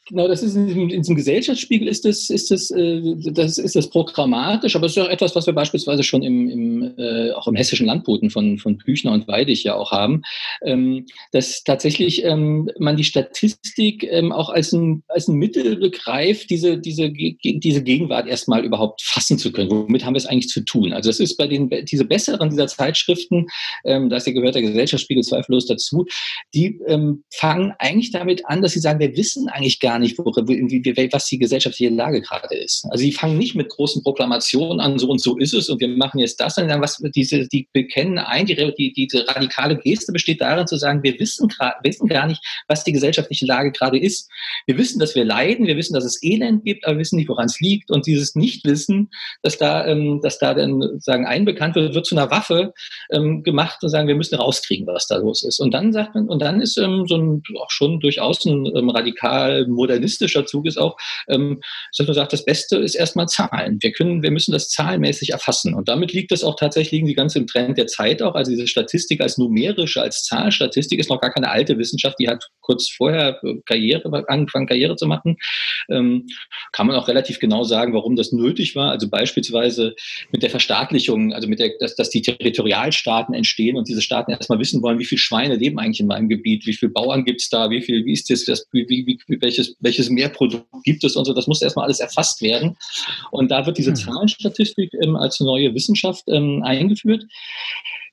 Genau, 0.08 0.28
das 0.28 0.44
ist 0.44 0.56
in 0.56 0.90
in 0.90 1.02
diesem 1.02 1.16
Gesellschaftsspiegel 1.16 1.88
ist 1.88 2.06
das, 2.06 2.30
ist 2.30 2.52
das, 2.52 2.70
äh, 2.70 3.02
das, 3.32 3.58
ist 3.58 3.76
das 3.76 3.90
programmatisch, 3.90 4.76
aber 4.76 4.86
es 4.86 4.96
ist 4.96 5.02
auch 5.02 5.10
etwas, 5.10 5.36
was 5.36 5.48
wir 5.48 5.54
beispielsweise 5.54 6.04
schon 6.04 6.22
im, 6.22 6.48
im 6.50 6.94
äh, 6.98 7.32
auch 7.32 7.48
im 7.48 7.56
hessischen 7.56 7.88
Landboten 7.88 8.30
von, 8.30 8.60
von 8.60 8.78
Büchner 8.78 9.14
und 9.14 9.28
Weidig 9.28 9.64
ja 9.64 9.74
auch 9.74 9.92
haben, 9.92 10.22
ähm, 10.64 11.08
dass 11.32 11.64
tatsächlich 11.64 12.24
ähm, 12.24 12.70
man 12.78 12.98
die 12.98 13.04
Statistik 13.04 14.04
ähm, 14.04 14.32
auch 14.32 14.50
als 14.50 14.74
ein, 14.74 15.04
als 15.08 15.28
ein 15.28 15.38
Mittel 15.38 15.78
begreift, 15.78 16.52
diese, 16.52 16.78
diese, 16.78 17.12
diese 17.12 17.84
Gegenwart 17.84 18.28
erstmal 18.28 18.64
überhaupt 18.64 19.02
fassen 19.02 19.40
zu 19.40 19.52
können. 19.52 19.72
Womit 19.72 20.06
haben 20.06 20.14
wir 20.14 20.20
es 20.20 20.28
eigentlich 20.28 20.50
zu 20.50 20.62
tun? 20.62 20.94
Also 20.94 21.10
es 21.10 21.20
ist 21.20 21.36
bei 21.36 21.48
den, 21.48 21.70
diese 21.86 22.06
besseren 22.06 22.52
dieser 22.52 22.68
Zeitschriften, 22.68 23.48
ähm, 23.86 24.10
da 24.10 24.20
gehört 24.20 24.54
der 24.54 24.62
Gesellschaftsspiegel 24.62 25.24
zweifellos 25.24 25.66
dazu, 25.66 26.06
die 26.54 26.80
ähm, 26.86 27.24
fangen 27.34 27.74
eigentlich 27.80 28.12
damit 28.12 28.46
an, 28.46 28.62
dass 28.62 28.74
sie 28.74 28.80
sagen, 28.80 29.00
wir 29.00 29.18
wissen 29.18 29.50
eigentlich 29.50 29.80
gar 29.80 29.95
gar 29.96 30.00
nicht, 30.00 30.18
was 30.18 31.26
die 31.28 31.40
gesellschaftliche 31.40 31.94
Lage 31.94 32.22
gerade 32.22 32.56
ist. 32.56 32.86
Also 32.90 33.04
sie 33.04 33.12
fangen 33.12 33.38
nicht 33.38 33.56
mit 33.56 33.70
großen 33.70 34.04
Proklamationen 34.04 34.80
an, 34.80 35.00
so 35.00 35.08
und 35.08 35.22
so 35.22 35.38
ist 35.38 35.54
es 35.54 35.70
und 35.70 35.80
wir 35.80 35.88
machen 35.88 36.20
jetzt 36.20 36.40
das, 36.40 36.56
sondern 36.56 36.82
was 36.82 37.02
diese, 37.16 37.48
die 37.48 37.68
bekennen 37.72 38.18
ein, 38.18 38.46
die, 38.46 38.56
die, 38.78 38.94
diese 38.94 39.28
radikale 39.28 39.78
Geste 39.78 40.12
besteht 40.12 40.42
darin 40.42 40.68
zu 40.68 40.76
sagen, 40.78 41.02
wir 41.04 41.18
wissen, 41.20 41.48
wissen 41.84 42.08
gar 42.08 42.28
nicht, 42.28 42.42
was 42.68 42.84
die 42.84 42.92
gesellschaftliche 42.92 43.46
Lage 43.46 43.72
gerade 43.72 43.98
ist. 43.98 44.30
Wir 44.66 44.78
wissen, 44.78 45.00
dass 45.00 45.16
wir 45.16 45.24
leiden, 45.24 45.68
wir 45.68 45.78
wissen, 45.78 45.94
dass 45.94 46.06
es 46.06 46.22
Elend 46.22 46.66
gibt, 46.66 46.86
aber 46.86 46.96
wir 46.96 47.00
wissen 47.00 47.18
nicht, 47.18 47.30
woran 47.30 47.46
es 47.46 47.60
liegt. 47.60 47.92
Und 47.92 48.06
dieses 48.06 48.36
Nichtwissen, 48.36 49.10
dass 49.44 49.58
da, 49.58 49.86
ähm, 49.88 50.20
dass 50.22 50.40
da 50.40 50.54
dann 50.54 50.82
sagen, 51.00 51.26
einbekannt 51.26 51.76
wird, 51.76 51.96
wird 51.96 52.06
zu 52.06 52.16
einer 52.16 52.32
Waffe 52.32 52.74
ähm, 53.12 53.44
gemacht 53.44 53.80
und 53.82 53.90
sagen, 53.90 54.08
wir 54.08 54.16
müssen 54.16 54.36
rauskriegen, 54.36 54.88
was 54.88 55.08
da 55.08 55.18
los 55.18 55.44
ist. 55.44 55.60
Und 55.60 55.74
dann 55.74 55.94
sagt 55.94 56.16
man, 56.16 56.28
und 56.28 56.42
dann 56.42 56.62
ist 56.62 56.78
ähm, 56.78 57.06
so 57.08 57.16
ein 57.16 57.44
auch 57.58 57.72
schon 57.72 58.00
durchaus 58.00 58.46
ein 58.46 58.66
ähm, 58.76 58.90
radikal 58.90 59.66
modernistischer 59.86 60.46
Zug 60.46 60.66
ist 60.66 60.78
auch, 60.78 60.98
ähm, 61.30 61.62
dass 61.96 62.08
man 62.08 62.16
sagt, 62.16 62.34
das 62.34 62.46
Beste 62.46 62.78
ist 62.78 62.96
erstmal 62.96 63.28
Zahlen. 63.28 63.78
Wir 63.82 63.92
können, 63.92 64.24
wir 64.24 64.32
müssen 64.32 64.52
das 64.52 64.70
zahlenmäßig 64.70 65.32
erfassen. 65.32 65.74
Und 65.74 65.88
damit 65.88 66.14
liegt 66.14 66.32
das 66.32 66.44
auch 66.44 66.56
tatsächlich 66.56 67.04
die 67.04 67.14
ganze 67.14 67.40
im 67.40 67.48
Trend 67.48 67.78
der 67.78 67.88
Zeit 67.88 68.22
auch. 68.22 68.36
Also 68.36 68.52
diese 68.52 68.68
Statistik 68.68 69.22
als 69.22 69.38
numerische, 69.38 70.02
als 70.02 70.24
Zahlstatistik 70.24 71.00
ist 71.00 71.10
noch 71.10 71.22
gar 71.22 71.32
keine 71.32 71.50
alte 71.50 71.78
Wissenschaft. 71.78 72.18
Die 72.20 72.28
hat 72.28 72.44
kurz 72.62 72.90
vorher 72.90 73.40
äh, 73.44 73.56
Karriere, 73.66 74.26
angefangen 74.28 74.68
Karriere 74.68 74.96
zu 74.96 75.06
machen. 75.06 75.38
Ähm, 75.90 76.26
kann 76.72 76.88
man 76.88 76.96
auch 76.96 77.08
relativ 77.08 77.40
genau 77.40 77.64
sagen, 77.64 77.94
warum 77.94 78.16
das 78.16 78.32
nötig 78.32 78.76
war. 78.76 78.92
Also 78.92 79.10
beispielsweise 79.10 79.96
mit 80.32 80.44
der 80.44 80.50
Verstaatlichung, 80.50 81.34
also 81.34 81.48
mit 81.48 81.60
der, 81.60 81.72
dass, 81.80 81.96
dass 81.96 82.10
die 82.10 82.22
Territorialstaaten 82.22 83.36
entstehen 83.36 83.78
und 83.78 83.88
diese 83.88 84.02
Staaten 84.02 84.32
erstmal 84.32 84.60
wissen 84.60 84.82
wollen, 84.82 85.00
wie 85.00 85.06
viele 85.06 85.20
Schweine 85.20 85.56
leben 85.56 85.80
eigentlich 85.80 86.00
in 86.00 86.08
meinem 86.08 86.30
Gebiet, 86.30 86.66
wie 86.66 86.74
viele 86.74 86.92
Bauern 86.92 87.26
gibt 87.26 87.42
es 87.42 87.50
da, 87.50 87.70
wie 87.70 87.82
viel, 87.82 88.06
wie 88.06 88.14
ist 88.14 88.30
das, 88.30 88.46
das 88.46 88.66
wie, 88.72 88.88
wie, 88.88 89.20
welches 89.42 89.75
welches 89.80 90.10
Mehrprodukt 90.10 90.68
gibt 90.84 91.04
es 91.04 91.16
und 91.16 91.26
so. 91.26 91.34
Das 91.34 91.48
muss 91.48 91.62
erstmal 91.62 91.86
alles 91.86 92.00
erfasst 92.00 92.42
werden. 92.42 92.78
Und 93.32 93.52
da 93.52 93.66
wird 93.66 93.78
diese 93.78 93.92
hm. 93.92 93.96
Zahlenstatistik 93.96 94.94
ähm, 95.04 95.16
als 95.16 95.40
neue 95.40 95.74
Wissenschaft 95.74 96.24
ähm, 96.28 96.64
eingeführt. 96.64 97.26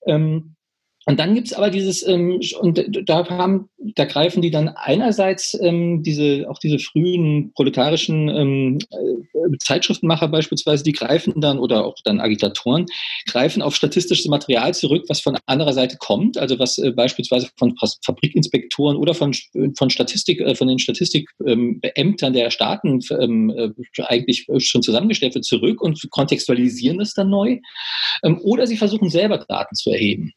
Ähm, 0.07 0.57
und 1.05 1.19
dann 1.19 1.35
gibt's 1.35 1.53
aber 1.53 1.71
dieses, 1.71 2.07
ähm, 2.07 2.41
und 2.61 2.81
da 3.07 3.29
haben, 3.29 3.69
da 3.79 4.05
greifen 4.05 4.41
die 4.41 4.51
dann 4.51 4.69
einerseits 4.69 5.59
ähm, 5.61 6.03
diese, 6.03 6.47
auch 6.49 6.59
diese 6.59 6.79
frühen 6.79 7.53
proletarischen 7.55 8.29
ähm, 8.29 8.79
äh, 8.91 9.57
Zeitschriftenmacher 9.59 10.29
beispielsweise, 10.29 10.85
die 10.85 10.93
greifen 10.93 11.41
dann, 11.41 11.59
oder 11.59 11.85
auch 11.85 11.97
dann 12.05 12.21
Agitatoren, 12.21 12.87
greifen 13.27 13.63
auf 13.63 13.75
statistisches 13.75 14.27
Material 14.27 14.75
zurück, 14.75 15.05
was 15.09 15.21
von 15.21 15.37
anderer 15.47 15.73
Seite 15.73 15.97
kommt, 15.99 16.39
also 16.39 16.59
was 16.61 16.79
äh, 16.79 16.93
beispielsweise 16.93 17.49
von 17.59 17.75
Fabrikinspektoren 18.05 18.97
oder 18.97 19.15
von, 19.15 19.35
von 19.77 19.91
Statistik, 19.91 20.41
äh, 20.41 20.55
von 20.55 20.69
den 20.69 20.79
Statistikbeämtern 20.79 22.33
der 22.33 22.51
Staaten 22.51 23.01
ähm, 23.19 23.51
äh, 23.51 23.71
eigentlich 24.05 24.47
schon 24.59 24.83
zusammengestellt 24.83 25.35
wird, 25.35 25.45
zurück 25.45 25.83
und 25.83 26.01
kontextualisieren 26.11 26.99
das 26.99 27.15
dann 27.15 27.31
neu. 27.31 27.59
Ähm, 28.23 28.39
oder 28.43 28.69
sie 28.69 28.77
versuchen 28.77 29.11
selber 29.11 29.39
Daten 29.39 29.75
zu 29.75 29.91
erheben 29.91 30.33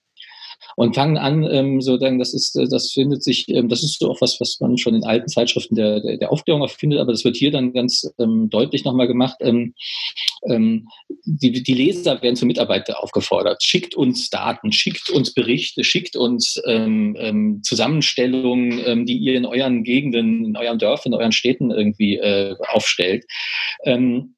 und 0.75 0.95
fangen 0.95 1.17
an, 1.17 1.43
ähm, 1.43 1.81
sozusagen, 1.81 2.19
das 2.19 2.33
ist, 2.33 2.55
äh, 2.55 2.67
das 2.67 2.91
findet 2.91 3.23
sich, 3.23 3.47
ähm, 3.49 3.69
das 3.69 3.83
ist 3.83 3.99
so 3.99 4.09
auch 4.11 4.21
was, 4.21 4.39
was 4.39 4.59
man 4.59 4.77
schon 4.77 4.95
in 4.95 5.03
alten 5.03 5.27
Zeitschriften 5.27 5.75
der, 5.75 5.99
der, 6.01 6.17
der 6.17 6.31
Aufklärung 6.31 6.67
findet, 6.67 6.99
aber 6.99 7.11
das 7.11 7.23
wird 7.23 7.35
hier 7.37 7.51
dann 7.51 7.73
ganz 7.73 8.09
ähm, 8.19 8.49
deutlich 8.49 8.83
nochmal 8.83 9.07
gemacht. 9.07 9.37
Ähm, 9.41 9.73
ähm, 10.47 10.87
die, 11.25 11.63
die 11.63 11.73
Leser 11.73 12.21
werden 12.21 12.35
zur 12.35 12.47
Mitarbeit 12.47 12.93
aufgefordert. 12.95 13.63
Schickt 13.63 13.95
uns 13.95 14.29
Daten, 14.29 14.71
schickt 14.71 15.09
uns 15.09 15.33
Berichte, 15.33 15.83
schickt 15.83 16.15
uns 16.15 16.61
ähm, 16.65 17.15
ähm, 17.19 17.61
Zusammenstellungen, 17.63 18.81
ähm, 18.85 19.05
die 19.05 19.17
ihr 19.17 19.35
in 19.35 19.45
euren 19.45 19.83
Gegenden, 19.83 20.45
in 20.45 20.57
euren 20.57 20.79
Dörfern, 20.79 21.13
in 21.13 21.19
euren 21.19 21.31
Städten 21.31 21.71
irgendwie 21.71 22.17
äh, 22.17 22.55
aufstellt. 22.67 23.25
Ähm, 23.83 24.34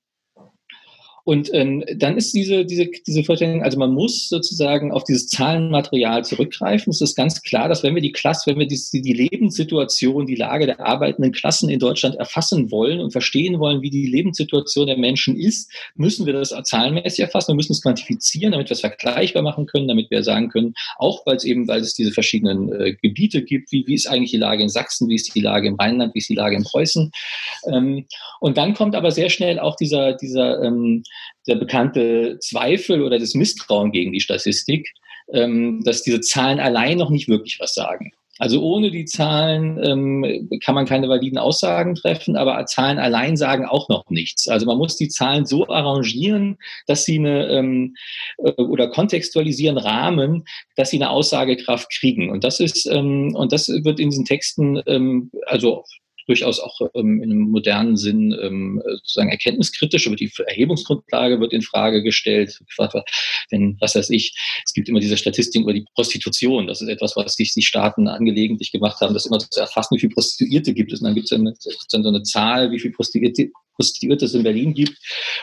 und 1.27 1.53
ähm, 1.53 1.83
dann 1.97 2.15
ist 2.15 2.33
diese, 2.33 2.63
diese, 2.63 2.89
diese 3.05 3.21
Vorstellung, 3.21 3.61
also 3.61 3.77
man 3.77 3.93
muss 3.93 4.29
sozusagen 4.29 4.93
auf 4.93 5.03
dieses 5.03 5.27
Zahlenmaterial 5.27 6.23
zurückgreifen. 6.23 6.91
Es 6.91 7.01
ist 7.01 7.17
ganz 7.17 7.41
klar, 7.41 7.67
dass 7.67 7.83
wenn 7.83 7.95
wir 7.95 8.01
die 8.01 8.13
Klasse, 8.13 8.49
wenn 8.49 8.59
wir 8.59 8.65
die, 8.65 8.79
die 8.93 9.11
Lebenssituation, 9.11 10.25
die 10.25 10.35
Lage 10.35 10.67
der 10.67 10.79
arbeitenden 10.79 11.33
Klassen 11.33 11.67
in 11.67 11.79
Deutschland 11.79 12.15
erfassen 12.15 12.71
wollen 12.71 13.01
und 13.01 13.11
verstehen 13.11 13.59
wollen, 13.59 13.81
wie 13.81 13.89
die 13.89 14.07
Lebenssituation 14.07 14.87
der 14.87 14.97
Menschen 14.97 15.37
ist, 15.37 15.69
müssen 15.95 16.25
wir 16.25 16.31
das 16.31 16.55
zahlenmäßig 16.63 17.19
erfassen. 17.19 17.49
Wir 17.49 17.55
müssen 17.55 17.73
es 17.73 17.81
quantifizieren, 17.81 18.53
damit 18.53 18.69
wir 18.69 18.75
es 18.75 18.79
vergleichbar 18.79 19.43
machen 19.43 19.65
können, 19.65 19.89
damit 19.89 20.09
wir 20.09 20.23
sagen 20.23 20.47
können, 20.47 20.75
auch 20.97 21.25
weil 21.25 21.35
es 21.35 21.43
eben, 21.43 21.67
weil 21.67 21.81
es 21.81 21.93
diese 21.93 22.13
verschiedenen 22.13 22.71
äh, 22.71 22.93
Gebiete 22.93 23.41
gibt, 23.41 23.73
wie, 23.73 23.85
wie 23.85 23.95
ist 23.95 24.07
eigentlich 24.07 24.31
die 24.31 24.37
Lage 24.37 24.63
in 24.63 24.69
Sachsen, 24.69 25.09
wie 25.09 25.15
ist 25.15 25.35
die 25.35 25.41
Lage 25.41 25.67
im 25.67 25.75
Rheinland, 25.75 26.15
wie 26.15 26.19
ist 26.19 26.29
die 26.29 26.35
Lage 26.35 26.55
in 26.55 26.63
Preußen. 26.63 27.11
Ähm, 27.69 28.05
und 28.39 28.57
dann 28.57 28.73
kommt 28.75 28.95
aber 28.95 29.11
sehr 29.11 29.29
schnell 29.29 29.59
auch 29.59 29.75
dieser, 29.75 30.13
dieser 30.13 30.63
ähm, 30.63 31.03
der 31.47 31.55
bekannte 31.55 32.37
Zweifel 32.39 33.01
oder 33.01 33.19
das 33.19 33.33
Misstrauen 33.33 33.91
gegen 33.91 34.11
die 34.11 34.19
Statistik, 34.19 34.89
ähm, 35.33 35.81
dass 35.83 36.03
diese 36.03 36.21
Zahlen 36.21 36.59
allein 36.59 36.97
noch 36.97 37.09
nicht 37.09 37.27
wirklich 37.27 37.59
was 37.59 37.73
sagen. 37.73 38.11
Also 38.39 38.61
ohne 38.61 38.91
die 38.91 39.05
Zahlen 39.05 39.83
ähm, 39.83 40.49
kann 40.63 40.75
man 40.75 40.85
keine 40.85 41.09
validen 41.09 41.39
Aussagen 41.39 41.95
treffen, 41.95 42.35
aber 42.35 42.63
Zahlen 42.65 42.99
allein 42.99 43.35
sagen 43.35 43.65
auch 43.65 43.89
noch 43.89 44.03
nichts. 44.09 44.47
Also 44.47 44.65
man 44.65 44.77
muss 44.77 44.95
die 44.95 45.07
Zahlen 45.09 45.45
so 45.45 45.67
arrangieren, 45.67 46.57
dass 46.85 47.03
sie 47.03 47.17
eine 47.17 47.47
ähm, 47.47 47.95
äh, 48.37 48.51
oder 48.61 48.89
kontextualisieren 48.89 49.77
Rahmen, 49.77 50.43
dass 50.75 50.91
sie 50.91 50.97
eine 50.97 51.09
Aussagekraft 51.09 51.89
kriegen. 51.89 52.29
Und 52.29 52.43
das 52.43 52.59
ist 52.59 52.85
ähm, 52.85 53.33
und 53.35 53.51
das 53.51 53.69
wird 53.69 53.99
in 53.99 54.11
diesen 54.11 54.25
Texten 54.25 54.81
ähm, 54.85 55.31
also 55.47 55.83
durchaus 56.27 56.59
auch 56.59 56.79
ähm, 56.93 57.23
in 57.23 57.31
einem 57.31 57.49
modernen 57.49 57.97
Sinn 57.97 58.37
ähm, 58.41 58.81
sozusagen 58.85 59.29
erkenntniskritisch, 59.29 60.07
aber 60.07 60.15
die 60.15 60.31
Erhebungsgrundlage 60.45 61.39
wird 61.39 61.53
in 61.53 61.61
Frage 61.61 62.03
gestellt. 62.03 62.59
Wenn, 63.49 63.77
was 63.79 63.95
weiß 63.95 64.09
ich, 64.09 64.35
es 64.65 64.73
gibt 64.73 64.89
immer 64.89 64.99
diese 64.99 65.17
Statistiken 65.17 65.63
über 65.63 65.73
die 65.73 65.85
Prostitution. 65.95 66.67
Das 66.67 66.81
ist 66.81 66.89
etwas, 66.89 67.15
was 67.15 67.35
sich 67.35 67.53
die 67.53 67.61
Staaten 67.61 68.07
angelegentlich 68.07 68.71
gemacht 68.71 68.99
haben, 69.01 69.13
das 69.13 69.25
immer 69.25 69.39
zu 69.39 69.59
erfassen, 69.59 69.95
wie 69.95 69.99
viele 69.99 70.13
Prostituierte 70.13 70.73
gibt 70.73 70.91
es. 70.93 70.99
Und 70.99 71.05
dann 71.05 71.15
gibt 71.15 71.31
es 71.31 71.87
dann 71.91 72.03
so 72.03 72.09
eine 72.09 72.23
Zahl, 72.23 72.71
wie 72.71 72.79
viele 72.79 72.93
Prostituierte, 72.93 73.49
Prostituierte 73.77 74.25
es 74.25 74.33
in 74.33 74.43
Berlin 74.43 74.73
gibt. 74.73 74.97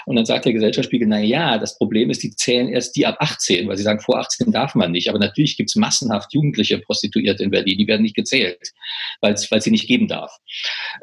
Und 0.07 0.17
dann 0.17 0.27
sagt 0.27 0.45
der 0.45 0.53
Gesellschaftsspiegel, 0.53 1.09
na 1.09 1.21
ja, 1.21 1.57
das 1.57 1.79
Problem 1.79 2.11
ist, 2.11 2.23
die 2.23 2.35
zählen 2.35 2.69
erst 2.69 2.97
die 2.97 3.07
ab 3.07 3.17
18, 3.21 3.67
weil 3.69 3.77
sie 3.77 3.83
sagen, 3.83 4.01
vor 4.01 4.19
18 4.19 4.53
darf 4.53 4.75
man 4.75 4.93
nicht. 4.93 5.09
Aber 5.09 5.19
natürlich 5.19 5.57
gibt 5.57 5.71
es 5.71 5.77
massenhaft 5.77 6.35
jugendliche 6.35 6.79
Prostituierte 6.79 7.45
in 7.45 7.51
Berlin, 7.51 7.79
die 7.79 7.87
werden 7.87 8.03
nicht 8.03 8.17
gezählt, 8.17 8.73
weil 9.21 9.35
es 9.35 9.49
sie 9.49 9.71
nicht 9.71 9.87
geben 9.87 10.09
darf. 10.09 10.37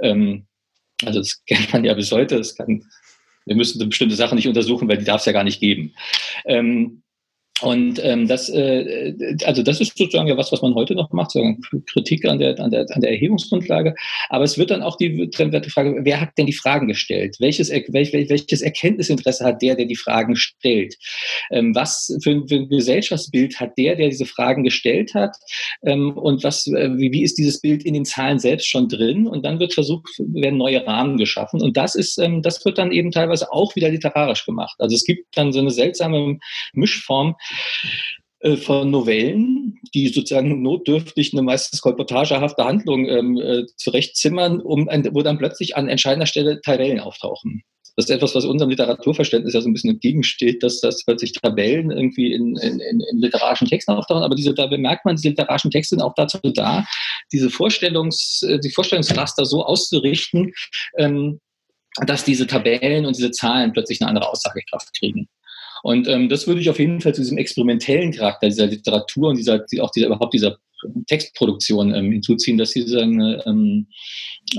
Ähm, 0.01 0.45
also 1.03 1.19
das 1.19 1.43
kennt 1.47 1.73
man 1.73 1.83
ja 1.83 1.93
bis 1.93 2.11
heute. 2.11 2.37
Das 2.37 2.55
kann, 2.55 2.83
wir 3.45 3.55
müssen 3.55 3.89
bestimmte 3.89 4.15
Sachen 4.15 4.35
nicht 4.35 4.47
untersuchen, 4.47 4.87
weil 4.87 4.97
die 4.97 5.05
darf 5.05 5.21
es 5.21 5.25
ja 5.25 5.31
gar 5.31 5.43
nicht 5.43 5.59
geben. 5.59 5.95
Ähm, 6.45 7.01
und 7.61 7.99
ähm, 8.03 8.27
das, 8.27 8.49
äh, 8.49 9.13
also 9.45 9.61
das 9.61 9.79
ist 9.79 9.97
sozusagen 9.97 10.27
ja 10.27 10.37
was, 10.37 10.51
was 10.51 10.61
man 10.61 10.73
heute 10.73 10.95
noch 10.95 11.11
macht, 11.11 11.31
sozusagen 11.31 11.61
Kritik 11.85 12.25
an 12.25 12.39
der, 12.39 12.59
an 12.59 12.71
der, 12.71 12.85
an 12.89 13.01
der 13.01 13.11
Erhebungsgrundlage. 13.11 13.95
Aber 14.29 14.43
es 14.43 14.57
wird 14.57 14.71
dann 14.71 14.81
auch 14.81 14.97
die, 14.97 15.29
dann 15.29 15.51
wird 15.51 15.65
die 15.65 15.69
Frage, 15.69 15.99
wer 16.03 16.21
hat 16.21 16.29
denn 16.37 16.47
die 16.47 16.53
Fragen 16.53 16.87
gestellt? 16.87 17.35
Welches, 17.39 17.69
welch, 17.69 18.13
welches 18.13 18.61
Erkenntnisinteresse 18.61 19.45
hat 19.45 19.61
der, 19.61 19.75
der 19.75 19.85
die 19.85 19.95
Fragen 19.95 20.35
stellt? 20.35 20.95
Ähm, 21.51 21.75
was 21.75 22.17
für 22.23 22.31
ein, 22.31 22.47
für 22.47 22.55
ein, 22.55 22.69
Gesellschaftsbild 22.69 23.59
hat 23.59 23.77
der, 23.77 23.95
der 23.95 24.09
diese 24.09 24.25
Fragen 24.25 24.63
gestellt 24.63 25.13
hat? 25.13 25.35
Ähm, 25.85 26.17
und 26.17 26.43
was, 26.43 26.65
äh, 26.67 26.89
wie, 26.97 27.11
wie 27.11 27.23
ist 27.23 27.37
dieses 27.37 27.61
Bild 27.61 27.83
in 27.83 27.93
den 27.93 28.05
Zahlen 28.05 28.39
selbst 28.39 28.67
schon 28.67 28.87
drin? 28.87 29.27
Und 29.27 29.45
dann 29.45 29.59
wird 29.59 29.73
versucht, 29.73 30.07
werden 30.17 30.57
neue 30.57 30.85
Rahmen 30.85 31.17
geschaffen. 31.17 31.61
Und 31.61 31.77
das 31.77 31.95
ist, 31.95 32.17
ähm, 32.17 32.41
das 32.41 32.63
wird 32.65 32.77
dann 32.77 32.91
eben 32.91 33.11
teilweise 33.11 33.51
auch 33.51 33.75
wieder 33.75 33.89
literarisch 33.89 34.45
gemacht. 34.45 34.75
Also 34.79 34.95
es 34.95 35.03
gibt 35.03 35.37
dann 35.37 35.51
so 35.51 35.59
eine 35.59 35.71
seltsame 35.71 36.39
Mischform, 36.73 37.35
von 38.63 38.89
Novellen, 38.89 39.79
die 39.93 40.07
sozusagen 40.07 40.63
notdürftig 40.63 41.31
eine 41.33 41.43
meistens 41.43 41.81
kolportagehafte 41.81 42.65
Handlung 42.65 43.07
ähm, 43.07 43.37
äh, 43.37 43.65
zurechtzimmern, 43.77 44.61
um, 44.61 44.87
wo 45.11 45.21
dann 45.21 45.37
plötzlich 45.37 45.75
an 45.75 45.87
entscheidender 45.87 46.25
Stelle 46.25 46.59
Tabellen 46.61 46.99
auftauchen. 46.99 47.63
Das 47.95 48.05
ist 48.05 48.11
etwas, 48.11 48.33
was 48.33 48.45
unserem 48.45 48.69
Literaturverständnis 48.69 49.53
ja 49.53 49.61
so 49.61 49.69
ein 49.69 49.73
bisschen 49.73 49.91
entgegensteht, 49.91 50.63
dass, 50.63 50.79
dass 50.79 51.03
plötzlich 51.03 51.33
Tabellen 51.33 51.91
irgendwie 51.91 52.33
in, 52.33 52.55
in, 52.57 52.79
in 52.79 53.17
literarischen 53.19 53.67
Texten 53.67 53.91
auftauchen. 53.91 54.23
Aber 54.23 54.33
diese, 54.33 54.53
da 54.53 54.67
bemerkt 54.67 55.05
man, 55.05 55.17
diese 55.17 55.29
literarischen 55.29 55.71
Texte 55.71 55.95
sind 55.95 56.01
auch 56.01 56.15
dazu 56.15 56.39
da, 56.39 56.85
diese 57.31 57.49
Vorstellungs, 57.49 58.43
äh, 58.43 58.59
die 58.59 58.71
Vorstellungsraster 58.71 59.45
so 59.45 59.65
auszurichten, 59.65 60.53
ähm, 60.97 61.41
dass 62.07 62.23
diese 62.23 62.47
Tabellen 62.47 63.05
und 63.05 63.17
diese 63.17 63.31
Zahlen 63.31 63.73
plötzlich 63.73 64.01
eine 64.01 64.09
andere 64.09 64.29
Aussagekraft 64.29 64.97
kriegen. 64.97 65.27
Und 65.83 66.07
ähm, 66.07 66.29
das 66.29 66.47
würde 66.47 66.61
ich 66.61 66.69
auf 66.69 66.79
jeden 66.79 67.01
Fall 67.01 67.15
zu 67.15 67.21
diesem 67.21 67.37
experimentellen 67.37 68.11
Charakter 68.11 68.47
dieser 68.47 68.67
Literatur 68.67 69.29
und 69.29 69.37
dieser, 69.37 69.65
auch 69.81 69.91
dieser, 69.91 70.07
überhaupt 70.07 70.33
dieser 70.33 70.57
Textproduktion 71.07 71.93
ähm, 71.93 72.11
hinzuziehen, 72.11 72.57
dass 72.57 72.71
sie 72.71 72.87
sagen, 72.87 73.19
ähm, 73.45 73.87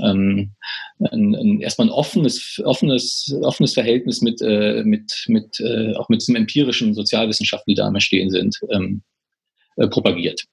ähm, 0.01 0.51
ein, 0.99 1.35
ein, 1.35 1.61
erstmal 1.61 1.87
ein 1.87 1.91
offenes, 1.91 2.61
offenes, 2.63 3.35
offenes 3.41 3.73
Verhältnis 3.73 4.21
mit, 4.21 4.41
äh, 4.41 4.83
mit, 4.83 5.25
mit 5.27 5.59
äh, 5.59 5.93
auch 5.95 6.09
mit 6.09 6.21
diesem 6.21 6.35
empirischen 6.35 6.93
Sozialwissenschaften, 6.93 7.71
die 7.71 7.75
da 7.75 7.87
am 7.87 7.99
Stehen 7.99 8.29
sind, 8.29 8.57
ähm, 8.71 9.01
äh, 9.77 9.87
propagiert. 9.87 10.43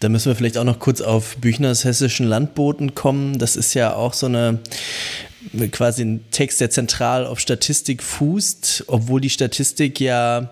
Da 0.00 0.08
müssen 0.08 0.28
wir 0.28 0.36
vielleicht 0.36 0.58
auch 0.58 0.64
noch 0.64 0.80
kurz 0.80 1.00
auf 1.00 1.36
Büchners 1.36 1.84
hessischen 1.84 2.26
Landboten 2.26 2.94
kommen. 2.94 3.38
Das 3.38 3.56
ist 3.56 3.74
ja 3.74 3.94
auch 3.94 4.12
so 4.12 4.26
eine 4.26 4.60
quasi 5.72 6.02
ein 6.02 6.24
Text, 6.30 6.60
der 6.60 6.70
zentral 6.70 7.26
auf 7.26 7.40
Statistik 7.40 8.02
fußt, 8.02 8.84
obwohl 8.86 9.20
die 9.20 9.30
Statistik 9.30 10.00
ja, 10.00 10.50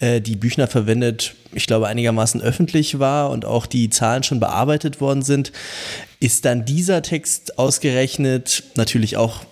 äh, 0.00 0.20
die 0.20 0.36
Büchner 0.36 0.66
verwendet, 0.66 1.34
ich 1.52 1.66
glaube, 1.66 1.88
einigermaßen 1.88 2.40
öffentlich 2.40 2.98
war 2.98 3.30
und 3.30 3.44
auch 3.44 3.66
die 3.66 3.90
Zahlen 3.90 4.22
schon 4.22 4.40
bearbeitet 4.40 5.00
worden 5.00 5.22
sind, 5.22 5.52
ist 6.20 6.44
dann 6.44 6.64
dieser 6.64 7.02
Text 7.02 7.58
ausgerechnet 7.58 8.64
natürlich 8.76 9.16
auch 9.16 9.44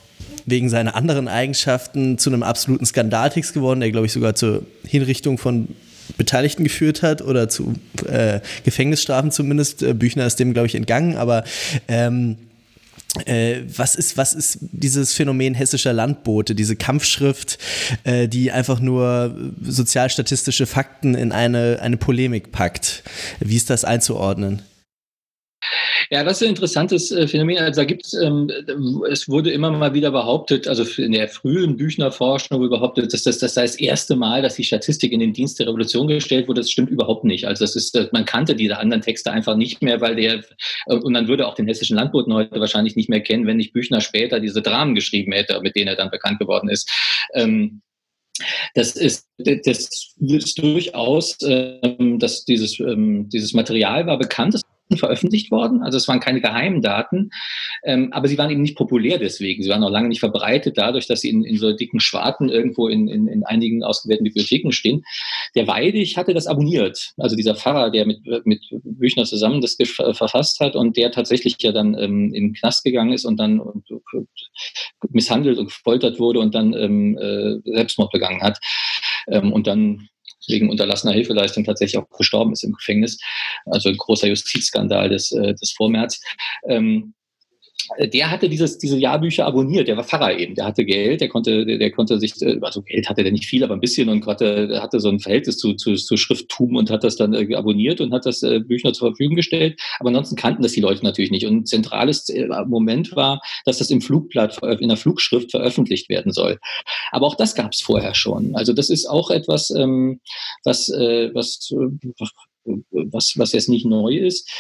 wegen 0.44 0.68
seiner 0.68 0.94
anderen 0.94 1.26
Eigenschaften 1.26 2.18
zu 2.18 2.30
einem 2.30 2.42
absoluten 2.42 2.86
Skandaltext 2.86 3.52
geworden, 3.52 3.80
der, 3.80 3.90
glaube 3.90 4.06
ich, 4.06 4.12
sogar 4.12 4.34
zur 4.34 4.64
Hinrichtung 4.86 5.38
von 5.38 5.68
Beteiligten 6.16 6.62
geführt 6.64 7.02
hat 7.02 7.20
oder 7.20 7.48
zu 7.48 7.74
äh, 8.06 8.40
Gefängnisstrafen 8.64 9.32
zumindest. 9.32 9.82
Äh, 9.82 9.92
Büchner 9.94 10.26
ist 10.26 10.38
dem, 10.38 10.52
glaube 10.52 10.68
ich, 10.68 10.76
entgangen, 10.76 11.16
aber 11.16 11.44
ähm, 11.88 12.36
äh, 13.24 13.62
was 13.76 13.94
ist, 13.94 14.16
was 14.16 14.32
ist 14.32 14.58
dieses 14.60 15.12
Phänomen 15.12 15.54
hessischer 15.54 15.92
Landbote, 15.92 16.54
diese 16.54 16.76
Kampfschrift, 16.76 17.58
äh, 18.04 18.28
die 18.28 18.52
einfach 18.52 18.80
nur 18.80 19.34
sozialstatistische 19.62 20.66
Fakten 20.66 21.14
in 21.14 21.32
eine, 21.32 21.78
eine 21.80 21.96
Polemik 21.96 22.52
packt? 22.52 23.02
Wie 23.40 23.56
ist 23.56 23.70
das 23.70 23.84
einzuordnen? 23.84 24.62
Ja, 26.10 26.22
das 26.22 26.40
ist 26.40 26.42
ein 26.44 26.50
interessantes 26.50 27.10
äh, 27.10 27.26
Phänomen. 27.26 27.58
Also 27.58 27.80
da 27.80 27.84
gibt 27.84 28.06
es, 28.06 28.14
ähm, 28.14 28.50
es 29.10 29.28
wurde 29.28 29.50
immer 29.50 29.70
mal 29.70 29.94
wieder 29.94 30.10
behauptet, 30.10 30.68
also 30.68 30.84
in 31.02 31.12
der 31.12 31.28
frühen 31.28 31.76
Büchner 31.76 32.12
Forschung 32.12 32.58
wurde 32.58 32.70
behauptet, 32.70 33.12
dass 33.12 33.24
das, 33.24 33.38
das 33.38 33.54
sei 33.54 33.62
das 33.62 33.76
erste 33.76 34.14
Mal, 34.14 34.42
dass 34.42 34.54
die 34.54 34.64
Statistik 34.64 35.12
in 35.12 35.20
den 35.20 35.32
Dienst 35.32 35.58
der 35.58 35.66
Revolution 35.66 36.06
gestellt 36.06 36.48
wurde. 36.48 36.60
Das 36.60 36.70
stimmt 36.70 36.90
überhaupt 36.90 37.24
nicht. 37.24 37.46
Also 37.46 37.64
das 37.64 37.74
ist, 37.74 37.98
man 38.12 38.24
kannte 38.24 38.54
diese 38.54 38.78
anderen 38.78 39.02
Texte 39.02 39.32
einfach 39.32 39.56
nicht 39.56 39.82
mehr, 39.82 40.00
weil 40.00 40.16
der, 40.16 40.44
und 40.86 41.12
man 41.12 41.28
würde 41.28 41.46
auch 41.46 41.54
den 41.54 41.66
hessischen 41.66 41.96
Landboten 41.96 42.32
heute 42.32 42.60
wahrscheinlich 42.60 42.96
nicht 42.96 43.08
mehr 43.08 43.20
kennen, 43.20 43.46
wenn 43.46 43.56
nicht 43.56 43.72
Büchner 43.72 44.00
später 44.00 44.38
diese 44.38 44.62
Dramen 44.62 44.94
geschrieben 44.94 45.32
hätte, 45.32 45.60
mit 45.60 45.74
denen 45.74 45.88
er 45.88 45.96
dann 45.96 46.10
bekannt 46.10 46.38
geworden 46.38 46.68
ist. 46.68 46.90
Ähm, 47.34 47.82
das 48.74 48.96
ist, 48.96 49.26
das 49.38 50.12
ist 50.20 50.58
durchaus, 50.58 51.38
ähm, 51.42 52.18
dass 52.18 52.44
dieses, 52.44 52.78
ähm, 52.80 53.28
dieses 53.30 53.54
Material 53.54 54.06
war 54.06 54.18
bekannt 54.18 54.60
veröffentlicht 54.94 55.50
worden. 55.50 55.82
Also 55.82 55.98
es 55.98 56.06
waren 56.08 56.20
keine 56.20 56.40
geheimen 56.40 56.82
Daten, 56.82 57.30
ähm, 57.84 58.12
aber 58.12 58.28
sie 58.28 58.38
waren 58.38 58.50
eben 58.50 58.62
nicht 58.62 58.76
populär 58.76 59.18
deswegen. 59.18 59.62
Sie 59.62 59.68
waren 59.68 59.80
noch 59.80 59.90
lange 59.90 60.08
nicht 60.08 60.20
verbreitet, 60.20 60.78
dadurch, 60.78 61.06
dass 61.06 61.20
sie 61.20 61.30
in, 61.30 61.44
in 61.44 61.58
so 61.58 61.72
dicken 61.72 62.00
Schwarten 62.00 62.48
irgendwo 62.48 62.88
in, 62.88 63.08
in, 63.08 63.26
in 63.28 63.44
einigen 63.44 63.82
ausgewählten 63.82 64.24
Bibliotheken 64.24 64.70
stehen. 64.70 65.02
Der 65.54 65.66
Weidig 65.66 66.16
hatte 66.16 66.34
das 66.34 66.46
abonniert, 66.46 67.12
also 67.16 67.36
dieser 67.36 67.54
Pfarrer, 67.54 67.90
der 67.90 68.06
mit, 68.06 68.20
mit 68.44 68.60
Büchner 68.84 69.24
zusammen 69.24 69.60
das 69.60 69.76
verfasst 69.76 70.60
hat 70.60 70.76
und 70.76 70.96
der 70.96 71.10
tatsächlich 71.10 71.56
ja 71.60 71.72
dann 71.72 71.94
ähm, 71.98 72.32
in 72.32 72.48
den 72.48 72.54
Knast 72.54 72.84
gegangen 72.84 73.12
ist 73.12 73.24
und 73.24 73.38
dann 73.38 73.58
und, 73.60 73.90
und 73.90 74.28
misshandelt 75.10 75.58
und 75.58 75.66
gefoltert 75.66 76.18
wurde 76.18 76.40
und 76.40 76.54
dann 76.54 76.74
ähm, 76.74 77.18
äh, 77.18 77.58
Selbstmord 77.64 78.12
begangen 78.12 78.42
hat. 78.42 78.58
Ähm, 79.28 79.52
und 79.52 79.66
dann 79.66 80.08
wegen 80.48 80.70
unterlassener 80.70 81.12
Hilfeleistung 81.12 81.64
tatsächlich 81.64 81.98
auch 81.98 82.08
gestorben 82.16 82.52
ist 82.52 82.64
im 82.64 82.72
Gefängnis. 82.72 83.18
Also 83.66 83.88
ein 83.88 83.96
großer 83.96 84.28
Justizskandal 84.28 85.08
des, 85.08 85.32
äh, 85.32 85.54
des 85.54 85.72
Vormärz. 85.72 86.20
Ähm, 86.68 87.14
der 87.98 88.30
hatte 88.30 88.48
dieses, 88.48 88.78
diese 88.78 88.98
Jahrbücher 88.98 89.46
abonniert, 89.46 89.88
der 89.88 89.96
war 89.96 90.04
Pfarrer 90.04 90.38
eben, 90.38 90.54
der 90.54 90.66
hatte 90.66 90.84
Geld, 90.84 91.20
der 91.20 91.28
konnte, 91.28 91.64
der, 91.64 91.78
der 91.78 91.90
konnte 91.90 92.18
sich, 92.18 92.40
äh, 92.42 92.58
also 92.62 92.82
Geld 92.82 93.08
hatte 93.08 93.22
der 93.22 93.32
nicht 93.32 93.46
viel, 93.46 93.64
aber 93.64 93.74
ein 93.74 93.80
bisschen 93.80 94.08
und 94.08 94.26
hatte, 94.26 94.80
hatte 94.82 95.00
so 95.00 95.08
ein 95.08 95.20
Verhältnis 95.20 95.58
zu, 95.58 95.74
zu, 95.74 95.94
zu 95.94 96.16
Schrifttum 96.16 96.76
und 96.76 96.90
hat 96.90 97.04
das 97.04 97.16
dann 97.16 97.34
äh, 97.34 97.54
abonniert 97.54 98.00
und 98.00 98.12
hat 98.12 98.26
das 98.26 98.42
äh, 98.42 98.60
Bücher 98.60 98.92
zur 98.92 99.10
Verfügung 99.10 99.36
gestellt. 99.36 99.80
Aber 99.98 100.08
ansonsten 100.08 100.36
kannten 100.36 100.62
das 100.62 100.72
die 100.72 100.80
Leute 100.80 101.04
natürlich 101.04 101.30
nicht. 101.30 101.46
Und 101.46 101.56
ein 101.56 101.66
zentrales 101.66 102.28
äh, 102.28 102.48
Moment 102.66 103.14
war, 103.14 103.40
dass 103.64 103.78
das 103.78 103.90
im 103.90 104.00
Flugblatt, 104.00 104.58
in 104.80 104.88
der 104.88 104.96
Flugschrift 104.96 105.50
veröffentlicht 105.50 106.08
werden 106.08 106.32
soll. 106.32 106.58
Aber 107.12 107.26
auch 107.26 107.34
das 107.34 107.54
gab 107.54 107.72
es 107.72 107.80
vorher 107.80 108.14
schon. 108.14 108.54
Also 108.54 108.72
das 108.72 108.90
ist 108.90 109.06
auch 109.06 109.30
etwas, 109.30 109.70
ähm, 109.70 110.20
was, 110.64 110.88
äh, 110.88 111.30
was 111.34 111.70
was, 112.90 113.34
was 113.36 113.52
jetzt 113.52 113.68
nicht 113.68 113.86
neu 113.86 114.16
ist. 114.16 114.50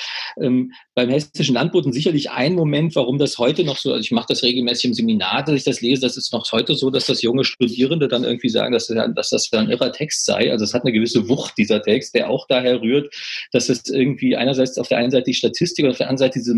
Ähm, 0.40 0.72
beim 0.94 1.10
hessischen 1.10 1.54
Landboten 1.54 1.92
sicherlich 1.92 2.30
ein 2.30 2.54
Moment, 2.54 2.94
warum 2.94 3.18
das 3.18 3.38
heute 3.38 3.64
noch 3.64 3.76
so, 3.76 3.92
also 3.92 4.00
ich 4.00 4.12
mache 4.12 4.26
das 4.28 4.42
regelmäßig 4.42 4.86
im 4.86 4.94
Seminar, 4.94 5.44
dass 5.44 5.54
ich 5.54 5.64
das 5.64 5.80
lese, 5.80 6.02
das 6.02 6.16
ist 6.16 6.32
noch 6.32 6.50
heute 6.52 6.74
so, 6.74 6.90
dass 6.90 7.06
das 7.06 7.22
junge 7.22 7.44
Studierende 7.44 8.08
dann 8.08 8.24
irgendwie 8.24 8.48
sagen, 8.48 8.72
dass, 8.72 8.86
dass 8.86 9.30
das 9.30 9.52
ein 9.52 9.70
irrer 9.70 9.92
Text 9.92 10.24
sei. 10.24 10.50
Also 10.50 10.64
es 10.64 10.74
hat 10.74 10.82
eine 10.82 10.92
gewisse 10.92 11.28
Wucht, 11.28 11.54
dieser 11.58 11.82
Text, 11.82 12.14
der 12.14 12.30
auch 12.30 12.46
daher 12.46 12.80
rührt, 12.80 13.14
dass 13.52 13.68
es 13.68 13.88
irgendwie 13.88 14.36
einerseits 14.36 14.78
auf 14.78 14.88
der 14.88 14.98
einen 14.98 15.10
Seite 15.10 15.24
die 15.24 15.34
Statistik 15.34 15.84
und 15.84 15.90
auf 15.90 15.98
der 15.98 16.08
anderen 16.08 16.30
Seite 16.30 16.38
diese 16.38 16.54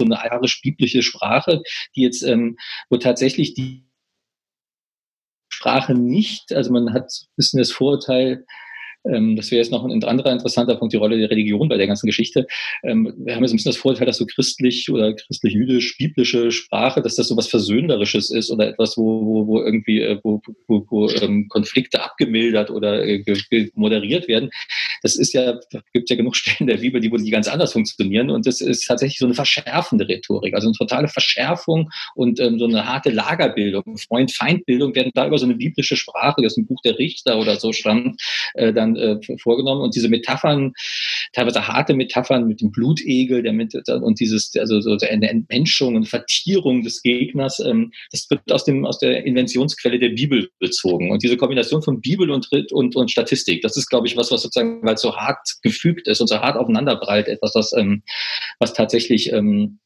so 0.00 0.04
eine 0.04 0.32
arisch-biblische 0.32 1.02
Sprache, 1.02 1.62
die 1.96 2.02
jetzt, 2.02 2.22
ähm, 2.22 2.56
wo 2.88 2.98
tatsächlich 2.98 3.54
die 3.54 3.87
Sprache 5.58 5.92
nicht. 5.92 6.52
Also 6.52 6.72
man 6.72 6.92
hat 6.92 7.06
ein 7.06 7.34
bisschen 7.34 7.58
das 7.58 7.72
Vorurteil, 7.72 8.44
das 9.36 9.50
wäre 9.50 9.62
jetzt 9.62 9.72
noch 9.72 9.84
ein 9.84 10.04
anderer 10.04 10.32
interessanter 10.32 10.76
Punkt, 10.76 10.92
die 10.92 10.98
Rolle 10.98 11.18
der 11.18 11.30
Religion 11.30 11.68
bei 11.68 11.76
der 11.76 11.86
ganzen 11.86 12.06
Geschichte. 12.06 12.46
Ähm, 12.82 13.12
wir 13.18 13.34
haben 13.34 13.42
jetzt 13.42 13.52
ein 13.52 13.56
bisschen 13.56 13.70
das 13.70 13.76
Vorteil, 13.76 14.06
dass 14.06 14.18
so 14.18 14.26
christlich 14.26 14.90
oder 14.90 15.14
christlich-jüdisch-biblische 15.14 16.50
Sprache, 16.50 17.00
dass 17.00 17.16
das 17.16 17.28
so 17.28 17.36
was 17.36 17.48
Versöhnerisches 17.48 18.30
ist 18.30 18.50
oder 18.50 18.68
etwas, 18.68 18.96
wo, 18.96 19.24
wo, 19.24 19.46
wo 19.46 19.62
irgendwie 19.62 20.02
äh, 20.02 20.18
wo, 20.22 20.42
wo, 20.66 20.84
wo 20.90 21.10
ähm, 21.10 21.48
Konflikte 21.48 22.02
abgemildert 22.02 22.70
oder 22.70 23.04
äh, 23.04 23.22
moderiert 23.74 24.28
werden. 24.28 24.50
Das 25.02 25.16
ist 25.16 25.32
ja, 25.32 25.58
gibt 25.92 26.10
ja 26.10 26.16
genug 26.16 26.36
Stellen 26.36 26.68
der 26.68 26.78
Bibel, 26.78 27.00
die, 27.00 27.10
die 27.10 27.30
ganz 27.30 27.48
anders 27.48 27.72
funktionieren 27.72 28.30
und 28.30 28.46
das 28.46 28.60
ist 28.60 28.86
tatsächlich 28.86 29.18
so 29.18 29.26
eine 29.26 29.34
verschärfende 29.34 30.08
Rhetorik, 30.08 30.54
also 30.54 30.68
eine 30.68 30.76
totale 30.76 31.08
Verschärfung 31.08 31.90
und 32.14 32.40
ähm, 32.40 32.58
so 32.58 32.66
eine 32.66 32.86
harte 32.86 33.10
Lagerbildung, 33.10 33.96
Freund-Feind-Bildung 33.96 34.94
werden 34.94 35.12
da 35.14 35.26
über 35.26 35.38
so 35.38 35.46
eine 35.46 35.54
biblische 35.54 35.96
Sprache, 35.96 36.42
das 36.42 36.52
ist 36.52 36.58
ein 36.58 36.66
Buch 36.66 36.80
der 36.84 36.98
Richter 36.98 37.38
oder 37.38 37.56
so 37.56 37.72
stammt, 37.72 38.20
äh, 38.54 38.72
dann 38.72 38.96
äh, 38.98 39.38
vorgenommen. 39.38 39.82
Und 39.82 39.94
diese 39.94 40.08
Metaphern, 40.08 40.72
teilweise 41.32 41.66
harte 41.66 41.94
Metaphern 41.94 42.46
mit 42.46 42.60
dem 42.60 42.70
Blutegel 42.70 43.42
der 43.42 43.52
mit, 43.52 43.74
und 43.88 44.20
dieses, 44.20 44.52
also 44.58 44.80
so 44.80 44.96
eine 45.06 45.28
Entmenschung 45.28 45.96
und 45.96 46.08
Vertierung 46.08 46.82
des 46.82 47.02
Gegners, 47.02 47.60
ähm, 47.60 47.92
das 48.10 48.28
wird 48.30 48.40
aus, 48.50 48.64
dem, 48.64 48.84
aus 48.84 48.98
der 48.98 49.24
Inventionsquelle 49.24 49.98
der 49.98 50.10
Bibel 50.10 50.50
bezogen. 50.58 51.10
Und 51.10 51.22
diese 51.22 51.36
Kombination 51.36 51.82
von 51.82 52.00
Bibel 52.00 52.30
und, 52.30 52.48
und, 52.72 52.96
und 52.96 53.10
Statistik, 53.10 53.62
das 53.62 53.76
ist, 53.76 53.88
glaube 53.88 54.06
ich, 54.06 54.16
was, 54.16 54.30
was 54.30 54.42
sozusagen, 54.42 54.82
weil 54.82 54.94
es 54.94 55.02
so 55.02 55.16
hart 55.16 55.38
gefügt 55.62 56.08
ist 56.08 56.20
und 56.20 56.26
so 56.26 56.38
hart 56.38 56.56
aufeinanderprallt, 56.56 57.28
etwas, 57.28 57.54
was, 57.54 57.72
ähm, 57.72 58.02
was 58.58 58.72
tatsächlich 58.72 59.32
ähm, 59.32 59.78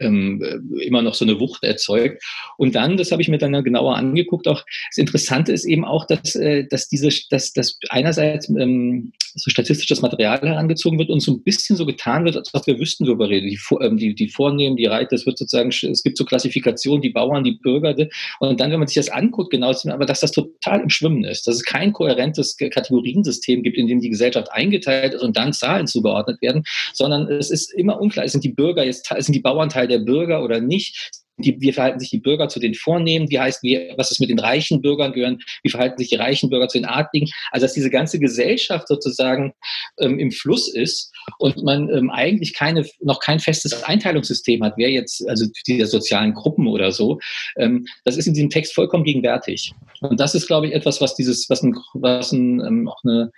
ähm, 0.00 0.72
immer 0.80 1.02
noch 1.02 1.14
so 1.14 1.24
eine 1.24 1.40
Wucht 1.40 1.64
erzeugt. 1.64 2.22
Und 2.56 2.74
dann, 2.74 2.96
das 2.96 3.12
habe 3.12 3.22
ich 3.22 3.28
mir 3.28 3.38
dann 3.38 3.64
genauer 3.64 3.96
angeguckt, 3.96 4.48
auch 4.48 4.64
das 4.90 4.98
Interessante 4.98 5.52
ist 5.52 5.64
eben 5.64 5.84
auch, 5.84 6.06
dass, 6.06 6.34
äh, 6.34 6.66
dass 6.68 6.88
diese, 6.88 7.08
dass, 7.30 7.52
dass 7.52 7.78
einerseits 7.88 8.48
ähm, 8.48 9.12
so 9.34 9.50
statistisches 9.50 10.02
Material 10.02 10.40
herangezogen 10.40 10.98
wird 10.98 11.10
und 11.10 11.20
so 11.20 11.32
ein 11.32 11.42
bisschen 11.42 11.76
so 11.76 11.86
getan 11.86 12.24
wird, 12.24 12.36
als 12.36 12.52
ob 12.54 12.66
wir 12.66 12.78
wüssten, 12.78 13.06
worüber 13.06 13.28
reden. 13.28 13.48
Die, 13.48 13.58
ähm, 13.80 13.96
die, 13.96 14.14
die 14.14 14.28
Vornehmen, 14.28 14.76
die 14.76 14.86
Reiter, 14.86 15.14
es 15.14 15.26
wird 15.26 15.38
sozusagen, 15.38 15.68
es 15.68 16.02
gibt 16.02 16.16
so 16.16 16.24
Klassifikationen, 16.24 17.02
die 17.02 17.10
Bauern, 17.10 17.44
die 17.44 17.52
Bürger. 17.52 17.94
Und 18.40 18.60
dann, 18.60 18.70
wenn 18.70 18.78
man 18.78 18.88
sich 18.88 18.96
das 18.96 19.10
anguckt, 19.10 19.50
genau, 19.50 19.72
aber 19.88 20.06
dass 20.06 20.20
das 20.20 20.32
total 20.32 20.80
im 20.80 20.90
Schwimmen 20.90 21.24
ist, 21.24 21.46
dass 21.46 21.56
es 21.56 21.64
kein 21.64 21.92
kohärentes 21.92 22.56
Kategoriensystem 22.56 23.62
gibt, 23.62 23.76
in 23.76 23.86
dem 23.86 24.00
die 24.00 24.10
Gesellschaft 24.10 24.50
eingeteilt 24.52 25.14
ist 25.14 25.22
und 25.22 25.36
dann 25.36 25.52
Zahlen 25.52 25.86
zugeordnet 25.86 26.40
werden, 26.42 26.62
sondern 26.92 27.28
es 27.28 27.50
ist 27.50 27.72
immer 27.74 28.00
unklar, 28.00 28.26
sind 28.28 28.44
die 28.44 28.52
Bürger 28.52 28.84
jetzt, 28.84 29.08
sind 29.18 29.34
die 29.34 29.40
Bauern 29.40 29.68
Teil 29.68 29.87
der 29.88 29.98
Bürger 29.98 30.42
oder 30.44 30.60
nicht? 30.60 31.10
die, 31.38 31.60
wie 31.60 31.72
verhalten 31.72 32.00
sich 32.00 32.10
die 32.10 32.18
Bürger 32.18 32.48
zu 32.48 32.58
den 32.58 32.74
Vornehmen, 32.74 33.30
wie 33.30 33.38
heißt, 33.38 33.62
wie, 33.62 33.92
was 33.96 34.10
ist 34.10 34.20
mit 34.20 34.30
den 34.30 34.38
reichen 34.38 34.82
Bürgern 34.82 35.12
gehören, 35.12 35.38
wie 35.62 35.70
verhalten 35.70 35.98
sich 35.98 36.08
die 36.08 36.16
reichen 36.16 36.50
Bürger 36.50 36.68
zu 36.68 36.78
den 36.78 36.84
Adligen. 36.84 37.28
Also 37.52 37.64
dass 37.64 37.74
diese 37.74 37.90
ganze 37.90 38.18
Gesellschaft 38.18 38.88
sozusagen 38.88 39.52
ähm, 39.98 40.18
im 40.18 40.32
Fluss 40.32 40.72
ist 40.72 41.12
und 41.38 41.62
man 41.62 41.88
ähm, 41.90 42.10
eigentlich 42.10 42.54
keine, 42.54 42.84
noch 43.00 43.20
kein 43.20 43.38
festes 43.38 43.84
Einteilungssystem 43.84 44.62
hat, 44.64 44.74
wer 44.76 44.90
jetzt, 44.90 45.26
also 45.28 45.46
diese 45.66 45.86
sozialen 45.86 46.34
Gruppen 46.34 46.66
oder 46.66 46.92
so, 46.92 47.18
ähm, 47.56 47.86
das 48.04 48.16
ist 48.16 48.26
in 48.26 48.34
diesem 48.34 48.50
Text 48.50 48.74
vollkommen 48.74 49.04
gegenwärtig. 49.04 49.72
Und 50.00 50.18
das 50.18 50.34
ist, 50.34 50.46
glaube 50.46 50.66
ich, 50.66 50.74
etwas, 50.74 51.00
was 51.00 51.14
dieses, 51.14 51.48
was 51.48 51.62
ein, 51.62 51.76
was 51.94 52.32
ein, 52.32 52.60
ähm, 52.60 52.88
auch 52.88 53.02
eine, 53.04 53.30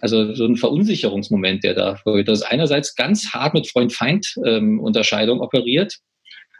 also 0.00 0.34
so 0.34 0.46
ein 0.46 0.56
Verunsicherungsmoment, 0.56 1.64
der 1.64 1.74
da 1.74 1.96
vorgeht. 1.96 2.28
Das 2.28 2.40
ist 2.40 2.46
einerseits 2.46 2.94
ganz 2.94 3.32
hart 3.32 3.54
mit 3.54 3.68
Freund-Feind-Unterscheidung 3.68 5.38
ähm, 5.38 5.42
operiert 5.42 5.98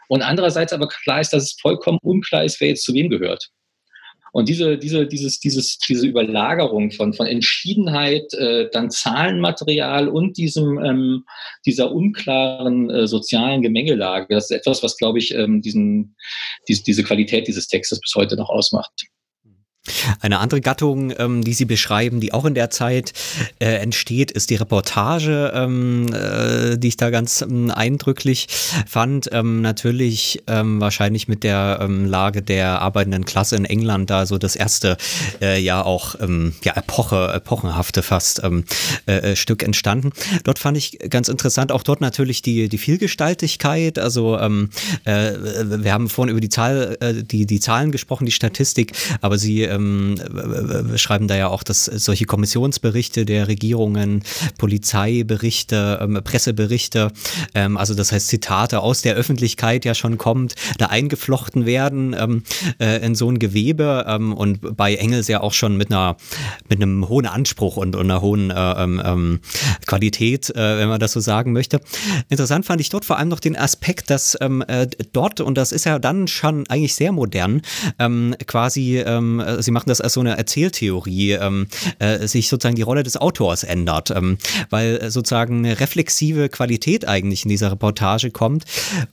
und 0.07 0.21
andererseits 0.21 0.73
aber 0.73 0.87
klar 0.87 1.21
ist, 1.21 1.33
dass 1.33 1.43
es 1.43 1.57
vollkommen 1.59 1.99
unklar 2.03 2.43
ist, 2.43 2.61
wer 2.61 2.69
jetzt 2.69 2.83
zu 2.83 2.93
wem 2.93 3.09
gehört. 3.09 3.49
Und 4.33 4.49
diese, 4.49 4.79
diese, 4.79 5.05
dieses, 5.05 5.39
dieses, 5.39 5.77
diese 5.77 6.07
Überlagerung 6.07 6.89
von, 6.89 7.13
von 7.13 7.27
Entschiedenheit, 7.27 8.33
äh, 8.33 8.67
dann 8.71 8.89
Zahlenmaterial 8.89 10.07
und 10.07 10.37
diesem, 10.37 10.83
ähm, 10.83 11.23
dieser 11.67 11.91
unklaren 11.91 12.89
äh, 12.89 13.07
sozialen 13.07 13.61
Gemengelage, 13.61 14.33
das 14.33 14.45
ist 14.45 14.57
etwas, 14.57 14.81
was, 14.81 14.97
glaube 14.97 15.19
ich, 15.19 15.35
ähm, 15.35 15.61
diesen, 15.61 16.15
die, 16.67 16.81
diese 16.81 17.03
Qualität 17.03 17.47
dieses 17.47 17.67
Textes 17.67 18.01
bis 18.01 18.15
heute 18.15 18.35
noch 18.35 18.49
ausmacht. 18.49 18.91
Eine 20.21 20.39
andere 20.39 20.61
Gattung, 20.61 21.13
ähm, 21.17 21.43
die 21.43 21.53
Sie 21.53 21.65
beschreiben, 21.65 22.21
die 22.21 22.31
auch 22.31 22.45
in 22.45 22.53
der 22.53 22.69
Zeit 22.69 23.11
äh, 23.59 23.65
entsteht, 23.65 24.31
ist 24.31 24.49
die 24.49 24.55
Reportage, 24.55 25.51
ähm, 25.53 26.07
äh, 26.13 26.77
die 26.77 26.87
ich 26.87 26.95
da 26.95 27.09
ganz 27.09 27.41
ähm, 27.41 27.69
eindrücklich 27.69 28.47
fand. 28.87 29.29
Ähm, 29.33 29.61
natürlich 29.61 30.41
ähm, 30.47 30.79
wahrscheinlich 30.79 31.27
mit 31.27 31.43
der 31.43 31.79
ähm, 31.81 32.05
Lage 32.05 32.41
der 32.41 32.81
arbeitenden 32.81 33.25
Klasse 33.25 33.57
in 33.57 33.65
England 33.65 34.09
da 34.09 34.25
so 34.25 34.37
das 34.37 34.55
erste 34.55 34.95
äh, 35.41 35.59
ja 35.59 35.83
auch 35.83 36.15
ja 36.63 36.73
Epoche, 36.75 37.31
epochenhafte 37.33 38.03
fast 38.03 38.41
äh, 38.43 39.31
äh, 39.31 39.35
Stück 39.35 39.63
entstanden. 39.63 40.11
Dort 40.43 40.59
fand 40.59 40.77
ich 40.77 40.97
ganz 41.09 41.27
interessant, 41.27 41.71
auch 41.71 41.83
dort 41.83 42.01
natürlich 42.01 42.41
die, 42.41 42.69
die 42.69 42.77
Vielgestaltigkeit. 42.77 43.99
Also 43.99 44.37
äh, 44.37 44.49
wir 45.05 45.93
haben 45.93 46.09
vorhin 46.09 46.31
über 46.31 46.41
die 46.41 46.49
Zahl, 46.49 46.97
die, 47.23 47.45
die 47.45 47.59
Zahlen 47.59 47.91
gesprochen, 47.91 48.25
die 48.25 48.31
Statistik, 48.31 48.93
aber 49.21 49.37
sie 49.37 49.72
ähm, 49.73 50.97
schreiben 50.97 51.27
da 51.27 51.35
ja 51.35 51.47
auch, 51.47 51.63
dass 51.63 51.85
solche 51.85 52.25
Kommissionsberichte 52.25 53.25
der 53.25 53.47
Regierungen, 53.47 54.23
Polizeiberichte, 54.57 55.99
ähm, 56.01 56.19
Presseberichte, 56.23 57.11
ähm, 57.55 57.77
also 57.77 57.93
das 57.93 58.11
heißt 58.11 58.27
Zitate 58.27 58.79
aus 58.79 59.01
der 59.01 59.15
Öffentlichkeit 59.15 59.85
ja 59.85 59.95
schon 59.95 60.17
kommt, 60.17 60.55
da 60.77 60.87
eingeflochten 60.87 61.65
werden 61.65 62.15
ähm, 62.17 62.43
äh, 62.79 63.05
in 63.05 63.15
so 63.15 63.29
ein 63.29 63.39
Gewebe 63.39 64.05
ähm, 64.07 64.33
und 64.33 64.75
bei 64.77 64.95
Engels 64.95 65.27
ja 65.27 65.41
auch 65.41 65.53
schon 65.53 65.77
mit 65.77 65.91
einer 65.91 66.17
mit 66.69 66.81
einem 66.81 67.07
hohen 67.09 67.25
Anspruch 67.25 67.77
und, 67.77 67.95
und 67.95 68.05
einer 68.05 68.21
hohen 68.21 68.51
äh, 68.51 68.83
ähm, 68.83 69.01
ähm, 69.03 69.39
Qualität, 69.85 70.49
äh, 70.49 70.77
wenn 70.77 70.89
man 70.89 70.99
das 70.99 71.11
so 71.11 71.19
sagen 71.19 71.53
möchte. 71.53 71.79
Interessant 72.29 72.65
fand 72.65 72.81
ich 72.81 72.89
dort 72.89 73.05
vor 73.05 73.17
allem 73.17 73.29
noch 73.29 73.39
den 73.39 73.57
Aspekt, 73.57 74.09
dass 74.09 74.37
ähm, 74.41 74.63
äh, 74.67 74.87
dort, 75.11 75.41
und 75.41 75.57
das 75.57 75.71
ist 75.71 75.85
ja 75.85 75.99
dann 75.99 76.27
schon 76.27 76.67
eigentlich 76.67 76.95
sehr 76.95 77.11
modern, 77.11 77.61
ähm, 77.99 78.35
quasi 78.45 78.99
ähm, 78.99 79.41
Sie 79.63 79.71
machen 79.71 79.89
das 79.89 80.01
als 80.01 80.13
so 80.13 80.19
eine 80.19 80.37
Erzähltheorie, 80.37 81.31
ähm, 81.31 81.67
äh, 81.99 82.27
sich 82.27 82.49
sozusagen 82.49 82.75
die 82.75 82.81
Rolle 82.81 83.03
des 83.03 83.17
Autors 83.17 83.63
ändert, 83.63 84.11
ähm, 84.11 84.37
weil 84.69 85.09
sozusagen 85.09 85.59
eine 85.59 85.79
reflexive 85.79 86.49
Qualität 86.49 87.07
eigentlich 87.07 87.43
in 87.43 87.49
dieser 87.49 87.71
Reportage 87.71 88.31
kommt, 88.31 88.65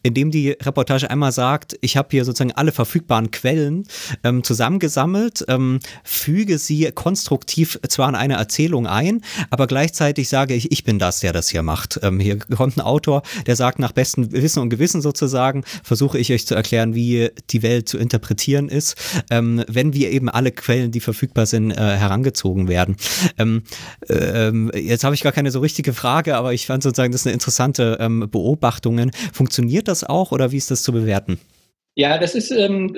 indem 0.03 0.31
die 0.31 0.51
Reportage 0.51 1.11
einmal 1.11 1.33
sagt, 1.33 1.77
ich 1.81 1.97
habe 1.97 2.09
hier 2.11 2.25
sozusagen 2.25 2.53
alle 2.53 2.73
verfügbaren 2.73 3.31
Quellen 3.31 3.85
ähm, 4.25 4.43
zusammengesammelt, 4.43 5.45
ähm, 5.49 5.81
füge 6.05 6.59
sie 6.59 6.91
konstruktiv 6.93 7.79
zwar 7.89 8.09
in 8.09 8.15
eine 8.15 8.35
Erzählung 8.35 8.87
ein, 8.87 9.23
aber 9.51 9.67
gleichzeitig 9.67 10.29
sage 10.29 10.55
ich, 10.55 10.73
ich 10.73 10.85
bin 10.85 10.99
das, 10.99 11.21
der 11.21 11.33
das 11.33 11.49
hier 11.49 11.63
macht. 11.63 12.01
Ähm, 12.03 12.21
hier 12.21 12.39
kommt 12.39 12.77
ein 12.77 12.81
Autor, 12.81 13.23
der 13.47 13.57
sagt, 13.57 13.79
nach 13.79 13.93
bestem 13.93 14.33
Wissen 14.33 14.61
und 14.61 14.71
Gewissen 14.71 15.03
sozusagen, 15.03 15.65
versuche 15.83 16.19
ich 16.19 16.33
euch 16.33 16.47
zu 16.47 16.55
erklären, 16.55 16.95
wie 16.95 17.31
die 17.51 17.63
Welt 17.63 17.89
zu 17.89 17.99
interpretieren 17.99 18.69
ist. 18.69 18.97
Ähm, 19.31 19.63
wenn 19.69 19.93
wir 19.93 20.11
eben 20.11 20.29
alle 20.29 20.40
Quellen, 20.51 20.91
die 20.91 21.01
verfügbar 21.01 21.47
sind, 21.47 21.71
äh, 21.71 21.75
herangezogen 21.77 22.69
werden. 22.69 22.97
Ähm, 23.39 23.63
äh, 24.09 24.79
jetzt 24.79 25.05
habe 25.05 25.15
ich 25.15 25.23
gar 25.23 25.33
keine 25.33 25.51
so 25.51 25.61
richtige 25.61 25.93
Frage, 25.93 26.37
aber 26.37 26.53
ich 26.53 26.67
fand 26.67 26.83
sozusagen, 26.83 27.13
das 27.13 27.23
ist 27.23 27.27
eine 27.27 27.35
interessante 27.35 27.99
ähm, 28.01 28.29
Beobachtung. 28.31 29.11
Funktioniert 29.33 29.89
das 29.89 30.05
auch 30.05 30.33
oder 30.33 30.53
wie 30.53 30.57
ist 30.57 30.71
das 30.71 30.83
zu 30.83 30.93
bewerten? 30.93 31.39
Ja, 32.01 32.17
das 32.17 32.35
ist 32.35 32.51
ähm, 32.51 32.97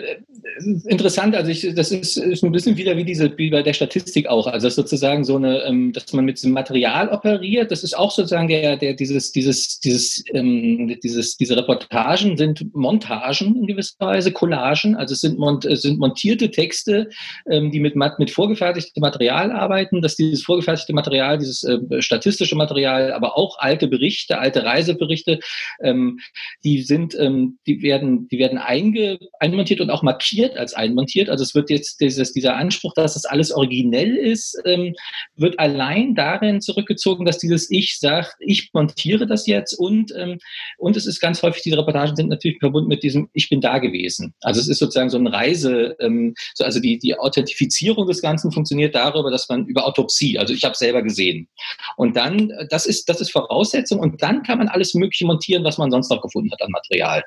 interessant. 0.86 1.34
Also 1.34 1.50
ich, 1.50 1.74
das 1.74 1.90
ist, 1.90 2.16
ist 2.16 2.44
ein 2.44 2.52
bisschen 2.52 2.76
wieder 2.76 2.96
wie 2.96 3.04
diese 3.04 3.36
wie 3.36 3.50
bei 3.50 3.60
der 3.60 3.72
Statistik 3.72 4.28
auch. 4.28 4.46
Also 4.46 4.68
sozusagen 4.68 5.24
so 5.24 5.34
eine, 5.34 5.64
ähm, 5.64 5.92
dass 5.92 6.12
man 6.12 6.24
mit 6.24 6.36
diesem 6.36 6.52
Material 6.52 7.08
operiert. 7.08 7.72
Das 7.72 7.82
ist 7.82 7.98
auch 7.98 8.12
sozusagen 8.12 8.46
der, 8.46 8.76
der 8.76 8.94
dieses, 8.94 9.32
dieses, 9.32 9.80
dieses, 9.80 10.22
ähm, 10.32 11.00
dieses, 11.02 11.36
diese 11.36 11.56
Reportagen 11.56 12.36
sind 12.36 12.72
Montagen 12.76 13.56
in 13.56 13.66
gewisser 13.66 13.96
Weise, 13.98 14.30
Collagen. 14.30 14.94
Also 14.94 15.14
es 15.14 15.20
sind, 15.20 15.36
mont, 15.36 15.64
es 15.64 15.82
sind 15.82 15.98
montierte 15.98 16.52
Texte, 16.52 17.10
ähm, 17.50 17.72
die 17.72 17.80
mit 17.80 17.96
mit 17.96 18.30
vorgefertigtem 18.30 19.00
Material 19.00 19.50
arbeiten. 19.50 20.00
Dass 20.00 20.14
dieses 20.14 20.44
vorgefertigte 20.44 20.92
Material, 20.92 21.38
dieses 21.38 21.64
äh, 21.64 21.80
statistische 22.00 22.54
Material, 22.54 23.12
aber 23.12 23.36
auch 23.36 23.58
alte 23.58 23.88
Berichte, 23.88 24.38
alte 24.38 24.62
Reiseberichte, 24.62 25.40
ähm, 25.82 26.20
die 26.62 26.82
sind, 26.82 27.16
ähm, 27.18 27.58
die 27.66 27.82
werden, 27.82 28.28
die 28.28 28.38
werden 28.38 28.58
ein 28.58 28.91
einge, 28.93 29.19
einmontiert 29.40 29.81
und 29.81 29.90
auch 29.90 30.02
markiert 30.02 30.56
als 30.56 30.74
einmontiert. 30.74 31.28
Also 31.28 31.44
es 31.44 31.55
wird 31.55 31.70
jetzt 31.70 32.01
dieses, 32.01 32.32
dieser 32.32 32.56
Anspruch, 32.56 32.93
dass 32.94 33.14
das 33.14 33.24
alles 33.24 33.52
originell 33.52 34.16
ist, 34.16 34.60
ähm, 34.64 34.94
wird 35.36 35.59
allein 35.59 36.14
darin 36.14 36.60
zurückgezogen, 36.60 37.24
dass 37.24 37.39
dieses 37.39 37.70
Ich 37.70 37.98
sagt, 37.98 38.36
ich 38.40 38.70
montiere 38.73 39.27
das 39.27 39.47
jetzt 39.47 39.74
und, 39.74 40.12
ähm, 40.16 40.39
und 40.78 40.97
es 40.97 41.06
ist 41.06 41.20
ganz 41.20 41.43
häufig, 41.43 41.62
diese 41.62 41.78
Reportagen 41.78 42.16
sind 42.16 42.28
natürlich 42.28 42.59
verbunden 42.59 42.89
mit 42.89 43.02
diesem 43.02 43.28
Ich 43.32 43.48
bin 43.48 43.60
da 43.60 43.78
gewesen. 43.78 44.35
Also 44.43 44.60
es 44.60 44.69
ist 44.69 44.78
sozusagen 44.78 45.10
so 45.10 45.19
eine 45.19 45.32
Reise, 45.32 45.97
ähm, 46.01 46.35
so, 46.55 46.64
also 46.64 46.81
die, 46.81 46.98
die 46.98 47.19
Authentifizierung 47.19 48.06
des 48.06 48.20
Ganzen 48.23 48.52
funktioniert 48.52 48.94
darüber, 48.94 49.31
dass 49.31 49.48
man 49.48 49.66
über 49.66 49.86
Autopsie, 49.86 50.39
also 50.39 50.55
ich 50.55 50.64
habe 50.64 50.77
selber 50.77 51.02
gesehen. 51.02 51.48
Und 51.97 52.16
dann, 52.16 52.52
das 52.70 52.86
ist, 52.86 53.09
das 53.09 53.20
ist 53.20 53.32
Voraussetzung 53.32 54.01
und 54.01 54.23
dann 54.23 54.43
kann 54.43 54.59
man 54.59 54.69
alles 54.69 54.94
Mögliche 54.94 55.27
montieren, 55.27 55.64
was 55.64 55.78
man 55.78 55.90
sonst 55.90 56.10
noch 56.10 56.23
gefunden 56.23 56.51
hat 56.52 56.62
an 56.62 56.70
Material. 56.70 57.23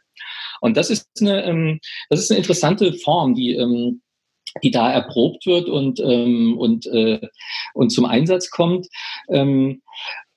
Und 0.62 0.78
das 0.78 0.90
ist 0.90 1.08
eine, 1.22 1.44
ähm, 1.44 1.80
das 2.10 2.22
ist 2.22 2.32
eine 2.32 2.40
interessante 2.40 2.94
Form, 2.94 3.34
die, 3.36 3.54
ähm, 3.54 4.02
die 4.64 4.72
da 4.72 4.92
erprobt 4.92 5.46
wird 5.46 5.68
und, 5.68 6.00
ähm, 6.00 6.58
und, 6.58 6.86
äh, 6.88 7.20
und 7.74 7.90
zum 7.90 8.06
Einsatz 8.06 8.50
kommt. 8.50 8.88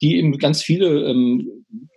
Die 0.01 0.17
eben 0.17 0.39
ganz 0.39 0.63
viele, 0.63 1.11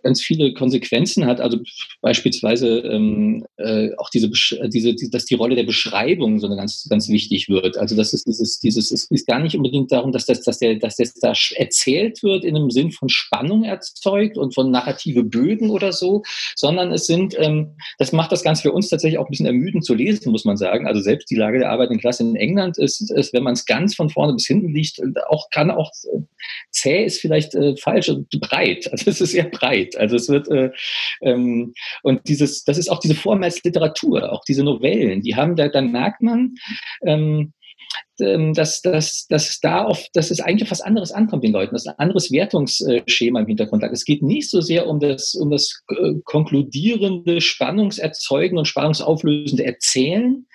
ganz 0.03 0.21
viele 0.21 0.53
Konsequenzen 0.53 1.25
hat. 1.25 1.39
Also 1.39 1.59
beispielsweise 2.01 2.79
ähm, 2.79 3.45
äh, 3.57 3.89
auch 3.97 4.09
diese, 4.09 4.29
diese, 4.67 4.95
die, 4.95 5.09
dass 5.09 5.25
die 5.25 5.35
Rolle 5.35 5.55
der 5.55 5.63
Beschreibung 5.63 6.39
so 6.39 6.47
eine 6.47 6.55
ganz, 6.55 6.87
ganz 6.89 7.07
wichtig 7.09 7.49
wird. 7.49 7.77
Also 7.77 7.95
das 7.95 8.13
ist 8.13 8.27
dieses, 8.27 8.59
dieses, 8.59 8.91
es 8.91 9.09
ist 9.09 9.27
gar 9.27 9.39
nicht 9.39 9.55
unbedingt 9.55 9.91
darum, 9.91 10.11
dass 10.11 10.25
das, 10.25 10.41
dass 10.41 10.59
der, 10.59 10.75
dass 10.75 10.97
das 10.97 11.13
da 11.15 11.33
erzählt 11.55 12.23
wird 12.23 12.43
in 12.43 12.55
einem 12.55 12.71
Sinn 12.71 12.91
von 12.91 13.09
Spannung 13.09 13.63
erzeugt 13.63 14.37
und 14.37 14.53
von 14.53 14.71
narrative 14.71 15.23
Bögen 15.23 15.69
oder 15.69 15.93
so, 15.93 16.23
sondern 16.55 16.91
es 16.91 17.05
sind, 17.05 17.35
ähm, 17.37 17.75
das 17.97 18.11
macht 18.11 18.31
das 18.31 18.43
Ganze 18.43 18.63
für 18.63 18.71
uns 18.71 18.89
tatsächlich 18.89 19.19
auch 19.19 19.25
ein 19.25 19.31
bisschen 19.31 19.45
ermüdend 19.45 19.85
zu 19.85 19.93
lesen, 19.93 20.31
muss 20.31 20.45
man 20.45 20.57
sagen. 20.57 20.87
Also 20.87 21.01
selbst 21.01 21.29
die 21.29 21.35
Lage 21.35 21.59
der 21.59 21.69
arbeitenden 21.69 22.01
Klasse 22.01 22.23
in 22.23 22.35
England 22.35 22.77
ist, 22.77 23.11
ist 23.11 23.33
wenn 23.33 23.43
man 23.43 23.53
es 23.53 23.65
ganz 23.65 23.95
von 23.95 24.09
vorne 24.09 24.33
bis 24.33 24.47
hinten 24.47 24.73
liest, 24.73 25.01
auch 25.29 25.49
kann 25.49 25.71
auch 25.71 25.91
äh, 26.13 26.19
zäh 26.71 27.05
ist 27.05 27.19
vielleicht 27.19 27.55
äh, 27.55 27.75
falsch, 27.77 28.09
und 28.09 28.29
breit. 28.39 28.89
Also 28.91 29.09
es 29.09 29.21
ist 29.21 29.31
sehr 29.31 29.45
breit. 29.45 29.60
Also 29.97 30.15
es 30.15 30.29
wird 30.29 30.49
äh, 30.49 30.71
ähm, 31.21 31.73
und 32.03 32.27
dieses, 32.27 32.63
das 32.63 32.77
ist 32.77 32.89
auch 32.89 32.99
diese 32.99 33.15
Form 33.15 33.43
als 33.43 33.63
Literatur, 33.63 34.31
auch 34.31 34.43
diese 34.45 34.63
Novellen, 34.63 35.21
die 35.21 35.35
haben 35.35 35.55
da, 35.55 35.67
dann 35.67 35.91
merkt 35.91 36.21
man, 36.21 36.55
ähm 37.05 37.53
dass, 38.53 38.81
dass, 38.81 39.27
dass 39.27 39.59
da 39.59 39.83
auf, 39.83 40.05
dass 40.13 40.31
es 40.31 40.39
eigentlich 40.39 40.71
was 40.71 40.81
anderes 40.81 41.11
ankommt 41.11 41.43
den 41.43 41.51
Leuten, 41.51 41.73
dass 41.73 41.87
ein 41.87 41.97
anderes 41.97 42.31
Wertungsschema 42.31 43.39
im 43.39 43.47
Hintergrund 43.47 43.83
hat. 43.83 43.91
Es 43.91 44.05
geht 44.05 44.21
nicht 44.21 44.49
so 44.49 44.61
sehr 44.61 44.87
um 44.87 44.99
das, 44.99 45.35
um 45.35 45.49
das 45.49 45.81
äh, 45.89 46.13
konkludierende, 46.23 47.41
spannungserzeugende 47.41 48.59
und 48.59 48.65
spannungsauflösende 48.65 49.65
Erzählen, 49.65 50.45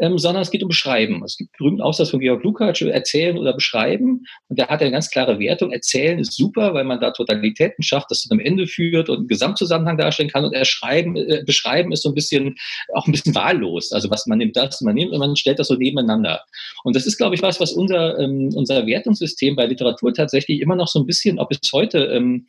ähm, 0.00 0.18
sondern 0.18 0.42
es 0.42 0.50
geht 0.50 0.62
um 0.62 0.68
Beschreiben. 0.68 1.22
Es 1.24 1.36
gibt 1.36 1.56
berühmten 1.58 1.82
Aussatz 1.82 2.10
von 2.10 2.20
Georg 2.20 2.42
Lukács, 2.42 2.80
erzählen 2.80 3.38
oder 3.38 3.52
beschreiben. 3.52 4.24
Und 4.48 4.58
der 4.58 4.68
hat 4.68 4.80
eine 4.80 4.90
ganz 4.90 5.10
klare 5.10 5.38
Wertung. 5.38 5.72
Erzählen 5.72 6.18
ist 6.18 6.34
super, 6.34 6.74
weil 6.74 6.84
man 6.84 7.00
da 7.00 7.10
Totalitäten 7.10 7.82
schafft, 7.82 8.10
das 8.10 8.22
zu 8.22 8.30
einem 8.30 8.40
Ende 8.40 8.66
führt 8.66 9.08
und 9.08 9.18
einen 9.18 9.28
Gesamtzusammenhang 9.28 9.98
darstellen 9.98 10.30
kann. 10.30 10.44
Und 10.44 10.54
erschreiben, 10.54 11.16
äh, 11.16 11.42
beschreiben 11.44 11.92
ist 11.92 12.02
so 12.02 12.10
ein 12.10 12.14
bisschen, 12.14 12.56
auch 12.94 13.06
ein 13.06 13.12
bisschen 13.12 13.34
wahllos. 13.34 13.92
Also 13.92 14.10
was 14.10 14.26
man 14.26 14.38
nimmt 14.38 14.56
das, 14.56 14.80
man 14.80 14.94
nimmt 14.94 15.12
und 15.12 15.18
man 15.18 15.36
stellt 15.36 15.58
das 15.58 15.68
so 15.68 15.74
nebeneinander. 15.74 16.44
Und 16.84 16.96
das 16.96 17.06
ist, 17.06 17.11
glaube 17.16 17.34
ich, 17.34 17.42
was, 17.42 17.60
was 17.60 17.72
unser, 17.72 18.18
ähm, 18.18 18.50
unser 18.54 18.86
Wertungssystem 18.86 19.56
bei 19.56 19.66
Literatur 19.66 20.12
tatsächlich 20.12 20.60
immer 20.60 20.76
noch 20.76 20.88
so 20.88 21.00
ein 21.00 21.06
bisschen, 21.06 21.38
ob 21.38 21.50
es 21.50 21.72
heute 21.72 21.98
ähm, 22.06 22.46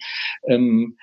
ähm, 0.48 0.98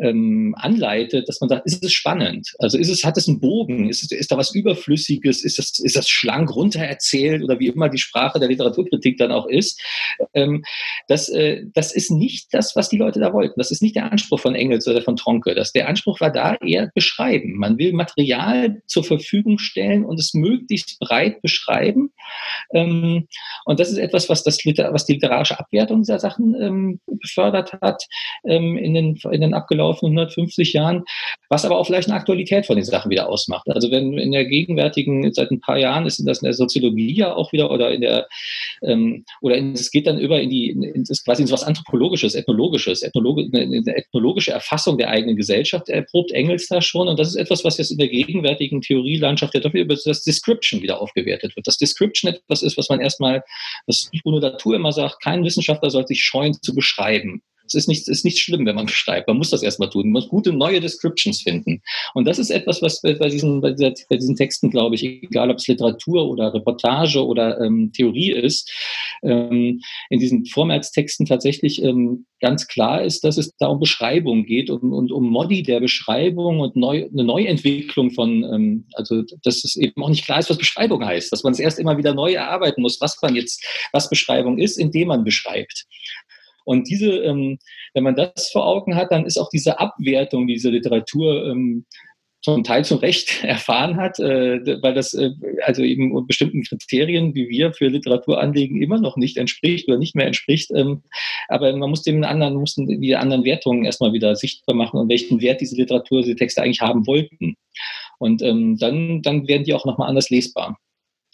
ähm, 0.00 0.54
anleitet, 0.58 1.28
dass 1.28 1.40
man 1.40 1.48
sagt, 1.48 1.66
ist 1.66 1.84
es 1.84 1.92
spannend? 1.92 2.54
Also 2.58 2.78
ist 2.78 2.88
es, 2.88 3.04
hat 3.04 3.16
es 3.16 3.28
einen 3.28 3.40
Bogen? 3.40 3.88
Ist, 3.88 4.04
es, 4.04 4.12
ist 4.12 4.30
da 4.30 4.36
was 4.36 4.54
Überflüssiges? 4.54 5.44
Ist 5.44 5.58
das, 5.58 5.78
ist 5.78 5.96
das 5.96 6.08
schlank 6.08 6.54
runtererzählt 6.54 7.42
oder 7.42 7.58
wie 7.58 7.68
immer 7.68 7.88
die 7.88 7.98
Sprache 7.98 8.38
der 8.38 8.48
Literaturkritik 8.48 9.18
dann 9.18 9.32
auch 9.32 9.46
ist? 9.46 9.80
Ähm, 10.34 10.64
das, 11.08 11.28
äh, 11.28 11.64
das 11.74 11.92
ist 11.92 12.10
nicht 12.10 12.48
das, 12.52 12.76
was 12.76 12.88
die 12.88 12.96
Leute 12.96 13.20
da 13.20 13.32
wollten. 13.32 13.58
Das 13.58 13.70
ist 13.70 13.82
nicht 13.82 13.96
der 13.96 14.10
Anspruch 14.10 14.40
von 14.40 14.54
Engels 14.54 14.86
oder 14.86 15.02
von 15.02 15.16
Tronke. 15.16 15.54
Das, 15.54 15.72
der 15.72 15.88
Anspruch 15.88 16.20
war 16.20 16.30
da 16.30 16.54
eher 16.54 16.90
beschreiben. 16.94 17.54
Man 17.56 17.78
will 17.78 17.92
Material 17.92 18.82
zur 18.86 19.04
Verfügung 19.04 19.58
stellen 19.58 20.04
und 20.04 20.20
es 20.20 20.34
möglichst 20.34 20.98
breit 21.00 21.42
beschreiben. 21.42 22.12
Ähm, 22.72 23.26
und 23.64 23.80
das 23.80 23.90
ist 23.90 23.98
etwas, 23.98 24.28
was, 24.28 24.44
das, 24.44 24.58
was 24.64 25.06
die 25.06 25.14
literarische 25.14 25.58
Abwertung 25.58 26.02
dieser 26.02 26.18
Sachen 26.18 26.54
ähm, 26.60 27.00
befördert 27.06 27.72
hat 27.80 28.04
ähm, 28.44 28.76
in, 28.76 28.94
den, 28.94 29.18
in 29.30 29.40
den 29.40 29.54
abgelaufenen 29.58 30.18
150 30.18 30.72
Jahren, 30.72 31.04
was 31.48 31.64
aber 31.64 31.78
auch 31.78 31.86
vielleicht 31.86 32.08
eine 32.08 32.18
Aktualität 32.18 32.66
von 32.66 32.76
den 32.76 32.84
Sachen 32.84 33.10
wieder 33.10 33.28
ausmacht. 33.28 33.66
Also 33.68 33.90
wenn 33.90 34.14
in 34.18 34.32
der 34.32 34.44
gegenwärtigen, 34.44 35.32
seit 35.32 35.50
ein 35.50 35.60
paar 35.60 35.78
Jahren 35.78 36.06
ist 36.06 36.22
das 36.26 36.42
in 36.42 36.46
der 36.46 36.54
Soziologie 36.54 37.14
ja 37.14 37.34
auch 37.34 37.52
wieder 37.52 37.70
oder 37.70 37.90
in 37.90 38.00
der, 38.00 38.28
ähm, 38.82 39.24
oder 39.40 39.56
es 39.56 39.90
geht 39.90 40.06
dann 40.06 40.18
über 40.18 40.40
in 40.40 40.50
die, 40.50 40.70
in, 40.70 41.04
das 41.04 41.24
quasi 41.24 41.42
in 41.42 41.48
so 41.48 41.54
was 41.54 41.64
Anthropologisches, 41.64 42.34
Ethnologisches, 42.34 43.02
Ethnologe, 43.02 43.48
eine, 43.52 43.96
ethnologische 43.96 44.52
Erfassung 44.52 44.98
der 44.98 45.10
eigenen 45.10 45.36
Gesellschaft 45.36 45.88
erprobt 45.88 46.32
Engels 46.32 46.68
da 46.68 46.80
schon. 46.80 47.08
Und 47.08 47.18
das 47.18 47.28
ist 47.28 47.36
etwas, 47.36 47.64
was 47.64 47.78
jetzt 47.78 47.90
in 47.90 47.98
der 47.98 48.08
gegenwärtigen 48.08 48.80
Theorielandschaft 48.80 49.54
ja 49.54 49.60
dafür 49.60 49.82
über 49.82 49.94
das 49.94 50.22
Description 50.22 50.82
wieder 50.82 51.00
aufgewertet 51.00 51.56
wird. 51.56 51.66
Das 51.66 51.78
Description 51.78 52.32
etwas 52.32 52.62
ist, 52.62 52.76
was 52.76 52.88
man 52.88 53.00
erstmal, 53.00 53.42
was 53.86 54.10
Bruno 54.22 54.38
Latour 54.38 54.76
immer 54.76 54.92
sagt, 54.92 55.22
kein 55.22 55.44
Wissenschaftler 55.44 55.90
soll 55.90 56.06
sich 56.06 56.22
scheuen 56.22 56.54
zu 56.54 56.74
beschreiben. 56.74 57.42
Es 57.68 57.74
ist 57.74 57.88
nicht, 57.88 58.08
ist 58.08 58.24
nicht 58.24 58.38
schlimm, 58.38 58.66
wenn 58.66 58.76
man 58.76 58.88
schreibt. 58.88 59.28
Man 59.28 59.38
muss 59.38 59.50
das 59.50 59.62
erstmal 59.62 59.90
tun. 59.90 60.04
Man 60.04 60.12
muss 60.12 60.28
gute 60.28 60.52
neue 60.52 60.80
Descriptions 60.80 61.42
finden. 61.42 61.82
Und 62.14 62.26
das 62.26 62.38
ist 62.38 62.50
etwas, 62.50 62.82
was 62.82 63.00
bei 63.02 63.28
diesen, 63.28 63.60
bei, 63.60 63.72
diesen 63.72 64.36
Texten, 64.36 64.70
glaube 64.70 64.94
ich, 64.94 65.04
egal 65.04 65.50
ob 65.50 65.58
es 65.58 65.68
Literatur 65.68 66.28
oder 66.28 66.52
Reportage 66.52 67.24
oder 67.24 67.60
ähm, 67.60 67.92
Theorie 67.92 68.32
ist, 68.32 68.70
ähm, 69.22 69.80
in 70.10 70.18
diesen 70.18 70.46
Vormärztexten 70.46 71.26
tatsächlich 71.26 71.82
ähm, 71.82 72.26
ganz 72.40 72.68
klar 72.68 73.02
ist, 73.02 73.24
dass 73.24 73.36
es 73.36 73.54
da 73.58 73.66
um 73.66 73.80
Beschreibung 73.80 74.44
geht 74.44 74.70
und, 74.70 74.92
und 74.92 75.10
um 75.10 75.28
Modi 75.28 75.62
der 75.62 75.80
Beschreibung 75.80 76.60
und 76.60 76.76
neu, 76.76 77.08
eine 77.12 77.24
Neuentwicklung 77.24 78.10
von, 78.10 78.44
ähm, 78.44 78.86
also 78.94 79.22
dass 79.42 79.64
es 79.64 79.76
eben 79.76 80.02
auch 80.02 80.08
nicht 80.08 80.24
klar 80.24 80.38
ist, 80.38 80.50
was 80.50 80.58
Beschreibung 80.58 81.04
heißt, 81.04 81.32
dass 81.32 81.42
man 81.42 81.52
es 81.52 81.58
erst 81.58 81.78
immer 81.78 81.98
wieder 81.98 82.14
neu 82.14 82.32
erarbeiten 82.32 82.82
muss, 82.82 83.00
was 83.00 83.20
man 83.22 83.34
jetzt, 83.34 83.64
was 83.92 84.08
Beschreibung 84.08 84.58
ist, 84.58 84.78
indem 84.78 85.08
man 85.08 85.24
beschreibt. 85.24 85.86
Und 86.68 86.86
diese, 86.90 87.10
ähm, 87.20 87.58
wenn 87.94 88.04
man 88.04 88.14
das 88.14 88.50
vor 88.52 88.66
Augen 88.66 88.94
hat, 88.94 89.10
dann 89.10 89.24
ist 89.24 89.38
auch 89.38 89.48
diese 89.48 89.80
Abwertung 89.80 90.46
dieser 90.46 90.70
Literatur 90.70 91.46
ähm, 91.46 91.86
zum 92.42 92.62
Teil 92.62 92.84
zu 92.84 92.96
Recht 92.96 93.42
erfahren 93.42 93.96
hat, 93.96 94.18
äh, 94.18 94.60
weil 94.82 94.92
das 94.92 95.14
äh, 95.14 95.30
also 95.64 95.82
eben 95.82 96.26
bestimmten 96.26 96.62
Kriterien, 96.64 97.34
wie 97.34 97.48
wir 97.48 97.72
für 97.72 97.88
Literatur 97.88 98.38
anlegen, 98.38 98.82
immer 98.82 99.00
noch 99.00 99.16
nicht 99.16 99.38
entspricht 99.38 99.88
oder 99.88 99.96
nicht 99.96 100.14
mehr 100.14 100.26
entspricht. 100.26 100.70
Ähm, 100.74 101.04
aber 101.48 101.74
man 101.74 101.88
muss 101.88 102.02
dem 102.02 102.22
anderen, 102.22 102.56
mussten 102.56 103.00
die 103.00 103.16
anderen 103.16 103.44
Wertungen 103.44 103.86
erstmal 103.86 104.12
wieder 104.12 104.36
sichtbar 104.36 104.76
machen 104.76 105.00
und 105.00 105.08
welchen 105.08 105.40
Wert 105.40 105.62
diese 105.62 105.74
Literatur, 105.74 106.20
diese 106.20 106.36
Texte 106.36 106.60
eigentlich 106.60 106.82
haben 106.82 107.06
wollten. 107.06 107.54
Und 108.18 108.42
ähm, 108.42 108.76
dann, 108.76 109.22
dann 109.22 109.48
werden 109.48 109.64
die 109.64 109.72
auch 109.72 109.86
nochmal 109.86 110.10
anders 110.10 110.28
lesbar. 110.28 110.76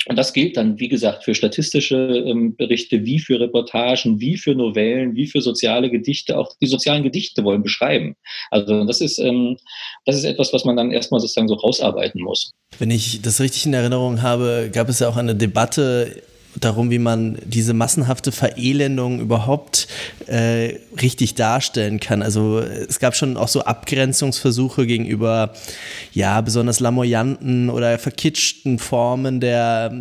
Und 0.06 0.16
das 0.16 0.32
gilt 0.32 0.56
dann, 0.56 0.78
wie 0.78 0.89
gesagt, 0.89 1.24
für 1.24 1.35
statistische 1.35 1.97
ähm, 1.97 2.56
Berichte, 2.56 3.05
wie 3.05 3.18
für 3.18 3.40
Reportagen, 3.40 4.20
wie 4.20 4.36
für 4.36 4.55
Novellen, 4.55 5.14
wie 5.14 5.26
für 5.26 5.40
soziale 5.40 5.90
Gedichte. 5.90 6.36
Auch 6.39 6.52
die 6.60 6.66
sozialen 6.66 7.02
Gedichte 7.02 7.43
wollen 7.44 7.62
beschreiben. 7.62 8.16
Also 8.51 8.85
das 8.85 9.01
ist, 9.01 9.18
ähm, 9.18 9.56
das 10.05 10.16
ist 10.16 10.24
etwas, 10.24 10.52
was 10.52 10.64
man 10.64 10.76
dann 10.76 10.90
erstmal 10.93 11.20
sozusagen 11.20 11.48
so 11.48 11.55
rausarbeiten 11.55 12.22
muss. 12.22 12.52
Wenn 12.78 12.90
ich 12.90 13.22
das 13.22 13.40
richtig 13.40 13.66
in 13.66 13.72
Erinnerung 13.72 14.22
habe, 14.22 14.70
gab 14.72 14.89
es 14.89 14.98
ja 14.98 15.09
auch 15.09 15.16
eine 15.16 15.35
Debatte 15.35 16.22
darum, 16.60 16.90
wie 16.90 16.98
man 16.98 17.39
diese 17.44 17.74
massenhafte 17.74 18.32
Verelendung 18.32 19.20
überhaupt 19.20 19.89
äh, 20.26 20.78
richtig 21.01 21.35
darstellen 21.35 22.01
kann. 22.01 22.22
Also 22.22 22.60
es 22.60 23.01
gab 23.01 23.16
schon 23.16 23.36
auch 23.36 23.48
so 23.48 23.62
Abgrenzungsversuche 23.62 24.86
gegenüber 24.86 25.52
ja 26.12 26.40
besonders 26.40 26.81
lamoyanten 26.81 27.70
oder 27.70 27.98
verkitschten 27.98 28.78
Formen 28.78 29.40
der, 29.40 29.93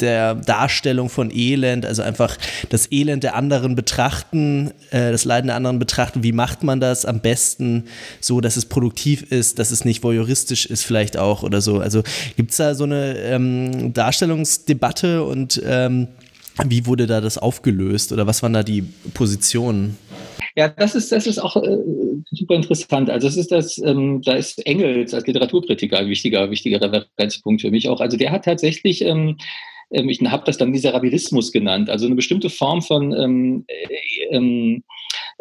der 0.00 0.34
Darstellung 0.34 1.08
von 1.10 1.30
Elend. 1.30 1.84
Also 1.84 2.02
einfach 2.02 2.36
das 2.70 2.90
Elend 2.90 3.22
der 3.24 3.34
anderen 3.34 3.74
betrachten, 3.74 4.72
äh, 4.90 5.12
das 5.12 5.24
Leiden 5.24 5.48
der 5.48 5.56
anderen 5.56 5.78
betrachten. 5.78 6.22
Wie 6.22 6.32
macht 6.32 6.62
man 6.62 6.80
das 6.80 7.04
am 7.04 7.20
besten 7.20 7.84
so, 8.20 8.40
dass 8.40 8.56
es 8.56 8.66
produktiv 8.66 9.30
ist, 9.30 9.58
dass 9.58 9.70
es 9.70 9.84
nicht 9.84 10.02
voyeuristisch 10.02 10.66
ist 10.66 10.84
vielleicht 10.84 11.16
auch 11.16 11.42
oder 11.42 11.60
so. 11.60 11.80
Also 11.80 12.02
gibt 12.36 12.52
es 12.52 12.56
da 12.56 12.74
so 12.74 12.84
eine 12.84 13.18
ähm, 13.18 13.92
Darstellungsdebatte 13.92 15.22
und 15.24 15.60
ähm, 15.66 15.97
wie 16.66 16.86
wurde 16.86 17.06
da 17.06 17.20
das 17.20 17.38
aufgelöst 17.38 18.12
oder 18.12 18.26
was 18.26 18.42
waren 18.42 18.52
da 18.52 18.62
die 18.62 18.82
Positionen? 19.14 19.96
Ja, 20.56 20.68
das 20.68 20.94
ist, 20.94 21.12
das 21.12 21.26
ist 21.26 21.38
auch 21.38 21.56
äh, 21.56 21.78
super 22.32 22.54
interessant. 22.54 23.10
Also 23.10 23.28
es 23.28 23.36
ist 23.36 23.52
das, 23.52 23.78
ähm, 23.78 24.22
da 24.22 24.34
ist 24.34 24.64
Engels 24.66 25.14
als 25.14 25.26
Literaturkritiker 25.26 25.98
ein 25.98 26.08
wichtiger, 26.08 26.50
wichtiger 26.50 26.80
Referenzpunkt 26.80 27.60
für 27.60 27.70
mich 27.70 27.88
auch. 27.88 28.00
Also 28.00 28.16
der 28.16 28.32
hat 28.32 28.44
tatsächlich 28.44 29.04
ähm, 29.04 29.36
ähm 29.90 30.08
ich 30.08 30.20
habe 30.20 30.44
das 30.44 30.58
dann 30.58 30.70
Miserabilismus 30.70 31.52
genannt, 31.52 31.90
also 31.90 32.06
eine 32.06 32.16
bestimmte 32.16 32.50
Form 32.50 32.82
von 32.82 33.12
ähm, 33.12 33.64
äh, 33.68 34.36
ähm, 34.36 34.82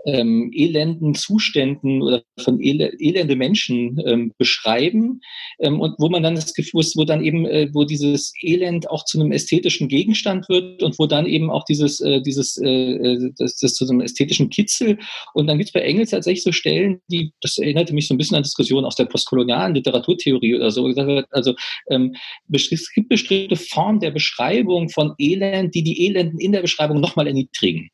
ähm, 0.05 0.51
elenden 0.53 1.15
Zuständen 1.15 2.01
oder 2.01 2.23
von 2.39 2.61
el 2.61 2.95
elende 2.99 3.35
Menschen 3.35 4.01
ähm, 4.05 4.33
beschreiben 4.37 5.21
ähm, 5.59 5.79
und 5.79 5.95
wo 5.97 6.09
man 6.09 6.23
dann 6.23 6.35
das 6.35 6.53
Gefühl, 6.53 6.83
wo 6.95 7.03
dann 7.03 7.23
eben, 7.23 7.45
äh, 7.45 7.69
wo 7.73 7.83
dieses 7.83 8.33
Elend 8.41 8.89
auch 8.89 9.05
zu 9.05 9.19
einem 9.19 9.31
ästhetischen 9.31 9.87
Gegenstand 9.87 10.47
wird 10.49 10.83
und 10.83 10.97
wo 10.99 11.07
dann 11.07 11.25
eben 11.25 11.49
auch 11.49 11.65
dieses, 11.65 11.99
äh, 11.99 12.21
dieses, 12.21 12.57
äh, 12.57 12.67
äh 12.67 13.31
das, 13.37 13.57
das 13.57 13.73
zu 13.73 13.87
einem 13.89 14.01
ästhetischen 14.01 14.49
Kitzel 14.49 14.97
und 15.33 15.47
dann 15.47 15.57
gibt 15.57 15.69
es 15.69 15.73
bei 15.73 15.81
Engels 15.81 16.11
tatsächlich 16.11 16.43
so 16.43 16.51
Stellen, 16.51 17.01
die, 17.07 17.31
das 17.41 17.57
erinnerte 17.57 17.93
mich 17.93 18.07
so 18.07 18.13
ein 18.13 18.17
bisschen 18.17 18.37
an 18.37 18.43
Diskussionen 18.43 18.85
aus 18.85 18.95
der 18.95 19.05
postkolonialen 19.05 19.75
Literaturtheorie 19.75 20.55
oder 20.55 20.71
so, 20.71 20.85
also 21.31 21.55
ähm, 21.89 22.15
es 22.51 22.91
gibt 22.93 23.09
bestimmte 23.09 23.55
Formen 23.55 23.99
der 23.99 24.11
Beschreibung 24.11 24.89
von 24.89 25.13
Elend, 25.17 25.75
die 25.75 25.83
die 25.83 26.05
Elenden 26.05 26.39
in 26.39 26.51
der 26.51 26.61
Beschreibung 26.61 26.99
nochmal 26.99 27.27
erniedrigen. 27.27 27.89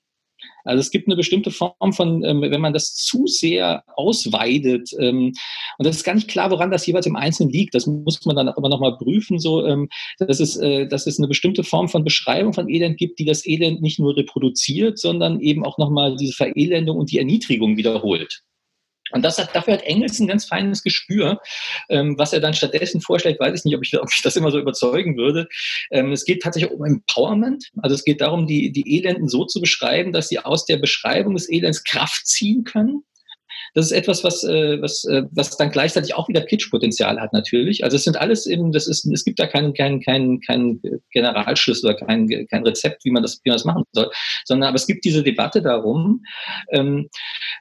Also 0.64 0.80
es 0.80 0.92
gibt 0.92 1.08
eine 1.08 1.16
bestimmte 1.16 1.52
Form 1.52 1.94
von, 1.94 2.24
ähm, 2.24 2.42
wenn 2.42 2.62
man 2.62 2.74
das 2.74 2.96
zu 2.96 3.28
sehr 3.28 3.84
ausweitet, 3.96 4.92
ähm, 5.00 5.34
und 5.78 5.88
das 5.88 5.98
ist 5.98 6.04
gar 6.04 6.16
nicht 6.16 6.28
klar, 6.28 6.52
woran 6.52 6.72
das 6.72 6.86
jeweils 6.86 7.06
im 7.06 7.16
Einzelnen 7.16 7.52
liegt. 7.52 7.76
Das 7.76 7.88
muss 7.88 8.26
man 8.26 8.36
dann 8.36 8.48
immer 8.56 8.70
nochmal 8.70 8.98
prüfen, 8.98 9.40
so, 9.40 9.66
ähm, 9.66 9.90
dass, 10.20 10.40
es, 10.40 10.56
äh, 10.58 10.88
dass 10.88 11.08
es 11.08 11.18
eine 11.18 11.28
bestimmte 11.28 11.64
Form 11.64 11.90
von 11.90 12.04
Beschreibung 12.04 12.54
von 12.54 12.70
Elend 12.70 12.98
gibt, 12.98 13.20
die 13.20 13.26
das 13.26 13.46
Elend 13.46 13.82
nicht 13.82 14.00
nur 14.00 14.16
reproduziert, 14.16 15.00
sondern 15.00 15.40
eben 15.40 15.66
auch 15.66 15.78
nochmal 15.78 16.16
diese 16.16 16.34
Verelendung 16.34 16.98
und 16.98 17.12
die 17.12 17.18
Erniedrigung 17.18 17.78
wiederholt. 17.78 18.44
Und 19.14 19.24
das 19.24 19.38
hat, 19.38 19.56
dafür 19.56 19.76
hat 19.76 19.84
Engels 19.84 20.20
ein 20.20 20.28
ganz 20.28 20.46
feines 20.46 20.84
Gespür. 20.84 21.40
Ähm, 21.90 22.18
was 22.18 22.34
er 22.34 22.40
dann 22.40 22.54
stattdessen 22.54 23.02
vorschlägt, 23.02 23.40
weiß 23.40 23.60
ich 23.60 23.66
nicht, 23.66 23.76
ob 23.76 23.84
ich, 23.84 23.98
ob 24.00 24.10
ich 24.14 24.22
das 24.22 24.36
immer 24.36 24.52
so 24.52 24.60
überzeugen 24.60 25.18
würde. 25.18 25.48
Ähm, 25.92 26.12
es 26.12 26.26
geht 26.26 26.42
tatsächlich 26.42 26.72
um 26.72 26.84
Empowerment. 26.84 27.70
Also 27.82 27.96
es 27.96 28.04
geht 28.04 28.22
darum, 28.22 28.48
die, 28.48 28.72
die 28.72 28.98
Elenden 28.98 29.28
so 29.28 29.46
zu 29.46 29.62
beschreiben, 29.62 30.12
dass 30.12 30.30
sie 30.30 30.40
aus 30.40 30.66
der 30.66 30.78
Beschreibung 30.78 31.36
des 31.36 31.50
Elends 31.50 31.84
Kraft 31.84 32.28
ziehen 32.28 32.64
können 32.64 33.04
das 33.74 33.88
ist 33.88 33.92
etwas, 33.92 34.24
was, 34.24 34.44
äh, 34.44 34.82
was, 34.82 35.06
äh, 35.06 35.24
was 35.32 35.58
dann 35.58 35.72
gleichzeitig 35.72 36.16
auch 36.16 36.28
wieder 36.30 36.42
Pitch-Potenzial 36.42 37.20
hat 37.20 37.34
natürlich. 37.34 37.84
Also 37.84 37.98
es 37.98 38.04
sind 38.04 38.18
alles 38.18 38.46
eben, 38.46 38.72
das 38.72 38.88
ist, 38.88 39.06
es 39.06 39.24
gibt 39.24 39.40
da 39.40 39.48
keinen 39.48 39.74
keinen 39.74 40.02
keinen 40.02 40.42
keinen 40.42 40.82
Generalschluss 41.12 41.84
oder 41.84 41.96
kein, 41.96 42.28
kein 42.50 42.64
Rezept, 42.64 43.04
wie 43.06 43.12
man 43.12 43.24
das 43.24 43.40
wie 43.44 43.50
man 43.50 43.56
das 43.56 43.66
machen 43.66 43.84
soll, 43.94 44.10
sondern 44.46 44.70
aber 44.70 44.76
es 44.76 44.88
gibt 44.88 45.06
diese 45.06 45.24
Debatte 45.24 45.62
darum. 45.62 46.24
Ähm, 46.72 47.10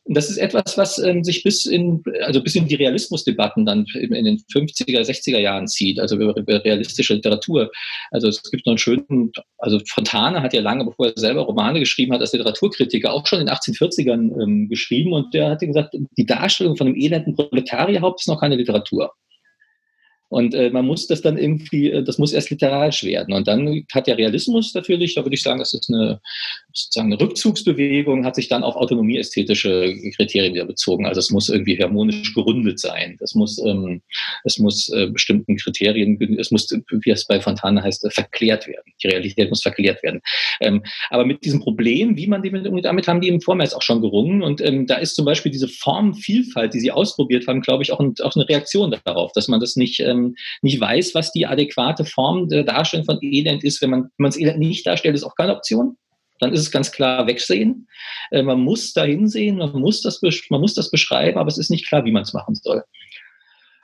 das 0.04 0.30
ist 0.30 0.38
etwas, 0.38 0.76
was 0.76 0.98
ähm, 0.98 1.24
sich 1.24 1.42
bis 1.42 1.66
in 1.66 2.02
also 2.22 2.42
bis 2.42 2.54
in 2.54 2.66
die 2.66 2.74
Realismusdebatten 2.74 3.64
dann 3.64 3.86
in, 3.94 4.12
in 4.12 4.24
den 4.24 4.38
50er, 4.52 5.00
60er 5.00 5.38
Jahren 5.38 5.66
zieht, 5.68 5.98
also 5.98 6.16
über, 6.16 6.36
über 6.36 6.64
realistische 6.64 7.14
Literatur. 7.14 7.70
Also 8.10 8.28
es 8.28 8.42
gibt 8.50 8.66
noch 8.66 8.72
einen 8.72 8.78
schönen, 8.78 9.32
also 9.58 9.80
Fontane 9.86 10.42
hat 10.42 10.52
ja 10.52 10.60
lange, 10.60 10.84
bevor 10.84 11.06
er 11.06 11.12
selber 11.16 11.42
Romane 11.42 11.80
geschrieben 11.80 12.12
hat, 12.12 12.20
als 12.20 12.32
Literaturkritiker 12.32 13.12
auch 13.12 13.26
schon 13.26 13.40
in 13.40 13.46
den 13.46 13.54
1840ern 13.54 14.42
ähm, 14.42 14.68
geschrieben 14.68 15.12
und 15.12 15.32
der 15.34 15.50
hatte 15.50 15.66
gesagt, 15.66 15.81
die 15.92 16.26
Darstellung 16.26 16.76
von 16.76 16.86
einem 16.86 16.96
elenden 16.96 17.34
Proletarierhaupt 17.34 18.20
ist 18.20 18.28
noch 18.28 18.40
keine 18.40 18.56
Literatur. 18.56 19.12
Und 20.32 20.54
äh, 20.54 20.70
man 20.70 20.86
muss 20.86 21.06
das 21.06 21.20
dann 21.20 21.36
irgendwie, 21.36 21.90
äh, 21.90 22.02
das 22.02 22.16
muss 22.16 22.32
erst 22.32 22.48
literarisch 22.48 23.04
werden. 23.04 23.34
Und 23.34 23.46
dann 23.46 23.84
hat 23.92 24.06
der 24.06 24.16
Realismus 24.16 24.72
natürlich, 24.72 25.14
da 25.14 25.24
würde 25.24 25.34
ich 25.34 25.42
sagen, 25.42 25.58
das 25.58 25.74
ist 25.74 25.90
eine, 25.92 26.20
sozusagen 26.72 27.12
eine 27.12 27.20
Rückzugsbewegung 27.20 28.24
hat 28.24 28.34
sich 28.34 28.48
dann 28.48 28.62
auf 28.62 28.74
autonomieästhetische 28.74 29.94
Kriterien 30.16 30.54
wieder 30.54 30.64
bezogen. 30.64 31.04
Also 31.04 31.18
es 31.18 31.30
muss 31.30 31.50
irgendwie 31.50 31.78
harmonisch 31.78 32.32
gerundet 32.32 32.80
sein. 32.80 33.18
Es 33.20 33.34
muss, 33.34 33.58
ähm, 33.58 34.00
es 34.44 34.58
muss 34.58 34.88
äh, 34.88 35.08
bestimmten 35.08 35.56
Kriterien, 35.58 36.18
es 36.38 36.50
muss, 36.50 36.66
wie 36.70 37.10
es 37.10 37.26
bei 37.26 37.38
Fontane 37.38 37.82
heißt, 37.82 38.10
verklärt 38.10 38.66
werden. 38.66 38.90
Die 39.02 39.08
Realität 39.08 39.50
muss 39.50 39.60
verklärt 39.60 40.02
werden. 40.02 40.22
Ähm, 40.60 40.82
aber 41.10 41.26
mit 41.26 41.44
diesem 41.44 41.60
Problem, 41.60 42.16
wie 42.16 42.26
man 42.26 42.42
damit, 42.42 42.86
damit 42.86 43.06
haben 43.06 43.20
die 43.20 43.28
im 43.28 43.42
Vormärz 43.42 43.74
auch 43.74 43.82
schon 43.82 44.00
gerungen. 44.00 44.42
Und 44.42 44.62
ähm, 44.62 44.86
da 44.86 44.94
ist 44.94 45.14
zum 45.14 45.26
Beispiel 45.26 45.52
diese 45.52 45.68
Formvielfalt, 45.68 46.72
die 46.72 46.80
sie 46.80 46.90
ausprobiert 46.90 47.46
haben, 47.46 47.60
glaube 47.60 47.82
ich, 47.82 47.92
auch, 47.92 48.00
ein, 48.00 48.14
auch 48.22 48.34
eine 48.34 48.48
Reaktion 48.48 48.96
darauf, 49.04 49.32
dass 49.32 49.48
man 49.48 49.60
das 49.60 49.76
nicht, 49.76 50.00
ähm, 50.00 50.21
nicht 50.62 50.80
weiß, 50.80 51.14
was 51.14 51.32
die 51.32 51.46
adäquate 51.46 52.04
Form 52.04 52.48
der 52.48 52.64
Darstellung 52.64 53.06
von 53.06 53.18
Elend 53.22 53.64
ist. 53.64 53.80
Wenn 53.82 53.90
man 53.90 54.28
es 54.28 54.38
Elend 54.38 54.58
nicht 54.58 54.86
darstellt, 54.86 55.14
ist 55.14 55.24
auch 55.24 55.36
keine 55.36 55.56
Option 55.56 55.96
dann 56.42 56.52
ist 56.52 56.60
es 56.60 56.72
ganz 56.72 56.90
klar 56.90 57.26
wegsehen. 57.28 57.88
Äh, 58.32 58.42
man 58.42 58.60
muss 58.60 58.92
da 58.92 59.04
hinsehen, 59.04 59.58
man 59.58 59.78
muss, 59.78 60.02
das, 60.02 60.20
man 60.50 60.60
muss 60.60 60.74
das 60.74 60.90
beschreiben, 60.90 61.38
aber 61.38 61.48
es 61.48 61.56
ist 61.56 61.70
nicht 61.70 61.86
klar, 61.86 62.04
wie 62.04 62.10
man 62.10 62.24
es 62.24 62.32
machen 62.32 62.56
soll. 62.56 62.82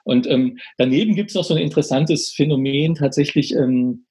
Und 0.03 0.27
ähm, 0.27 0.59
daneben 0.77 1.15
gibt 1.15 1.31
es 1.31 1.37
noch 1.37 1.45
so 1.45 1.55
ein 1.55 1.63
interessantes 1.63 2.33
Phänomen 2.33 2.95
tatsächlich, 2.95 3.55
ähm, 3.55 4.07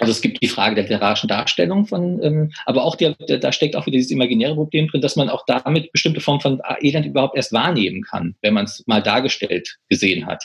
also 0.00 0.10
es 0.10 0.20
gibt 0.20 0.42
die 0.42 0.48
Frage 0.48 0.74
der 0.74 0.84
literarischen 0.84 1.28
Darstellung 1.28 1.86
von, 1.86 2.22
ähm, 2.22 2.52
aber 2.66 2.84
auch 2.84 2.96
der, 2.96 3.14
der, 3.14 3.38
da 3.38 3.52
steckt 3.52 3.76
auch 3.76 3.86
wieder 3.86 3.96
dieses 3.96 4.10
imaginäre 4.10 4.54
Problem 4.54 4.88
drin, 4.88 5.00
dass 5.00 5.16
man 5.16 5.28
auch 5.28 5.44
damit 5.46 5.92
bestimmte 5.92 6.20
Formen 6.20 6.40
von 6.40 6.60
Elend 6.80 7.06
überhaupt 7.06 7.36
erst 7.36 7.52
wahrnehmen 7.52 8.02
kann, 8.02 8.34
wenn 8.42 8.54
man 8.54 8.64
es 8.64 8.82
mal 8.86 9.02
dargestellt 9.02 9.76
gesehen 9.88 10.26
hat. 10.26 10.44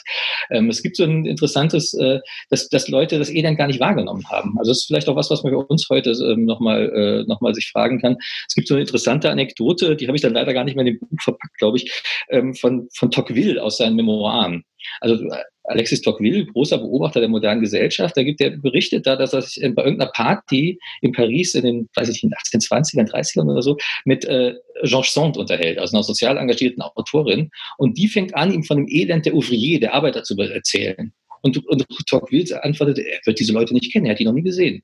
Ähm, 0.50 0.68
es 0.68 0.82
gibt 0.82 0.96
so 0.96 1.04
ein 1.04 1.26
interessantes, 1.26 1.94
äh, 1.94 2.20
dass, 2.50 2.68
dass 2.68 2.88
Leute 2.88 3.18
das 3.18 3.30
Elend 3.30 3.58
gar 3.58 3.66
nicht 3.66 3.80
wahrgenommen 3.80 4.28
haben. 4.28 4.58
Also 4.58 4.70
das 4.70 4.78
ist 4.78 4.86
vielleicht 4.86 5.08
auch 5.08 5.16
was, 5.16 5.30
was 5.30 5.42
man 5.42 5.52
für 5.52 5.58
uns 5.58 5.86
heute 5.90 6.10
ähm, 6.10 6.44
nochmal 6.44 6.90
äh, 6.90 7.24
noch 7.26 7.40
sich 7.54 7.70
fragen 7.70 8.00
kann. 8.00 8.16
Es 8.46 8.54
gibt 8.54 8.68
so 8.68 8.74
eine 8.74 8.82
interessante 8.82 9.30
Anekdote, 9.30 9.96
die 9.96 10.06
habe 10.06 10.16
ich 10.16 10.22
dann 10.22 10.34
leider 10.34 10.52
gar 10.52 10.64
nicht 10.64 10.74
mehr 10.74 10.86
in 10.86 10.94
dem 10.94 11.00
Buch 11.00 11.08
verpackt, 11.20 11.56
glaube 11.58 11.78
ich, 11.78 12.02
ähm, 12.30 12.54
von, 12.54 12.88
von 12.94 13.10
Tocqueville 13.10 13.62
aus 13.62 13.78
seinen 13.78 13.96
Memoiren. 13.96 14.64
Also 15.00 15.14
äh, 15.14 15.42
Alexis 15.68 16.00
Tocqueville, 16.00 16.46
großer 16.46 16.78
Beobachter 16.78 17.20
der 17.20 17.28
modernen 17.28 17.60
Gesellschaft, 17.60 18.16
da 18.16 18.22
gibt 18.22 18.40
er 18.40 18.50
berichtet 18.50 19.06
da, 19.06 19.16
dass 19.16 19.32
er 19.32 19.42
sich 19.42 19.62
bei 19.74 19.84
irgendeiner 19.84 20.10
Party 20.10 20.78
in 21.02 21.12
Paris 21.12 21.54
in 21.54 21.64
den, 21.64 21.88
weiß 21.94 22.08
ich 22.08 22.22
nicht, 22.22 22.34
1820ern, 22.34 23.10
30ern 23.10 23.50
oder 23.50 23.62
so, 23.62 23.76
mit 24.04 24.24
äh, 24.24 24.54
Georges 24.82 25.12
Sand 25.12 25.36
unterhält, 25.36 25.78
also 25.78 25.96
einer 25.96 26.02
sozial 26.02 26.36
engagierten 26.36 26.82
Autorin. 26.82 27.50
Und 27.76 27.98
die 27.98 28.08
fängt 28.08 28.34
an, 28.34 28.52
ihm 28.52 28.64
von 28.64 28.78
dem 28.78 28.88
Elend 28.88 29.26
der 29.26 29.34
Ouvrier, 29.34 29.80
der 29.80 29.94
Arbeiter 29.94 30.22
zu 30.22 30.36
erzählen. 30.38 31.12
Und, 31.42 31.64
und 31.68 31.86
Tocqueville 32.08 32.64
antwortet, 32.64 32.98
er 32.98 33.20
wird 33.24 33.38
diese 33.38 33.52
Leute 33.52 33.74
nicht 33.74 33.92
kennen, 33.92 34.06
er 34.06 34.12
hat 34.12 34.18
die 34.18 34.24
noch 34.24 34.32
nie 34.32 34.42
gesehen 34.42 34.82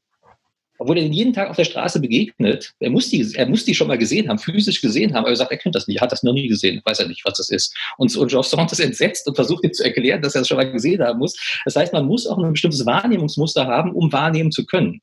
obwohl 0.79 0.99
er 0.99 1.05
jeden 1.05 1.33
Tag 1.33 1.51
auf 1.51 1.57
der 1.57 1.65
Straße 1.65 2.01
begegnet. 2.01 2.73
Er 2.81 2.91
muss 2.91 3.09
die, 3.11 3.27
er 3.35 3.47
muss 3.47 3.65
die 3.65 3.75
schon 3.75 3.89
mal 3.89 3.99
gesehen 3.99 4.29
haben, 4.29 4.39
physisch 4.39 4.81
gesehen 4.81 5.15
haben, 5.15 5.25
aber 5.25 5.31
er 5.31 5.37
sagt, 5.37 5.53
er 5.53 5.59
kennt 5.59 5.75
das 5.75 5.87
nicht, 5.87 5.99
er 5.99 6.03
hat 6.03 6.13
das 6.13 6.23
noch 6.23 6.33
nie 6.33 6.49
gesehen, 6.49 6.81
weiß 6.85 7.01
er 7.01 7.09
nicht, 7.09 7.25
was 7.25 7.39
das 7.39 7.51
ist. 7.51 7.77
Und, 7.97 8.15
und 8.17 8.29
George 8.29 8.49
Sand 8.49 8.73
ist 8.73 8.81
entsetzt 8.81 9.27
und 9.29 9.35
versucht 9.35 9.65
ihm 9.65 9.73
zu 9.73 9.85
erklären, 9.85 10.23
dass 10.23 10.35
er 10.35 10.41
das 10.41 10.49
schon 10.49 10.57
mal 10.57 10.71
gesehen 10.71 11.03
haben 11.03 11.19
muss. 11.19 11.37
Das 11.65 11.77
heißt, 11.77 11.93
man 11.93 12.07
muss 12.07 12.27
auch 12.27 12.39
ein 12.39 12.51
bestimmtes 12.51 12.85
Wahrnehmungsmuster 12.85 13.67
haben, 13.67 13.93
um 13.93 14.13
wahrnehmen 14.13 14.51
zu 14.51 14.67
können. 14.67 15.01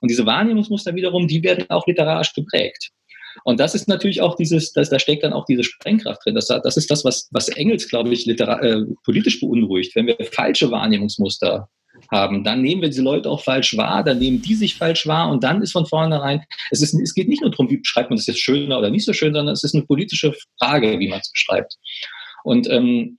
Und 0.00 0.10
diese 0.10 0.26
Wahrnehmungsmuster 0.26 0.94
wiederum, 0.94 1.26
die 1.26 1.42
werden 1.42 1.64
auch 1.70 1.86
literarisch 1.86 2.34
geprägt. 2.34 2.90
Und 3.42 3.58
das 3.58 3.74
ist 3.74 3.88
natürlich 3.88 4.20
auch 4.20 4.36
dieses, 4.36 4.72
das, 4.72 4.90
da 4.90 4.98
steckt 4.98 5.24
dann 5.24 5.32
auch 5.32 5.44
diese 5.44 5.64
Sprengkraft 5.64 6.24
drin. 6.24 6.36
Das, 6.36 6.46
das 6.46 6.76
ist 6.76 6.90
das, 6.90 7.04
was, 7.04 7.28
was 7.32 7.48
Engels, 7.48 7.88
glaube 7.88 8.12
ich, 8.12 8.28
äh, 8.28 8.80
politisch 9.04 9.40
beunruhigt. 9.40 9.96
Wenn 9.96 10.06
wir 10.06 10.16
falsche 10.30 10.70
Wahrnehmungsmuster 10.70 11.68
haben. 12.10 12.44
Dann 12.44 12.62
nehmen 12.62 12.82
wir 12.82 12.88
diese 12.88 13.02
Leute 13.02 13.30
auch 13.30 13.42
falsch 13.42 13.76
wahr, 13.76 14.02
dann 14.02 14.18
nehmen 14.18 14.42
die 14.42 14.54
sich 14.54 14.74
falsch 14.76 15.06
wahr 15.06 15.30
und 15.30 15.44
dann 15.44 15.62
ist 15.62 15.72
von 15.72 15.86
vornherein, 15.86 16.42
es, 16.70 16.82
ist, 16.82 16.94
es 16.94 17.14
geht 17.14 17.28
nicht 17.28 17.42
nur 17.42 17.50
darum, 17.50 17.70
wie 17.70 17.78
beschreibt 17.78 18.10
man 18.10 18.16
das 18.16 18.26
jetzt 18.26 18.40
schöner 18.40 18.78
oder 18.78 18.90
nicht 18.90 19.04
so 19.04 19.12
schön, 19.12 19.34
sondern 19.34 19.52
es 19.52 19.64
ist 19.64 19.74
eine 19.74 19.84
politische 19.84 20.34
Frage, 20.58 20.98
wie 20.98 21.08
man 21.08 21.20
es 21.20 21.30
beschreibt. 21.30 21.76
Und 22.44 22.68
ähm, 22.70 23.18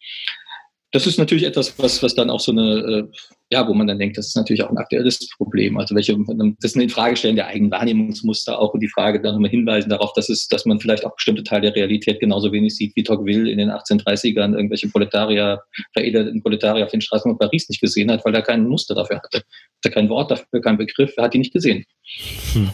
das 0.92 1.08
ist 1.08 1.18
natürlich 1.18 1.44
etwas, 1.44 1.78
was, 1.78 2.02
was 2.04 2.16
dann 2.16 2.30
auch 2.30 2.40
so 2.40 2.52
eine, 2.52 2.78
äh, 2.80 3.08
ja, 3.52 3.68
wo 3.68 3.74
man 3.74 3.86
dann 3.86 4.00
denkt, 4.00 4.18
das 4.18 4.28
ist 4.28 4.36
natürlich 4.36 4.64
auch 4.64 4.72
ein 4.72 4.78
aktuelles 4.78 5.30
Problem. 5.38 5.78
Also 5.78 5.94
welche, 5.94 6.18
das 6.60 6.72
ist 6.72 6.78
eine 6.78 6.90
Fragestellen 6.90 7.36
der 7.36 7.48
eigenen 7.48 7.72
Wahrnehmungsmuster 7.72 8.58
auch 8.58 8.74
und 8.74 8.80
die 8.80 8.90
Frage 8.90 9.22
dann 9.22 9.36
nochmal 9.36 9.52
hinweisen 9.52 9.90
darauf, 9.90 10.14
dass 10.14 10.30
es, 10.30 10.48
dass 10.48 10.66
man 10.66 10.80
vielleicht 10.80 11.06
auch 11.06 11.16
bestimmte 11.16 11.44
Teile 11.44 11.72
der 11.72 11.76
Realität 11.76 12.20
genauso 12.20 12.52
wenig 12.52 12.76
sieht 12.76 12.96
wie 12.96 13.04
Tocqueville 13.04 13.50
in 13.50 13.60
den 13.60 13.70
1830ern 13.70 14.56
irgendwelche 14.56 14.88
Proletarier, 14.90 15.62
veredelten 15.94 16.42
Proletarier 16.42 16.86
auf 16.86 16.92
den 16.92 17.02
Straßen 17.02 17.30
von 17.30 17.38
Paris 17.38 17.70
nicht 17.70 17.82
gesehen 17.82 18.10
hat, 18.10 18.26
weil 18.26 18.34
er 18.34 18.42
kein 18.42 18.68
Muster 18.68 18.96
dafür 18.96 19.18
hatte. 19.18 19.44
Hatte 19.84 19.94
kein 19.94 20.10
Wort 20.10 20.32
dafür, 20.32 20.62
kein 20.62 20.78
Begriff, 20.78 21.14
er 21.16 21.26
hat 21.26 21.34
die 21.36 21.40
nicht 21.40 21.54
gesehen. 21.54 21.86
Hm. 22.54 22.72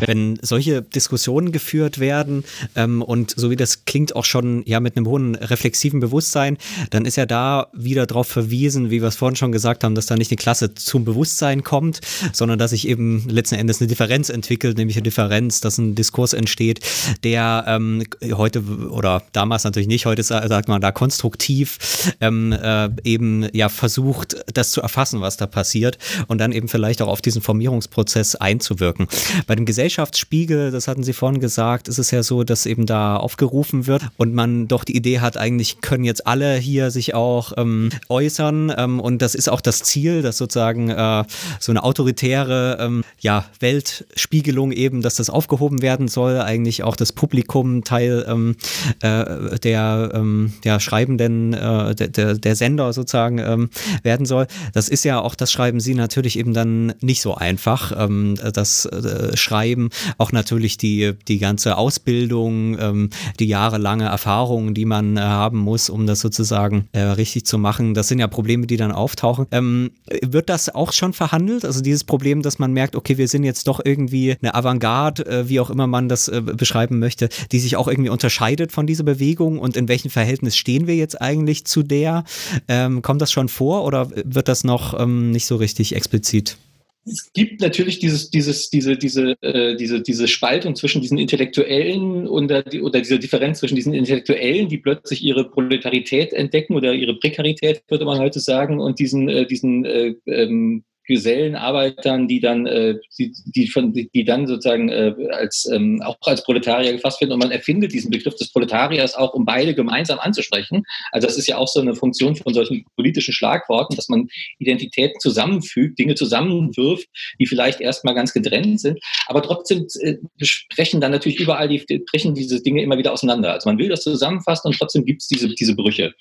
Wenn 0.00 0.38
solche 0.42 0.82
Diskussionen 0.82 1.52
geführt 1.52 1.98
werden 1.98 2.44
ähm, 2.76 3.02
und 3.02 3.32
so 3.36 3.50
wie 3.50 3.56
das 3.56 3.84
klingt 3.84 4.14
auch 4.14 4.24
schon 4.24 4.62
ja 4.66 4.80
mit 4.80 4.96
einem 4.96 5.06
hohen 5.06 5.34
reflexiven 5.34 6.00
Bewusstsein, 6.00 6.58
dann 6.90 7.04
ist 7.04 7.16
ja 7.16 7.26
da 7.26 7.68
wieder 7.72 8.06
darauf 8.06 8.26
verwiesen, 8.26 8.90
wie 8.90 9.00
wir 9.00 9.08
es 9.08 9.16
vorhin 9.16 9.36
schon 9.36 9.52
gesagt 9.52 9.84
haben, 9.84 9.94
dass 9.94 10.06
da 10.12 10.16
nicht 10.16 10.30
eine 10.30 10.36
Klasse 10.36 10.74
zum 10.74 11.04
Bewusstsein 11.04 11.64
kommt, 11.64 12.00
sondern 12.32 12.58
dass 12.58 12.70
sich 12.70 12.86
eben 12.86 13.28
letzten 13.28 13.56
Endes 13.56 13.80
eine 13.80 13.88
Differenz 13.88 14.28
entwickelt, 14.28 14.76
nämlich 14.76 14.96
eine 14.96 15.02
Differenz, 15.02 15.60
dass 15.60 15.78
ein 15.78 15.94
Diskurs 15.94 16.32
entsteht, 16.32 16.80
der 17.24 17.64
ähm, 17.66 18.04
heute 18.32 18.62
oder 18.90 19.22
damals 19.32 19.64
natürlich 19.64 19.88
nicht, 19.88 20.06
heute 20.06 20.22
sagt 20.22 20.68
man 20.68 20.80
da 20.80 20.92
konstruktiv 20.92 21.78
ähm, 22.20 22.52
äh, 22.52 22.88
eben 23.04 23.48
ja 23.52 23.68
versucht, 23.68 24.36
das 24.52 24.70
zu 24.70 24.80
erfassen, 24.80 25.20
was 25.20 25.36
da 25.36 25.46
passiert 25.46 25.98
und 26.28 26.38
dann 26.38 26.52
eben 26.52 26.68
vielleicht 26.68 27.02
auch 27.02 27.08
auf 27.08 27.22
diesen 27.22 27.42
Formierungsprozess 27.42 28.36
einzuwirken. 28.36 29.08
Bei 29.46 29.54
dem 29.54 29.64
Gesellschaftsspiegel, 29.64 30.70
das 30.70 30.88
hatten 30.88 31.02
Sie 31.02 31.12
vorhin 31.12 31.40
gesagt, 31.40 31.88
ist 31.88 31.98
es 31.98 32.10
ja 32.10 32.22
so, 32.22 32.44
dass 32.44 32.66
eben 32.66 32.86
da 32.86 33.16
aufgerufen 33.16 33.86
wird 33.86 34.02
und 34.16 34.34
man 34.34 34.68
doch 34.68 34.84
die 34.84 34.96
Idee 34.96 35.20
hat, 35.20 35.36
eigentlich 35.36 35.80
können 35.80 36.04
jetzt 36.04 36.26
alle 36.26 36.56
hier 36.56 36.90
sich 36.90 37.14
auch 37.14 37.52
ähm, 37.56 37.90
äußern 38.08 38.72
ähm, 38.76 39.00
und 39.00 39.22
das 39.22 39.34
ist 39.34 39.48
auch 39.48 39.60
das 39.60 39.82
Ziel, 39.82 40.01
dass 40.02 40.38
sozusagen 40.38 40.90
äh, 40.90 41.24
so 41.60 41.72
eine 41.72 41.82
autoritäre 41.82 42.78
ähm, 42.80 43.04
ja, 43.20 43.44
Weltspiegelung 43.60 44.72
eben, 44.72 45.02
dass 45.02 45.14
das 45.14 45.30
aufgehoben 45.30 45.82
werden 45.82 46.08
soll, 46.08 46.40
eigentlich 46.40 46.82
auch 46.82 46.96
das 46.96 47.12
Publikum 47.12 47.84
Teil 47.84 48.24
ähm, 48.28 48.56
äh, 49.00 49.58
der, 49.60 50.10
ähm, 50.14 50.52
der 50.64 50.80
Schreibenden, 50.80 51.52
äh, 51.52 51.94
der, 51.94 52.08
der, 52.08 52.34
der 52.34 52.56
Sender 52.56 52.92
sozusagen 52.92 53.38
ähm, 53.38 53.70
werden 54.02 54.26
soll. 54.26 54.46
Das 54.72 54.88
ist 54.88 55.04
ja 55.04 55.20
auch, 55.20 55.34
das 55.34 55.52
schreiben 55.52 55.80
Sie 55.80 55.94
natürlich 55.94 56.38
eben 56.38 56.52
dann 56.52 56.94
nicht 57.00 57.22
so 57.22 57.34
einfach, 57.34 57.92
ähm, 57.96 58.34
das 58.52 58.86
äh, 58.86 59.36
Schreiben, 59.36 59.90
auch 60.18 60.32
natürlich 60.32 60.76
die, 60.76 61.12
die 61.28 61.38
ganze 61.38 61.76
Ausbildung, 61.76 62.78
ähm, 62.78 63.10
die 63.38 63.46
jahrelange 63.46 64.04
Erfahrung, 64.04 64.74
die 64.74 64.84
man 64.84 65.16
äh, 65.16 65.20
haben 65.20 65.58
muss, 65.58 65.90
um 65.90 66.06
das 66.06 66.20
sozusagen 66.20 66.88
äh, 66.92 67.00
richtig 67.00 67.46
zu 67.46 67.58
machen. 67.58 67.94
Das 67.94 68.08
sind 68.08 68.18
ja 68.18 68.26
Probleme, 68.26 68.66
die 68.66 68.76
dann 68.76 68.92
auftauchen. 68.92 69.46
Ähm, 69.50 69.91
wird 70.22 70.48
das 70.48 70.74
auch 70.74 70.92
schon 70.92 71.12
verhandelt? 71.12 71.64
Also 71.64 71.80
dieses 71.80 72.04
Problem, 72.04 72.42
dass 72.42 72.58
man 72.58 72.72
merkt, 72.72 72.96
okay, 72.96 73.18
wir 73.18 73.28
sind 73.28 73.44
jetzt 73.44 73.66
doch 73.68 73.80
irgendwie 73.84 74.36
eine 74.40 74.54
Avantgarde, 74.54 75.26
äh, 75.26 75.48
wie 75.48 75.60
auch 75.60 75.70
immer 75.70 75.86
man 75.86 76.08
das 76.08 76.28
äh, 76.28 76.40
beschreiben 76.40 76.98
möchte, 76.98 77.28
die 77.50 77.60
sich 77.60 77.76
auch 77.76 77.88
irgendwie 77.88 78.10
unterscheidet 78.10 78.72
von 78.72 78.86
dieser 78.86 79.04
Bewegung 79.04 79.58
und 79.58 79.76
in 79.76 79.88
welchem 79.88 80.10
Verhältnis 80.10 80.56
stehen 80.56 80.86
wir 80.86 80.96
jetzt 80.96 81.20
eigentlich 81.20 81.64
zu 81.64 81.82
der? 81.82 82.24
Ähm, 82.68 83.02
kommt 83.02 83.22
das 83.22 83.32
schon 83.32 83.48
vor 83.48 83.84
oder 83.84 84.10
wird 84.10 84.48
das 84.48 84.64
noch 84.64 84.98
ähm, 84.98 85.30
nicht 85.30 85.46
so 85.46 85.56
richtig 85.56 85.94
explizit? 85.94 86.56
Es 87.04 87.32
gibt 87.32 87.60
natürlich 87.60 87.98
dieses, 87.98 88.30
dieses, 88.30 88.70
diese, 88.70 88.96
diese, 88.96 89.34
äh, 89.40 89.76
diese, 89.76 90.00
diese 90.00 90.28
Spaltung 90.28 90.76
zwischen 90.76 91.02
diesen 91.02 91.18
Intellektuellen 91.18 92.28
oder, 92.28 92.64
oder 92.80 93.00
diese 93.00 93.18
Differenz 93.18 93.58
zwischen 93.58 93.74
diesen 93.74 93.92
Intellektuellen, 93.92 94.68
die 94.68 94.78
plötzlich 94.78 95.22
ihre 95.24 95.48
Proletarität 95.50 96.32
entdecken 96.32 96.74
oder 96.74 96.94
ihre 96.94 97.14
Prekarität, 97.18 97.82
würde 97.88 98.04
man 98.04 98.18
heute 98.18 98.38
sagen, 98.38 98.78
und 98.80 99.00
diesen, 99.00 99.28
äh, 99.28 99.46
diesen 99.46 99.84
äh, 99.84 100.14
ähm, 100.26 100.84
Gesellenarbeitern, 101.06 102.28
die 102.28 102.40
dann, 102.40 102.66
äh, 102.66 102.96
die, 103.18 103.32
die, 103.46 103.68
von, 103.68 103.92
die, 103.92 104.10
die 104.10 104.24
dann 104.24 104.46
sozusagen 104.46 104.88
äh, 104.88 105.14
als, 105.30 105.68
ähm, 105.72 106.00
auch 106.02 106.16
als 106.22 106.44
Proletarier 106.44 106.92
gefasst 106.92 107.20
werden. 107.20 107.32
Und 107.32 107.40
man 107.40 107.50
erfindet 107.50 107.92
diesen 107.92 108.10
Begriff 108.10 108.36
des 108.36 108.52
Proletariers 108.52 109.14
auch, 109.14 109.34
um 109.34 109.44
beide 109.44 109.74
gemeinsam 109.74 110.18
anzusprechen. 110.18 110.82
Also 111.10 111.26
das 111.26 111.36
ist 111.36 111.46
ja 111.46 111.56
auch 111.58 111.68
so 111.68 111.80
eine 111.80 111.94
Funktion 111.94 112.36
von 112.36 112.54
solchen 112.54 112.84
politischen 112.96 113.32
Schlagworten, 113.32 113.96
dass 113.96 114.08
man 114.08 114.28
Identitäten 114.58 115.18
zusammenfügt, 115.20 115.98
Dinge 115.98 116.14
zusammenwirft, 116.14 117.08
die 117.40 117.46
vielleicht 117.46 117.80
erstmal 117.80 118.14
ganz 118.14 118.32
getrennt 118.32 118.80
sind, 118.80 119.00
aber 119.26 119.42
trotzdem 119.42 119.86
äh, 120.00 120.16
sprechen 120.40 121.00
dann 121.00 121.12
natürlich 121.12 121.40
überall 121.40 121.68
die, 121.68 121.84
brechen 122.10 122.34
diese 122.34 122.62
Dinge 122.62 122.82
immer 122.82 122.98
wieder 122.98 123.12
auseinander. 123.12 123.52
Also 123.52 123.68
man 123.68 123.78
will 123.78 123.88
das 123.88 124.02
zusammenfassen 124.02 124.68
und 124.68 124.78
trotzdem 124.78 125.04
gibt 125.04 125.22
es 125.22 125.28
diese, 125.28 125.48
diese 125.48 125.74
Brüche. 125.74 126.14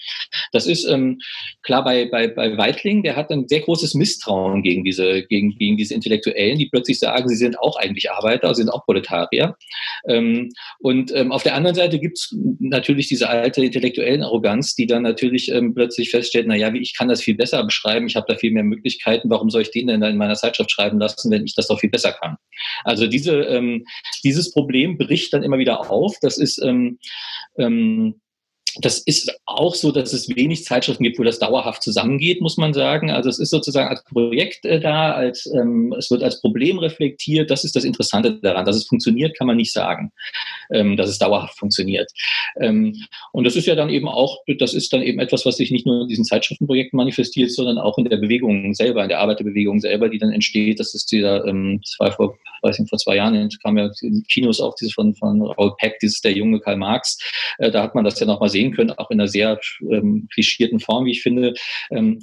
Das 0.51 0.65
ist 0.65 0.85
ähm, 0.85 1.19
klar 1.61 1.83
bei, 1.83 2.05
bei, 2.05 2.27
bei 2.27 2.57
Weitling, 2.57 3.03
der 3.03 3.15
hat 3.15 3.29
ein 3.31 3.47
sehr 3.47 3.61
großes 3.61 3.93
Misstrauen 3.93 4.63
gegen 4.63 4.70
gegen 4.71 4.83
diese, 4.85 5.23
gegen, 5.23 5.57
gegen 5.57 5.75
diese 5.75 5.93
Intellektuellen, 5.93 6.57
die 6.57 6.67
plötzlich 6.67 6.99
sagen, 6.99 7.27
sie 7.27 7.35
sind 7.35 7.59
auch 7.59 7.75
eigentlich 7.77 8.09
Arbeiter, 8.09 8.53
sie 8.55 8.61
sind 8.61 8.69
auch 8.69 8.85
Proletarier. 8.85 9.55
Ähm, 10.07 10.49
und 10.79 11.13
ähm, 11.13 11.31
auf 11.31 11.43
der 11.43 11.55
anderen 11.55 11.75
Seite 11.75 11.99
gibt 11.99 12.17
es 12.17 12.35
natürlich 12.59 13.07
diese 13.07 13.29
alte 13.29 13.63
intellektuellen 13.63 14.23
Arroganz, 14.23 14.75
die 14.75 14.87
dann 14.87 15.03
natürlich 15.03 15.51
ähm, 15.51 15.73
plötzlich 15.73 16.09
feststellt, 16.09 16.47
naja, 16.47 16.73
ich 16.73 16.95
kann 16.97 17.09
das 17.09 17.21
viel 17.21 17.35
besser 17.35 17.63
beschreiben, 17.63 18.07
ich 18.07 18.15
habe 18.15 18.25
da 18.29 18.37
viel 18.37 18.51
mehr 18.51 18.63
Möglichkeiten, 18.63 19.29
warum 19.29 19.49
soll 19.49 19.63
ich 19.63 19.71
den 19.71 19.87
denn 19.87 20.01
in 20.01 20.17
meiner 20.17 20.35
Zeitschrift 20.35 20.71
schreiben 20.71 20.99
lassen, 20.99 21.31
wenn 21.31 21.45
ich 21.45 21.55
das 21.55 21.67
doch 21.67 21.79
viel 21.79 21.89
besser 21.89 22.13
kann? 22.13 22.37
Also 22.85 23.07
diese, 23.07 23.41
ähm, 23.41 23.85
dieses 24.23 24.51
Problem 24.51 24.97
bricht 24.97 25.33
dann 25.33 25.43
immer 25.43 25.57
wieder 25.57 25.91
auf. 25.91 26.15
Das 26.21 26.37
ist 26.37 26.61
ähm, 26.63 26.99
ähm, 27.57 28.21
das 28.79 28.99
ist 28.99 29.31
auch 29.45 29.75
so, 29.75 29.91
dass 29.91 30.13
es 30.13 30.33
wenig 30.35 30.63
Zeitschriften 30.63 31.03
gibt, 31.03 31.19
wo 31.19 31.23
das 31.23 31.39
dauerhaft 31.39 31.83
zusammengeht, 31.83 32.41
muss 32.41 32.57
man 32.57 32.73
sagen. 32.73 33.11
Also 33.11 33.29
es 33.29 33.39
ist 33.39 33.49
sozusagen 33.49 33.89
als 33.89 34.03
Projekt 34.03 34.65
äh, 34.65 34.79
da, 34.79 35.11
als 35.11 35.45
ähm, 35.53 35.93
es 35.97 36.09
wird 36.11 36.23
als 36.23 36.41
Problem 36.41 36.79
reflektiert. 36.79 37.51
Das 37.51 37.63
ist 37.63 37.75
das 37.75 37.83
Interessante 37.83 38.39
daran. 38.39 38.65
Dass 38.65 38.75
es 38.75 38.87
funktioniert, 38.87 39.37
kann 39.37 39.47
man 39.47 39.57
nicht 39.57 39.73
sagen, 39.73 40.11
ähm, 40.71 40.95
dass 40.95 41.09
es 41.09 41.17
dauerhaft 41.17 41.57
funktioniert. 41.57 42.09
Ähm, 42.59 42.95
und 43.33 43.43
das 43.45 43.55
ist 43.55 43.67
ja 43.67 43.75
dann 43.75 43.89
eben 43.89 44.07
auch, 44.07 44.37
das 44.59 44.73
ist 44.73 44.93
dann 44.93 45.01
eben 45.01 45.19
etwas, 45.19 45.45
was 45.45 45.57
sich 45.57 45.71
nicht 45.71 45.85
nur 45.85 46.03
in 46.03 46.07
diesen 46.07 46.25
Zeitschriftenprojekten 46.25 46.97
manifestiert, 46.97 47.51
sondern 47.51 47.77
auch 47.77 47.97
in 47.97 48.05
der 48.05 48.17
Bewegung 48.17 48.73
selber, 48.73 49.03
in 49.03 49.09
der 49.09 49.19
Arbeiterbewegung 49.19 49.79
selber, 49.79 50.09
die 50.09 50.17
dann 50.17 50.31
entsteht. 50.31 50.79
Das 50.79 50.93
ist 50.93 51.11
dieser, 51.11 51.45
ähm, 51.45 51.81
war 51.99 52.11
vor, 52.11 52.37
weiß 52.61 52.79
nicht, 52.79 52.89
vor 52.89 52.99
zwei 52.99 53.15
Jahren 53.15 53.49
kam 53.61 53.77
ja 53.77 53.89
in 54.01 54.23
Kinos 54.29 54.61
auch 54.61 54.75
dieses 54.75 54.93
von, 54.93 55.15
von 55.15 55.41
Raoul 55.41 55.75
Peck, 55.77 55.99
dieses 55.99 56.21
der 56.21 56.33
junge 56.33 56.59
Karl 56.59 56.77
Marx. 56.77 57.17
Äh, 57.57 57.71
da 57.71 57.83
hat 57.83 57.95
man 57.95 58.03
das 58.03 58.19
ja 58.19 58.25
nochmal 58.25 58.49
sehen 58.49 58.60
sehen 58.61 58.73
können, 58.73 58.91
auch 58.91 59.09
in 59.11 59.19
einer 59.19 59.27
sehr 59.27 59.59
ähm, 59.81 60.27
klischierten 60.33 60.79
Form, 60.79 61.05
wie 61.05 61.11
ich 61.11 61.21
finde, 61.21 61.53
ähm, 61.89 62.19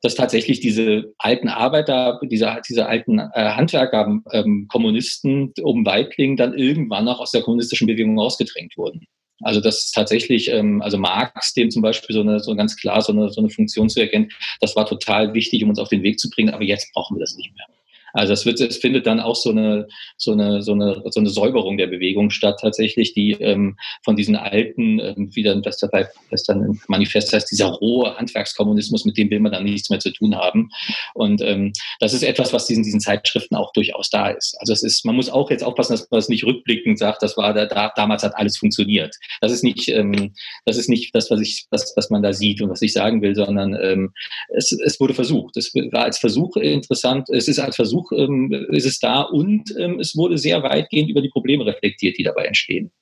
dass 0.00 0.14
tatsächlich 0.14 0.60
diese 0.60 1.12
alten 1.18 1.48
Arbeiter, 1.48 2.20
diese, 2.22 2.56
diese 2.68 2.86
alten 2.86 3.18
äh, 3.18 3.30
Handwerker, 3.34 4.20
ähm, 4.32 4.66
Kommunisten 4.68 5.52
um 5.62 5.84
Weitling 5.84 6.36
dann 6.36 6.54
irgendwann 6.54 7.08
auch 7.08 7.20
aus 7.20 7.30
der 7.30 7.42
kommunistischen 7.42 7.86
Bewegung 7.86 8.18
rausgedrängt 8.18 8.76
wurden. 8.76 9.06
Also 9.42 9.60
das 9.60 9.86
ist 9.86 9.92
tatsächlich, 9.92 10.50
ähm, 10.50 10.82
also 10.82 10.98
Marx, 10.98 11.52
dem 11.52 11.70
zum 11.70 11.82
Beispiel 11.82 12.14
so 12.14 12.20
eine, 12.20 12.40
so 12.40 12.54
ganz 12.54 12.76
klar 12.76 13.02
so 13.02 13.12
eine, 13.12 13.30
so 13.30 13.40
eine 13.40 13.50
Funktion 13.50 13.88
zu 13.88 14.00
erkennen, 14.00 14.30
das 14.60 14.76
war 14.76 14.86
total 14.86 15.34
wichtig, 15.34 15.62
um 15.62 15.70
uns 15.70 15.78
auf 15.78 15.88
den 15.88 16.02
Weg 16.02 16.18
zu 16.18 16.30
bringen, 16.30 16.54
aber 16.54 16.64
jetzt 16.64 16.92
brauchen 16.92 17.16
wir 17.16 17.20
das 17.20 17.36
nicht 17.36 17.52
mehr. 17.54 17.66
Also 18.12 18.32
es, 18.32 18.46
wird, 18.46 18.60
es 18.60 18.76
findet 18.78 19.06
dann 19.06 19.20
auch 19.20 19.36
so 19.36 19.50
eine, 19.50 19.88
so, 20.16 20.32
eine, 20.32 20.62
so, 20.62 20.72
eine, 20.72 21.02
so 21.10 21.20
eine 21.20 21.30
Säuberung 21.30 21.76
der 21.76 21.86
Bewegung 21.86 22.30
statt 22.30 22.58
tatsächlich, 22.60 23.14
die 23.14 23.32
ähm, 23.32 23.76
von 24.04 24.16
diesen 24.16 24.36
alten, 24.36 24.98
ähm, 24.98 25.30
wie 25.32 25.42
dann 25.42 25.62
das 25.62 25.78
dabei 25.78 26.08
das 26.30 26.44
dann 26.44 26.62
im 26.62 26.80
Manifest 26.88 27.32
heißt, 27.32 27.50
dieser 27.50 27.68
rohe 27.68 28.16
Handwerkskommunismus, 28.16 29.04
mit 29.04 29.16
dem 29.16 29.30
will 29.30 29.40
man 29.40 29.52
dann 29.52 29.64
nichts 29.64 29.90
mehr 29.90 30.00
zu 30.00 30.12
tun 30.12 30.34
haben. 30.36 30.70
Und 31.14 31.42
ähm, 31.42 31.72
das 32.00 32.14
ist 32.14 32.22
etwas, 32.22 32.52
was 32.52 32.66
diesen, 32.66 32.82
diesen 32.82 33.00
Zeitschriften 33.00 33.56
auch 33.56 33.72
durchaus 33.72 34.10
da 34.10 34.28
ist. 34.28 34.56
Also 34.60 34.72
es 34.72 34.82
ist, 34.82 35.04
man 35.04 35.16
muss 35.16 35.28
auch 35.28 35.50
jetzt 35.50 35.64
aufpassen, 35.64 35.92
dass 35.92 36.10
man 36.10 36.18
es 36.18 36.28
nicht 36.28 36.44
rückblickend 36.44 36.98
sagt, 36.98 37.22
das 37.22 37.36
war 37.36 37.54
da, 37.54 37.66
da 37.66 37.92
damals 37.94 38.22
hat 38.22 38.36
alles 38.36 38.58
funktioniert. 38.58 39.14
Das 39.40 39.52
ist 39.52 39.62
nicht, 39.62 39.88
ähm, 39.88 40.32
das 40.64 40.76
ist 40.76 40.88
nicht 40.88 41.14
das, 41.14 41.30
was 41.30 41.40
ich, 41.40 41.66
was, 41.70 41.92
was 41.96 42.10
man 42.10 42.22
da 42.22 42.32
sieht 42.32 42.60
und 42.62 42.70
was 42.70 42.82
ich 42.82 42.92
sagen 42.92 43.22
will, 43.22 43.34
sondern 43.34 43.76
ähm, 43.80 44.12
es, 44.48 44.72
es 44.72 44.98
wurde 45.00 45.14
versucht. 45.14 45.56
Es 45.56 45.74
war 45.74 46.04
als 46.04 46.18
Versuch 46.18 46.56
interessant, 46.56 47.28
es 47.30 47.48
ist 47.48 47.58
als 47.58 47.76
Versuch 47.76 48.01
Versuch 48.02 48.12
ähm, 48.12 48.52
ist 48.70 48.86
es 48.86 48.98
da 48.98 49.22
und 49.22 49.74
ähm, 49.78 50.00
es 50.00 50.16
wurde 50.16 50.38
sehr 50.38 50.62
weitgehend 50.62 51.10
über 51.10 51.22
die 51.22 51.30
Probleme 51.30 51.66
reflektiert, 51.66 52.18
die 52.18 52.22
dabei 52.22 52.44
entstehen. 52.44 52.92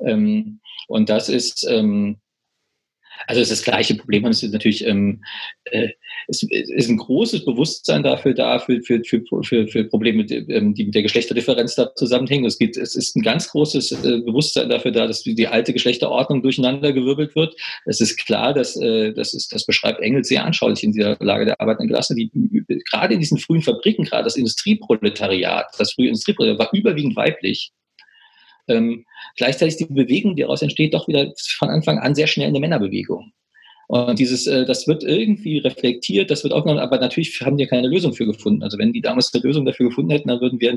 Ähm, 0.00 0.60
und 0.88 1.08
das 1.08 1.28
ist, 1.28 1.66
ähm, 1.68 2.18
also 3.26 3.40
es 3.40 3.50
ist 3.50 3.60
das 3.60 3.64
gleiche 3.64 3.94
Problem, 3.94 4.24
es 4.26 4.42
ist 4.42 4.52
natürlich, 4.52 4.86
ähm, 4.86 5.22
äh, 5.64 5.88
es 6.28 6.42
ist 6.42 6.88
ein 6.88 6.96
großes 6.96 7.44
Bewusstsein 7.44 8.02
dafür 8.02 8.34
da, 8.34 8.58
für, 8.58 8.82
für, 8.82 9.02
für, 9.04 9.68
für, 9.68 9.84
Probleme, 9.84 10.24
ähm, 10.24 10.74
die 10.74 10.86
mit 10.86 10.94
der 10.94 11.02
Geschlechterdifferenz 11.02 11.74
da 11.74 11.94
zusammenhängen. 11.94 12.44
Es, 12.46 12.58
geht, 12.58 12.76
es 12.76 12.94
ist 12.94 13.16
ein 13.16 13.22
ganz 13.22 13.48
großes 13.48 13.92
äh, 13.92 14.20
Bewusstsein 14.20 14.68
dafür 14.68 14.90
da, 14.90 15.06
dass 15.06 15.22
die 15.22 15.46
alte 15.46 15.72
Geschlechterordnung 15.72 16.42
durcheinandergewirbelt 16.42 17.36
wird. 17.36 17.54
Es 17.84 18.00
ist 18.00 18.16
klar, 18.16 18.54
dass 18.54 18.76
äh, 18.76 19.12
das, 19.12 19.34
ist, 19.34 19.52
das 19.52 19.66
beschreibt 19.66 20.00
Engels 20.00 20.28
sehr 20.28 20.44
anschaulich 20.44 20.82
in 20.82 20.92
dieser 20.92 21.16
Lage 21.20 21.44
der 21.44 21.60
arbeitenden 21.60 21.94
Klasse, 21.94 22.14
die 22.14 22.30
gerade 22.90 23.14
in 23.14 23.20
diesen 23.20 23.38
frühen 23.38 23.62
Fabriken, 23.62 24.04
gerade 24.04 24.24
das 24.24 24.36
Industrieproletariat, 24.36 25.66
das 25.78 25.92
frühe 25.92 26.08
Industrieproletariat 26.08 26.58
war 26.58 26.78
überwiegend 26.78 27.16
weiblich. 27.16 27.72
Ähm, 28.68 29.04
gleichzeitig 29.36 29.76
die 29.76 29.86
Bewegung, 29.86 30.36
die 30.36 30.42
daraus 30.42 30.62
entsteht, 30.62 30.94
doch 30.94 31.08
wieder 31.08 31.32
von 31.58 31.68
Anfang 31.68 31.98
an 31.98 32.14
sehr 32.14 32.26
schnell 32.26 32.48
eine 32.48 32.60
Männerbewegung. 32.60 33.32
Und 33.88 34.18
dieses, 34.18 34.46
äh, 34.48 34.64
das 34.64 34.88
wird 34.88 35.04
irgendwie 35.04 35.58
reflektiert, 35.58 36.30
das 36.30 36.42
wird 36.42 36.52
aufgenommen, 36.52 36.80
aber 36.80 36.98
natürlich 36.98 37.40
haben 37.40 37.56
die 37.56 37.66
keine 37.66 37.86
Lösung 37.86 38.14
für 38.14 38.26
gefunden. 38.26 38.62
Also 38.62 38.78
wenn 38.78 38.92
die 38.92 39.00
damals 39.00 39.32
eine 39.32 39.42
Lösung 39.44 39.64
dafür 39.64 39.88
gefunden 39.88 40.10
hätten, 40.10 40.28
dann 40.28 40.40
würden 40.40 40.58
wir, 40.58 40.72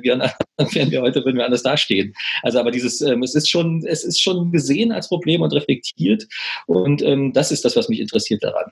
dann 0.57 0.75
wären 0.75 0.91
wir 0.91 1.01
heute, 1.01 1.25
würden 1.25 1.37
wir 1.37 1.45
anders 1.45 1.63
dastehen. 1.63 2.13
Also 2.43 2.59
aber 2.59 2.71
dieses, 2.71 3.01
ähm, 3.01 3.23
es 3.23 3.33
ist 3.33 3.49
schon, 3.49 3.83
es 3.85 4.03
ist 4.03 4.21
schon 4.21 4.51
gesehen 4.51 4.91
als 4.91 5.07
Problem 5.07 5.41
und 5.41 5.53
reflektiert. 5.53 6.27
Und 6.67 7.01
ähm, 7.01 7.33
das 7.33 7.51
ist 7.51 7.65
das, 7.65 7.75
was 7.75 7.89
mich 7.89 7.99
interessiert 7.99 8.43
daran 8.43 8.71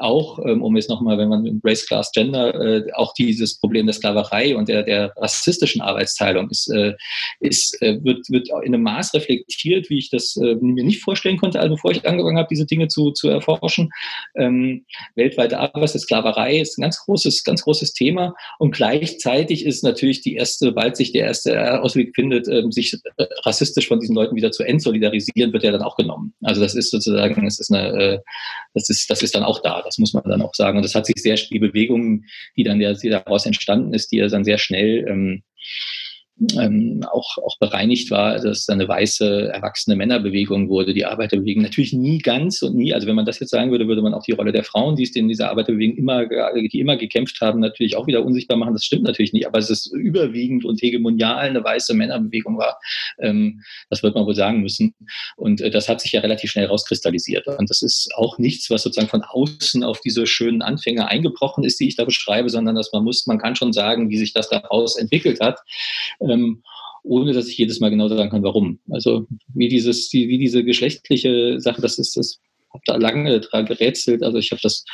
auch, 0.00 0.38
ähm, 0.44 0.62
um 0.62 0.76
jetzt 0.76 0.88
nochmal, 0.88 1.18
wenn 1.18 1.28
man 1.28 1.42
mit 1.42 1.54
Race, 1.64 1.86
Class, 1.86 2.10
Gender, 2.12 2.54
äh, 2.54 2.92
auch 2.94 3.14
dieses 3.14 3.58
Problem 3.58 3.86
der 3.86 3.94
Sklaverei 3.94 4.56
und 4.56 4.68
der, 4.68 4.82
der 4.82 5.12
rassistischen 5.16 5.80
Arbeitsteilung 5.80 6.48
ist, 6.50 6.68
äh, 6.68 6.94
ist, 7.40 7.80
äh, 7.82 8.02
wird, 8.02 8.28
wird 8.30 8.48
in 8.48 8.74
einem 8.74 8.82
Maß 8.82 9.14
reflektiert, 9.14 9.90
wie 9.90 9.98
ich 9.98 10.10
das 10.10 10.36
mir 10.36 10.84
nicht 10.84 11.02
vorstellen 11.02 11.36
konnte, 11.36 11.60
also 11.60 11.74
bevor 11.74 11.90
ich 11.90 12.06
angefangen 12.06 12.38
habe, 12.38 12.48
diese 12.50 12.66
Dinge 12.66 12.88
zu, 12.88 13.10
zu 13.10 13.28
erforschen. 13.28 13.90
Ähm, 14.36 14.84
weltweite 15.14 15.58
Arbeitssklaverei 15.58 16.60
ist 16.60 16.78
ein 16.78 16.82
ganz 16.82 16.98
großes, 17.04 17.44
ganz 17.44 17.62
großes 17.62 17.92
Thema 17.92 18.34
und 18.58 18.72
gleichzeitig 18.72 19.66
ist 19.66 19.82
natürlich 19.82 20.20
die 20.20 20.34
erste, 20.34 20.72
bald 20.72 20.96
sich 20.96 21.12
der 21.12 21.26
erste 21.26 21.82
Ausweg 21.82 22.14
findet, 22.14 22.48
ähm, 22.48 22.72
sich 22.72 22.96
rassistisch 23.44 23.88
von 23.88 24.00
diesen 24.00 24.14
Leuten 24.14 24.36
wieder 24.36 24.52
zu 24.52 24.62
entsolidarisieren, 24.62 25.52
wird 25.52 25.64
ja 25.64 25.72
dann 25.72 25.82
auch 25.82 25.96
genommen. 25.96 26.34
Also 26.42 26.60
das 26.60 26.74
ist 26.74 26.90
sozusagen, 26.90 27.46
es 27.46 27.60
ist 27.60 27.72
eine, 27.72 28.22
das 28.74 28.88
ist, 28.88 29.10
das 29.10 29.22
ist 29.22 29.34
dann 29.34 29.44
auch 29.44 29.60
da. 29.62 29.82
Das 29.90 29.98
muss 29.98 30.14
man 30.14 30.22
dann 30.24 30.42
auch 30.42 30.54
sagen. 30.54 30.78
Und 30.78 30.84
das 30.84 30.94
hat 30.94 31.06
sich 31.06 31.16
sehr, 31.16 31.34
die 31.34 31.58
Bewegung, 31.58 32.24
die 32.56 32.62
dann 32.62 32.78
der, 32.78 32.94
die 32.94 33.08
daraus 33.08 33.44
entstanden 33.44 33.92
ist, 33.92 34.12
die 34.12 34.18
dann 34.18 34.44
sehr 34.44 34.58
schnell 34.58 35.04
ähm, 35.08 35.42
ähm, 36.58 37.04
auch, 37.10 37.36
auch 37.38 37.58
bereinigt 37.58 38.10
war, 38.10 38.34
dass 38.34 38.60
es 38.60 38.68
eine 38.68 38.88
weiße, 38.88 39.50
erwachsene 39.52 39.96
Männerbewegung 39.96 40.68
wurde, 40.68 40.94
die 40.94 41.04
Arbeiterbewegung. 41.04 41.62
Natürlich 41.62 41.92
nie 41.92 42.18
ganz 42.18 42.62
und 42.62 42.74
nie, 42.74 42.94
also 42.94 43.06
wenn 43.06 43.14
man 43.14 43.26
das 43.26 43.40
jetzt 43.40 43.50
sagen 43.50 43.70
würde, 43.70 43.86
würde 43.86 44.00
man 44.00 44.14
auch 44.14 44.22
die 44.22 44.32
Rolle 44.32 44.52
der 44.52 44.64
Frauen, 44.64 44.96
die 44.96 45.02
es 45.02 45.14
in 45.14 45.28
dieser 45.28 45.50
Arbeiterbewegung 45.50 45.96
immer, 45.96 46.26
die 46.26 46.80
immer 46.80 46.96
gekämpft 46.96 47.40
haben, 47.40 47.60
natürlich 47.60 47.96
auch 47.96 48.06
wieder 48.06 48.24
unsichtbar 48.24 48.56
machen. 48.56 48.72
Das 48.72 48.84
stimmt 48.84 49.02
natürlich 49.02 49.32
nicht, 49.32 49.46
aber 49.46 49.58
es 49.58 49.68
ist 49.68 49.92
überwiegend 49.92 50.64
und 50.64 50.80
hegemonial 50.80 51.48
eine 51.48 51.62
weiße 51.62 51.94
Männerbewegung 51.94 52.56
war. 52.56 52.78
Ähm, 53.18 53.60
das 53.90 54.02
wird 54.02 54.14
man 54.14 54.24
wohl 54.24 54.34
sagen 54.34 54.62
müssen. 54.62 54.94
Und 55.36 55.60
äh, 55.60 55.70
das 55.70 55.88
hat 55.88 56.00
sich 56.00 56.12
ja 56.12 56.20
relativ 56.20 56.50
schnell 56.50 56.66
rauskristallisiert. 56.66 57.46
Und 57.46 57.68
das 57.68 57.82
ist 57.82 58.10
auch 58.16 58.38
nichts, 58.38 58.70
was 58.70 58.82
sozusagen 58.82 59.10
von 59.10 59.22
außen 59.22 59.84
auf 59.84 60.00
diese 60.00 60.26
schönen 60.26 60.62
Anfänge 60.62 61.06
eingebrochen 61.08 61.64
ist, 61.64 61.80
die 61.80 61.88
ich 61.88 61.96
da 61.96 62.04
beschreibe, 62.04 62.48
sondern 62.48 62.76
dass 62.76 62.92
man 62.92 63.04
muss, 63.04 63.26
man 63.26 63.38
kann 63.38 63.56
schon 63.56 63.72
sagen, 63.72 64.08
wie 64.08 64.16
sich 64.16 64.32
das 64.32 64.48
daraus 64.48 64.96
entwickelt 64.96 65.40
hat 65.40 65.60
ähm, 66.30 66.62
ohne 67.02 67.32
dass 67.32 67.48
ich 67.48 67.58
jedes 67.58 67.80
Mal 67.80 67.90
genau 67.90 68.08
sagen 68.08 68.30
kann, 68.30 68.42
warum. 68.42 68.78
Also 68.90 69.26
wie 69.54 69.68
dieses, 69.68 70.12
wie 70.12 70.38
diese 70.38 70.64
geschlechtliche 70.64 71.60
Sache, 71.60 71.80
das 71.80 71.98
ist 71.98 72.16
das, 72.16 72.40
habe 72.72 72.82
da 72.86 72.96
lange 72.96 73.40
dran 73.40 73.66
gerätselt. 73.66 74.22
Also 74.22 74.38
ich 74.38 74.50
habe 74.50 74.60
das 74.62 74.84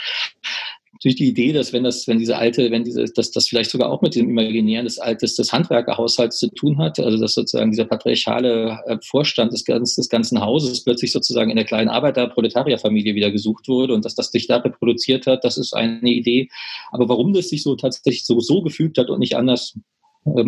durch 1.02 1.16
die 1.16 1.28
Idee, 1.28 1.52
dass 1.52 1.72
wenn 1.72 1.84
das, 1.84 2.08
wenn 2.08 2.18
diese 2.18 2.36
alte, 2.38 2.70
wenn 2.70 2.84
diese, 2.84 3.04
dass 3.04 3.30
das 3.30 3.48
vielleicht 3.48 3.70
sogar 3.70 3.90
auch 3.90 4.02
mit 4.02 4.14
dem 4.14 4.30
Imaginären 4.30 4.86
des 4.86 4.98
Altes 4.98 5.34
des 5.36 5.52
Handwerkerhaushalts 5.52 6.38
zu 6.38 6.48
tun 6.48 6.78
hat, 6.78 6.98
also 6.98 7.18
dass 7.18 7.34
sozusagen 7.34 7.70
dieser 7.70 7.84
patriarchale 7.84 8.80
äh, 8.86 8.96
Vorstand 9.04 9.52
des, 9.52 9.64
des 9.64 10.08
ganzen 10.08 10.40
Hauses 10.40 10.82
plötzlich 10.82 11.12
sozusagen 11.12 11.50
in 11.50 11.56
der 11.56 11.64
kleinen 11.64 11.88
Arbeiter-Proletarierfamilie 11.88 13.14
wieder 13.14 13.30
gesucht 13.30 13.68
wurde 13.68 13.94
und 13.94 14.04
dass 14.04 14.14
das 14.14 14.30
sich 14.30 14.46
da 14.46 14.56
reproduziert 14.56 15.26
hat, 15.26 15.44
das 15.44 15.58
ist 15.58 15.74
eine 15.74 16.10
Idee. 16.10 16.48
Aber 16.90 17.08
warum 17.08 17.34
das 17.34 17.50
sich 17.50 17.62
so 17.62 17.76
tatsächlich 17.76 18.24
so, 18.24 18.40
so 18.40 18.62
gefügt 18.62 18.98
hat 18.98 19.10
und 19.10 19.18
nicht 19.18 19.36
anders, 19.36 19.78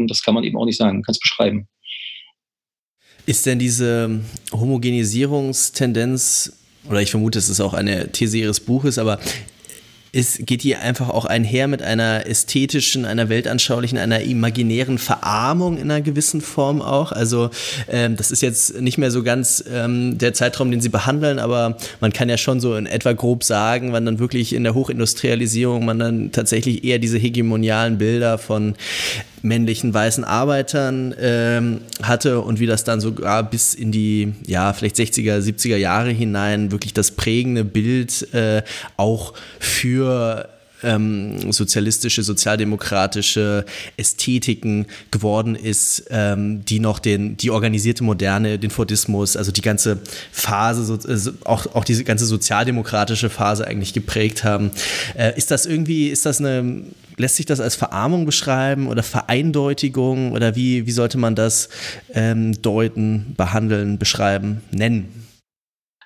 das 0.08 0.22
kann 0.22 0.34
man 0.34 0.44
eben 0.44 0.58
auch 0.58 0.64
nicht 0.64 0.78
sagen, 0.78 1.02
kann 1.02 1.12
es 1.12 1.20
beschreiben. 1.20 1.68
Ist 3.26 3.46
denn 3.46 3.58
diese 3.58 4.20
Homogenisierungstendenz, 4.52 6.52
oder 6.88 7.02
ich 7.02 7.10
vermute, 7.10 7.38
es 7.38 7.48
ist 7.48 7.60
auch 7.60 7.74
eine 7.74 8.10
These 8.10 8.38
Ihres 8.38 8.60
Buches, 8.60 8.98
aber 8.98 9.18
ist, 10.12 10.46
geht 10.46 10.62
die 10.62 10.76
einfach 10.76 11.10
auch 11.10 11.24
einher 11.24 11.68
mit 11.68 11.82
einer 11.82 12.26
ästhetischen, 12.26 13.04
einer 13.04 13.28
weltanschaulichen, 13.28 13.98
einer 13.98 14.20
imaginären 14.20 14.98
Verarmung 14.98 15.76
in 15.76 15.90
einer 15.90 16.00
gewissen 16.00 16.40
Form 16.40 16.80
auch. 16.80 17.12
Also 17.12 17.50
ähm, 17.88 18.16
das 18.16 18.30
ist 18.30 18.40
jetzt 18.40 18.80
nicht 18.80 18.98
mehr 18.98 19.10
so 19.10 19.22
ganz 19.22 19.62
ähm, 19.70 20.18
der 20.18 20.32
Zeitraum, 20.32 20.70
den 20.70 20.80
Sie 20.80 20.88
behandeln, 20.88 21.38
aber 21.38 21.76
man 22.00 22.12
kann 22.12 22.28
ja 22.28 22.38
schon 22.38 22.60
so 22.60 22.74
in 22.76 22.86
etwa 22.86 23.12
grob 23.12 23.44
sagen, 23.44 23.92
wann 23.92 24.06
dann 24.06 24.18
wirklich 24.18 24.54
in 24.54 24.64
der 24.64 24.74
Hochindustrialisierung 24.74 25.84
man 25.84 25.98
dann 25.98 26.32
tatsächlich 26.32 26.84
eher 26.84 26.98
diese 26.98 27.18
hegemonialen 27.18 27.98
Bilder 27.98 28.38
von 28.38 28.76
männlichen 29.42 29.92
weißen 29.94 30.24
Arbeitern 30.24 31.14
ähm, 31.20 31.80
hatte 32.02 32.40
und 32.40 32.60
wie 32.60 32.66
das 32.66 32.84
dann 32.84 33.00
sogar 33.00 33.42
bis 33.42 33.74
in 33.74 33.92
die, 33.92 34.32
ja, 34.46 34.72
vielleicht 34.72 34.96
60er, 34.96 35.38
70er 35.38 35.76
Jahre 35.76 36.10
hinein 36.10 36.70
wirklich 36.70 36.94
das 36.94 37.12
prägende 37.12 37.64
Bild 37.64 38.32
äh, 38.34 38.62
auch 38.96 39.34
für 39.58 40.48
ähm, 40.82 41.52
sozialistische, 41.52 42.22
sozialdemokratische 42.22 43.64
Ästhetiken 43.96 44.86
geworden 45.10 45.54
ist, 45.54 46.04
ähm, 46.10 46.64
die 46.64 46.80
noch 46.80 46.98
den, 46.98 47.36
die 47.36 47.50
organisierte 47.50 48.04
Moderne, 48.04 48.58
den 48.58 48.70
Fordismus, 48.70 49.36
also 49.36 49.52
die 49.52 49.62
ganze 49.62 49.98
Phase, 50.30 50.84
so, 50.84 51.32
auch, 51.44 51.66
auch 51.74 51.84
diese 51.84 52.04
ganze 52.04 52.26
sozialdemokratische 52.26 53.30
Phase 53.30 53.66
eigentlich 53.66 53.92
geprägt 53.92 54.44
haben. 54.44 54.70
Äh, 55.16 55.36
ist 55.36 55.50
das 55.50 55.66
irgendwie, 55.66 56.08
ist 56.08 56.26
das 56.26 56.38
eine, 56.38 56.82
lässt 57.18 57.36
sich 57.36 57.46
das 57.46 57.60
als 57.60 57.74
Verarmung 57.76 58.24
beschreiben 58.24 58.86
oder 58.86 59.02
Vereindeutigung 59.02 60.32
oder 60.32 60.56
wie, 60.56 60.86
wie 60.86 60.90
sollte 60.92 61.18
man 61.18 61.34
das 61.34 61.68
ähm, 62.14 62.60
deuten, 62.62 63.34
behandeln, 63.36 63.98
beschreiben, 63.98 64.62
nennen? 64.70 65.17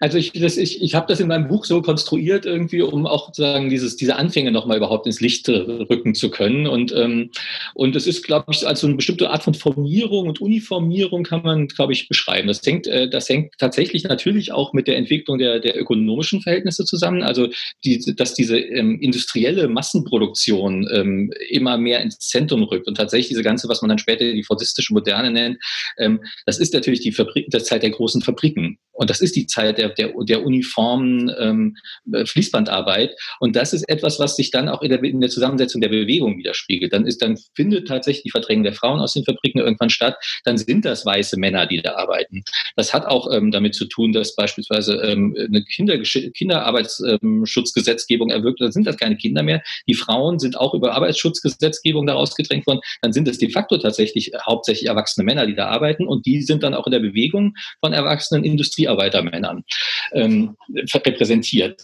Also 0.03 0.19
ich, 0.19 0.33
das, 0.33 0.57
ich, 0.57 0.83
ich 0.83 0.97
habe 0.97 1.07
das 1.07 1.21
in 1.21 1.29
meinem 1.29 1.47
Buch 1.47 1.65
so 1.65 1.81
konstruiert 1.81 2.45
irgendwie, 2.45 2.83
um 2.83 3.07
auch 3.07 3.27
sozusagen 3.27 3.71
dieses, 3.71 3.95
diese 3.95 4.17
Anfänge 4.17 4.51
nochmal 4.51 4.79
überhaupt 4.79 5.07
ins 5.07 5.21
Licht 5.21 5.49
rücken 5.49 6.17
zu 6.17 6.29
können. 6.29 6.67
Und, 6.67 6.93
ähm, 6.93 7.31
und 7.75 7.95
es 7.95 8.09
ist, 8.09 8.25
glaube 8.25 8.47
ich, 8.51 8.67
als 8.67 8.81
so 8.81 8.89
eine 8.89 8.97
bestimmte 8.97 9.31
Art 9.31 9.45
von 9.45 9.55
Formierung 9.55 10.27
und 10.27 10.41
Uniformierung 10.41 11.23
kann 11.23 11.43
man, 11.43 11.69
glaube 11.69 11.93
ich, 11.93 12.09
beschreiben. 12.09 12.49
Das 12.49 12.63
hängt, 12.67 12.89
äh, 12.89 13.09
das 13.09 13.29
hängt 13.29 13.55
tatsächlich 13.59 14.03
natürlich 14.03 14.51
auch 14.51 14.73
mit 14.73 14.89
der 14.89 14.97
Entwicklung 14.97 15.39
der, 15.39 15.61
der 15.61 15.81
ökonomischen 15.81 16.41
Verhältnisse 16.41 16.85
zusammen. 16.85 17.23
Also 17.23 17.51
die, 17.85 18.01
dass 18.17 18.35
diese 18.35 18.59
ähm, 18.59 18.99
industrielle 19.01 19.69
Massenproduktion 19.69 20.89
ähm, 20.93 21.33
immer 21.49 21.79
mehr 21.79 22.01
ins 22.01 22.19
Zentrum 22.19 22.65
rückt 22.65 22.89
und 22.89 22.97
tatsächlich 22.97 23.29
diese 23.29 23.45
ganze, 23.45 23.69
was 23.69 23.83
man 23.83 23.89
dann 23.91 23.99
später 23.99 24.25
die 24.25 24.43
fordistische 24.43 24.95
Moderne 24.95 25.31
nennt, 25.31 25.59
ähm, 25.99 26.19
das 26.45 26.59
ist 26.59 26.75
natürlich 26.75 27.03
die 27.03 27.13
Fabrik, 27.13 27.47
das 27.51 27.67
Zeit 27.67 27.85
der 27.85 27.91
großen 27.91 28.21
Fabriken. 28.21 28.79
Und 29.03 29.11
das 29.11 29.21
ist 29.21 29.35
die 29.35 29.47
Zeit 29.47 29.79
der 29.79 29.89
der, 29.91 30.13
der 30.17 30.45
uniformen 30.45 31.33
ähm, 31.39 31.77
Fließbandarbeit. 32.25 33.17
Und 33.41 33.57
das 33.57 33.73
ist 33.73 33.89
etwas, 33.89 34.21
was 34.21 34.37
sich 34.37 34.53
dann 34.53 34.69
auch 34.69 34.83
in 34.83 34.91
der, 34.91 35.03
in 35.03 35.21
der 35.21 35.31
Zusammensetzung 35.31 35.81
der 35.81 35.89
Bewegung 35.89 36.39
widerspiegelt. 36.39 36.93
Dann 36.93 37.05
ist, 37.05 37.21
dann 37.21 37.37
findet 37.55 37.89
tatsächlich 37.89 38.23
die 38.23 38.31
Verdrängung 38.31 38.63
der 38.63 38.75
Frauen 38.75 39.01
aus 39.01 39.15
den 39.15 39.25
Fabriken 39.25 39.59
irgendwann 39.59 39.91
statt. 39.91 40.15
Dann 40.45 40.57
sind 40.57 40.85
das 40.85 41.05
weiße 41.05 41.37
Männer, 41.37 41.67
die 41.67 41.83
da 41.83 41.97
arbeiten. 41.97 42.45
Das 42.77 42.95
hat 42.95 43.07
auch 43.07 43.29
ähm, 43.33 43.51
damit 43.51 43.75
zu 43.75 43.87
tun, 43.87 44.13
dass 44.13 44.37
beispielsweise 44.37 45.03
ähm, 45.03 45.37
eine 45.37 45.65
Kinder 45.65 45.99
Kinderarbeitsschutzgesetzgebung 45.99 48.31
erwirkt, 48.31 48.61
dann 48.61 48.71
sind 48.73 48.87
das 48.87 48.97
keine 48.97 49.17
Kinder 49.17 49.43
mehr. 49.43 49.65
Die 49.89 49.95
Frauen 49.95 50.39
sind 50.39 50.57
auch 50.57 50.75
über 50.75 50.95
Arbeitsschutzgesetzgebung 50.95 52.07
daraus 52.07 52.37
gedrängt 52.37 52.69
worden. 52.69 52.79
Dann 53.01 53.13
sind 53.13 53.27
es 53.29 53.39
de 53.39 53.51
facto 53.51 53.79
tatsächlich 53.79 54.31
hauptsächlich 54.47 54.89
erwachsene 54.89 55.25
Männer, 55.25 55.47
die 55.47 55.55
da 55.55 55.69
arbeiten. 55.69 56.07
Und 56.07 56.27
die 56.27 56.43
sind 56.43 56.63
dann 56.63 56.75
auch 56.75 56.87
in 56.87 56.93
der 56.93 57.01
Bewegung 57.01 57.55
von 57.81 57.93
erwachsenen 57.93 58.45
Industriearbeitermännern 58.93 59.65
ähm, 60.13 60.57
repräsentiert. 60.95 61.83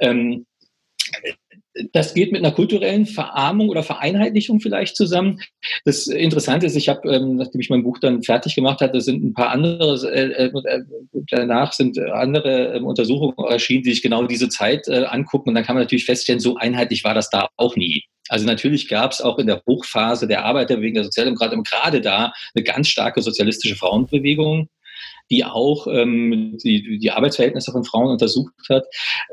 Ähm, 0.00 0.46
das 1.92 2.14
geht 2.14 2.32
mit 2.32 2.44
einer 2.44 2.52
kulturellen 2.52 3.06
Verarmung 3.06 3.68
oder 3.68 3.82
Vereinheitlichung 3.82 4.60
vielleicht 4.60 4.96
zusammen. 4.96 5.40
Das 5.84 6.08
Interessante 6.08 6.66
ist, 6.66 6.76
ich 6.76 6.88
habe, 6.88 7.08
ähm, 7.08 7.36
nachdem 7.36 7.60
ich 7.60 7.70
mein 7.70 7.84
Buch 7.84 7.98
dann 7.98 8.22
fertig 8.22 8.56
gemacht 8.56 8.80
hatte, 8.80 9.00
sind 9.00 9.24
ein 9.24 9.34
paar 9.34 9.50
andere, 9.50 9.94
äh, 10.12 10.46
äh, 10.46 10.82
danach 11.30 11.72
sind 11.72 11.98
andere 11.98 12.74
äh, 12.74 12.80
Untersuchungen 12.80 13.34
erschienen, 13.48 13.84
die 13.84 13.90
sich 13.90 14.02
genau 14.02 14.24
diese 14.26 14.48
Zeit 14.48 14.88
äh, 14.88 15.04
angucken. 15.04 15.50
Und 15.50 15.54
dann 15.54 15.64
kann 15.64 15.76
man 15.76 15.84
natürlich 15.84 16.04
feststellen, 16.04 16.40
so 16.40 16.56
einheitlich 16.56 17.04
war 17.04 17.14
das 17.14 17.30
da 17.30 17.48
auch 17.56 17.76
nie. 17.76 18.04
Also 18.28 18.46
natürlich 18.46 18.88
gab 18.88 19.12
es 19.12 19.20
auch 19.20 19.38
in 19.38 19.46
der 19.46 19.62
Hochphase 19.66 20.28
der 20.28 20.44
Arbeiterbewegung 20.44 20.94
der 20.94 21.04
Sozialdemokraten 21.04 21.62
gerade 21.64 22.00
da 22.00 22.32
eine 22.54 22.64
ganz 22.64 22.88
starke 22.88 23.22
sozialistische 23.22 23.76
Frauenbewegung 23.76 24.68
die 25.30 25.44
auch 25.44 25.86
ähm, 25.86 26.58
die, 26.62 26.98
die 26.98 27.10
Arbeitsverhältnisse 27.10 27.72
von 27.72 27.84
Frauen 27.84 28.08
untersucht 28.08 28.52
hat. 28.68 28.84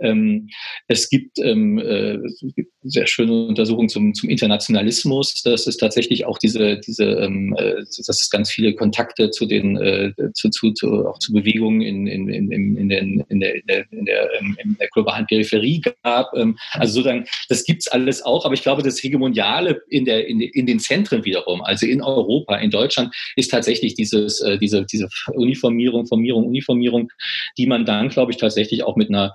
Ähm, 0.01 0.49
es, 0.87 1.09
gibt, 1.09 1.39
ähm, 1.39 1.79
äh, 1.79 2.17
es 2.25 2.43
sehr 2.83 3.07
schöne 3.07 3.47
Untersuchungen 3.47 3.89
zum, 3.89 4.13
zum 4.13 4.29
Internationalismus. 4.29 5.41
Das 5.43 5.67
ist 5.67 5.77
tatsächlich 5.77 6.25
auch 6.25 6.37
diese, 6.37 6.77
diese 6.79 7.03
ähm, 7.03 7.55
äh, 7.57 7.75
dass 7.75 8.09
es 8.09 8.29
ganz 8.29 8.51
viele 8.51 8.75
Kontakte 8.75 9.31
zu 9.31 9.45
den, 9.45 9.77
äh, 9.77 10.13
zu, 10.33 10.49
zu, 10.49 10.71
zu, 10.71 11.07
auch 11.07 11.19
zu 11.19 11.33
Bewegungen 11.33 11.81
in, 11.81 12.07
in, 12.07 12.29
in, 12.29 12.51
in, 12.51 12.89
den, 12.89 13.25
in, 13.29 13.39
der, 13.39 13.55
in, 13.55 13.67
der, 13.67 13.91
in, 13.91 14.05
der, 14.05 14.29
ähm, 14.39 14.57
in 14.63 14.77
der 14.79 14.87
globalen 14.89 15.25
Peripherie 15.25 15.81
gab. 16.03 16.33
Ähm, 16.35 16.57
also 16.73 16.93
sozusagen, 16.93 17.25
das 17.49 17.63
gibt's 17.63 17.87
alles 17.87 18.21
auch, 18.23 18.45
aber 18.45 18.53
ich 18.53 18.61
glaube, 18.61 18.83
das 18.83 19.01
Hegemoniale 19.01 19.81
in, 19.89 20.05
der, 20.05 20.27
in, 20.27 20.41
in 20.41 20.65
den 20.65 20.79
Zentren 20.79 21.25
wiederum, 21.25 21.61
also 21.61 21.85
in 21.85 22.01
Europa, 22.01 22.57
in 22.57 22.71
Deutschland, 22.71 23.13
ist 23.35 23.51
tatsächlich 23.51 23.95
dieses, 23.95 24.41
äh, 24.41 24.57
diese, 24.57 24.85
diese 24.85 25.09
Uniformierung 25.33 25.86
Formierung, 25.87 26.07
Formierung, 26.07 26.45
Uniformierung, 26.45 27.09
die 27.57 27.67
man 27.67 27.85
dann, 27.85 28.09
glaube 28.09 28.31
ich, 28.31 28.37
tatsächlich 28.37 28.83
auch 28.83 28.95
mit 28.95 29.09
einer 29.09 29.33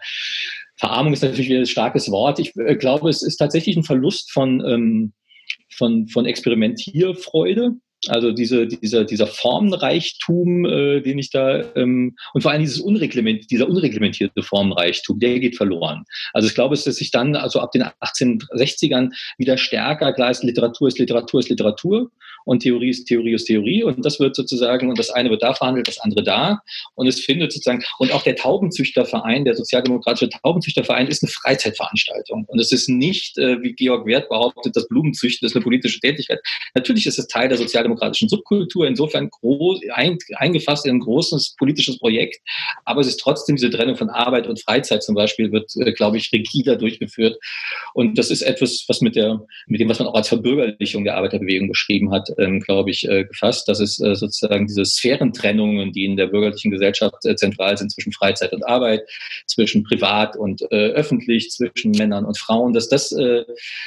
Verarmung 0.77 1.13
ist 1.13 1.23
natürlich 1.23 1.49
wieder 1.49 1.61
ein 1.61 1.67
starkes 1.67 2.11
Wort. 2.11 2.39
Ich 2.39 2.57
äh, 2.57 2.77
glaube, 2.77 3.09
es 3.09 3.23
ist 3.23 3.37
tatsächlich 3.37 3.77
ein 3.77 3.85
Verlust 3.85 4.33
von, 4.33 4.61
ähm, 4.67 5.13
von, 5.71 6.09
von 6.09 6.27
Experimentierfreude. 6.27 7.77
Also 8.09 8.33
diese, 8.33 8.67
dieser, 8.67 9.05
dieser 9.05 9.29
Formenreichtum, 9.29 10.65
äh, 10.65 11.01
den 11.03 11.19
ich 11.21 11.31
da, 11.31 11.63
ähm, 11.77 12.17
und 12.35 12.43
vor 12.43 12.51
allem 12.51 12.63
dieses 12.63 12.81
Unreglement, 12.81 13.49
dieser 13.49 13.69
unreglementierte 13.69 14.43
Formenreichtum, 14.43 15.21
der 15.21 15.39
geht 15.39 15.57
verloren. 15.57 16.05
Also 16.33 16.49
ich 16.49 16.55
glaube, 16.55 16.75
es 16.75 16.85
ist 16.85 16.97
sich 16.97 17.13
dann, 17.13 17.37
also 17.37 17.61
ab 17.61 17.71
den 17.71 17.85
1860ern 17.85 19.13
wieder 19.39 19.57
stärker, 19.57 20.13
klar 20.13 20.33
ist 20.33 20.43
Literatur 20.43 20.89
ist 20.89 20.99
Literatur 20.99 21.41
ist 21.41 21.49
Literatur 21.49 22.11
und 22.45 22.61
Theorie 22.61 22.91
ist 22.91 23.05
Theorie 23.05 23.35
ist 23.35 23.45
Theorie 23.45 23.85
und 23.85 24.05
das 24.05 24.19
wird 24.19 24.35
sozusagen, 24.35 24.89
und 24.89 24.99
das 24.99 25.11
eine 25.11 25.31
wird 25.31 25.45
da 25.45 25.55
verhandelt, 25.55 25.87
das 25.87 26.01
andere 26.01 26.25
da 26.25 26.61
und 26.97 27.07
es 27.07 27.21
findet 27.21 27.53
sozusagen, 27.53 27.85
und 28.01 28.13
auch 28.13 28.23
der 28.23 28.35
Taubenzüchterverein, 28.35 29.45
der 29.45 29.55
sozialdemokratische 29.55 30.29
Taubenzüchterverein 30.29 31.07
ist 31.07 31.23
eine 31.23 31.31
Freizeitveranstaltung 31.31 32.47
und 32.49 32.59
es 32.59 32.73
ist 32.73 32.89
nicht, 32.89 33.39
äh, 33.39 33.63
wie 33.63 33.75
Georg 33.75 34.07
Wert 34.07 34.29
behauptet, 34.29 34.75
das 34.75 34.89
Blumenzüchten 34.89 35.47
ist 35.47 35.55
eine 35.55 35.63
politische 35.63 36.01
Tätigkeit. 36.01 36.41
Natürlich 36.75 37.07
ist 37.07 37.21
es 37.21 37.29
Teil 37.29 37.49
der 37.49 37.59
sozialdemokratischen 37.93 38.29
Subkultur, 38.29 38.87
insofern 38.87 39.31
groß, 39.31 39.81
ein, 39.95 40.19
eingefasst 40.37 40.87
in 40.87 40.97
ein 40.97 41.01
großes 41.01 41.55
politisches 41.59 41.99
Projekt, 41.99 42.41
aber 42.85 43.01
es 43.01 43.07
ist 43.07 43.21
trotzdem 43.21 43.57
diese 43.57 43.71
Trennung 43.71 43.97
von 43.97 44.11
Arbeit 44.11 44.47
und 44.47 44.63
Freizeit 44.63 45.03
zum 45.03 45.15
Beispiel 45.15 45.53
wird, 45.53 45.71
äh, 45.77 45.93
glaube 45.93 46.17
ich, 46.17 46.33
rigider 46.33 46.77
durchgeführt 46.77 47.39
und 47.95 48.19
das 48.19 48.31
ist 48.31 48.43
etwas, 48.43 48.85
was 48.89 49.01
mit 49.01 49.17
der, 49.17 49.41
mit 49.67 49.81
dem, 49.81 49.89
was 49.89 49.99
man 49.99 50.09
auch 50.09 50.15
als 50.15 50.29
Verbürgerlichung 50.29 51.05
der 51.05 51.17
Arbeiterbewegung 51.17 51.69
beschrieben 51.69 52.13
hat, 52.13 52.29
ähm, 52.39 52.61
glaube 52.61 52.91
ich, 52.91 53.09
äh, 53.09 53.25
gefasst. 53.25 53.69
Das 53.69 53.81
ist 53.81 54.01
äh, 54.01 54.15
sozusagen 54.15 54.67
diese 54.67 54.85
Sphärentrennungen, 54.85 55.93
die 55.93 56.05
in 56.05 56.17
der 56.17 56.27
bürgerlichen 56.27 56.71
Gesellschaft 56.71 57.25
äh, 57.25 57.37
zentral 57.37 57.77
sind 57.77 57.93
zwischen 57.93 58.13
Freizeit 58.13 58.53
und 58.53 58.67
Arbeit, 58.67 59.03
zwischen 59.47 59.85
privat 59.85 60.37
und 60.37 60.63
äh, 60.71 60.91
öffentlich, 60.93 61.51
zwischen 61.51 61.93
Männern 61.93 62.25
und 62.25 62.39
Frauen, 62.39 62.73
dass 62.73 62.89
das 62.89 63.13
äh, 63.13 63.45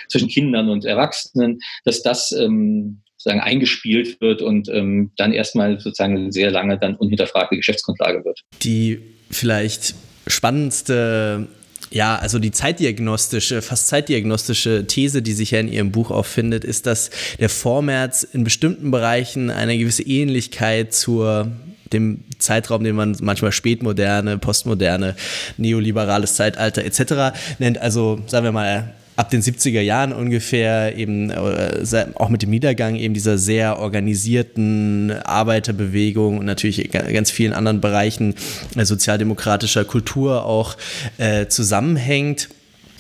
zwischen 0.10 0.28
Kindern 0.28 0.70
und 0.70 0.86
Erwachsenen, 0.86 1.60
dass 1.84 2.02
das 2.04 2.32
ähm, 2.32 3.02
sozusagen 3.26 3.42
eingespielt 3.42 4.22
wird 4.22 4.42
und 4.44 4.70
ähm, 4.70 5.12
dann 5.18 5.34
erstmal 5.34 5.80
sozusagen 5.80 6.32
sehr 6.32 6.52
lange 6.52 6.78
dann 6.78 6.96
unhinterfragte 6.96 7.56
Geschäftsgrundlage 7.56 8.24
wird. 8.24 8.42
Die 8.62 9.00
vielleicht 9.32 9.96
spannendste 10.28 11.48
ja, 11.92 12.18
also 12.18 12.40
die 12.40 12.52
zeitdiagnostische, 12.52 13.62
fast 13.62 13.88
zeitdiagnostische 13.88 14.86
These, 14.86 15.22
die 15.22 15.34
sich 15.34 15.52
ja 15.52 15.60
in 15.60 15.72
Ihrem 15.72 15.92
Buch 15.92 16.12
auffindet, 16.12 16.66
ist, 16.66 16.88
dass 16.88 17.10
der 17.40 17.48
Vormärz 17.48 18.24
in 18.24 18.44
bestimmten 18.44 18.92
Bereichen 18.92 19.50
eine 19.50 19.78
gewisse 19.78 20.04
Ähnlichkeit 20.04 20.94
zur 20.94 21.52
dem 21.94 22.26
Zeitraum, 22.40 22.84
den 22.84 22.96
man 22.96 23.16
manchmal 23.22 23.52
spätmoderne, 23.52 24.40
postmoderne, 24.40 25.16
neoliberales 25.58 26.36
Zeitalter 26.36 26.84
etc. 26.84 27.38
nennt. 27.60 27.78
Also 27.78 28.20
sagen 28.28 28.44
wir 28.44 28.52
mal 28.52 28.94
ab 29.16 29.30
den 29.30 29.42
70er 29.42 29.82
Jahren 29.82 30.14
ungefähr 30.14 30.96
eben 30.98 31.30
äh, 31.30 32.06
auch 32.16 32.30
mit 32.30 32.42
dem 32.42 32.50
Niedergang 32.50 32.96
eben 32.96 33.14
dieser 33.14 33.38
sehr 33.38 33.80
organisierten 33.80 35.12
Arbeiterbewegung 35.12 36.38
und 36.40 36.46
natürlich 36.46 36.90
ganz 36.92 37.32
vielen 37.32 37.54
anderen 37.54 37.82
Bereichen 37.82 38.36
äh, 38.76 38.86
sozialdemokratischer 38.86 39.86
Kultur 39.86 40.46
auch 40.46 40.76
äh, 41.18 41.48
zusammenhängt. 41.48 42.50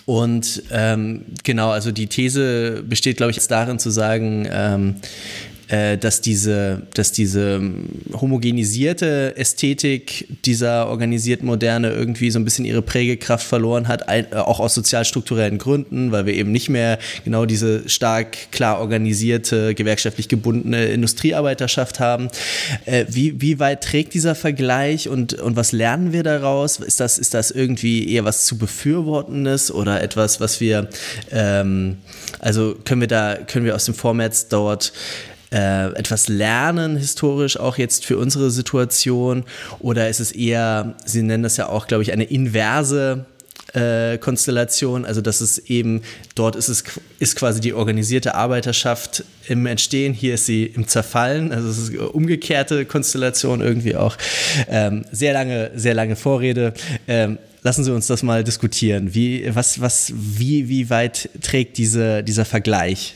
Und 0.06 0.62
ähm, 0.72 1.26
genau, 1.44 1.72
also 1.72 1.92
die 1.92 2.08
These 2.08 2.84
besteht, 2.88 3.18
glaube 3.18 3.32
ich, 3.32 3.38
jetzt 3.38 3.50
darin 3.50 3.80
zu 3.80 3.90
sagen, 3.90 4.48
ähm, 4.52 4.96
äh, 5.68 5.98
dass 5.98 6.22
diese, 6.22 6.84
dass 6.94 7.12
diese 7.12 7.62
homogenisierte 8.14 9.36
Ästhetik 9.36 10.28
dieser 10.46 10.88
organisierten 10.88 11.48
Moderne 11.48 11.90
irgendwie 11.90 12.30
so 12.32 12.40
ein 12.40 12.46
bisschen 12.46 12.66
ihre 12.66 12.82
Prägekraft 12.82 13.46
verloren 13.46 13.88
hat, 13.88 14.04
äh, 14.08 14.26
auch 14.36 14.60
aus 14.60 14.74
sozialstrukturellen 14.76 15.58
Gründen, 15.58 16.12
weil 16.12 16.26
wir 16.26 16.34
eben 16.34 16.52
nicht 16.52 16.70
mehr 16.70 17.00
genau 17.24 17.46
diese 17.46 17.88
stark 17.90 18.52
klar 18.52 18.80
organisierte, 18.80 19.74
gewerkschaftlich 19.74 20.28
gebundene 20.28 20.86
Industriearbeiterschaft 20.86 22.00
haben. 22.00 22.30
Äh, 22.86 23.06
wie, 23.10 23.42
wie 23.42 23.60
weit 23.60 23.84
trägt 23.84 24.14
dieser 24.14 24.36
Vergleich 24.36 25.10
und, 25.10 25.34
und 25.34 25.56
was 25.56 25.72
lernen 25.72 26.14
wir 26.14 26.24
daraus? 26.24 26.78
Ist 26.80 27.00
das, 27.00 27.18
ist 27.18 27.34
das 27.34 27.52
irgendwie 27.52 28.14
eher 28.14 28.26
was 28.26 28.46
zu 28.46 28.58
befürwortendes 28.58 29.72
oder 29.72 30.02
etwas, 30.02 30.40
was 30.40 30.60
wir, 30.60 30.90
ähm, 31.32 31.98
also 32.40 32.76
können 32.86 33.02
wir 33.02 33.08
da, 33.08 33.36
können 33.36 33.66
wir 33.66 33.76
aus 33.76 33.86
dem 33.86 33.96
Vormärz 33.96 34.48
dort 34.48 34.94
äh, 35.56 35.88
etwas 35.94 36.28
lernen, 36.28 36.98
historisch 36.98 37.58
auch 37.58 37.78
jetzt 37.78 38.06
für 38.06 38.18
unsere 38.18 38.52
Situation? 38.52 39.46
Oder 39.80 40.10
ist 40.10 40.20
es 40.20 40.34
eher, 40.34 40.96
Sie 41.06 41.22
nennen 41.22 41.44
das 41.44 41.56
ja 41.58 41.70
auch, 41.70 41.88
glaube 41.88 42.04
ich, 42.04 42.12
eine 42.12 42.26
inverse 42.26 43.26
äh, 43.74 44.18
Konstellation, 44.18 45.06
also 45.06 45.22
dass 45.22 45.42
es 45.42 45.58
eben 45.58 46.02
dort 46.36 46.56
ist 46.56 46.70
es 46.70 46.84
ist 47.20 47.36
quasi 47.36 47.60
die 47.60 47.74
organisierte 47.74 48.36
Arbeiterschaft 48.36 49.24
im 49.48 49.66
Entstehen, 49.66 50.14
hier 50.14 50.36
ist 50.36 50.46
sie 50.46 50.66
im 50.66 50.88
Zerfallen, 50.88 51.52
also 51.52 51.70
es 51.70 51.78
ist 51.78 51.98
umgekehrte 51.98 52.86
Konstellation 52.86 53.62
irgendwie 53.62 53.96
auch. 53.96 54.18
Ähm, 54.70 55.06
sehr 55.12 55.34
lange, 55.34 55.72
sehr 55.76 55.94
lange 55.94 56.16
Vorrede. 56.16 56.74
Ähm, 57.08 57.38
lassen 57.64 57.84
Sie 57.84 57.92
uns 57.94 58.08
das 58.08 58.24
mal 58.24 58.44
diskutieren. 58.44 59.14
Wie, 59.14 59.50
was, 59.54 59.82
was, 59.82 60.14
wie, 60.16 60.70
wie 60.70 60.90
weit 60.90 61.30
trägt 61.42 61.78
diese, 61.78 62.24
dieser 62.24 62.46
Vergleich? 62.46 63.16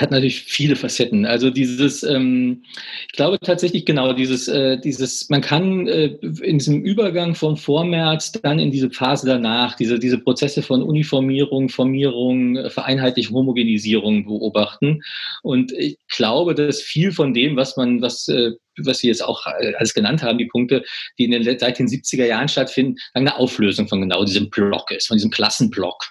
Hat 0.00 0.10
natürlich 0.10 0.42
viele 0.42 0.76
Facetten. 0.76 1.24
Also 1.24 1.50
dieses, 1.50 2.02
ähm, 2.02 2.62
ich 3.06 3.12
glaube 3.12 3.38
tatsächlich 3.40 3.86
genau 3.86 4.12
dieses, 4.12 4.48
äh, 4.48 4.78
dieses, 4.78 5.28
man 5.30 5.40
kann 5.40 5.86
äh, 5.88 6.06
in 6.42 6.58
diesem 6.58 6.82
Übergang 6.82 7.34
vom 7.34 7.56
Vormärz 7.56 8.32
dann 8.32 8.58
in 8.58 8.70
diese 8.70 8.90
Phase 8.90 9.26
danach, 9.26 9.76
diese, 9.76 9.98
diese 9.98 10.18
Prozesse 10.18 10.62
von 10.62 10.82
Uniformierung, 10.82 11.68
Formierung, 11.68 12.70
Vereinheitlichung, 12.70 13.36
Homogenisierung 13.36 14.24
beobachten. 14.24 15.02
Und 15.42 15.72
ich 15.72 15.98
glaube, 16.08 16.54
dass 16.54 16.82
viel 16.82 17.12
von 17.12 17.32
dem, 17.32 17.56
was 17.56 17.76
man, 17.76 18.02
was 18.02 18.28
äh, 18.28 18.52
was 18.84 18.98
Sie 18.98 19.08
jetzt 19.08 19.24
auch 19.24 19.46
äh, 19.46 19.74
alles 19.74 19.94
genannt 19.94 20.22
haben, 20.22 20.38
die 20.38 20.46
Punkte, 20.46 20.84
die 21.18 21.24
in 21.24 21.32
den, 21.32 21.58
seit 21.58 21.78
den 21.78 21.88
70er 21.88 22.26
Jahren 22.26 22.48
stattfinden, 22.48 22.96
eine 23.14 23.36
Auflösung 23.36 23.88
von 23.88 24.00
genau 24.00 24.24
diesem 24.24 24.50
Block 24.50 24.90
ist, 24.90 25.08
von 25.08 25.16
diesem 25.16 25.30
Klassenblock. 25.30 26.04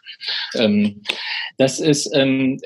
Ähm, 0.55 1.01
das 1.57 1.79
ist, 1.79 2.09
ähm, 2.13 2.59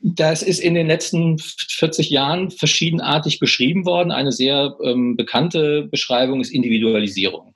das 0.00 0.42
ist 0.42 0.60
in 0.60 0.74
den 0.74 0.86
letzten 0.86 1.38
40 1.38 2.10
Jahren 2.10 2.50
verschiedenartig 2.50 3.40
beschrieben 3.40 3.84
worden. 3.84 4.12
Eine 4.12 4.32
sehr 4.32 4.76
ähm, 4.82 5.16
bekannte 5.16 5.88
Beschreibung 5.90 6.40
ist 6.40 6.50
Individualisierung. 6.50 7.54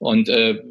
Und 0.00 0.28
äh, 0.28 0.62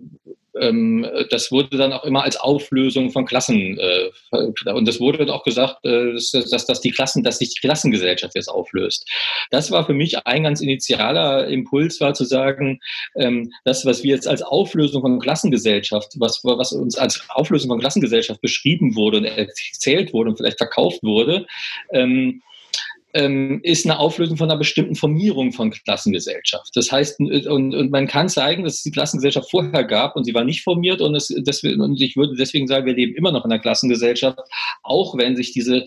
das 1.29 1.51
wurde 1.51 1.77
dann 1.77 1.93
auch 1.93 2.03
immer 2.03 2.23
als 2.23 2.37
Auflösung 2.37 3.11
von 3.11 3.25
Klassen 3.25 3.77
äh, 3.79 4.09
und 4.31 4.87
das 4.87 4.99
wurde 4.99 5.33
auch 5.33 5.43
gesagt, 5.43 5.85
äh, 5.85 6.13
dass, 6.13 6.65
dass, 6.65 6.81
die 6.81 6.91
Klassen, 6.91 7.23
dass 7.23 7.39
sich 7.39 7.53
die 7.53 7.59
Klassengesellschaft 7.59 8.35
jetzt 8.35 8.49
auflöst. 8.49 9.07
Das 9.51 9.71
war 9.71 9.85
für 9.85 9.93
mich 9.93 10.25
ein 10.25 10.43
ganz 10.43 10.61
initialer 10.61 11.47
Impuls, 11.47 11.99
war 12.01 12.13
zu 12.13 12.25
sagen, 12.25 12.79
ähm, 13.15 13.51
das, 13.65 13.85
was 13.85 14.03
wir 14.03 14.15
jetzt 14.15 14.27
als 14.27 14.41
Auflösung 14.41 15.01
von 15.01 15.19
Klassengesellschaft, 15.19 16.13
was, 16.17 16.41
was 16.43 16.71
uns 16.73 16.97
als 16.97 17.21
Auflösung 17.29 17.69
von 17.69 17.79
Klassengesellschaft 17.79 18.41
beschrieben 18.41 18.95
wurde 18.95 19.17
und 19.17 19.25
erzählt 19.25 20.13
wurde 20.13 20.31
und 20.31 20.37
vielleicht 20.37 20.57
verkauft 20.57 21.03
wurde, 21.03 21.45
ähm, 23.13 23.61
ist 23.63 23.85
eine 23.85 23.99
Auflösung 23.99 24.37
von 24.37 24.49
einer 24.49 24.59
bestimmten 24.59 24.95
Formierung 24.95 25.53
von 25.53 25.71
Klassengesellschaft. 25.71 26.71
Das 26.75 26.91
heißt, 26.91 27.19
und, 27.19 27.73
und 27.73 27.91
man 27.91 28.07
kann 28.07 28.27
zeigen, 28.27 28.63
dass 28.63 28.75
es 28.75 28.83
die 28.83 28.91
Klassengesellschaft 28.91 29.49
vorher 29.49 29.85
gab 29.85 30.15
und 30.15 30.25
sie 30.25 30.33
war 30.33 30.43
nicht 30.43 30.63
formiert 30.63 31.01
und, 31.01 31.15
es, 31.15 31.27
deswegen, 31.27 31.81
und 31.81 32.01
ich 32.01 32.17
würde 32.17 32.35
deswegen 32.35 32.67
sagen, 32.67 32.85
wir 32.85 32.93
leben 32.93 33.15
immer 33.15 33.31
noch 33.31 33.45
in 33.45 33.51
einer 33.51 33.61
Klassengesellschaft, 33.61 34.39
auch 34.83 35.17
wenn 35.17 35.35
sich 35.35 35.53
diese 35.53 35.85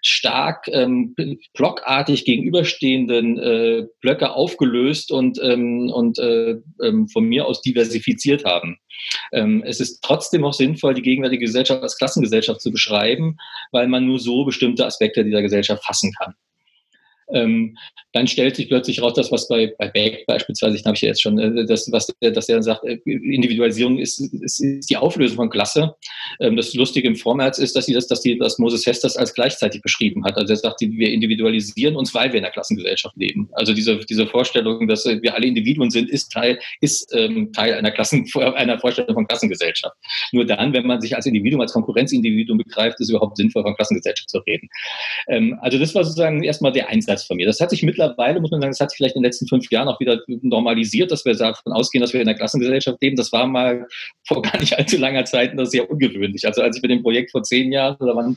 stark 0.00 0.66
ähm, 0.68 1.14
blockartig 1.54 2.24
gegenüberstehenden 2.24 3.38
äh, 3.38 3.86
Blöcke 4.00 4.32
aufgelöst 4.32 5.12
und, 5.12 5.38
ähm, 5.42 5.90
und 5.92 6.18
äh, 6.18 6.56
ähm, 6.82 7.08
von 7.08 7.24
mir 7.24 7.46
aus 7.46 7.60
diversifiziert 7.60 8.44
haben. 8.44 8.78
Ähm, 9.32 9.62
es 9.66 9.80
ist 9.80 10.00
trotzdem 10.02 10.44
auch 10.44 10.54
sinnvoll, 10.54 10.94
die 10.94 11.02
gegenwärtige 11.02 11.44
Gesellschaft 11.44 11.82
als 11.82 11.98
Klassengesellschaft 11.98 12.60
zu 12.60 12.70
beschreiben, 12.70 13.36
weil 13.72 13.88
man 13.88 14.06
nur 14.06 14.18
so 14.18 14.44
bestimmte 14.44 14.86
Aspekte 14.86 15.24
dieser 15.24 15.42
Gesellschaft 15.42 15.84
fassen 15.84 16.12
kann 16.18 16.34
ähm, 17.32 17.76
dann 18.12 18.26
stellt 18.26 18.56
sich 18.56 18.68
plötzlich 18.68 19.00
raus, 19.00 19.14
dass 19.14 19.32
was 19.32 19.48
bei, 19.48 19.72
bei 19.78 19.88
Beck 19.88 20.26
beispielsweise, 20.26 20.76
ich 20.76 20.84
habe 20.84 20.94
ich 20.94 21.02
ja 21.02 21.08
jetzt 21.08 21.22
schon, 21.22 21.38
äh, 21.38 21.64
das, 21.66 21.90
was, 21.90 22.12
dass 22.20 22.48
er 22.48 22.62
sagt, 22.62 22.84
äh, 22.84 22.98
Individualisierung 23.04 23.98
ist, 23.98 24.20
ist, 24.20 24.60
ist 24.60 24.90
die 24.90 24.96
Auflösung 24.96 25.36
von 25.36 25.50
Klasse. 25.50 25.94
Ähm, 26.40 26.56
das 26.56 26.74
Lustige 26.74 27.08
im 27.08 27.16
Vormärz 27.16 27.58
ist, 27.58 27.74
dass, 27.74 27.86
sie 27.86 27.94
das, 27.94 28.06
dass, 28.06 28.20
die, 28.20 28.38
dass 28.38 28.58
Moses 28.58 28.86
Hess 28.86 29.00
das 29.00 29.16
als 29.16 29.34
gleichzeitig 29.34 29.80
beschrieben 29.82 30.24
hat. 30.24 30.36
Also 30.36 30.52
er 30.52 30.56
sagt, 30.56 30.80
wir 30.80 31.10
individualisieren 31.10 31.96
uns, 31.96 32.14
weil 32.14 32.30
wir 32.32 32.38
in 32.38 32.42
der 32.42 32.52
Klassengesellschaft 32.52 33.16
leben. 33.16 33.48
Also 33.52 33.72
diese, 33.72 33.98
diese 33.98 34.26
Vorstellung, 34.26 34.86
dass 34.88 35.06
wir 35.06 35.34
alle 35.34 35.46
Individuen 35.46 35.90
sind, 35.90 36.10
ist 36.10 36.32
Teil, 36.32 36.58
ist, 36.80 37.14
ähm, 37.14 37.52
Teil 37.52 37.74
einer, 37.74 37.90
Klassen, 37.90 38.26
einer 38.34 38.78
Vorstellung 38.78 39.14
von 39.14 39.26
Klassengesellschaft. 39.26 39.96
Nur 40.32 40.44
dann, 40.44 40.72
wenn 40.72 40.86
man 40.86 41.00
sich 41.00 41.16
als 41.16 41.26
Individuum, 41.26 41.62
als 41.62 41.72
Konkurrenzindividuum 41.72 42.58
begreift, 42.58 43.00
ist 43.00 43.06
es 43.06 43.10
überhaupt 43.10 43.36
sinnvoll, 43.38 43.62
von 43.62 43.74
Klassengesellschaft 43.74 44.28
zu 44.28 44.38
reden. 44.40 44.68
Ähm, 45.28 45.58
also 45.62 45.78
das 45.78 45.94
war 45.94 46.04
sozusagen 46.04 46.42
erstmal 46.42 46.72
der 46.72 46.88
Einsatz 46.88 47.21
Ansatz 47.22 47.26
von 47.26 47.36
mir. 47.36 47.46
Das 47.46 47.60
hat 47.60 47.70
sich 47.70 47.82
mittlerweile, 47.82 48.40
muss 48.40 48.50
man 48.50 48.60
sagen, 48.60 48.72
das 48.72 48.80
hat 48.80 48.90
sich 48.90 48.96
vielleicht 48.96 49.16
in 49.16 49.22
den 49.22 49.28
letzten 49.28 49.46
fünf 49.46 49.70
Jahren 49.70 49.88
auch 49.88 50.00
wieder 50.00 50.20
normalisiert, 50.26 51.10
dass 51.10 51.24
wir 51.24 51.34
davon 51.34 51.72
ausgehen, 51.72 52.02
dass 52.02 52.12
wir 52.12 52.20
in 52.20 52.26
der 52.26 52.34
Klassengesellschaft 52.34 53.00
leben. 53.00 53.16
Das 53.16 53.32
war 53.32 53.46
mal 53.46 53.86
vor 54.26 54.42
gar 54.42 54.58
nicht 54.58 54.76
allzu 54.78 54.98
langer 54.98 55.24
Zeit 55.24 55.52
das 55.56 55.70
sehr 55.70 55.90
ungewöhnlich. 55.90 56.46
Also 56.46 56.62
als 56.62 56.76
ich 56.76 56.82
mit 56.82 56.90
dem 56.90 57.02
Projekt 57.02 57.30
vor 57.30 57.42
zehn 57.42 57.72
Jahren 57.72 57.96
oder 58.00 58.16
wann, 58.16 58.36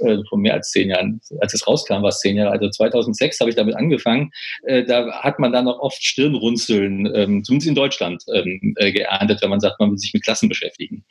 äh, 0.00 0.18
vor 0.28 0.38
mehr 0.38 0.54
als 0.54 0.70
zehn 0.70 0.90
Jahren, 0.90 1.20
als 1.40 1.54
es 1.54 1.66
rauskam, 1.66 2.02
war 2.02 2.08
es 2.08 2.20
zehn 2.20 2.36
Jahre, 2.36 2.52
also 2.52 2.68
2006 2.68 3.40
habe 3.40 3.50
ich 3.50 3.56
damit 3.56 3.76
angefangen, 3.76 4.30
äh, 4.64 4.84
da 4.84 5.10
hat 5.20 5.38
man 5.38 5.52
dann 5.52 5.64
noch 5.64 5.78
oft 5.80 6.02
Stirnrunzeln, 6.02 7.06
ähm, 7.14 7.44
zumindest 7.44 7.68
in 7.68 7.74
Deutschland, 7.74 8.24
ähm, 8.34 8.74
äh, 8.76 8.92
geerntet, 8.92 9.42
wenn 9.42 9.50
man 9.50 9.60
sagt, 9.60 9.80
man 9.80 9.90
will 9.90 9.98
sich 9.98 10.12
mit 10.14 10.24
Klassen 10.24 10.48
beschäftigen. 10.48 11.04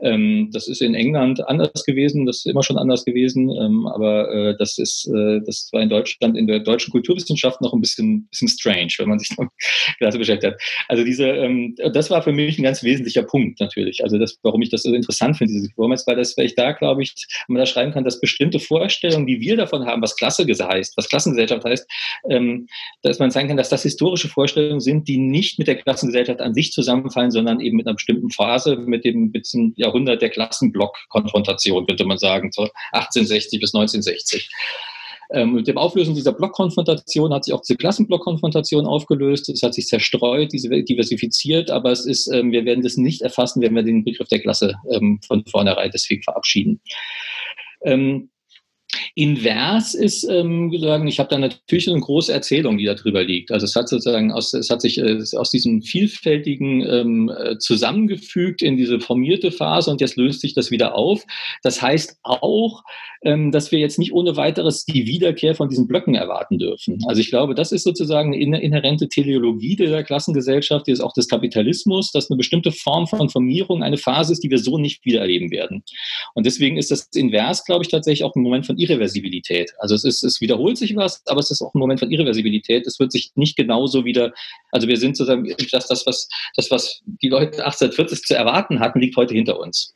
Ähm, 0.00 0.50
das 0.52 0.68
ist 0.68 0.82
in 0.82 0.94
England 0.94 1.46
anders 1.48 1.84
gewesen, 1.84 2.26
das 2.26 2.38
ist 2.38 2.46
immer 2.46 2.62
schon 2.62 2.78
anders 2.78 3.04
gewesen, 3.04 3.50
ähm, 3.50 3.86
aber 3.86 4.30
äh, 4.32 4.56
das 4.58 4.78
ist, 4.78 5.08
äh, 5.08 5.40
das 5.44 5.68
war 5.72 5.82
in 5.82 5.88
Deutschland 5.88 6.36
in 6.36 6.46
der 6.46 6.57
deutschen 6.60 6.90
Kulturwissenschaft 6.92 7.60
noch 7.60 7.72
ein 7.72 7.80
bisschen, 7.80 8.28
bisschen 8.28 8.48
strange, 8.48 8.92
wenn 8.98 9.08
man 9.08 9.18
sich 9.18 9.30
damit 10.00 10.18
beschäftigt 10.18 10.54
hat. 10.54 10.60
Also 10.88 11.04
diese, 11.04 11.28
ähm, 11.28 11.74
das 11.92 12.10
war 12.10 12.22
für 12.22 12.32
mich 12.32 12.58
ein 12.58 12.62
ganz 12.62 12.82
wesentlicher 12.82 13.22
Punkt 13.22 13.60
natürlich. 13.60 14.02
Also 14.02 14.18
das, 14.18 14.38
warum 14.42 14.62
ich 14.62 14.70
das 14.70 14.82
so 14.82 14.92
interessant 14.92 15.36
finde, 15.36 15.54
dieses 15.54 15.72
Formats, 15.72 16.06
weil 16.06 16.16
das, 16.16 16.36
weil 16.36 16.46
ich 16.46 16.54
da 16.54 16.72
glaube 16.72 17.02
ich, 17.02 17.14
man 17.48 17.58
da 17.58 17.66
schreiben 17.66 17.92
kann, 17.92 18.04
dass 18.04 18.20
bestimmte 18.20 18.58
Vorstellungen, 18.58 19.26
die 19.26 19.40
wir 19.40 19.56
davon 19.56 19.86
haben, 19.86 20.02
was 20.02 20.16
Klasse 20.16 20.46
heißt, 20.48 20.96
was 20.96 21.08
Klassengesellschaft 21.08 21.64
heißt, 21.64 21.88
ähm, 22.30 22.66
dass 23.02 23.18
man 23.18 23.30
sagen 23.30 23.48
kann, 23.48 23.56
dass 23.56 23.68
das 23.68 23.82
historische 23.82 24.28
Vorstellungen 24.28 24.80
sind, 24.80 25.08
die 25.08 25.18
nicht 25.18 25.58
mit 25.58 25.68
der 25.68 25.76
Klassengesellschaft 25.76 26.40
an 26.40 26.54
sich 26.54 26.72
zusammenfallen, 26.72 27.30
sondern 27.30 27.60
eben 27.60 27.76
mit 27.76 27.86
einer 27.86 27.94
bestimmten 27.94 28.30
Phase, 28.30 28.76
mit 28.76 29.04
dem, 29.04 29.30
mit 29.32 29.52
dem 29.52 29.72
Jahrhundert 29.76 30.22
der 30.22 30.30
Klassenblock-Konfrontation, 30.30 31.86
könnte 31.86 32.04
man 32.04 32.18
sagen, 32.18 32.50
so 32.52 32.68
1860 32.92 33.60
bis 33.60 33.74
1960. 33.74 34.50
Ähm, 35.30 35.52
mit 35.52 35.68
dem 35.68 35.76
Auflösen 35.76 36.14
dieser 36.14 36.32
Blockkonfrontation 36.32 37.32
hat 37.34 37.44
sich 37.44 37.52
auch 37.52 37.60
diese 37.60 37.76
Klassenblockkonfrontation 37.76 38.86
aufgelöst. 38.86 39.48
Es 39.48 39.62
hat 39.62 39.74
sich 39.74 39.86
zerstreut, 39.86 40.52
diversifiziert, 40.52 41.70
aber 41.70 41.92
es 41.92 42.06
ist, 42.06 42.28
ähm, 42.32 42.50
wir 42.50 42.64
werden 42.64 42.82
das 42.82 42.96
nicht 42.96 43.20
erfassen, 43.20 43.60
wenn 43.60 43.74
wir 43.74 43.82
den 43.82 44.04
Begriff 44.04 44.28
der 44.28 44.40
Klasse 44.40 44.76
ähm, 44.90 45.20
von 45.26 45.44
vornherein 45.46 45.90
deswegen 45.92 46.22
verabschieden. 46.22 46.80
Ähm, 47.82 48.30
Invers 49.14 49.94
ist 49.94 50.24
ähm, 50.24 50.72
sagen, 50.78 51.06
ich 51.08 51.18
habe 51.18 51.28
da 51.28 51.38
natürlich 51.38 51.88
eine 51.88 52.00
große 52.00 52.32
Erzählung, 52.32 52.78
die 52.78 52.84
da 52.84 52.94
drüber 52.94 53.22
liegt. 53.22 53.50
Also 53.50 53.64
es 53.64 53.74
hat 53.74 53.88
sozusagen 53.88 54.32
aus, 54.32 54.54
es 54.54 54.70
hat 54.70 54.80
sich 54.80 54.98
äh, 54.98 55.20
aus 55.36 55.50
diesem 55.50 55.82
vielfältigen 55.82 56.82
ähm, 56.86 57.28
äh, 57.36 57.58
zusammengefügt 57.58 58.62
in 58.62 58.76
diese 58.76 59.00
formierte 59.00 59.50
Phase 59.50 59.90
und 59.90 60.00
jetzt 60.00 60.16
löst 60.16 60.40
sich 60.40 60.54
das 60.54 60.70
wieder 60.70 60.94
auf. 60.94 61.24
Das 61.62 61.82
heißt 61.82 62.18
auch, 62.22 62.82
ähm, 63.22 63.50
dass 63.50 63.72
wir 63.72 63.78
jetzt 63.78 63.98
nicht 63.98 64.12
ohne 64.12 64.36
weiteres 64.36 64.84
die 64.84 65.06
Wiederkehr 65.06 65.54
von 65.54 65.68
diesen 65.68 65.88
Blöcken 65.88 66.14
erwarten 66.14 66.58
dürfen. 66.58 67.00
Also 67.06 67.20
ich 67.20 67.30
glaube, 67.30 67.54
das 67.54 67.72
ist 67.72 67.82
sozusagen 67.82 68.34
eine 68.34 68.62
inhärente 68.62 69.08
Teleologie 69.08 69.76
der 69.76 70.04
Klassengesellschaft, 70.04 70.86
die 70.86 70.92
ist 70.92 71.00
auch 71.00 71.12
des 71.12 71.28
Kapitalismus, 71.28 72.12
dass 72.12 72.30
eine 72.30 72.36
bestimmte 72.36 72.70
Form 72.70 73.06
von 73.06 73.28
Formierung 73.28 73.82
eine 73.82 73.96
Phase 73.96 74.32
ist, 74.32 74.44
die 74.44 74.50
wir 74.50 74.58
so 74.58 74.78
nicht 74.78 75.04
wieder 75.04 75.20
erleben 75.20 75.50
werden. 75.50 75.82
Und 76.34 76.46
deswegen 76.46 76.76
ist 76.76 76.90
das 76.90 77.08
Invers, 77.14 77.64
glaube 77.64 77.82
ich, 77.82 77.90
tatsächlich 77.90 78.24
auch 78.24 78.34
ein 78.36 78.42
Moment 78.42 78.66
von 78.66 78.78
Irreversibilität. 78.88 79.72
Also 79.78 79.94
es 79.94 80.04
ist, 80.04 80.22
es 80.22 80.40
wiederholt 80.40 80.78
sich 80.78 80.96
was, 80.96 81.26
aber 81.26 81.40
es 81.40 81.50
ist 81.50 81.62
auch 81.62 81.74
ein 81.74 81.78
Moment 81.78 82.00
von 82.00 82.10
Irreversibilität. 82.10 82.86
Es 82.86 82.98
wird 82.98 83.12
sich 83.12 83.32
nicht 83.34 83.56
genauso 83.56 84.04
wieder, 84.04 84.32
also 84.72 84.88
wir 84.88 84.96
sind 84.96 85.16
sozusagen, 85.16 85.46
dass 85.72 85.86
das, 85.86 86.06
was, 86.06 86.28
das, 86.56 86.70
was 86.70 87.02
die 87.04 87.28
Leute 87.28 87.64
1840 87.64 88.22
zu 88.22 88.34
erwarten 88.34 88.80
hatten, 88.80 89.00
liegt 89.00 89.16
heute 89.16 89.34
hinter 89.34 89.58
uns. 89.58 89.94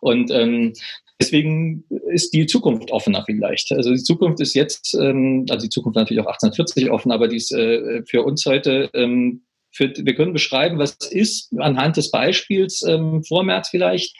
Und 0.00 0.30
ähm, 0.30 0.72
Deswegen 1.18 1.84
ist 2.10 2.34
die 2.34 2.46
Zukunft 2.46 2.90
offener 2.90 3.24
vielleicht. 3.24 3.72
Also 3.72 3.90
die 3.90 4.02
Zukunft 4.02 4.40
ist 4.40 4.54
jetzt, 4.54 4.94
ähm, 4.94 5.46
also 5.48 5.64
die 5.64 5.70
Zukunft 5.70 5.96
natürlich 5.96 6.22
auch 6.22 6.26
1840 6.26 6.90
offen, 6.90 7.10
aber 7.10 7.26
die 7.28 7.36
ist 7.36 7.52
äh, 7.52 8.02
für 8.06 8.22
uns 8.22 8.44
heute, 8.44 8.90
ähm, 8.92 9.42
für, 9.70 9.92
wir 9.96 10.14
können 10.14 10.34
beschreiben, 10.34 10.78
was 10.78 10.96
ist 11.10 11.52
anhand 11.58 11.96
des 11.96 12.10
Beispiels 12.10 12.82
ähm, 12.82 13.24
vor 13.24 13.44
März 13.44 13.70
vielleicht. 13.70 14.14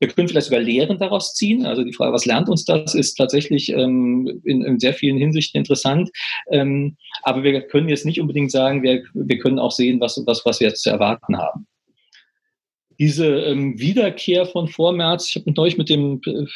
Wir 0.00 0.08
können 0.08 0.28
vielleicht 0.28 0.46
sogar 0.46 0.60
Lehren 0.60 0.98
daraus 0.98 1.34
ziehen. 1.34 1.66
Also 1.66 1.84
die 1.84 1.92
Frage, 1.92 2.12
was 2.12 2.26
lernt 2.26 2.48
uns 2.48 2.64
das, 2.64 2.94
ist 2.94 3.14
tatsächlich 3.14 3.70
ähm, 3.70 4.40
in, 4.44 4.62
in, 4.62 4.78
sehr 4.78 4.94
vielen 4.94 5.18
Hinsichten 5.18 5.58
interessant. 5.58 6.10
Ähm, 6.50 6.96
aber 7.22 7.42
wir 7.42 7.60
können 7.62 7.88
jetzt 7.88 8.06
nicht 8.06 8.20
unbedingt 8.20 8.50
sagen, 8.50 8.82
wir, 8.82 9.02
wir 9.14 9.38
können 9.38 9.58
auch 9.58 9.72
sehen, 9.72 10.00
was, 10.00 10.22
was, 10.26 10.44
was 10.44 10.60
wir 10.60 10.68
jetzt 10.68 10.82
zu 10.82 10.90
erwarten 10.90 11.36
haben 11.38 11.66
diese 12.98 13.26
ähm, 13.26 13.78
Wiederkehr 13.78 14.46
von 14.46 14.68
Vormärz, 14.68 15.28
ich 15.28 15.36
habe 15.36 15.52
neulich 15.52 15.76
mit 15.76 15.88
dem 15.88 16.20
äh, 16.24 16.46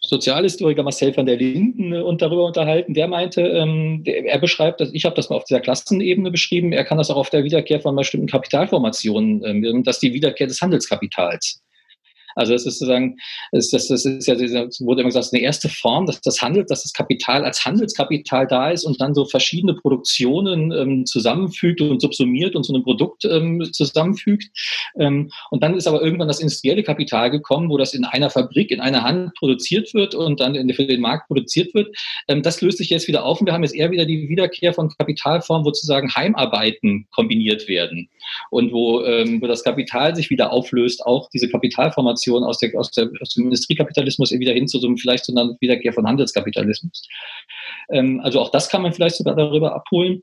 Sozialhistoriker 0.00 0.82
Marcel 0.82 1.16
van 1.16 1.26
der 1.26 1.36
Linden 1.36 1.92
äh, 1.92 2.16
darüber 2.16 2.44
unterhalten. 2.44 2.94
Der 2.94 3.08
meinte, 3.08 3.42
ähm, 3.42 4.02
der, 4.04 4.24
er 4.26 4.38
beschreibt, 4.38 4.80
dass 4.80 4.92
ich 4.92 5.04
habe 5.04 5.14
das 5.14 5.30
mal 5.30 5.36
auf 5.36 5.44
dieser 5.44 5.60
Klassenebene 5.60 6.30
beschrieben. 6.30 6.72
Er 6.72 6.84
kann 6.84 6.98
das 6.98 7.10
auch 7.10 7.16
auf 7.16 7.30
der 7.30 7.44
Wiederkehr 7.44 7.80
von 7.80 7.94
bestimmten 7.94 8.26
Kapitalformationen, 8.26 9.44
ähm, 9.44 9.84
dass 9.84 10.00
die 10.00 10.12
Wiederkehr 10.12 10.48
des 10.48 10.60
Handelskapitals. 10.60 11.62
Also 12.34 12.54
es 12.54 12.66
ist 12.66 12.78
sozusagen, 12.78 13.18
das, 13.52 13.70
das, 13.70 13.88
das 13.88 14.04
ist 14.04 14.26
ja, 14.26 14.34
wurde 14.34 15.00
immer 15.00 15.10
gesagt, 15.10 15.28
eine 15.32 15.42
erste 15.42 15.68
Form, 15.68 16.06
dass 16.06 16.20
das 16.20 16.40
Handel, 16.40 16.64
dass 16.64 16.82
das 16.82 16.92
Kapital 16.92 17.44
als 17.44 17.64
Handelskapital 17.64 18.46
da 18.46 18.70
ist 18.70 18.84
und 18.84 19.00
dann 19.00 19.14
so 19.14 19.24
verschiedene 19.24 19.74
Produktionen 19.74 20.72
ähm, 20.72 21.06
zusammenfügt 21.06 21.80
und 21.80 22.00
subsumiert 22.00 22.56
und 22.56 22.64
so 22.64 22.74
ein 22.74 22.82
Produkt 22.82 23.24
ähm, 23.24 23.62
zusammenfügt. 23.72 24.50
Ähm, 24.98 25.30
und 25.50 25.62
dann 25.62 25.74
ist 25.74 25.86
aber 25.86 26.02
irgendwann 26.02 26.28
das 26.28 26.40
industrielle 26.40 26.82
Kapital 26.82 27.30
gekommen, 27.30 27.68
wo 27.68 27.78
das 27.78 27.94
in 27.94 28.04
einer 28.04 28.30
Fabrik, 28.30 28.70
in 28.70 28.80
einer 28.80 29.02
Hand 29.02 29.34
produziert 29.34 29.94
wird 29.94 30.14
und 30.14 30.40
dann 30.40 30.54
in, 30.54 30.72
für 30.72 30.86
den 30.86 31.00
Markt 31.00 31.28
produziert 31.28 31.74
wird. 31.74 31.94
Ähm, 32.28 32.42
das 32.42 32.60
löst 32.60 32.78
sich 32.78 32.90
jetzt 32.90 33.08
wieder 33.08 33.24
auf 33.24 33.40
und 33.40 33.46
wir 33.46 33.52
haben 33.52 33.62
jetzt 33.62 33.74
eher 33.74 33.90
wieder 33.90 34.04
die 34.04 34.28
Wiederkehr 34.28 34.72
von 34.72 34.88
Kapitalformen, 34.88 35.64
wo 35.64 35.70
sozusagen 35.70 36.14
Heimarbeiten 36.14 37.06
kombiniert 37.10 37.68
werden 37.68 38.08
und 38.50 38.72
wo, 38.72 39.02
ähm, 39.04 39.40
wo 39.42 39.46
das 39.46 39.64
Kapital 39.64 40.14
sich 40.14 40.30
wieder 40.30 40.52
auflöst, 40.52 41.04
auch 41.04 41.28
diese 41.30 41.48
Kapitalformation 41.48 42.21
Transformation 42.22 42.44
aus, 42.44 42.58
der, 42.58 42.70
aus, 42.78 42.90
der, 42.90 43.10
aus 43.20 43.34
dem 43.34 43.44
Industriekapitalismus 43.44 44.32
wieder 44.32 44.52
hin 44.52 44.68
zu 44.68 44.78
so 44.78 44.86
einem, 44.86 44.96
vielleicht 44.96 45.24
so 45.24 45.34
einer 45.34 45.56
Wiederkehr 45.60 45.92
von 45.92 46.06
Handelskapitalismus. 46.06 47.02
Ähm, 47.90 48.20
also 48.22 48.40
auch 48.40 48.50
das 48.50 48.68
kann 48.68 48.82
man 48.82 48.92
vielleicht 48.92 49.16
sogar 49.16 49.34
darüber 49.34 49.74
abholen. 49.74 50.22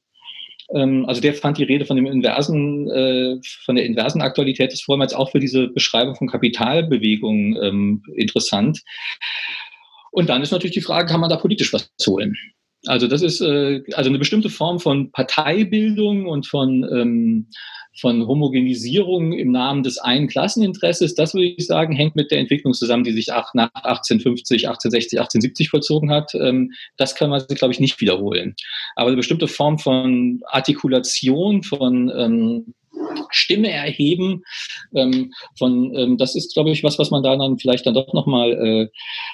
Ähm, 0.73 1.05
also 1.07 1.21
der 1.21 1.34
fand 1.34 1.57
die 1.57 1.63
Rede 1.63 1.85
von 1.85 1.95
dem 1.95 2.05
inversen, 2.05 2.89
äh, 2.89 3.39
von 3.65 3.76
der 3.76 3.85
inversen 3.85 4.21
Aktualität 4.21 4.71
des 4.71 4.81
Vormals 4.81 5.13
auch 5.13 5.31
für 5.31 5.39
diese 5.39 5.67
Beschreibung 5.67 6.15
von 6.15 6.27
Kapitalbewegungen 6.27 7.57
ähm, 7.61 8.03
interessant. 8.15 8.81
Und 10.11 10.30
dann 10.30 10.41
ist 10.41 10.51
natürlich 10.51 10.73
die 10.73 10.81
Frage, 10.81 11.07
kann 11.07 11.21
man 11.21 11.30
da 11.30 11.38
politisch 11.38 11.73
was 11.73 11.89
holen? 12.07 12.35
Also 12.85 13.07
das 13.07 13.21
ist 13.21 13.41
äh, 13.41 13.81
also 13.93 14.09
eine 14.09 14.19
bestimmte 14.19 14.49
Form 14.49 14.80
von 14.80 15.11
Parteibildung 15.11 16.27
und 16.27 16.47
von 16.47 16.88
ähm, 16.91 17.47
von 17.99 18.27
Homogenisierung 18.27 19.34
im 19.34 19.51
Namen 19.51 19.84
des 19.84 19.97
einen 19.97 20.27
Klasseninteresses, 20.27 21.15
das 21.15 21.34
würde 21.34 21.47
ich 21.47 21.65
sagen, 21.65 21.95
hängt 21.95 22.15
mit 22.15 22.31
der 22.31 22.39
Entwicklung 22.39 22.73
zusammen, 22.73 23.03
die 23.03 23.11
sich 23.11 23.27
nach 23.27 23.73
1850, 23.73 24.67
1860, 24.67 25.19
1870 25.19 25.69
vollzogen 25.69 26.11
hat. 26.11 26.34
Ähm, 26.35 26.71
das 26.97 27.15
kann 27.15 27.30
man 27.30 27.39
sich, 27.39 27.57
glaube 27.57 27.73
ich, 27.73 27.80
nicht 27.80 27.99
wiederholen. 28.01 28.55
Aber 28.95 29.07
eine 29.07 29.17
bestimmte 29.17 29.47
Form 29.47 29.80
von 29.80 30.41
Artikulation, 30.47 31.63
von 31.63 32.11
ähm, 32.15 32.73
Stimme 33.31 33.71
erheben. 33.71 34.43
Ähm, 34.95 35.31
von, 35.57 35.95
ähm, 35.95 36.17
das 36.17 36.35
ist, 36.35 36.53
glaube 36.53 36.71
ich, 36.71 36.84
was, 36.84 36.99
was 36.99 37.11
man 37.11 37.23
da 37.23 37.35
dann 37.35 37.57
vielleicht 37.57 37.85
dann 37.85 37.93
doch 37.93 38.13
nochmal 38.13 38.51
äh, 38.51 38.88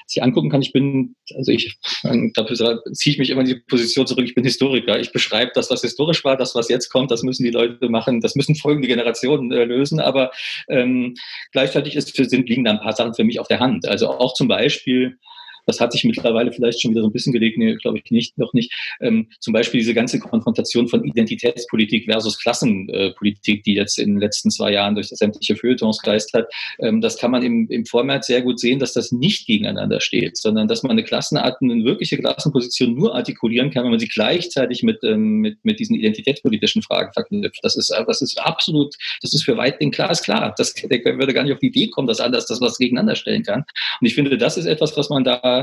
sich 0.05 0.23
angucken 0.23 0.49
kann. 0.49 0.61
Ich 0.61 0.71
bin, 0.71 1.15
also 1.35 1.51
ich, 1.51 1.77
äh, 2.03 2.31
dafür 2.33 2.81
ziehe 2.93 3.13
ich 3.13 3.19
mich 3.19 3.29
immer 3.29 3.41
in 3.41 3.47
die 3.47 3.55
Position 3.55 4.07
zurück, 4.07 4.25
ich 4.25 4.35
bin 4.35 4.43
Historiker. 4.43 4.99
Ich 4.99 5.11
beschreibe 5.11 5.51
das, 5.55 5.69
was 5.69 5.81
historisch 5.81 6.23
war, 6.23 6.37
das, 6.37 6.55
was 6.55 6.69
jetzt 6.69 6.89
kommt, 6.89 7.11
das 7.11 7.23
müssen 7.23 7.43
die 7.43 7.51
Leute 7.51 7.89
machen, 7.89 8.21
das 8.21 8.35
müssen 8.35 8.55
folgende 8.55 8.87
Generationen 8.87 9.51
äh, 9.51 9.65
lösen. 9.65 9.99
Aber 9.99 10.31
ähm, 10.69 11.15
gleichzeitig 11.51 11.95
ist, 11.95 12.15
sind, 12.15 12.49
liegen 12.49 12.63
da 12.63 12.71
ein 12.71 12.79
paar 12.79 12.93
Sachen 12.93 13.13
für 13.13 13.23
mich 13.23 13.39
auf 13.39 13.47
der 13.47 13.59
Hand. 13.59 13.87
Also 13.87 14.09
auch 14.09 14.33
zum 14.33 14.47
Beispiel, 14.47 15.17
das 15.65 15.79
hat 15.79 15.91
sich 15.91 16.03
mittlerweile 16.03 16.51
vielleicht 16.51 16.81
schon 16.81 16.91
wieder 16.91 17.01
so 17.01 17.07
ein 17.07 17.13
bisschen 17.13 17.33
gelegt, 17.33 17.57
nee, 17.57 17.75
glaube 17.75 17.99
ich 18.03 18.11
nicht, 18.11 18.37
noch 18.37 18.53
nicht. 18.53 18.71
Ähm, 19.01 19.27
zum 19.39 19.53
Beispiel 19.53 19.79
diese 19.79 19.93
ganze 19.93 20.19
Konfrontation 20.19 20.87
von 20.87 21.03
Identitätspolitik 21.03 22.05
versus 22.05 22.39
Klassenpolitik, 22.39 23.63
die 23.63 23.75
jetzt 23.75 23.97
in 23.97 24.13
den 24.13 24.19
letzten 24.19 24.51
zwei 24.51 24.71
Jahren 24.71 24.95
durch 24.95 25.09
das 25.09 25.19
sämtliche 25.19 25.55
Feuilletons 25.55 25.99
hat, 26.33 26.47
ähm, 26.79 27.01
das 27.01 27.17
kann 27.17 27.31
man 27.31 27.43
im, 27.43 27.67
im 27.69 27.85
Vormärz 27.85 28.27
sehr 28.27 28.41
gut 28.41 28.59
sehen, 28.59 28.79
dass 28.79 28.93
das 28.93 29.11
nicht 29.11 29.47
gegeneinander 29.47 30.01
steht, 30.01 30.37
sondern 30.37 30.67
dass 30.67 30.83
man 30.83 30.91
eine 30.91 31.03
Klassenart, 31.03 31.61
eine 31.61 31.83
wirkliche 31.83 32.17
Klassenposition 32.17 32.93
nur 32.93 33.15
artikulieren 33.15 33.71
kann, 33.71 33.83
wenn 33.83 33.91
man 33.91 33.99
sie 33.99 34.07
gleichzeitig 34.07 34.83
mit, 34.83 35.03
ähm, 35.03 35.39
mit, 35.39 35.63
mit 35.63 35.79
diesen 35.79 35.95
identitätspolitischen 35.95 36.81
Fragen 36.81 37.11
verknüpft. 37.13 37.59
Das 37.63 37.75
ist, 37.75 37.93
das 38.07 38.21
ist 38.21 38.39
absolut, 38.39 38.95
das 39.21 39.33
ist 39.33 39.43
für 39.43 39.57
Weitling 39.57 39.91
klar, 39.91 40.11
ist 40.11 40.23
klar. 40.23 40.53
Das, 40.57 40.73
der 40.73 41.03
würde 41.17 41.33
gar 41.33 41.43
nicht 41.43 41.53
auf 41.53 41.59
die 41.59 41.67
Idee 41.67 41.89
kommen, 41.89 42.07
dass 42.07 42.19
anders 42.19 42.45
das 42.45 42.61
was 42.61 42.77
gegeneinander 42.77 43.15
stellen 43.15 43.43
kann. 43.43 43.63
Und 43.99 44.07
ich 44.07 44.15
finde, 44.15 44.37
das 44.37 44.57
ist 44.57 44.65
etwas, 44.65 44.95
was 44.97 45.09
man 45.09 45.23
da 45.23 45.54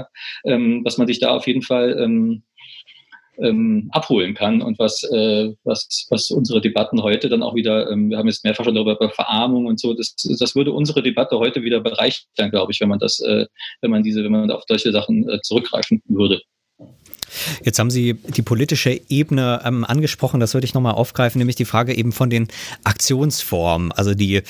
ähm, 0.45 0.83
was 0.85 0.99
man 0.99 1.07
sich 1.07 1.21
da 1.21 1.31
auf 1.31 1.47
jeden 1.47 1.63
Fall 1.63 1.97
ähm, 1.99 2.43
ähm, 3.39 3.89
abholen 3.93 4.35
kann 4.35 4.61
und 4.63 4.79
was, 4.79 5.03
äh, 5.05 5.53
was, 5.65 6.07
was 6.11 6.31
unsere 6.31 6.61
Debatten 6.61 7.03
heute 7.03 7.29
dann 7.29 7.43
auch 7.43 7.55
wieder, 7.55 7.91
ähm, 7.91 8.11
wir 8.11 8.19
haben 8.19 8.29
jetzt 8.29 8.45
mehrfach 8.45 8.65
schon 8.65 8.75
darüber 8.75 9.11
Verarmung 9.11 9.67
und 9.67 9.81
so, 9.81 9.95
das, 9.95 10.15
das 10.39 10.55
würde 10.55 10.73
unsere 10.73 11.03
Debatte 11.03 11.39
heute 11.39 11.63
wieder 11.63 11.81
bereichern, 11.81 12.51
glaube 12.51 12.73
ich, 12.73 12.81
wenn 12.81 12.89
man 12.89 12.99
das, 12.99 13.21
äh, 13.21 13.47
wenn 13.81 13.91
man 13.91 14.03
diese, 14.03 14.23
wenn 14.23 14.33
man 14.33 14.51
auf 14.51 14.65
solche 14.69 14.93
Sachen 14.93 15.29
äh, 15.29 15.41
zurückgreifen 15.41 16.03
würde. 16.07 16.43
Jetzt 17.65 17.79
haben 17.79 17.91
Sie 17.91 18.15
die 18.15 18.43
politische 18.43 19.01
Ebene 19.09 19.61
ähm, 19.65 19.85
angesprochen, 19.85 20.41
das 20.41 20.55
würde 20.55 20.65
ich 20.65 20.75
nochmal 20.75 20.95
aufgreifen, 20.95 21.39
nämlich 21.39 21.57
die 21.57 21.65
Frage 21.65 21.95
eben 21.95 22.13
von 22.13 22.31
den 22.31 22.49
Aktionsformen. 22.85 23.93
Also 23.93 24.15
die, 24.15 24.43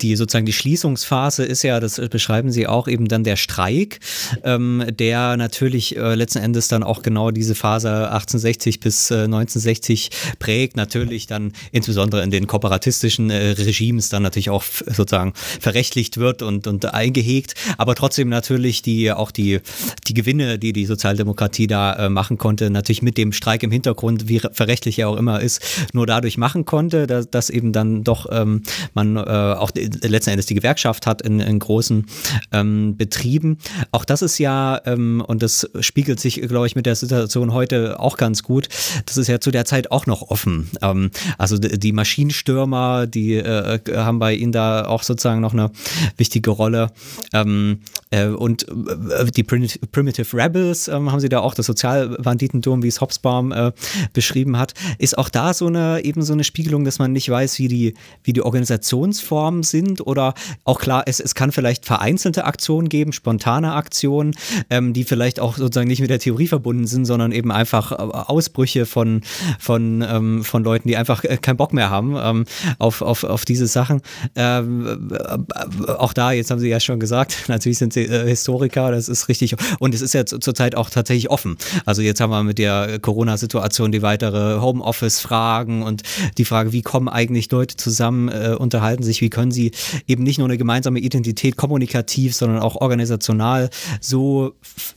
die 0.00 0.16
sozusagen 0.16 0.46
die 0.46 0.52
Schließungsphase 0.52 1.44
ist 1.44 1.62
ja, 1.62 1.80
das 1.80 2.00
beschreiben 2.08 2.50
Sie 2.50 2.66
auch, 2.66 2.88
eben 2.88 3.08
dann 3.08 3.24
der 3.24 3.36
Streik, 3.36 4.00
ähm, 4.44 4.84
der 4.90 5.36
natürlich 5.36 5.96
äh, 5.96 6.14
letzten 6.14 6.38
Endes 6.38 6.68
dann 6.68 6.82
auch 6.82 7.02
genau 7.02 7.30
diese 7.30 7.54
Phase 7.54 8.10
1860 8.10 8.80
bis 8.80 9.10
äh, 9.10 9.24
1960 9.24 10.10
prägt, 10.38 10.76
natürlich 10.76 11.26
dann 11.26 11.52
insbesondere 11.72 12.22
in 12.22 12.30
den 12.30 12.46
kooperatistischen 12.46 13.30
äh, 13.30 13.50
Regimes 13.50 14.08
dann 14.08 14.22
natürlich 14.22 14.50
auch 14.50 14.64
sozusagen 14.86 15.32
verrechtlicht 15.34 16.18
wird 16.18 16.42
und, 16.42 16.66
und 16.66 16.84
eingehegt, 16.86 17.54
aber 17.76 17.94
trotzdem 17.94 18.28
natürlich 18.28 18.82
die 18.82 19.12
auch 19.12 19.30
die, 19.30 19.60
die 20.06 20.14
Gewinne, 20.14 20.58
die 20.58 20.72
die 20.72 20.86
Sozialdemokratie 20.86 21.66
da 21.66 21.94
äh, 21.94 22.08
macht, 22.08 22.27
machen 22.28 22.36
konnte, 22.36 22.68
natürlich 22.68 23.00
mit 23.00 23.16
dem 23.16 23.32
Streik 23.32 23.62
im 23.62 23.70
Hintergrund, 23.70 24.28
wie 24.28 24.38
verrechtlich 24.38 24.98
er 24.98 25.08
auch 25.08 25.16
immer 25.16 25.40
ist, 25.40 25.62
nur 25.94 26.06
dadurch 26.06 26.36
machen 26.36 26.66
konnte, 26.66 27.06
dass, 27.06 27.30
dass 27.30 27.48
eben 27.48 27.72
dann 27.72 28.04
doch 28.04 28.26
ähm, 28.30 28.62
man 28.92 29.16
äh, 29.16 29.20
auch 29.20 29.70
letzten 29.74 30.30
Endes 30.30 30.44
die 30.44 30.54
Gewerkschaft 30.54 31.06
hat 31.06 31.22
in, 31.22 31.40
in 31.40 31.58
großen 31.58 32.04
ähm, 32.52 32.96
Betrieben. 32.98 33.56
Auch 33.92 34.04
das 34.04 34.20
ist 34.20 34.38
ja, 34.38 34.78
ähm, 34.84 35.24
und 35.26 35.42
das 35.42 35.70
spiegelt 35.80 36.20
sich, 36.20 36.42
glaube 36.42 36.66
ich, 36.66 36.76
mit 36.76 36.84
der 36.84 36.96
Situation 36.96 37.54
heute 37.54 37.98
auch 37.98 38.18
ganz 38.18 38.42
gut, 38.42 38.68
das 39.06 39.16
ist 39.16 39.28
ja 39.28 39.40
zu 39.40 39.50
der 39.50 39.64
Zeit 39.64 39.90
auch 39.90 40.04
noch 40.04 40.30
offen. 40.30 40.68
Ähm, 40.82 41.10
also 41.38 41.56
die 41.56 41.92
Maschinenstürmer, 41.92 43.06
die 43.06 43.36
äh, 43.36 43.78
haben 43.96 44.18
bei 44.18 44.34
ihnen 44.34 44.52
da 44.52 44.84
auch 44.84 45.02
sozusagen 45.02 45.40
noch 45.40 45.54
eine 45.54 45.70
wichtige 46.18 46.50
Rolle. 46.50 46.90
Ähm, 47.32 47.80
äh, 48.10 48.26
und 48.26 48.68
äh, 48.68 49.30
die 49.34 49.44
Primitive 49.44 50.36
Rebels 50.36 50.88
ähm, 50.88 51.10
haben 51.10 51.20
sie 51.20 51.30
da 51.30 51.40
auch 51.40 51.54
das 51.54 51.66
Sozial 51.66 52.17
Banditenturm, 52.22 52.82
wie 52.82 52.88
es 52.88 53.00
Hobsbawm 53.00 53.52
äh, 53.52 53.72
beschrieben 54.12 54.58
hat, 54.58 54.74
ist 54.98 55.16
auch 55.16 55.28
da 55.28 55.54
so 55.54 55.66
eine 55.66 56.04
eben 56.04 56.22
so 56.22 56.32
eine 56.32 56.44
Spiegelung, 56.44 56.84
dass 56.84 56.98
man 56.98 57.12
nicht 57.12 57.28
weiß, 57.28 57.58
wie 57.58 57.68
die, 57.68 57.94
wie 58.24 58.32
die 58.32 58.42
Organisationsformen 58.42 59.62
sind 59.62 60.06
oder 60.06 60.34
auch 60.64 60.78
klar, 60.78 61.04
es, 61.06 61.20
es 61.20 61.34
kann 61.34 61.52
vielleicht 61.52 61.86
vereinzelte 61.86 62.44
Aktionen 62.44 62.88
geben, 62.88 63.12
spontane 63.12 63.74
Aktionen, 63.74 64.34
ähm, 64.70 64.92
die 64.92 65.04
vielleicht 65.04 65.40
auch 65.40 65.56
sozusagen 65.56 65.88
nicht 65.88 66.00
mit 66.00 66.10
der 66.10 66.18
Theorie 66.18 66.46
verbunden 66.46 66.86
sind, 66.86 67.04
sondern 67.04 67.32
eben 67.32 67.52
einfach 67.52 67.92
äh, 67.92 67.96
Ausbrüche 67.96 68.86
von, 68.86 69.22
von, 69.58 70.04
ähm, 70.08 70.44
von 70.44 70.64
Leuten, 70.64 70.88
die 70.88 70.96
einfach 70.96 71.24
äh, 71.24 71.36
keinen 71.36 71.56
Bock 71.56 71.72
mehr 71.72 71.90
haben 71.90 72.16
ähm, 72.20 72.44
auf, 72.78 73.02
auf, 73.02 73.24
auf 73.24 73.44
diese 73.44 73.66
Sachen. 73.66 74.02
Ähm, 74.34 75.10
äh, 75.12 75.92
auch 75.92 76.12
da, 76.12 76.32
jetzt 76.32 76.50
haben 76.50 76.58
Sie 76.58 76.68
ja 76.68 76.80
schon 76.80 77.00
gesagt, 77.00 77.44
natürlich 77.48 77.78
sind 77.78 77.92
Sie 77.92 78.04
äh, 78.04 78.26
Historiker, 78.26 78.90
das 78.90 79.08
ist 79.08 79.28
richtig. 79.28 79.56
Und 79.78 79.94
es 79.94 80.00
ist 80.00 80.14
ja 80.14 80.24
zurzeit 80.24 80.74
auch 80.74 80.90
tatsächlich 80.90 81.30
offen. 81.30 81.56
Also 81.84 82.02
jetzt 82.08 82.20
haben 82.20 82.30
wir 82.30 82.42
mit 82.42 82.58
der 82.58 82.98
Corona-Situation 82.98 83.92
die 83.92 84.02
weitere 84.02 84.60
Homeoffice-Fragen 84.60 85.82
und 85.82 86.02
die 86.38 86.44
Frage, 86.44 86.72
wie 86.72 86.82
kommen 86.82 87.08
eigentlich 87.08 87.50
Leute 87.52 87.76
zusammen, 87.76 88.28
äh, 88.28 88.56
unterhalten 88.58 89.02
sich, 89.04 89.20
wie 89.20 89.30
können 89.30 89.52
sie 89.52 89.70
eben 90.06 90.24
nicht 90.24 90.38
nur 90.38 90.48
eine 90.48 90.58
gemeinsame 90.58 90.98
Identität 90.98 91.56
kommunikativ, 91.56 92.34
sondern 92.34 92.60
auch 92.60 92.76
organisational 92.76 93.70
so 94.00 94.54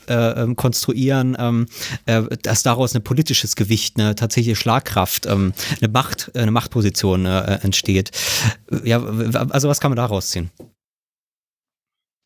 äh, 0.07 0.13
ähm, 0.41 0.55
konstruieren, 0.55 1.37
ähm, 1.39 1.67
äh, 2.05 2.23
dass 2.41 2.63
daraus 2.63 2.95
ein 2.95 3.03
politisches 3.03 3.55
Gewicht, 3.55 3.99
eine 3.99 4.15
tatsächliche 4.15 4.55
Schlagkraft, 4.55 5.27
ähm, 5.27 5.53
eine 5.79 5.91
Macht, 5.91 6.31
eine 6.35 6.51
Machtposition 6.51 7.25
äh, 7.25 7.59
entsteht. 7.61 8.11
Ja, 8.83 9.03
also 9.03 9.69
was 9.69 9.79
kann 9.79 9.91
man 9.91 9.97
daraus 9.97 10.29
ziehen? 10.29 10.49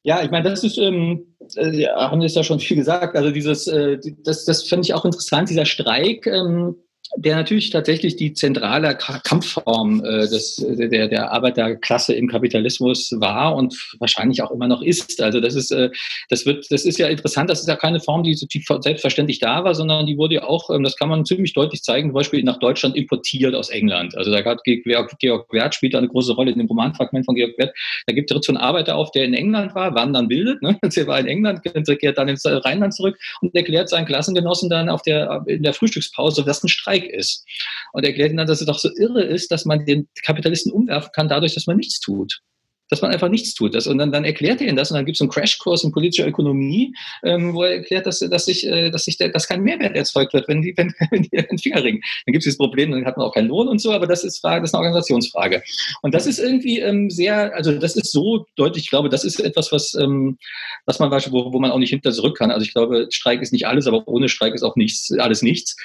Ja, 0.05 0.21
ich 0.21 0.29
meine, 0.29 0.47
das 0.47 0.63
ist, 0.63 0.77
ähm, 0.77 1.34
äh, 1.55 1.87
haben 1.87 2.21
Sie 2.21 2.35
ja 2.35 2.43
schon 2.43 2.59
viel 2.59 2.77
gesagt. 2.77 3.15
Also 3.15 3.31
dieses, 3.31 3.67
äh, 3.67 3.99
das, 4.23 4.45
das 4.45 4.63
finde 4.63 4.85
ich 4.85 4.93
auch 4.93 5.05
interessant, 5.05 5.49
dieser 5.49 5.65
Streik. 5.65 6.27
Ähm, 6.27 6.75
der 7.17 7.35
natürlich 7.35 7.69
tatsächlich 7.69 8.15
die 8.15 8.33
zentrale 8.33 8.95
Kampfform 8.95 10.03
äh, 10.03 10.27
des, 10.27 10.55
der, 10.67 11.07
der 11.07 11.31
Arbeiterklasse 11.31 12.13
im 12.13 12.27
Kapitalismus 12.27 13.13
war 13.17 13.55
und 13.55 13.75
wahrscheinlich 13.99 14.41
auch 14.41 14.51
immer 14.51 14.67
noch 14.67 14.81
ist. 14.81 15.21
Also 15.21 15.39
das 15.39 15.55
ist, 15.55 15.71
äh, 15.71 15.89
das 16.29 16.45
wird, 16.45 16.69
das 16.69 16.85
ist 16.85 16.97
ja 16.97 17.07
interessant, 17.07 17.49
das 17.49 17.61
ist 17.61 17.67
ja 17.67 17.75
keine 17.75 17.99
Form, 17.99 18.23
die, 18.23 18.35
die 18.35 18.63
selbstverständlich 18.79 19.39
da 19.39 19.63
war, 19.63 19.75
sondern 19.75 20.05
die 20.05 20.17
wurde 20.17 20.35
ja 20.35 20.43
auch, 20.43 20.69
ähm, 20.69 20.83
das 20.83 20.97
kann 20.97 21.09
man 21.09 21.25
ziemlich 21.25 21.53
deutlich 21.53 21.83
zeigen, 21.83 22.09
zum 22.09 22.15
Beispiel 22.15 22.43
nach 22.43 22.59
Deutschland 22.59 22.95
importiert 22.95 23.55
aus 23.55 23.69
England. 23.69 24.15
Also 24.17 24.31
da 24.31 24.43
hat 24.43 24.63
Georg, 24.63 25.17
Georg 25.19 25.53
Wert 25.53 25.75
spielt 25.75 25.93
da 25.93 25.99
eine 25.99 26.09
große 26.09 26.33
Rolle 26.33 26.51
in 26.51 26.57
dem 26.57 26.67
Romanfragment 26.67 27.25
von 27.25 27.35
Georg 27.35 27.57
Wert. 27.57 27.73
Da 28.07 28.13
gibt 28.13 28.31
es 28.31 28.45
so 28.45 28.51
einen 28.51 28.57
Arbeiter 28.57 28.97
auf, 28.97 29.11
der 29.11 29.23
in 29.23 29.33
England 29.33 29.73
war, 29.75 29.95
wandern 29.95 30.27
bildet, 30.27 30.61
ne? 30.61 30.77
der 30.95 31.07
war 31.07 31.19
in 31.19 31.27
England, 31.27 31.61
kehrt 31.63 32.17
dann 32.17 32.27
ins 32.27 32.45
Rheinland 32.45 32.93
zurück 32.93 33.17
und 33.41 33.55
erklärt 33.55 33.89
seinen 33.89 34.05
Klassengenossen 34.05 34.69
dann 34.69 34.89
auf 34.89 35.01
der, 35.01 35.43
in 35.47 35.63
der 35.63 35.73
Frühstückspause, 35.73 36.45
was 36.45 36.63
ein 36.63 36.67
Streik 36.67 37.04
ist. 37.11 37.45
Und 37.93 38.05
erklärt 38.05 38.29
ihnen 38.29 38.37
dann, 38.37 38.47
dass 38.47 38.61
es 38.61 38.67
doch 38.67 38.79
so 38.79 38.89
irre 38.97 39.23
ist, 39.23 39.51
dass 39.51 39.65
man 39.65 39.85
den 39.85 40.07
Kapitalisten 40.23 40.71
umwerfen 40.71 41.11
kann, 41.13 41.29
dadurch, 41.29 41.53
dass 41.53 41.67
man 41.67 41.77
nichts 41.77 41.99
tut 41.99 42.41
dass 42.89 43.01
man 43.01 43.11
einfach 43.11 43.29
nichts 43.29 43.53
tut. 43.53 43.75
Und 43.87 43.97
dann, 43.97 44.11
dann 44.11 44.25
erklärt 44.25 44.61
er 44.61 44.67
ihnen 44.67 44.77
das 44.77 44.91
und 44.91 44.95
dann 44.95 45.05
gibt 45.05 45.17
es 45.17 45.21
einen 45.21 45.29
Crashkurs 45.29 45.83
in 45.83 45.91
politischer 45.91 46.27
Ökonomie, 46.27 46.93
ähm, 47.23 47.53
wo 47.53 47.63
er 47.63 47.77
erklärt, 47.77 48.05
dass, 48.05 48.19
dass, 48.19 48.45
sich, 48.45 48.65
äh, 48.67 48.91
dass, 48.91 49.05
der, 49.05 49.29
dass 49.29 49.47
kein 49.47 49.61
Mehrwert 49.61 49.95
erzeugt 49.95 50.33
wird, 50.33 50.47
wenn 50.47 50.61
die, 50.61 50.73
wenn, 50.77 50.93
wenn 51.11 51.23
die 51.23 51.29
den 51.29 51.57
Finger 51.57 51.83
ringen. 51.83 52.01
Dann 52.25 52.33
gibt 52.33 52.43
es 52.43 52.45
dieses 52.45 52.57
Problem, 52.57 52.91
dann 52.91 53.05
hat 53.05 53.17
man 53.17 53.25
auch 53.25 53.33
keinen 53.33 53.47
Lohn 53.47 53.67
und 53.67 53.79
so, 53.79 53.91
aber 53.91 54.07
das 54.07 54.23
ist, 54.23 54.39
Frage, 54.39 54.61
das 54.61 54.69
ist 54.69 54.75
eine 54.75 54.81
Organisationsfrage. 54.81 55.63
Und 56.01 56.13
das 56.13 56.27
ist 56.27 56.39
irgendwie 56.39 56.79
ähm, 56.79 57.09
sehr, 57.09 57.55
also 57.55 57.71
das 57.71 57.95
ist 57.95 58.11
so 58.11 58.45
deutlich, 58.55 58.85
ich 58.85 58.89
glaube, 58.89 59.09
das 59.09 59.23
ist 59.23 59.39
etwas, 59.39 59.71
was, 59.71 59.95
ähm, 59.95 60.37
was 60.85 60.99
man, 60.99 61.11
wo, 61.11 61.53
wo 61.53 61.59
man 61.59 61.71
auch 61.71 61.79
nicht 61.79 61.89
hinter 61.89 62.11
zurück 62.11 62.37
kann. 62.37 62.51
Also 62.51 62.65
ich 62.65 62.73
glaube, 62.73 63.07
Streik 63.09 63.41
ist 63.41 63.53
nicht 63.53 63.67
alles, 63.67 63.87
aber 63.87 64.07
ohne 64.07 64.29
Streik 64.29 64.53
ist 64.53 64.63
auch 64.63 64.75
nichts, 64.75 65.11
alles 65.17 65.41
nichts. 65.41 65.75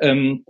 Ähm, 0.00 0.44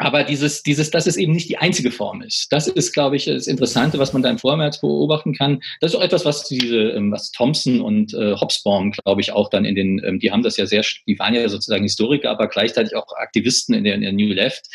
aber 0.00 0.24
dieses, 0.24 0.62
dieses, 0.62 0.90
dass 0.90 1.06
es 1.06 1.16
eben 1.16 1.32
nicht 1.32 1.48
die 1.48 1.58
einzige 1.58 1.90
Form 1.90 2.22
ist. 2.22 2.52
Das 2.52 2.66
ist, 2.66 2.92
glaube 2.92 3.16
ich, 3.16 3.26
das 3.26 3.46
Interessante, 3.46 3.98
was 3.98 4.12
man 4.12 4.22
da 4.22 4.30
im 4.30 4.38
Vormärz 4.38 4.80
beobachten 4.80 5.34
kann. 5.34 5.60
Das 5.80 5.92
ist 5.92 5.96
auch 5.96 6.02
etwas, 6.02 6.24
was 6.24 6.48
diese, 6.48 6.90
ähm, 6.90 7.12
was 7.12 7.30
Thompson 7.30 7.80
und 7.80 8.12
äh, 8.14 8.34
Hobsbawm, 8.34 8.92
glaube 8.92 9.20
ich, 9.20 9.32
auch 9.32 9.50
dann 9.50 9.64
in 9.64 9.74
den, 9.74 10.02
ähm, 10.04 10.18
die 10.18 10.32
haben 10.32 10.42
das 10.42 10.56
ja 10.56 10.66
sehr, 10.66 10.82
die 11.06 11.18
waren 11.18 11.34
ja 11.34 11.48
sozusagen 11.48 11.84
Historiker, 11.84 12.30
aber 12.30 12.48
gleichzeitig 12.48 12.96
auch 12.96 13.06
Aktivisten 13.16 13.74
in 13.74 13.84
der, 13.84 13.94
in 13.94 14.00
der 14.00 14.12
New 14.12 14.32
Left. 14.32 14.66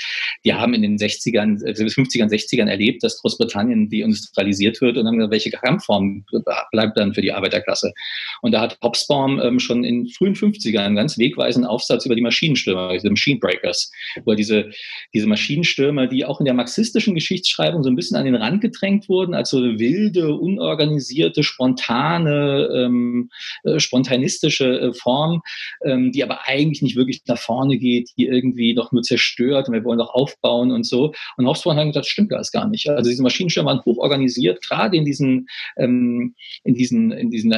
Die 0.45 0.53
haben 0.53 0.73
in 0.73 0.81
den 0.81 0.97
60ern, 0.97 1.65
äh, 1.65 1.73
50ern, 1.73 2.29
60ern 2.29 2.67
erlebt, 2.67 3.03
dass 3.03 3.21
Großbritannien 3.21 3.89
deindustrialisiert 3.89 4.79
wird 4.81 4.97
und 4.97 5.05
dann 5.05 5.29
welche 5.29 5.51
Kampfform 5.51 6.25
bleibt 6.71 6.97
dann 6.97 7.13
für 7.13 7.21
die 7.21 7.31
Arbeiterklasse. 7.31 7.93
Und 8.41 8.53
da 8.53 8.61
hat 8.61 8.77
Hobsbawm 8.81 9.39
ähm, 9.41 9.59
schon 9.59 9.83
in 9.83 10.07
frühen 10.07 10.35
50ern 10.35 10.79
einen 10.79 10.95
ganz 10.95 11.17
wegweisenden 11.17 11.69
Aufsatz 11.69 12.05
über 12.05 12.15
die 12.15 12.21
Maschinenstürmer, 12.21 12.93
diese 12.93 13.09
Machine 13.09 13.39
Breakers, 13.39 13.91
wo 14.23 14.31
er 14.31 14.37
diese 14.37 14.71
diese 15.13 15.27
Maschinenstürmer, 15.27 16.07
die 16.07 16.25
auch 16.25 16.39
in 16.39 16.45
der 16.45 16.53
marxistischen 16.53 17.15
Geschichtsschreibung 17.15 17.83
so 17.83 17.89
ein 17.89 17.95
bisschen 17.95 18.17
an 18.17 18.25
den 18.25 18.35
Rand 18.35 18.61
gedrängt 18.61 19.09
wurden, 19.09 19.33
als 19.33 19.49
so 19.49 19.61
wilde, 19.61 20.35
unorganisierte, 20.35 21.43
spontane, 21.43 22.69
ähm, 22.73 23.29
äh, 23.63 23.79
spontanistische 23.79 24.79
äh, 24.79 24.93
Form, 24.93 25.41
ähm, 25.83 26.11
die 26.11 26.23
aber 26.23 26.47
eigentlich 26.47 26.81
nicht 26.81 26.95
wirklich 26.95 27.23
nach 27.27 27.39
vorne 27.39 27.77
geht, 27.77 28.11
die 28.17 28.27
irgendwie 28.27 28.75
doch 28.75 28.91
nur 28.91 29.01
zerstört 29.01 29.67
und 29.67 29.73
wir 29.73 29.83
wollen 29.83 29.99
doch 29.99 30.13
aufbauen 30.13 30.71
und 30.71 30.85
so. 30.85 31.13
Und 31.37 31.47
Hobsbawm 31.47 31.77
hat 31.77 31.87
gesagt, 31.87 32.05
stimmt 32.05 32.31
das 32.31 32.51
gar 32.51 32.67
nicht. 32.67 32.87
Also 32.87 33.09
diese 33.09 33.23
Maschinenstürmer 33.23 33.71
waren 33.71 33.85
hochorganisiert, 33.85 34.61
gerade 34.61 34.95
in 34.95 35.05
diesen, 35.05 35.47
ähm, 35.77 36.35
in 36.63 36.75
diesen, 36.75 37.11
in 37.11 37.31
diesen, 37.31 37.53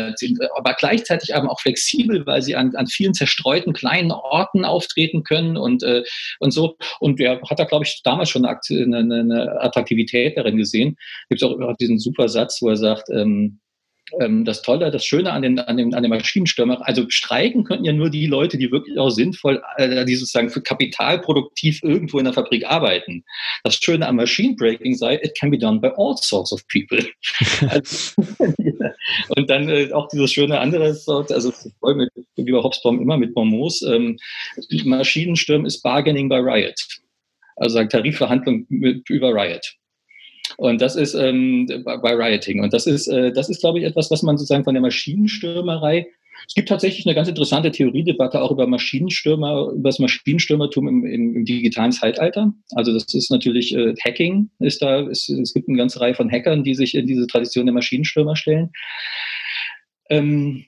aber 0.55 0.73
gleichzeitig 0.73 1.31
eben 1.35 1.49
auch 1.49 1.59
flexibel, 1.59 2.25
weil 2.25 2.41
sie 2.41 2.55
an, 2.55 2.75
an 2.75 2.87
vielen 2.87 3.13
zerstreuten 3.13 3.73
kleinen 3.73 4.11
Orten 4.11 4.63
auftreten 4.63 5.23
können 5.23 5.57
und, 5.57 5.83
äh, 5.83 6.03
und 6.39 6.51
so. 6.51 6.77
Und 6.99 7.19
der 7.19 7.40
hat 7.49 7.59
da, 7.59 7.63
glaube 7.65 7.85
ich, 7.85 8.01
damals 8.03 8.29
schon 8.29 8.45
eine, 8.45 8.59
eine, 8.69 9.19
eine 9.19 9.61
Attraktivität 9.61 10.37
darin 10.37 10.57
gesehen. 10.57 10.97
Gibt 11.29 11.41
es 11.41 11.47
auch 11.47 11.77
diesen 11.77 11.99
super 11.99 12.29
Satz, 12.29 12.61
wo 12.61 12.69
er 12.69 12.77
sagt, 12.77 13.09
ähm, 13.09 13.59
ähm, 14.19 14.45
das 14.45 14.61
Tolle, 14.61 14.91
das 14.91 15.05
Schöne 15.05 15.31
an 15.31 15.41
den, 15.41 15.59
an 15.59 15.77
dem, 15.77 15.93
an 15.93 16.03
dem 16.03 16.09
Maschinenstürmer, 16.09 16.85
also 16.85 17.05
streiken 17.09 17.63
könnten 17.63 17.85
ja 17.85 17.93
nur 17.93 18.09
die 18.09 18.27
Leute, 18.27 18.57
die 18.57 18.71
wirklich 18.71 18.97
auch 18.97 19.09
sinnvoll, 19.09 19.61
äh, 19.77 20.05
die 20.05 20.15
sozusagen 20.15 20.49
für 20.49 20.61
kapitalproduktiv 20.61 21.81
irgendwo 21.83 22.19
in 22.19 22.25
der 22.25 22.33
Fabrik 22.33 22.65
arbeiten. 22.65 23.23
Das 23.63 23.75
Schöne 23.75 24.07
am 24.07 24.17
Machine 24.17 24.55
Breaking 24.55 24.95
sei, 24.95 25.15
it 25.15 25.37
can 25.39 25.51
be 25.51 25.57
done 25.57 25.79
by 25.79 25.89
all 25.95 26.17
sorts 26.17 26.51
of 26.51 26.65
people. 26.67 27.05
also, 27.69 28.21
und 29.29 29.49
dann 29.49 29.69
äh, 29.69 29.91
auch 29.93 30.07
dieses 30.09 30.33
schöne 30.33 30.59
andere 30.59 30.93
Sort, 30.93 31.31
also 31.31 31.53
bei 31.79 31.93
Hobsbawm 32.51 33.01
immer 33.01 33.17
mit 33.17 33.33
Bonmots, 33.33 33.81
ähm, 33.83 34.17
Maschinensturm 34.83 35.65
ist 35.65 35.81
Bargaining 35.81 36.27
by 36.27 36.35
Riot 36.35 37.00
also 37.61 37.75
sagen 37.75 37.89
Tarifverhandlungen 37.89 38.65
mit, 38.69 39.09
über 39.09 39.33
Riot. 39.33 39.75
Und 40.57 40.81
das 40.81 40.95
ist 40.95 41.13
ähm, 41.13 41.67
bei 41.85 42.13
Rioting. 42.13 42.61
Und 42.61 42.73
das 42.73 42.87
ist, 42.87 43.07
äh, 43.07 43.31
das 43.31 43.49
ist, 43.49 43.61
glaube 43.61 43.79
ich, 43.79 43.85
etwas, 43.85 44.11
was 44.11 44.23
man 44.23 44.37
sozusagen 44.37 44.63
von 44.63 44.73
der 44.73 44.81
Maschinenstürmerei. 44.81 46.07
Es 46.47 46.55
gibt 46.55 46.69
tatsächlich 46.69 47.05
eine 47.05 47.15
ganz 47.15 47.27
interessante 47.27 47.71
Theoriedebatte 47.71 48.41
auch 48.41 48.51
über 48.51 48.67
Maschinenstürmer, 48.67 49.71
über 49.73 49.89
das 49.89 49.99
Maschinenstürmertum 49.99 50.87
im, 50.87 51.05
im, 51.05 51.35
im 51.35 51.45
digitalen 51.45 51.91
Zeitalter. 51.91 52.51
Also 52.71 52.93
das 52.93 53.13
ist 53.13 53.31
natürlich 53.31 53.75
äh, 53.75 53.93
Hacking 54.03 54.49
ist 54.59 54.81
da. 54.81 55.01
Es, 55.01 55.29
es 55.29 55.53
gibt 55.53 55.69
eine 55.69 55.77
ganze 55.77 56.01
Reihe 56.01 56.15
von 56.15 56.31
Hackern, 56.31 56.63
die 56.63 56.73
sich 56.73 56.95
in 56.95 57.05
diese 57.05 57.27
Tradition 57.27 57.67
der 57.67 57.73
Maschinenstürmer 57.73 58.35
stellen. 58.35 58.71
Ähm, 60.09 60.65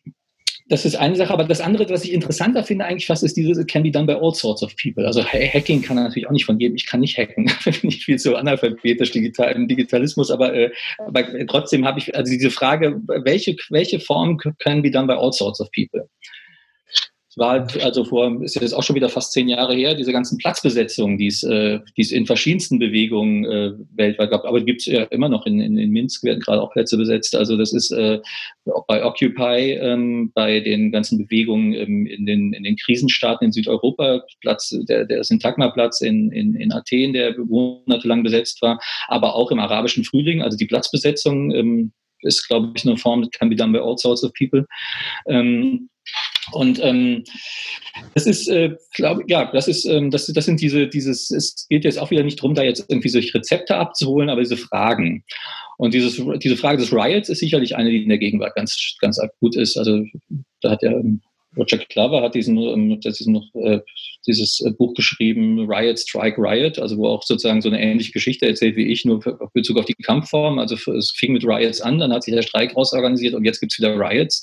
das 0.73 0.85
ist 0.85 0.95
eine 0.95 1.15
Sache, 1.15 1.31
aber 1.31 1.43
das 1.43 1.61
andere, 1.61 1.87
was 1.89 2.03
ich 2.03 2.11
interessanter 2.13 2.63
finde 2.63 2.85
eigentlich 2.85 3.05
fast, 3.05 3.23
ist 3.23 3.37
dieses, 3.37 3.59
it 3.59 3.67
can 3.67 3.83
be 3.83 3.91
done 3.91 4.07
by 4.07 4.13
all 4.13 4.33
sorts 4.33 4.63
of 4.63 4.75
people. 4.75 5.05
Also 5.05 5.23
Hacking 5.23 5.83
kann 5.83 5.97
natürlich 5.97 6.27
auch 6.27 6.31
nicht 6.31 6.45
von 6.45 6.59
jedem, 6.59 6.75
ich 6.75 6.87
kann 6.87 7.01
nicht 7.01 7.15
hacken, 7.15 7.45
nicht 7.83 8.03
viel 8.03 8.17
so 8.17 8.35
analphabetisch 8.35 9.11
digital, 9.11 9.51
im 9.51 9.67
Digitalismus, 9.67 10.31
aber, 10.31 10.51
äh, 10.51 10.71
aber 10.97 11.25
trotzdem 11.45 11.85
habe 11.85 11.99
ich, 11.99 12.15
also 12.15 12.31
diese 12.31 12.49
Frage, 12.49 12.99
welche, 13.05 13.55
welche 13.69 13.99
Form 13.99 14.39
can 14.57 14.81
be 14.81 14.89
done 14.89 15.05
by 15.05 15.13
all 15.13 15.31
sorts 15.31 15.61
of 15.61 15.69
people? 15.71 16.09
Es 17.34 17.38
war 17.39 17.68
also 17.81 18.05
vor, 18.05 18.43
ist 18.43 18.53
jetzt 18.61 18.73
auch 18.73 18.84
schon 18.84 18.95
wieder 18.95 19.10
fast 19.10 19.31
zehn 19.31 19.49
Jahre 19.49 19.73
her, 19.73 19.95
diese 19.95 20.11
ganzen 20.11 20.38
Platzbesetzungen, 20.38 21.18
die 21.18 21.26
es, 21.26 21.41
äh, 21.41 21.80
die 21.97 22.03
es 22.03 22.11
in 22.11 22.27
verschiedensten 22.27 22.77
Bewegungen 22.77 23.43
äh, 23.45 23.72
weltweit 23.95 24.30
gab. 24.30 24.45
Aber 24.45 24.61
gibt 24.61 24.81
es 24.81 24.85
ja 24.85 25.01
immer 25.05 25.30
noch 25.30 25.47
in, 25.47 25.60
in, 25.60 25.76
in 25.80 25.89
Minsk, 25.89 26.23
werden 26.23 26.41
gerade 26.41 26.61
auch 26.61 26.72
Plätze 26.72 26.95
besetzt. 26.95 27.35
Also 27.35 27.57
das 27.57 27.73
ist 27.73 27.89
äh, 27.89 28.19
bei 28.88 29.03
Occupy, 29.03 29.72
ähm, 29.81 30.31
bei 30.35 30.60
den 30.60 30.91
ganzen 30.91 31.26
Bewegungen 31.26 31.73
ähm, 31.73 32.05
in, 32.05 32.27
den, 32.27 32.53
in 32.53 32.64
den 32.64 32.76
Krisenstaaten 32.76 33.45
in 33.45 33.51
Südeuropa, 33.51 34.22
Platz, 34.41 34.69
der, 34.88 35.05
der 35.05 35.23
Syntagma-Platz 35.23 36.01
in, 36.01 36.31
in, 36.31 36.53
in 36.53 36.72
Athen, 36.72 37.14
der 37.14 37.35
monatelang 37.39 38.22
besetzt 38.22 38.61
war, 38.61 38.80
aber 39.07 39.34
auch 39.34 39.49
im 39.49 39.57
arabischen 39.57 40.03
Frühling, 40.03 40.43
also 40.43 40.55
die 40.55 40.68
Platzbesetzung 40.68 41.49
ähm, 41.49 41.93
ist, 42.22 42.47
glaube 42.47 42.73
ich, 42.76 42.85
eine 42.85 42.95
Form, 42.95 43.23
that 43.23 43.31
can 43.31 43.49
be 43.49 43.55
done 43.55 43.72
by 43.73 43.80
all 43.80 43.97
sorts 43.97 44.23
of 44.23 44.31
people. 44.34 44.65
Ähm, 45.27 45.89
und 46.51 46.79
ähm, 46.83 47.23
das 48.13 48.25
ist, 48.25 48.47
äh, 48.49 48.75
glaube 48.93 49.23
ja, 49.27 49.49
das 49.51 49.67
ist, 49.67 49.85
ähm, 49.85 50.11
das, 50.11 50.27
das 50.27 50.45
sind 50.45 50.61
diese, 50.61 50.87
dieses, 50.87 51.31
es 51.31 51.67
geht 51.69 51.85
jetzt 51.85 51.99
auch 51.99 52.11
wieder 52.11 52.23
nicht 52.23 52.39
darum, 52.39 52.55
da 52.55 52.63
jetzt 52.63 52.85
irgendwie 52.89 53.09
solche 53.09 53.33
Rezepte 53.33 53.75
abzuholen, 53.75 54.29
aber 54.29 54.41
diese 54.41 54.57
Fragen. 54.57 55.23
Und 55.77 55.93
dieses, 55.93 56.21
diese 56.39 56.57
Frage 56.57 56.77
des 56.77 56.91
Riots 56.91 57.29
ist 57.29 57.39
sicherlich 57.39 57.75
eine, 57.75 57.89
die 57.89 58.03
in 58.03 58.09
der 58.09 58.17
Gegenwart 58.17 58.55
ganz, 58.55 58.95
ganz 58.99 59.19
akut 59.19 59.55
ist. 59.55 59.77
Also 59.77 60.05
da 60.61 60.71
hat 60.71 60.83
ja 60.83 60.91
ähm, 60.91 61.21
Roger 61.57 61.77
Clover 61.77 62.21
hat 62.21 62.35
diesen, 62.35 62.57
ähm, 62.57 62.99
diesen 62.99 63.35
äh, 63.53 63.79
dieses 64.25 64.61
äh, 64.61 64.71
Buch 64.71 64.93
geschrieben, 64.93 65.69
Riot, 65.69 65.99
Strike, 65.99 66.37
Riot, 66.37 66.79
also 66.79 66.97
wo 66.97 67.07
auch 67.07 67.23
sozusagen 67.23 67.61
so 67.61 67.69
eine 67.69 67.81
ähnliche 67.81 68.11
Geschichte 68.11 68.47
erzählt 68.47 68.75
wie 68.75 68.91
ich, 68.91 69.05
nur 69.05 69.25
in 69.25 69.37
Bezug 69.53 69.77
auf 69.77 69.85
die 69.85 69.93
Kampfform. 69.93 70.59
Also 70.59 70.75
es 70.91 71.11
fing 71.15 71.33
mit 71.33 71.43
Riots 71.43 71.81
an, 71.81 71.99
dann 71.99 72.13
hat 72.13 72.23
sich 72.23 72.33
der 72.33 72.41
Streik 72.41 72.75
rausorganisiert 72.75 73.33
und 73.33 73.45
jetzt 73.45 73.59
gibt's 73.59 73.77
wieder 73.77 73.95
Riots. 73.95 74.41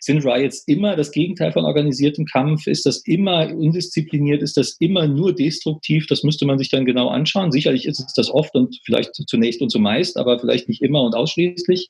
Sind 0.00 0.24
Riots 0.24 0.64
immer 0.66 0.96
das 0.96 1.10
Gegenteil 1.10 1.52
von 1.52 1.64
organisiertem 1.64 2.26
Kampf? 2.26 2.66
Ist 2.66 2.86
das 2.86 2.98
immer 3.06 3.54
undiszipliniert? 3.54 4.42
Ist 4.42 4.56
das 4.56 4.76
immer 4.80 5.06
nur 5.06 5.34
destruktiv? 5.34 6.06
Das 6.08 6.22
müsste 6.22 6.46
man 6.46 6.58
sich 6.58 6.70
dann 6.70 6.84
genau 6.84 7.08
anschauen. 7.08 7.52
Sicherlich 7.52 7.86
ist 7.86 8.00
es 8.00 8.12
das 8.14 8.30
oft 8.30 8.54
und 8.54 8.80
vielleicht 8.84 9.14
zunächst 9.14 9.62
und 9.62 9.70
zumeist, 9.70 10.16
aber 10.16 10.38
vielleicht 10.38 10.68
nicht 10.68 10.82
immer 10.82 11.02
und 11.02 11.14
ausschließlich. 11.14 11.88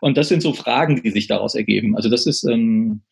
Und 0.00 0.16
das 0.16 0.28
sind 0.28 0.42
so 0.42 0.52
Fragen, 0.52 1.02
die 1.02 1.10
sich 1.10 1.26
daraus 1.26 1.54
ergeben. 1.54 1.96
Also 1.96 2.08
das 2.08 2.26
ist 2.26 2.44
ähm, 2.44 3.02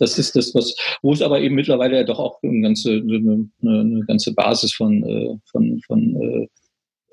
das 0.00 0.18
ist 0.18 0.34
das, 0.34 0.54
was, 0.54 0.74
wo 1.02 1.12
es 1.12 1.22
aber 1.22 1.40
eben 1.40 1.54
mittlerweile 1.54 1.96
ja 1.96 2.04
doch 2.04 2.18
auch 2.18 2.42
eine 2.42 2.62
ganze, 2.62 2.89
eine, 2.92 3.48
eine 3.62 4.04
ganze 4.06 4.34
Basis 4.34 4.72
von, 4.74 5.02
äh, 5.02 5.36
von, 5.50 5.80
von 5.86 6.16
äh, 6.16 6.48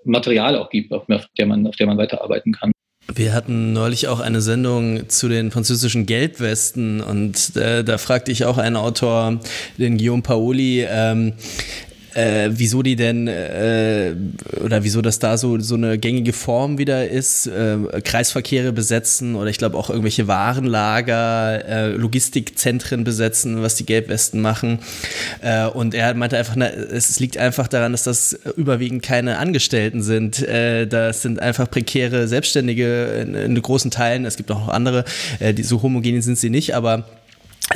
Material 0.04 0.56
auch 0.56 0.70
gibt, 0.70 0.92
auf 0.94 1.06
der 1.38 1.46
man, 1.46 1.68
auf 1.68 1.76
der 1.76 1.88
man 1.88 1.98
weiterarbeiten 1.98 2.54
kann. 2.54 2.72
Wir 3.14 3.34
hatten 3.34 3.72
neulich 3.72 4.10
auch 4.10 4.20
eine 4.20 4.42
Sendung 4.42 5.08
zu 5.08 5.30
den 5.30 5.50
französischen 5.50 6.06
Gelbwesten 6.06 7.02
und 7.02 7.56
äh, 7.56 7.84
da 7.84 7.98
fragte 7.98 8.32
ich 8.32 8.44
auch 8.44 8.58
einen 8.58 8.76
Autor, 8.76 9.40
den 9.78 9.98
Guillaume 9.98 10.24
Paoli, 10.24 10.86
ähm, 10.90 11.34
äh, 12.14 12.50
wieso 12.52 12.82
die 12.84 12.96
denn 12.96 13.28
äh, 13.28 14.14
oder 14.64 14.84
wieso 14.84 15.02
das 15.02 15.20
da 15.20 15.38
so, 15.38 15.60
so 15.60 15.76
eine 15.76 15.98
gängige 15.98 16.34
Form 16.34 16.78
wieder 16.78 17.08
ist, 17.08 17.48
äh, 17.48 17.78
Kreisverkehre 18.04 18.72
besetzen 18.72 19.36
oder 19.36 19.50
ich 19.50 19.58
glaube 19.58 19.78
auch 19.78 19.90
irgendwelche 19.90 20.28
Warenlager, 20.28 21.66
äh, 21.66 21.88
Logistikzentren 21.90 23.04
besetzen, 23.04 23.62
was 23.62 23.76
die 23.76 23.86
Gelbwesten 23.86 24.42
machen. 24.42 24.80
Äh, 25.42 25.68
und 25.68 25.94
er 25.94 26.14
meinte 26.14 26.38
einfach, 26.38 26.56
na, 26.56 26.68
es 26.68 27.20
liegt 27.20 27.38
einfach 27.38 27.68
daran, 27.68 27.92
dass 27.92 28.04
das 28.04 28.34
überwiegend 28.56 29.04
keine 29.04 29.38
Angestellten 29.38 30.02
sind. 30.02 30.42
Äh, 30.42 30.88
das 30.88 31.22
sind 31.22 31.40
einfach 31.40 31.70
prekäre 31.70 32.28
Selbstständige 32.28 33.06
in, 33.22 33.36
in 33.36 33.62
großen 33.62 33.92
Teilen. 33.92 34.26
Es 34.26 34.38
gibt 34.38 34.52
auch 34.52 34.60
noch 34.60 34.70
andere, 34.70 35.06
die 35.40 35.64
so 35.64 35.82
homogen 35.82 36.22
sind 36.22 36.38
sie 36.38 36.50
nicht, 36.50 36.76
aber 36.76 37.04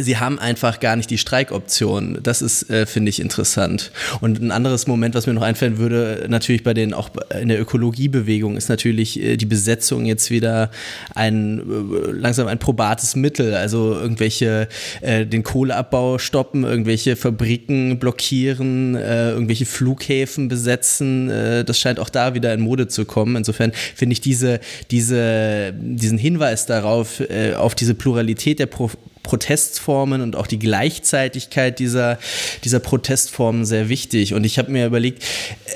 sie 0.04 0.18
haben 0.18 0.40
einfach 0.40 0.80
gar 0.80 0.96
nicht 0.96 1.10
die 1.10 1.18
Streikoption. 1.18 2.20
Das 2.24 2.42
ist, 2.42 2.70
äh, 2.70 2.86
finde 2.86 3.10
ich, 3.10 3.20
interessant. 3.20 3.92
Und 4.22 4.42
ein 4.42 4.52
anderes 4.52 4.88
Moment, 4.88 5.16
was 5.16 5.28
mir 5.28 5.34
noch 5.34 5.42
einfallen 5.42 5.78
würde, 5.78 6.26
natürlich 6.30 6.64
bei 6.64 6.74
den, 6.74 6.94
auch 6.94 7.10
in 7.40 7.50
der 7.50 7.60
Ökologiebewegung, 7.60 8.58
ist 8.58 8.70
natürlich 8.70 9.22
äh, 9.22 9.38
die 9.38 9.46
Besetzung 9.46 10.06
jetzt 10.06 10.32
wieder 10.32 10.72
ein, 11.16 11.60
äh, 11.60 12.12
langsam 12.12 12.48
ein 12.48 12.60
probates 12.60 13.16
Mittel. 13.16 13.56
Also 13.56 13.94
irgendwelche, 13.94 14.68
äh, 15.02 15.26
den 15.26 15.44
Kohleabbau 15.44 16.18
stoppen, 16.18 16.64
irgendwelche 16.64 17.16
Fabriken 17.16 18.00
blockieren, 18.00 18.96
äh, 18.96 19.32
irgendwelche 19.32 19.66
Flughäfen 19.66 20.48
besetzen. 20.48 21.30
Das 21.66 21.80
scheint 21.80 22.00
auch 22.00 22.10
da 22.10 22.34
wieder 22.34 22.54
in 22.54 22.62
Mode 22.62 22.88
zu 22.88 23.06
kommen. 23.06 23.36
Insofern 23.36 23.72
finde 23.96 24.14
ich 24.14 24.22
diese, 24.22 24.60
diese, 24.90 25.74
diesen 25.74 26.18
Hinweis 26.18 26.66
darauf, 26.66 27.22
auf 27.56 27.76
diese 27.76 27.94
Pluralität 27.94 28.60
der 28.60 28.66
Pro 28.66 28.90
Protestformen 29.24 30.22
und 30.22 30.36
auch 30.36 30.48
die 30.48 30.60
Gleichzeitigkeit 30.60 31.80
dieser, 31.80 32.20
dieser 32.64 32.80
Protestformen 32.80 33.66
sehr 33.66 33.90
wichtig. 33.90 34.34
Und 34.34 34.44
ich 34.46 34.58
habe 34.58 34.72
mir 34.72 34.86
überlegt, 34.86 35.24
äh, 35.66 35.72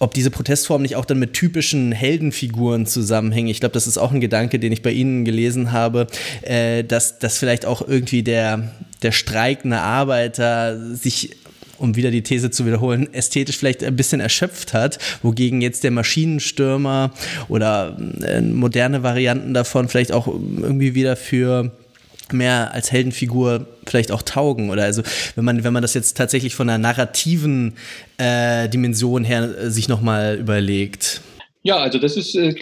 ob 0.00 0.14
diese 0.14 0.30
Protestformen 0.30 0.82
nicht 0.82 0.96
auch 0.96 1.04
dann 1.04 1.18
mit 1.18 1.34
typischen 1.34 1.92
Heldenfiguren 1.92 2.86
zusammenhängen. 2.86 3.50
Ich 3.50 3.60
glaube, 3.60 3.74
das 3.74 3.86
ist 3.86 3.98
auch 3.98 4.12
ein 4.12 4.20
Gedanke, 4.20 4.58
den 4.58 4.72
ich 4.72 4.80
bei 4.80 4.92
Ihnen 4.92 5.26
gelesen 5.26 5.72
habe, 5.72 6.06
äh, 6.42 6.82
dass, 6.82 7.18
dass 7.18 7.38
vielleicht 7.38 7.66
auch 7.66 7.86
irgendwie 7.86 8.22
der, 8.22 8.72
der 9.02 9.12
streikende 9.12 9.78
Arbeiter 9.78 10.94
sich 10.94 11.36
um 11.80 11.96
wieder 11.96 12.10
die 12.10 12.22
These 12.22 12.50
zu 12.50 12.66
wiederholen, 12.66 13.12
ästhetisch 13.14 13.56
vielleicht 13.56 13.82
ein 13.82 13.96
bisschen 13.96 14.20
erschöpft 14.20 14.74
hat, 14.74 14.98
wogegen 15.22 15.62
jetzt 15.62 15.82
der 15.82 15.90
Maschinenstürmer 15.90 17.12
oder 17.48 17.96
äh, 18.22 18.42
moderne 18.42 19.02
Varianten 19.02 19.54
davon 19.54 19.88
vielleicht 19.88 20.12
auch 20.12 20.26
irgendwie 20.26 20.94
wieder 20.94 21.16
für 21.16 21.72
mehr 22.32 22.72
als 22.72 22.92
Heldenfigur 22.92 23.66
vielleicht 23.86 24.12
auch 24.12 24.22
taugen 24.22 24.70
oder 24.70 24.84
also 24.84 25.02
wenn 25.34 25.44
man 25.44 25.64
wenn 25.64 25.72
man 25.72 25.82
das 25.82 25.94
jetzt 25.94 26.16
tatsächlich 26.16 26.54
von 26.54 26.68
einer 26.68 26.78
narrativen 26.78 27.74
äh, 28.18 28.68
Dimension 28.68 29.24
her 29.24 29.42
äh, 29.42 29.70
sich 29.70 29.88
noch 29.88 30.00
mal 30.00 30.36
überlegt. 30.36 31.22
Ja, 31.62 31.76
also 31.76 31.98
das 31.98 32.16
ist, 32.16 32.34
äh, 32.36 32.54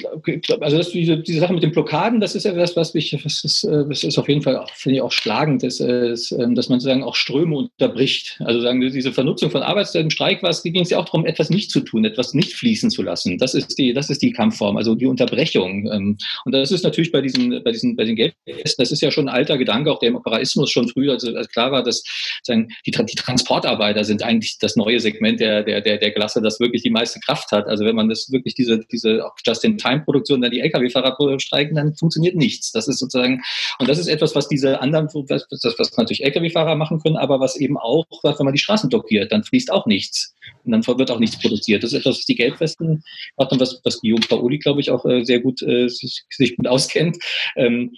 also 0.60 0.76
das, 0.76 0.90
diese, 0.90 1.18
diese 1.18 1.38
Sache 1.38 1.52
mit 1.52 1.62
den 1.62 1.70
Blockaden, 1.70 2.18
das 2.18 2.34
ist 2.34 2.42
ja 2.44 2.50
etwas, 2.50 2.74
was 2.74 2.94
mich, 2.94 3.16
was 3.24 3.44
ist, 3.44 3.62
äh, 3.62 3.84
das 3.88 4.02
ist 4.02 4.18
auf 4.18 4.28
jeden 4.28 4.42
Fall, 4.42 4.64
finde 4.74 4.96
ich 4.96 5.02
auch 5.02 5.12
schlagend, 5.12 5.62
dass, 5.62 5.78
äh, 5.78 6.16
ähm, 6.36 6.56
dass 6.56 6.68
man 6.68 6.80
sozusagen 6.80 7.04
auch 7.04 7.14
Ströme 7.14 7.56
unterbricht. 7.56 8.40
Also 8.44 8.60
sagen 8.60 8.80
diese 8.80 9.12
Vernutzung 9.12 9.52
von 9.52 9.62
Arbeitszeit 9.62 10.02
im 10.02 10.10
Streik 10.10 10.42
war 10.42 10.50
es, 10.50 10.64
ging 10.64 10.80
es 10.80 10.90
ja 10.90 10.98
auch 10.98 11.04
darum, 11.04 11.26
etwas 11.26 11.48
nicht 11.48 11.70
zu 11.70 11.80
tun, 11.80 12.04
etwas 12.04 12.34
nicht 12.34 12.54
fließen 12.54 12.90
zu 12.90 13.02
lassen. 13.02 13.38
Das 13.38 13.54
ist 13.54 13.78
die, 13.78 13.92
das 13.92 14.10
ist 14.10 14.20
die 14.20 14.32
Kampfform, 14.32 14.76
also 14.76 14.96
die 14.96 15.06
Unterbrechung. 15.06 15.88
Ähm, 15.92 16.18
und 16.44 16.52
das 16.52 16.72
ist 16.72 16.82
natürlich 16.82 17.12
bei 17.12 17.20
diesen, 17.20 17.62
bei 17.62 17.70
diesen, 17.70 17.94
bei 17.94 18.04
den 18.04 18.16
Geldfesten, 18.16 18.82
das 18.82 18.90
ist 18.90 19.00
ja 19.00 19.12
schon 19.12 19.28
ein 19.28 19.34
alter 19.34 19.58
Gedanke, 19.58 19.92
auch 19.92 20.00
der 20.00 20.08
im 20.08 20.16
Operaismus 20.16 20.72
schon 20.72 20.88
früher, 20.88 21.12
also 21.12 21.32
als 21.36 21.48
klar 21.50 21.70
war, 21.70 21.84
dass 21.84 22.02
sagen, 22.42 22.68
die, 22.84 22.90
die 22.90 23.14
Transportarbeiter 23.14 24.02
sind 24.02 24.24
eigentlich 24.24 24.58
das 24.58 24.74
neue 24.74 24.98
Segment 24.98 25.38
der, 25.38 25.62
der, 25.62 25.82
der, 25.82 25.98
der 25.98 26.10
Klasse, 26.10 26.42
das 26.42 26.58
wirklich 26.58 26.82
die 26.82 26.90
meiste 26.90 27.20
Kraft 27.20 27.52
hat. 27.52 27.68
Also 27.68 27.84
wenn 27.84 27.94
man 27.94 28.08
das 28.08 28.32
wirklich 28.32 28.54
diese 28.54 28.87
diese 28.92 29.22
Just-in-Time-Produktion, 29.44 30.40
dann 30.40 30.50
die 30.50 30.60
Lkw-Fahrer 30.60 31.16
streiken, 31.40 31.76
dann 31.76 31.94
funktioniert 31.94 32.36
nichts. 32.36 32.72
Das 32.72 32.88
ist 32.88 32.98
sozusagen, 32.98 33.42
und 33.78 33.88
das 33.88 33.98
ist 33.98 34.08
etwas, 34.08 34.34
was 34.34 34.48
diese 34.48 34.80
anderen, 34.80 35.08
was, 35.28 35.46
was 35.50 35.96
natürlich 35.96 36.24
Lkw-Fahrer 36.24 36.74
machen 36.74 37.00
können, 37.00 37.16
aber 37.16 37.40
was 37.40 37.56
eben 37.56 37.78
auch, 37.78 38.06
wenn 38.22 38.44
man 38.44 38.54
die 38.54 38.60
Straßen 38.60 38.88
blockiert, 38.88 39.32
dann 39.32 39.44
fließt 39.44 39.72
auch 39.72 39.86
nichts. 39.86 40.34
Und 40.64 40.72
dann 40.72 40.86
wird 40.86 41.10
auch 41.10 41.18
nichts 41.18 41.38
produziert. 41.38 41.82
Das 41.82 41.92
ist 41.92 42.00
etwas, 42.00 42.18
was 42.18 42.26
die 42.26 42.34
Gelbwesten 42.34 43.02
machen, 43.36 43.60
was, 43.60 43.80
was 43.84 44.00
Guillaume 44.00 44.26
Paoli, 44.28 44.58
glaube 44.58 44.80
ich, 44.80 44.90
auch 44.90 45.04
äh, 45.04 45.24
sehr 45.24 45.40
gut 45.40 45.62
äh, 45.62 45.88
sich, 45.88 46.24
sich 46.30 46.56
gut 46.56 46.66
auskennt. 46.66 47.18
Ähm, 47.56 47.92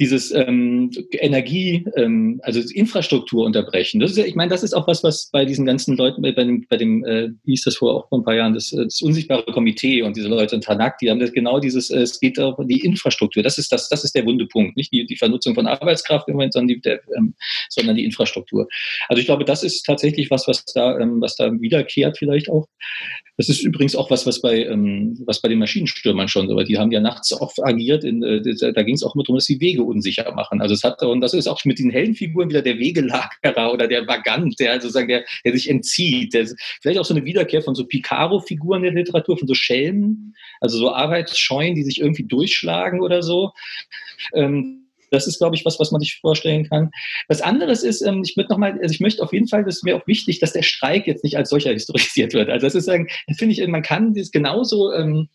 dieses 0.00 0.32
ähm, 0.32 0.90
Energie, 1.12 1.84
ähm, 1.96 2.40
also 2.44 2.60
Infrastruktur 2.72 3.44
unterbrechen. 3.44 3.98
Das 4.00 4.12
ist 4.12 4.18
ich 4.18 4.36
meine, 4.36 4.50
das 4.50 4.62
ist 4.62 4.74
auch 4.74 4.86
was, 4.86 5.02
was 5.02 5.28
bei 5.32 5.44
diesen 5.44 5.66
ganzen 5.66 5.96
Leuten, 5.96 6.22
bei 6.22 6.32
dem, 6.32 6.66
bei 6.68 6.76
dem, 6.76 7.04
äh, 7.04 7.30
wie 7.44 7.52
hieß 7.52 7.64
das 7.64 7.76
vor 7.76 7.94
auch 7.94 8.08
vor 8.08 8.18
ein 8.18 8.24
paar 8.24 8.34
Jahren, 8.34 8.54
das, 8.54 8.72
äh, 8.72 8.84
das 8.84 9.02
unsichtbare 9.02 9.44
Komitee 9.52 10.02
und 10.02 10.16
diese 10.16 10.28
Leute 10.28 10.54
in 10.54 10.60
Tanak, 10.60 10.98
die 10.98 11.10
haben 11.10 11.18
das 11.18 11.32
genau 11.32 11.58
dieses, 11.58 11.90
äh, 11.90 12.00
es 12.00 12.20
geht 12.20 12.38
auch 12.38 12.58
um 12.58 12.68
die 12.68 12.84
Infrastruktur. 12.84 13.42
Das 13.42 13.58
ist 13.58 13.72
das, 13.72 13.88
das 13.88 14.04
ist 14.04 14.14
der 14.14 14.24
wunde 14.24 14.46
Punkt, 14.46 14.76
nicht 14.76 14.92
die, 14.92 15.04
die 15.04 15.16
Vernutzung 15.16 15.54
von 15.54 15.66
Arbeitskraft 15.66 16.28
im 16.28 16.34
Moment, 16.34 16.52
sondern 16.52 16.68
die, 16.68 16.80
der, 16.80 17.00
ähm, 17.16 17.34
sondern 17.68 17.96
die 17.96 18.04
Infrastruktur. 18.04 18.68
Also 19.08 19.20
ich 19.20 19.26
glaube, 19.26 19.44
das 19.44 19.64
ist 19.64 19.82
tatsächlich 19.84 20.30
was, 20.30 20.46
was 20.46 20.64
da, 20.66 20.98
ähm, 20.98 21.20
was 21.20 21.34
da 21.34 21.50
wiederkehrt 21.88 22.18
vielleicht 22.18 22.50
auch. 22.50 22.66
Das 23.36 23.48
ist 23.48 23.62
übrigens 23.62 23.94
auch 23.94 24.10
was, 24.10 24.26
was 24.26 24.40
bei, 24.40 24.64
ähm, 24.64 25.16
was 25.24 25.40
bei 25.40 25.48
den 25.48 25.60
Maschinenstürmern 25.60 26.26
schon 26.26 26.48
so 26.48 26.56
war. 26.56 26.64
Die 26.64 26.76
haben 26.76 26.90
ja 26.90 26.98
nachts 26.98 27.32
oft 27.32 27.62
agiert. 27.64 28.02
In, 28.02 28.22
äh, 28.24 28.42
da 28.72 28.82
ging 28.82 28.96
es 28.96 29.04
auch 29.04 29.14
immer 29.14 29.22
darum, 29.22 29.36
dass 29.36 29.44
sie 29.44 29.60
Wege 29.60 29.84
unsicher 29.84 30.32
machen. 30.34 30.60
Also 30.60 30.74
es 30.74 30.82
hat, 30.82 31.00
und 31.02 31.20
das 31.20 31.34
ist 31.34 31.46
auch 31.46 31.64
mit 31.64 31.78
den 31.78 31.90
Heldenfiguren 31.90 32.50
wieder 32.50 32.62
der 32.62 32.78
Wegelagerer 32.78 33.72
oder 33.72 33.86
der 33.86 34.08
Vagant, 34.08 34.58
der 34.58 34.80
sozusagen, 34.80 35.06
der, 35.06 35.24
der 35.44 35.52
sich 35.52 35.70
entzieht. 35.70 36.34
Der, 36.34 36.48
vielleicht 36.82 36.98
auch 36.98 37.04
so 37.04 37.14
eine 37.14 37.24
Wiederkehr 37.24 37.62
von 37.62 37.76
so 37.76 37.86
Picaro-Figuren 37.86 38.82
der 38.82 38.92
Literatur, 38.92 39.38
von 39.38 39.46
so 39.46 39.54
Schelmen, 39.54 40.34
also 40.60 40.76
so 40.78 40.92
Arbeitsscheuen, 40.92 41.76
die 41.76 41.84
sich 41.84 42.00
irgendwie 42.00 42.24
durchschlagen 42.24 43.00
oder 43.00 43.22
so. 43.22 43.52
Ähm, 44.34 44.87
das 45.10 45.26
ist, 45.26 45.38
glaube 45.38 45.56
ich, 45.56 45.64
was, 45.64 45.78
was 45.78 45.90
man 45.90 46.00
sich 46.00 46.18
vorstellen 46.20 46.68
kann. 46.68 46.90
Was 47.28 47.40
anderes 47.40 47.82
ist, 47.82 48.02
ähm, 48.02 48.22
ich 48.24 48.36
möchte 48.36 48.52
nochmal, 48.52 48.78
also 48.80 48.92
ich 48.92 49.00
möchte 49.00 49.22
auf 49.22 49.32
jeden 49.32 49.48
Fall, 49.48 49.64
das 49.64 49.76
ist 49.76 49.84
mir 49.84 49.96
auch 49.96 50.06
wichtig, 50.06 50.40
dass 50.40 50.52
der 50.52 50.62
Streik 50.62 51.06
jetzt 51.06 51.24
nicht 51.24 51.36
als 51.36 51.50
solcher 51.50 51.72
historisiert 51.72 52.34
wird. 52.34 52.50
Also 52.50 52.66
das 52.66 52.74
ist, 52.74 52.90
finde 52.90 53.52
ich, 53.52 53.66
man 53.66 53.82
kann 53.82 54.14
das 54.14 54.30
genauso 54.30 54.92
ähm, 54.92 55.28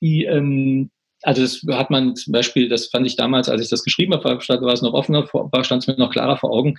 die, 0.00 0.24
ähm, 0.24 0.90
also 1.22 1.42
das 1.42 1.62
hat 1.76 1.90
man 1.90 2.14
zum 2.14 2.32
Beispiel, 2.32 2.68
das 2.68 2.86
fand 2.86 3.06
ich 3.06 3.16
damals, 3.16 3.48
als 3.48 3.62
ich 3.62 3.68
das 3.68 3.82
geschrieben 3.82 4.14
habe, 4.14 4.24
war 4.24 4.72
es 4.72 4.82
noch 4.82 4.94
offener, 4.94 5.28
war 5.32 5.64
stand 5.64 5.82
es 5.82 5.88
mir 5.88 5.96
noch 5.96 6.12
klarer 6.12 6.36
vor 6.36 6.50
Augen 6.50 6.76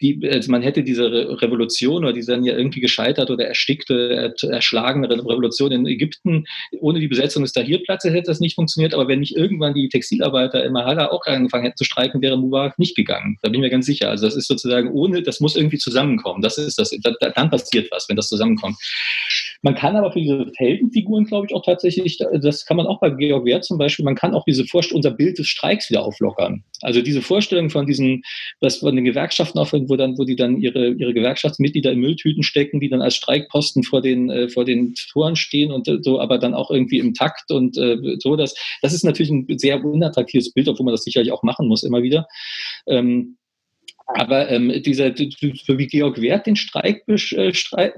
die, 0.00 0.28
also 0.30 0.50
man 0.50 0.62
hätte 0.62 0.82
diese 0.82 1.04
Revolution 1.40 2.04
oder 2.04 2.12
diese 2.12 2.32
dann 2.32 2.44
ja 2.44 2.56
irgendwie 2.56 2.80
gescheitert 2.80 3.30
oder 3.30 3.46
erstickte, 3.46 4.34
erschlagene 4.50 5.08
Revolution 5.08 5.72
in 5.72 5.86
Ägypten 5.86 6.44
ohne 6.80 7.00
die 7.00 7.08
Besetzung 7.08 7.42
des 7.42 7.52
Tahrirplatzes 7.52 8.12
hätte 8.12 8.26
das 8.26 8.40
nicht 8.40 8.54
funktioniert. 8.54 8.94
Aber 8.94 9.08
wenn 9.08 9.20
nicht 9.20 9.36
irgendwann 9.36 9.74
die 9.74 9.88
Textilarbeiter 9.88 10.64
im 10.64 10.72
Mahalla 10.72 11.10
auch 11.10 11.24
angefangen 11.26 11.64
hätten 11.64 11.76
zu 11.76 11.84
streiken, 11.84 12.20
wäre 12.20 12.36
Mubarak 12.36 12.78
nicht 12.78 12.96
gegangen. 12.96 13.38
Da 13.42 13.48
bin 13.48 13.60
ich 13.60 13.66
mir 13.66 13.70
ganz 13.70 13.86
sicher. 13.86 14.10
Also 14.10 14.26
das 14.26 14.36
ist 14.36 14.48
sozusagen 14.48 14.90
ohne, 14.92 15.22
das 15.22 15.40
muss 15.40 15.56
irgendwie 15.56 15.78
zusammenkommen. 15.78 16.42
Das 16.42 16.58
ist 16.58 16.78
das, 16.78 16.90
dann 17.34 17.50
passiert 17.50 17.90
was, 17.90 18.08
wenn 18.08 18.16
das 18.16 18.28
zusammenkommt. 18.28 18.76
Man 19.62 19.74
kann 19.74 19.96
aber 19.96 20.12
für 20.12 20.20
diese 20.20 20.50
Heldenfiguren, 20.56 21.24
glaube 21.24 21.46
ich, 21.46 21.54
auch 21.54 21.64
tatsächlich, 21.64 22.18
das 22.40 22.66
kann 22.66 22.76
man 22.76 22.86
auch 22.86 23.00
bei 23.00 23.10
Georg 23.10 23.44
Wert 23.44 23.64
zum 23.64 23.78
Beispiel, 23.78 24.04
man 24.04 24.14
kann 24.14 24.34
auch 24.34 24.44
diese 24.44 24.66
Vorstellung, 24.66 24.98
unser 24.98 25.10
Bild 25.10 25.38
des 25.38 25.48
Streiks 25.48 25.90
wieder 25.90 26.04
auflockern. 26.04 26.62
Also 26.82 27.00
diese 27.00 27.22
Vorstellung 27.22 27.70
von 27.70 27.86
diesen, 27.86 28.22
was 28.60 28.76
von 28.76 28.94
den 28.94 29.04
Gewerkschaften 29.04 29.58
auch 29.58 29.68
wo 29.88 29.96
dann, 29.96 30.18
wo 30.18 30.24
die 30.24 30.36
dann 30.36 30.60
ihre, 30.60 30.90
ihre 30.90 31.14
Gewerkschaftsmitglieder 31.14 31.92
in 31.92 32.00
Mülltüten 32.00 32.42
stecken, 32.42 32.80
die 32.80 32.88
dann 32.88 33.02
als 33.02 33.16
Streikposten 33.16 33.82
vor 33.82 34.02
den, 34.02 34.30
äh, 34.30 34.48
vor 34.48 34.64
den 34.64 34.94
Toren 35.12 35.36
stehen 35.36 35.72
und 35.72 35.88
äh, 35.88 35.98
so, 36.00 36.20
aber 36.20 36.38
dann 36.38 36.54
auch 36.54 36.70
irgendwie 36.70 36.98
im 36.98 37.14
Takt 37.14 37.50
und 37.50 37.76
äh, 37.78 37.96
so. 38.18 38.36
Das, 38.36 38.54
das 38.82 38.92
ist 38.92 39.04
natürlich 39.04 39.30
ein 39.30 39.46
sehr 39.58 39.84
unattraktives 39.84 40.52
Bild, 40.52 40.68
obwohl 40.68 40.84
man 40.84 40.94
das 40.94 41.04
sicherlich 41.04 41.32
auch 41.32 41.42
machen 41.42 41.68
muss 41.68 41.82
immer 41.82 42.02
wieder. 42.02 42.26
Ähm, 42.86 43.36
aber 44.06 44.48
ähm, 44.50 44.72
dieser, 44.82 45.12
so 45.16 45.78
wie 45.78 45.86
Georg 45.88 46.20
Wert 46.20 46.46
den 46.46 46.54
Streik 46.54 47.02
äh, 47.08 47.52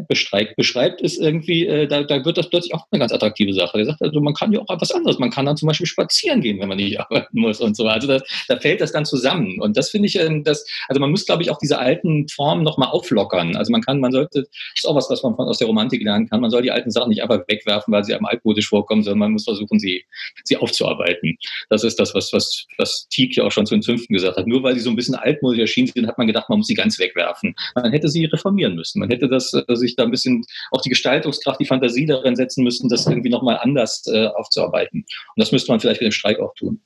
bestreik, 0.09 0.57
beschreibt, 0.57 1.03
ist 1.03 1.19
irgendwie, 1.19 1.67
äh, 1.67 1.87
da, 1.87 2.03
da 2.03 2.25
wird 2.25 2.39
das 2.39 2.49
plötzlich 2.49 2.75
auch 2.75 2.87
eine 2.91 3.01
ganz 3.01 3.13
attraktive 3.13 3.53
Sache. 3.53 3.79
Er 3.79 3.85
sagt 3.85 4.01
also, 4.01 4.19
man 4.21 4.33
kann 4.33 4.53
ja 4.53 4.61
auch 4.61 4.75
etwas 4.75 4.91
anderes. 4.91 5.19
Man 5.19 5.31
kann 5.31 5.45
dann 5.45 5.59
zum 5.59 5.67
Beispiel 5.67 5.87
spazieren 5.87 6.41
gehen, 6.41 6.61
wenn 6.61 6.69
man 6.69 6.79
nicht 6.79 6.99
arbeiten 7.01 7.39
muss 7.39 7.61
und 7.61 7.77
so. 7.77 7.87
Also 7.87 8.09
das, 8.09 8.23
da 8.49 8.59
fällt 8.59 8.81
das 8.81 8.93
dann 8.93 9.05
zusammen. 9.05 9.61
Und 9.61 9.77
das 9.77 9.91
finde 9.91 10.09
ich, 10.09 10.19
ähm, 10.19 10.45
das, 10.45 10.67
also 10.89 10.99
man 10.99 11.11
muss, 11.11 11.27
glaube 11.27 11.43
ich, 11.43 11.51
auch 11.51 11.59
diese 11.59 11.79
alten 11.79 12.27
Formen 12.29 12.63
nochmal 12.63 12.89
auflockern. 12.89 13.55
Also 13.57 13.71
man 13.71 13.83
kann, 13.83 14.01
man 14.01 14.13
sollte, 14.13 14.41
das 14.41 14.49
ist 14.77 14.89
auch 14.89 14.95
was, 14.95 15.11
was 15.11 15.23
man 15.23 15.37
von, 15.37 15.47
aus 15.47 15.59
der 15.59 15.67
Romantik 15.67 16.03
lernen 16.03 16.27
kann. 16.27 16.41
Man 16.41 16.51
soll 16.51 16.63
die 16.63 16.71
alten 16.71 16.91
Sachen 16.91 17.11
nicht 17.11 17.23
einfach 17.23 17.47
wegwerfen, 17.47 17.93
weil 17.93 18.05
sie 18.05 18.15
einem 18.15 18.25
altmodisch 18.25 18.69
vorkommen, 18.69 19.03
sondern 19.03 19.19
man 19.19 19.33
muss 19.33 19.45
versuchen, 19.45 19.79
sie, 19.79 20.05
sie 20.45 20.57
aufzuarbeiten. 20.57 21.37
Das 21.69 21.85
ist 21.85 22.01
das, 22.01 22.15
was, 22.15 22.33
was, 22.33 22.67
was 22.79 23.09
Tieck 23.11 23.37
ja 23.37 23.45
auch 23.45 23.53
schon 23.53 23.67
zu 23.67 23.75
den 23.75 23.83
Fünften 23.83 24.15
gesagt 24.15 24.39
hat. 24.39 24.47
Nur 24.47 24.63
weil 24.63 24.75
sie 24.75 24.81
so 24.81 24.89
ein 24.89 24.97
bisschen 24.97 25.15
altmodisch 25.15 25.61
erschienen 25.61 25.98
sind, 26.01 26.09
hat 26.09 26.19
man 26.19 26.27
gedacht, 26.27 26.49
man 26.49 26.59
muss 26.59 26.67
sie 26.67 26.75
ganz 26.75 26.99
wegwerfen. 26.99 27.55
Man 27.75 27.93
hätte 27.93 28.09
sie 28.09 28.25
reformieren 28.25 28.75
müssen. 28.75 29.01
Man 29.01 29.11
hätte 29.11 29.29
das, 29.29 29.53
äh, 29.53 29.77
sich 29.77 29.97
da 29.97 30.05
ein 30.05 30.11
bisschen 30.11 30.45
auch 30.71 30.81
die 30.81 30.91
Gestaltungskraft, 30.91 31.61
die 31.61 31.67
Fantasie 31.67 32.07
darin 32.07 32.37
setzen 32.37 32.65
müssen, 32.65 32.89
das 32.89 33.07
irgendwie 33.07 33.31
nochmal 33.31 33.59
anders 33.61 34.05
äh, 34.07 34.27
aufzuarbeiten. 34.27 35.01
Und 35.01 35.41
das 35.41 35.53
müsste 35.53 35.73
man 35.73 35.81
vielleicht 35.81 36.01
mit 36.01 36.11
dem 36.11 36.13
Streik 36.13 36.39
auch 36.39 36.55
tun. 36.55 36.81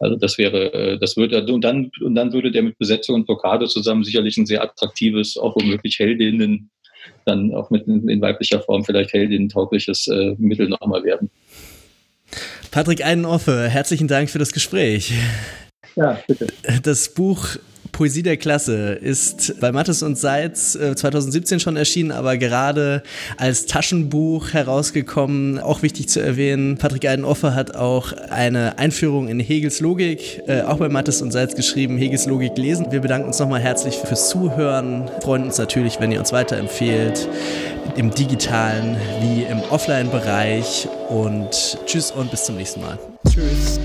Also 0.00 0.16
das 0.16 0.38
wäre, 0.38 0.72
äh, 0.72 0.98
das 0.98 1.16
würde 1.16 1.44
und 1.52 1.62
dann 1.62 1.90
und 2.00 2.14
dann 2.14 2.32
würde 2.32 2.52
der 2.52 2.62
mit 2.62 2.78
Besetzung 2.78 3.16
und 3.16 3.26
Blockade 3.26 3.66
zusammen 3.66 4.04
sicherlich 4.04 4.36
ein 4.36 4.46
sehr 4.46 4.62
attraktives, 4.62 5.36
auch 5.36 5.56
womöglich 5.56 5.98
Heldinnen 5.98 6.70
dann 7.24 7.54
auch 7.54 7.70
mit 7.70 7.86
in 7.86 8.20
weiblicher 8.20 8.60
Form 8.60 8.84
vielleicht 8.84 9.12
Heldin 9.12 9.48
taugliches 9.48 10.08
äh, 10.08 10.34
Mittel 10.38 10.68
nochmal 10.68 11.04
werden. 11.04 11.30
Patrick 12.70 13.04
Einenoffe, 13.04 13.68
herzlichen 13.68 14.08
Dank 14.08 14.30
für 14.30 14.38
das 14.38 14.52
Gespräch. 14.52 15.12
Ja, 15.96 16.20
bitte. 16.26 16.48
Das 16.82 17.14
Buch 17.14 17.56
Poesie 17.92 18.22
der 18.22 18.36
Klasse 18.36 18.92
ist 18.92 19.60
bei 19.60 19.72
Mattes 19.72 20.02
und 20.02 20.18
Seitz 20.18 20.72
2017 20.72 21.56
äh, 21.56 21.60
schon 21.60 21.76
erschienen, 21.76 22.12
aber 22.12 22.36
gerade 22.36 23.02
als 23.36 23.66
Taschenbuch 23.66 24.52
herausgekommen. 24.52 25.58
Auch 25.58 25.82
wichtig 25.82 26.08
zu 26.08 26.20
erwähnen, 26.20 26.78
Patrick 26.78 27.06
Eidenoffer 27.06 27.54
hat 27.54 27.74
auch 27.74 28.12
eine 28.12 28.78
Einführung 28.78 29.28
in 29.28 29.40
Hegels 29.40 29.80
Logik, 29.80 30.42
äh, 30.46 30.62
auch 30.62 30.78
bei 30.78 30.88
Mattes 30.88 31.22
und 31.22 31.32
Seitz 31.32 31.54
geschrieben, 31.54 31.98
Hegels 31.98 32.26
Logik 32.26 32.56
lesen. 32.56 32.86
Wir 32.90 33.00
bedanken 33.00 33.28
uns 33.28 33.38
nochmal 33.38 33.60
herzlich 33.60 33.96
fürs 33.96 34.28
Zuhören, 34.28 35.10
freuen 35.22 35.44
uns 35.44 35.58
natürlich, 35.58 36.00
wenn 36.00 36.12
ihr 36.12 36.20
uns 36.20 36.32
weiterempfehlt, 36.32 37.28
im 37.96 38.10
digitalen 38.10 38.96
wie 39.20 39.42
im 39.42 39.60
Offline-Bereich 39.70 40.88
und 41.08 41.78
tschüss 41.86 42.10
und 42.10 42.30
bis 42.30 42.44
zum 42.44 42.56
nächsten 42.56 42.80
Mal. 42.80 42.98
Tschüss. 43.28 43.80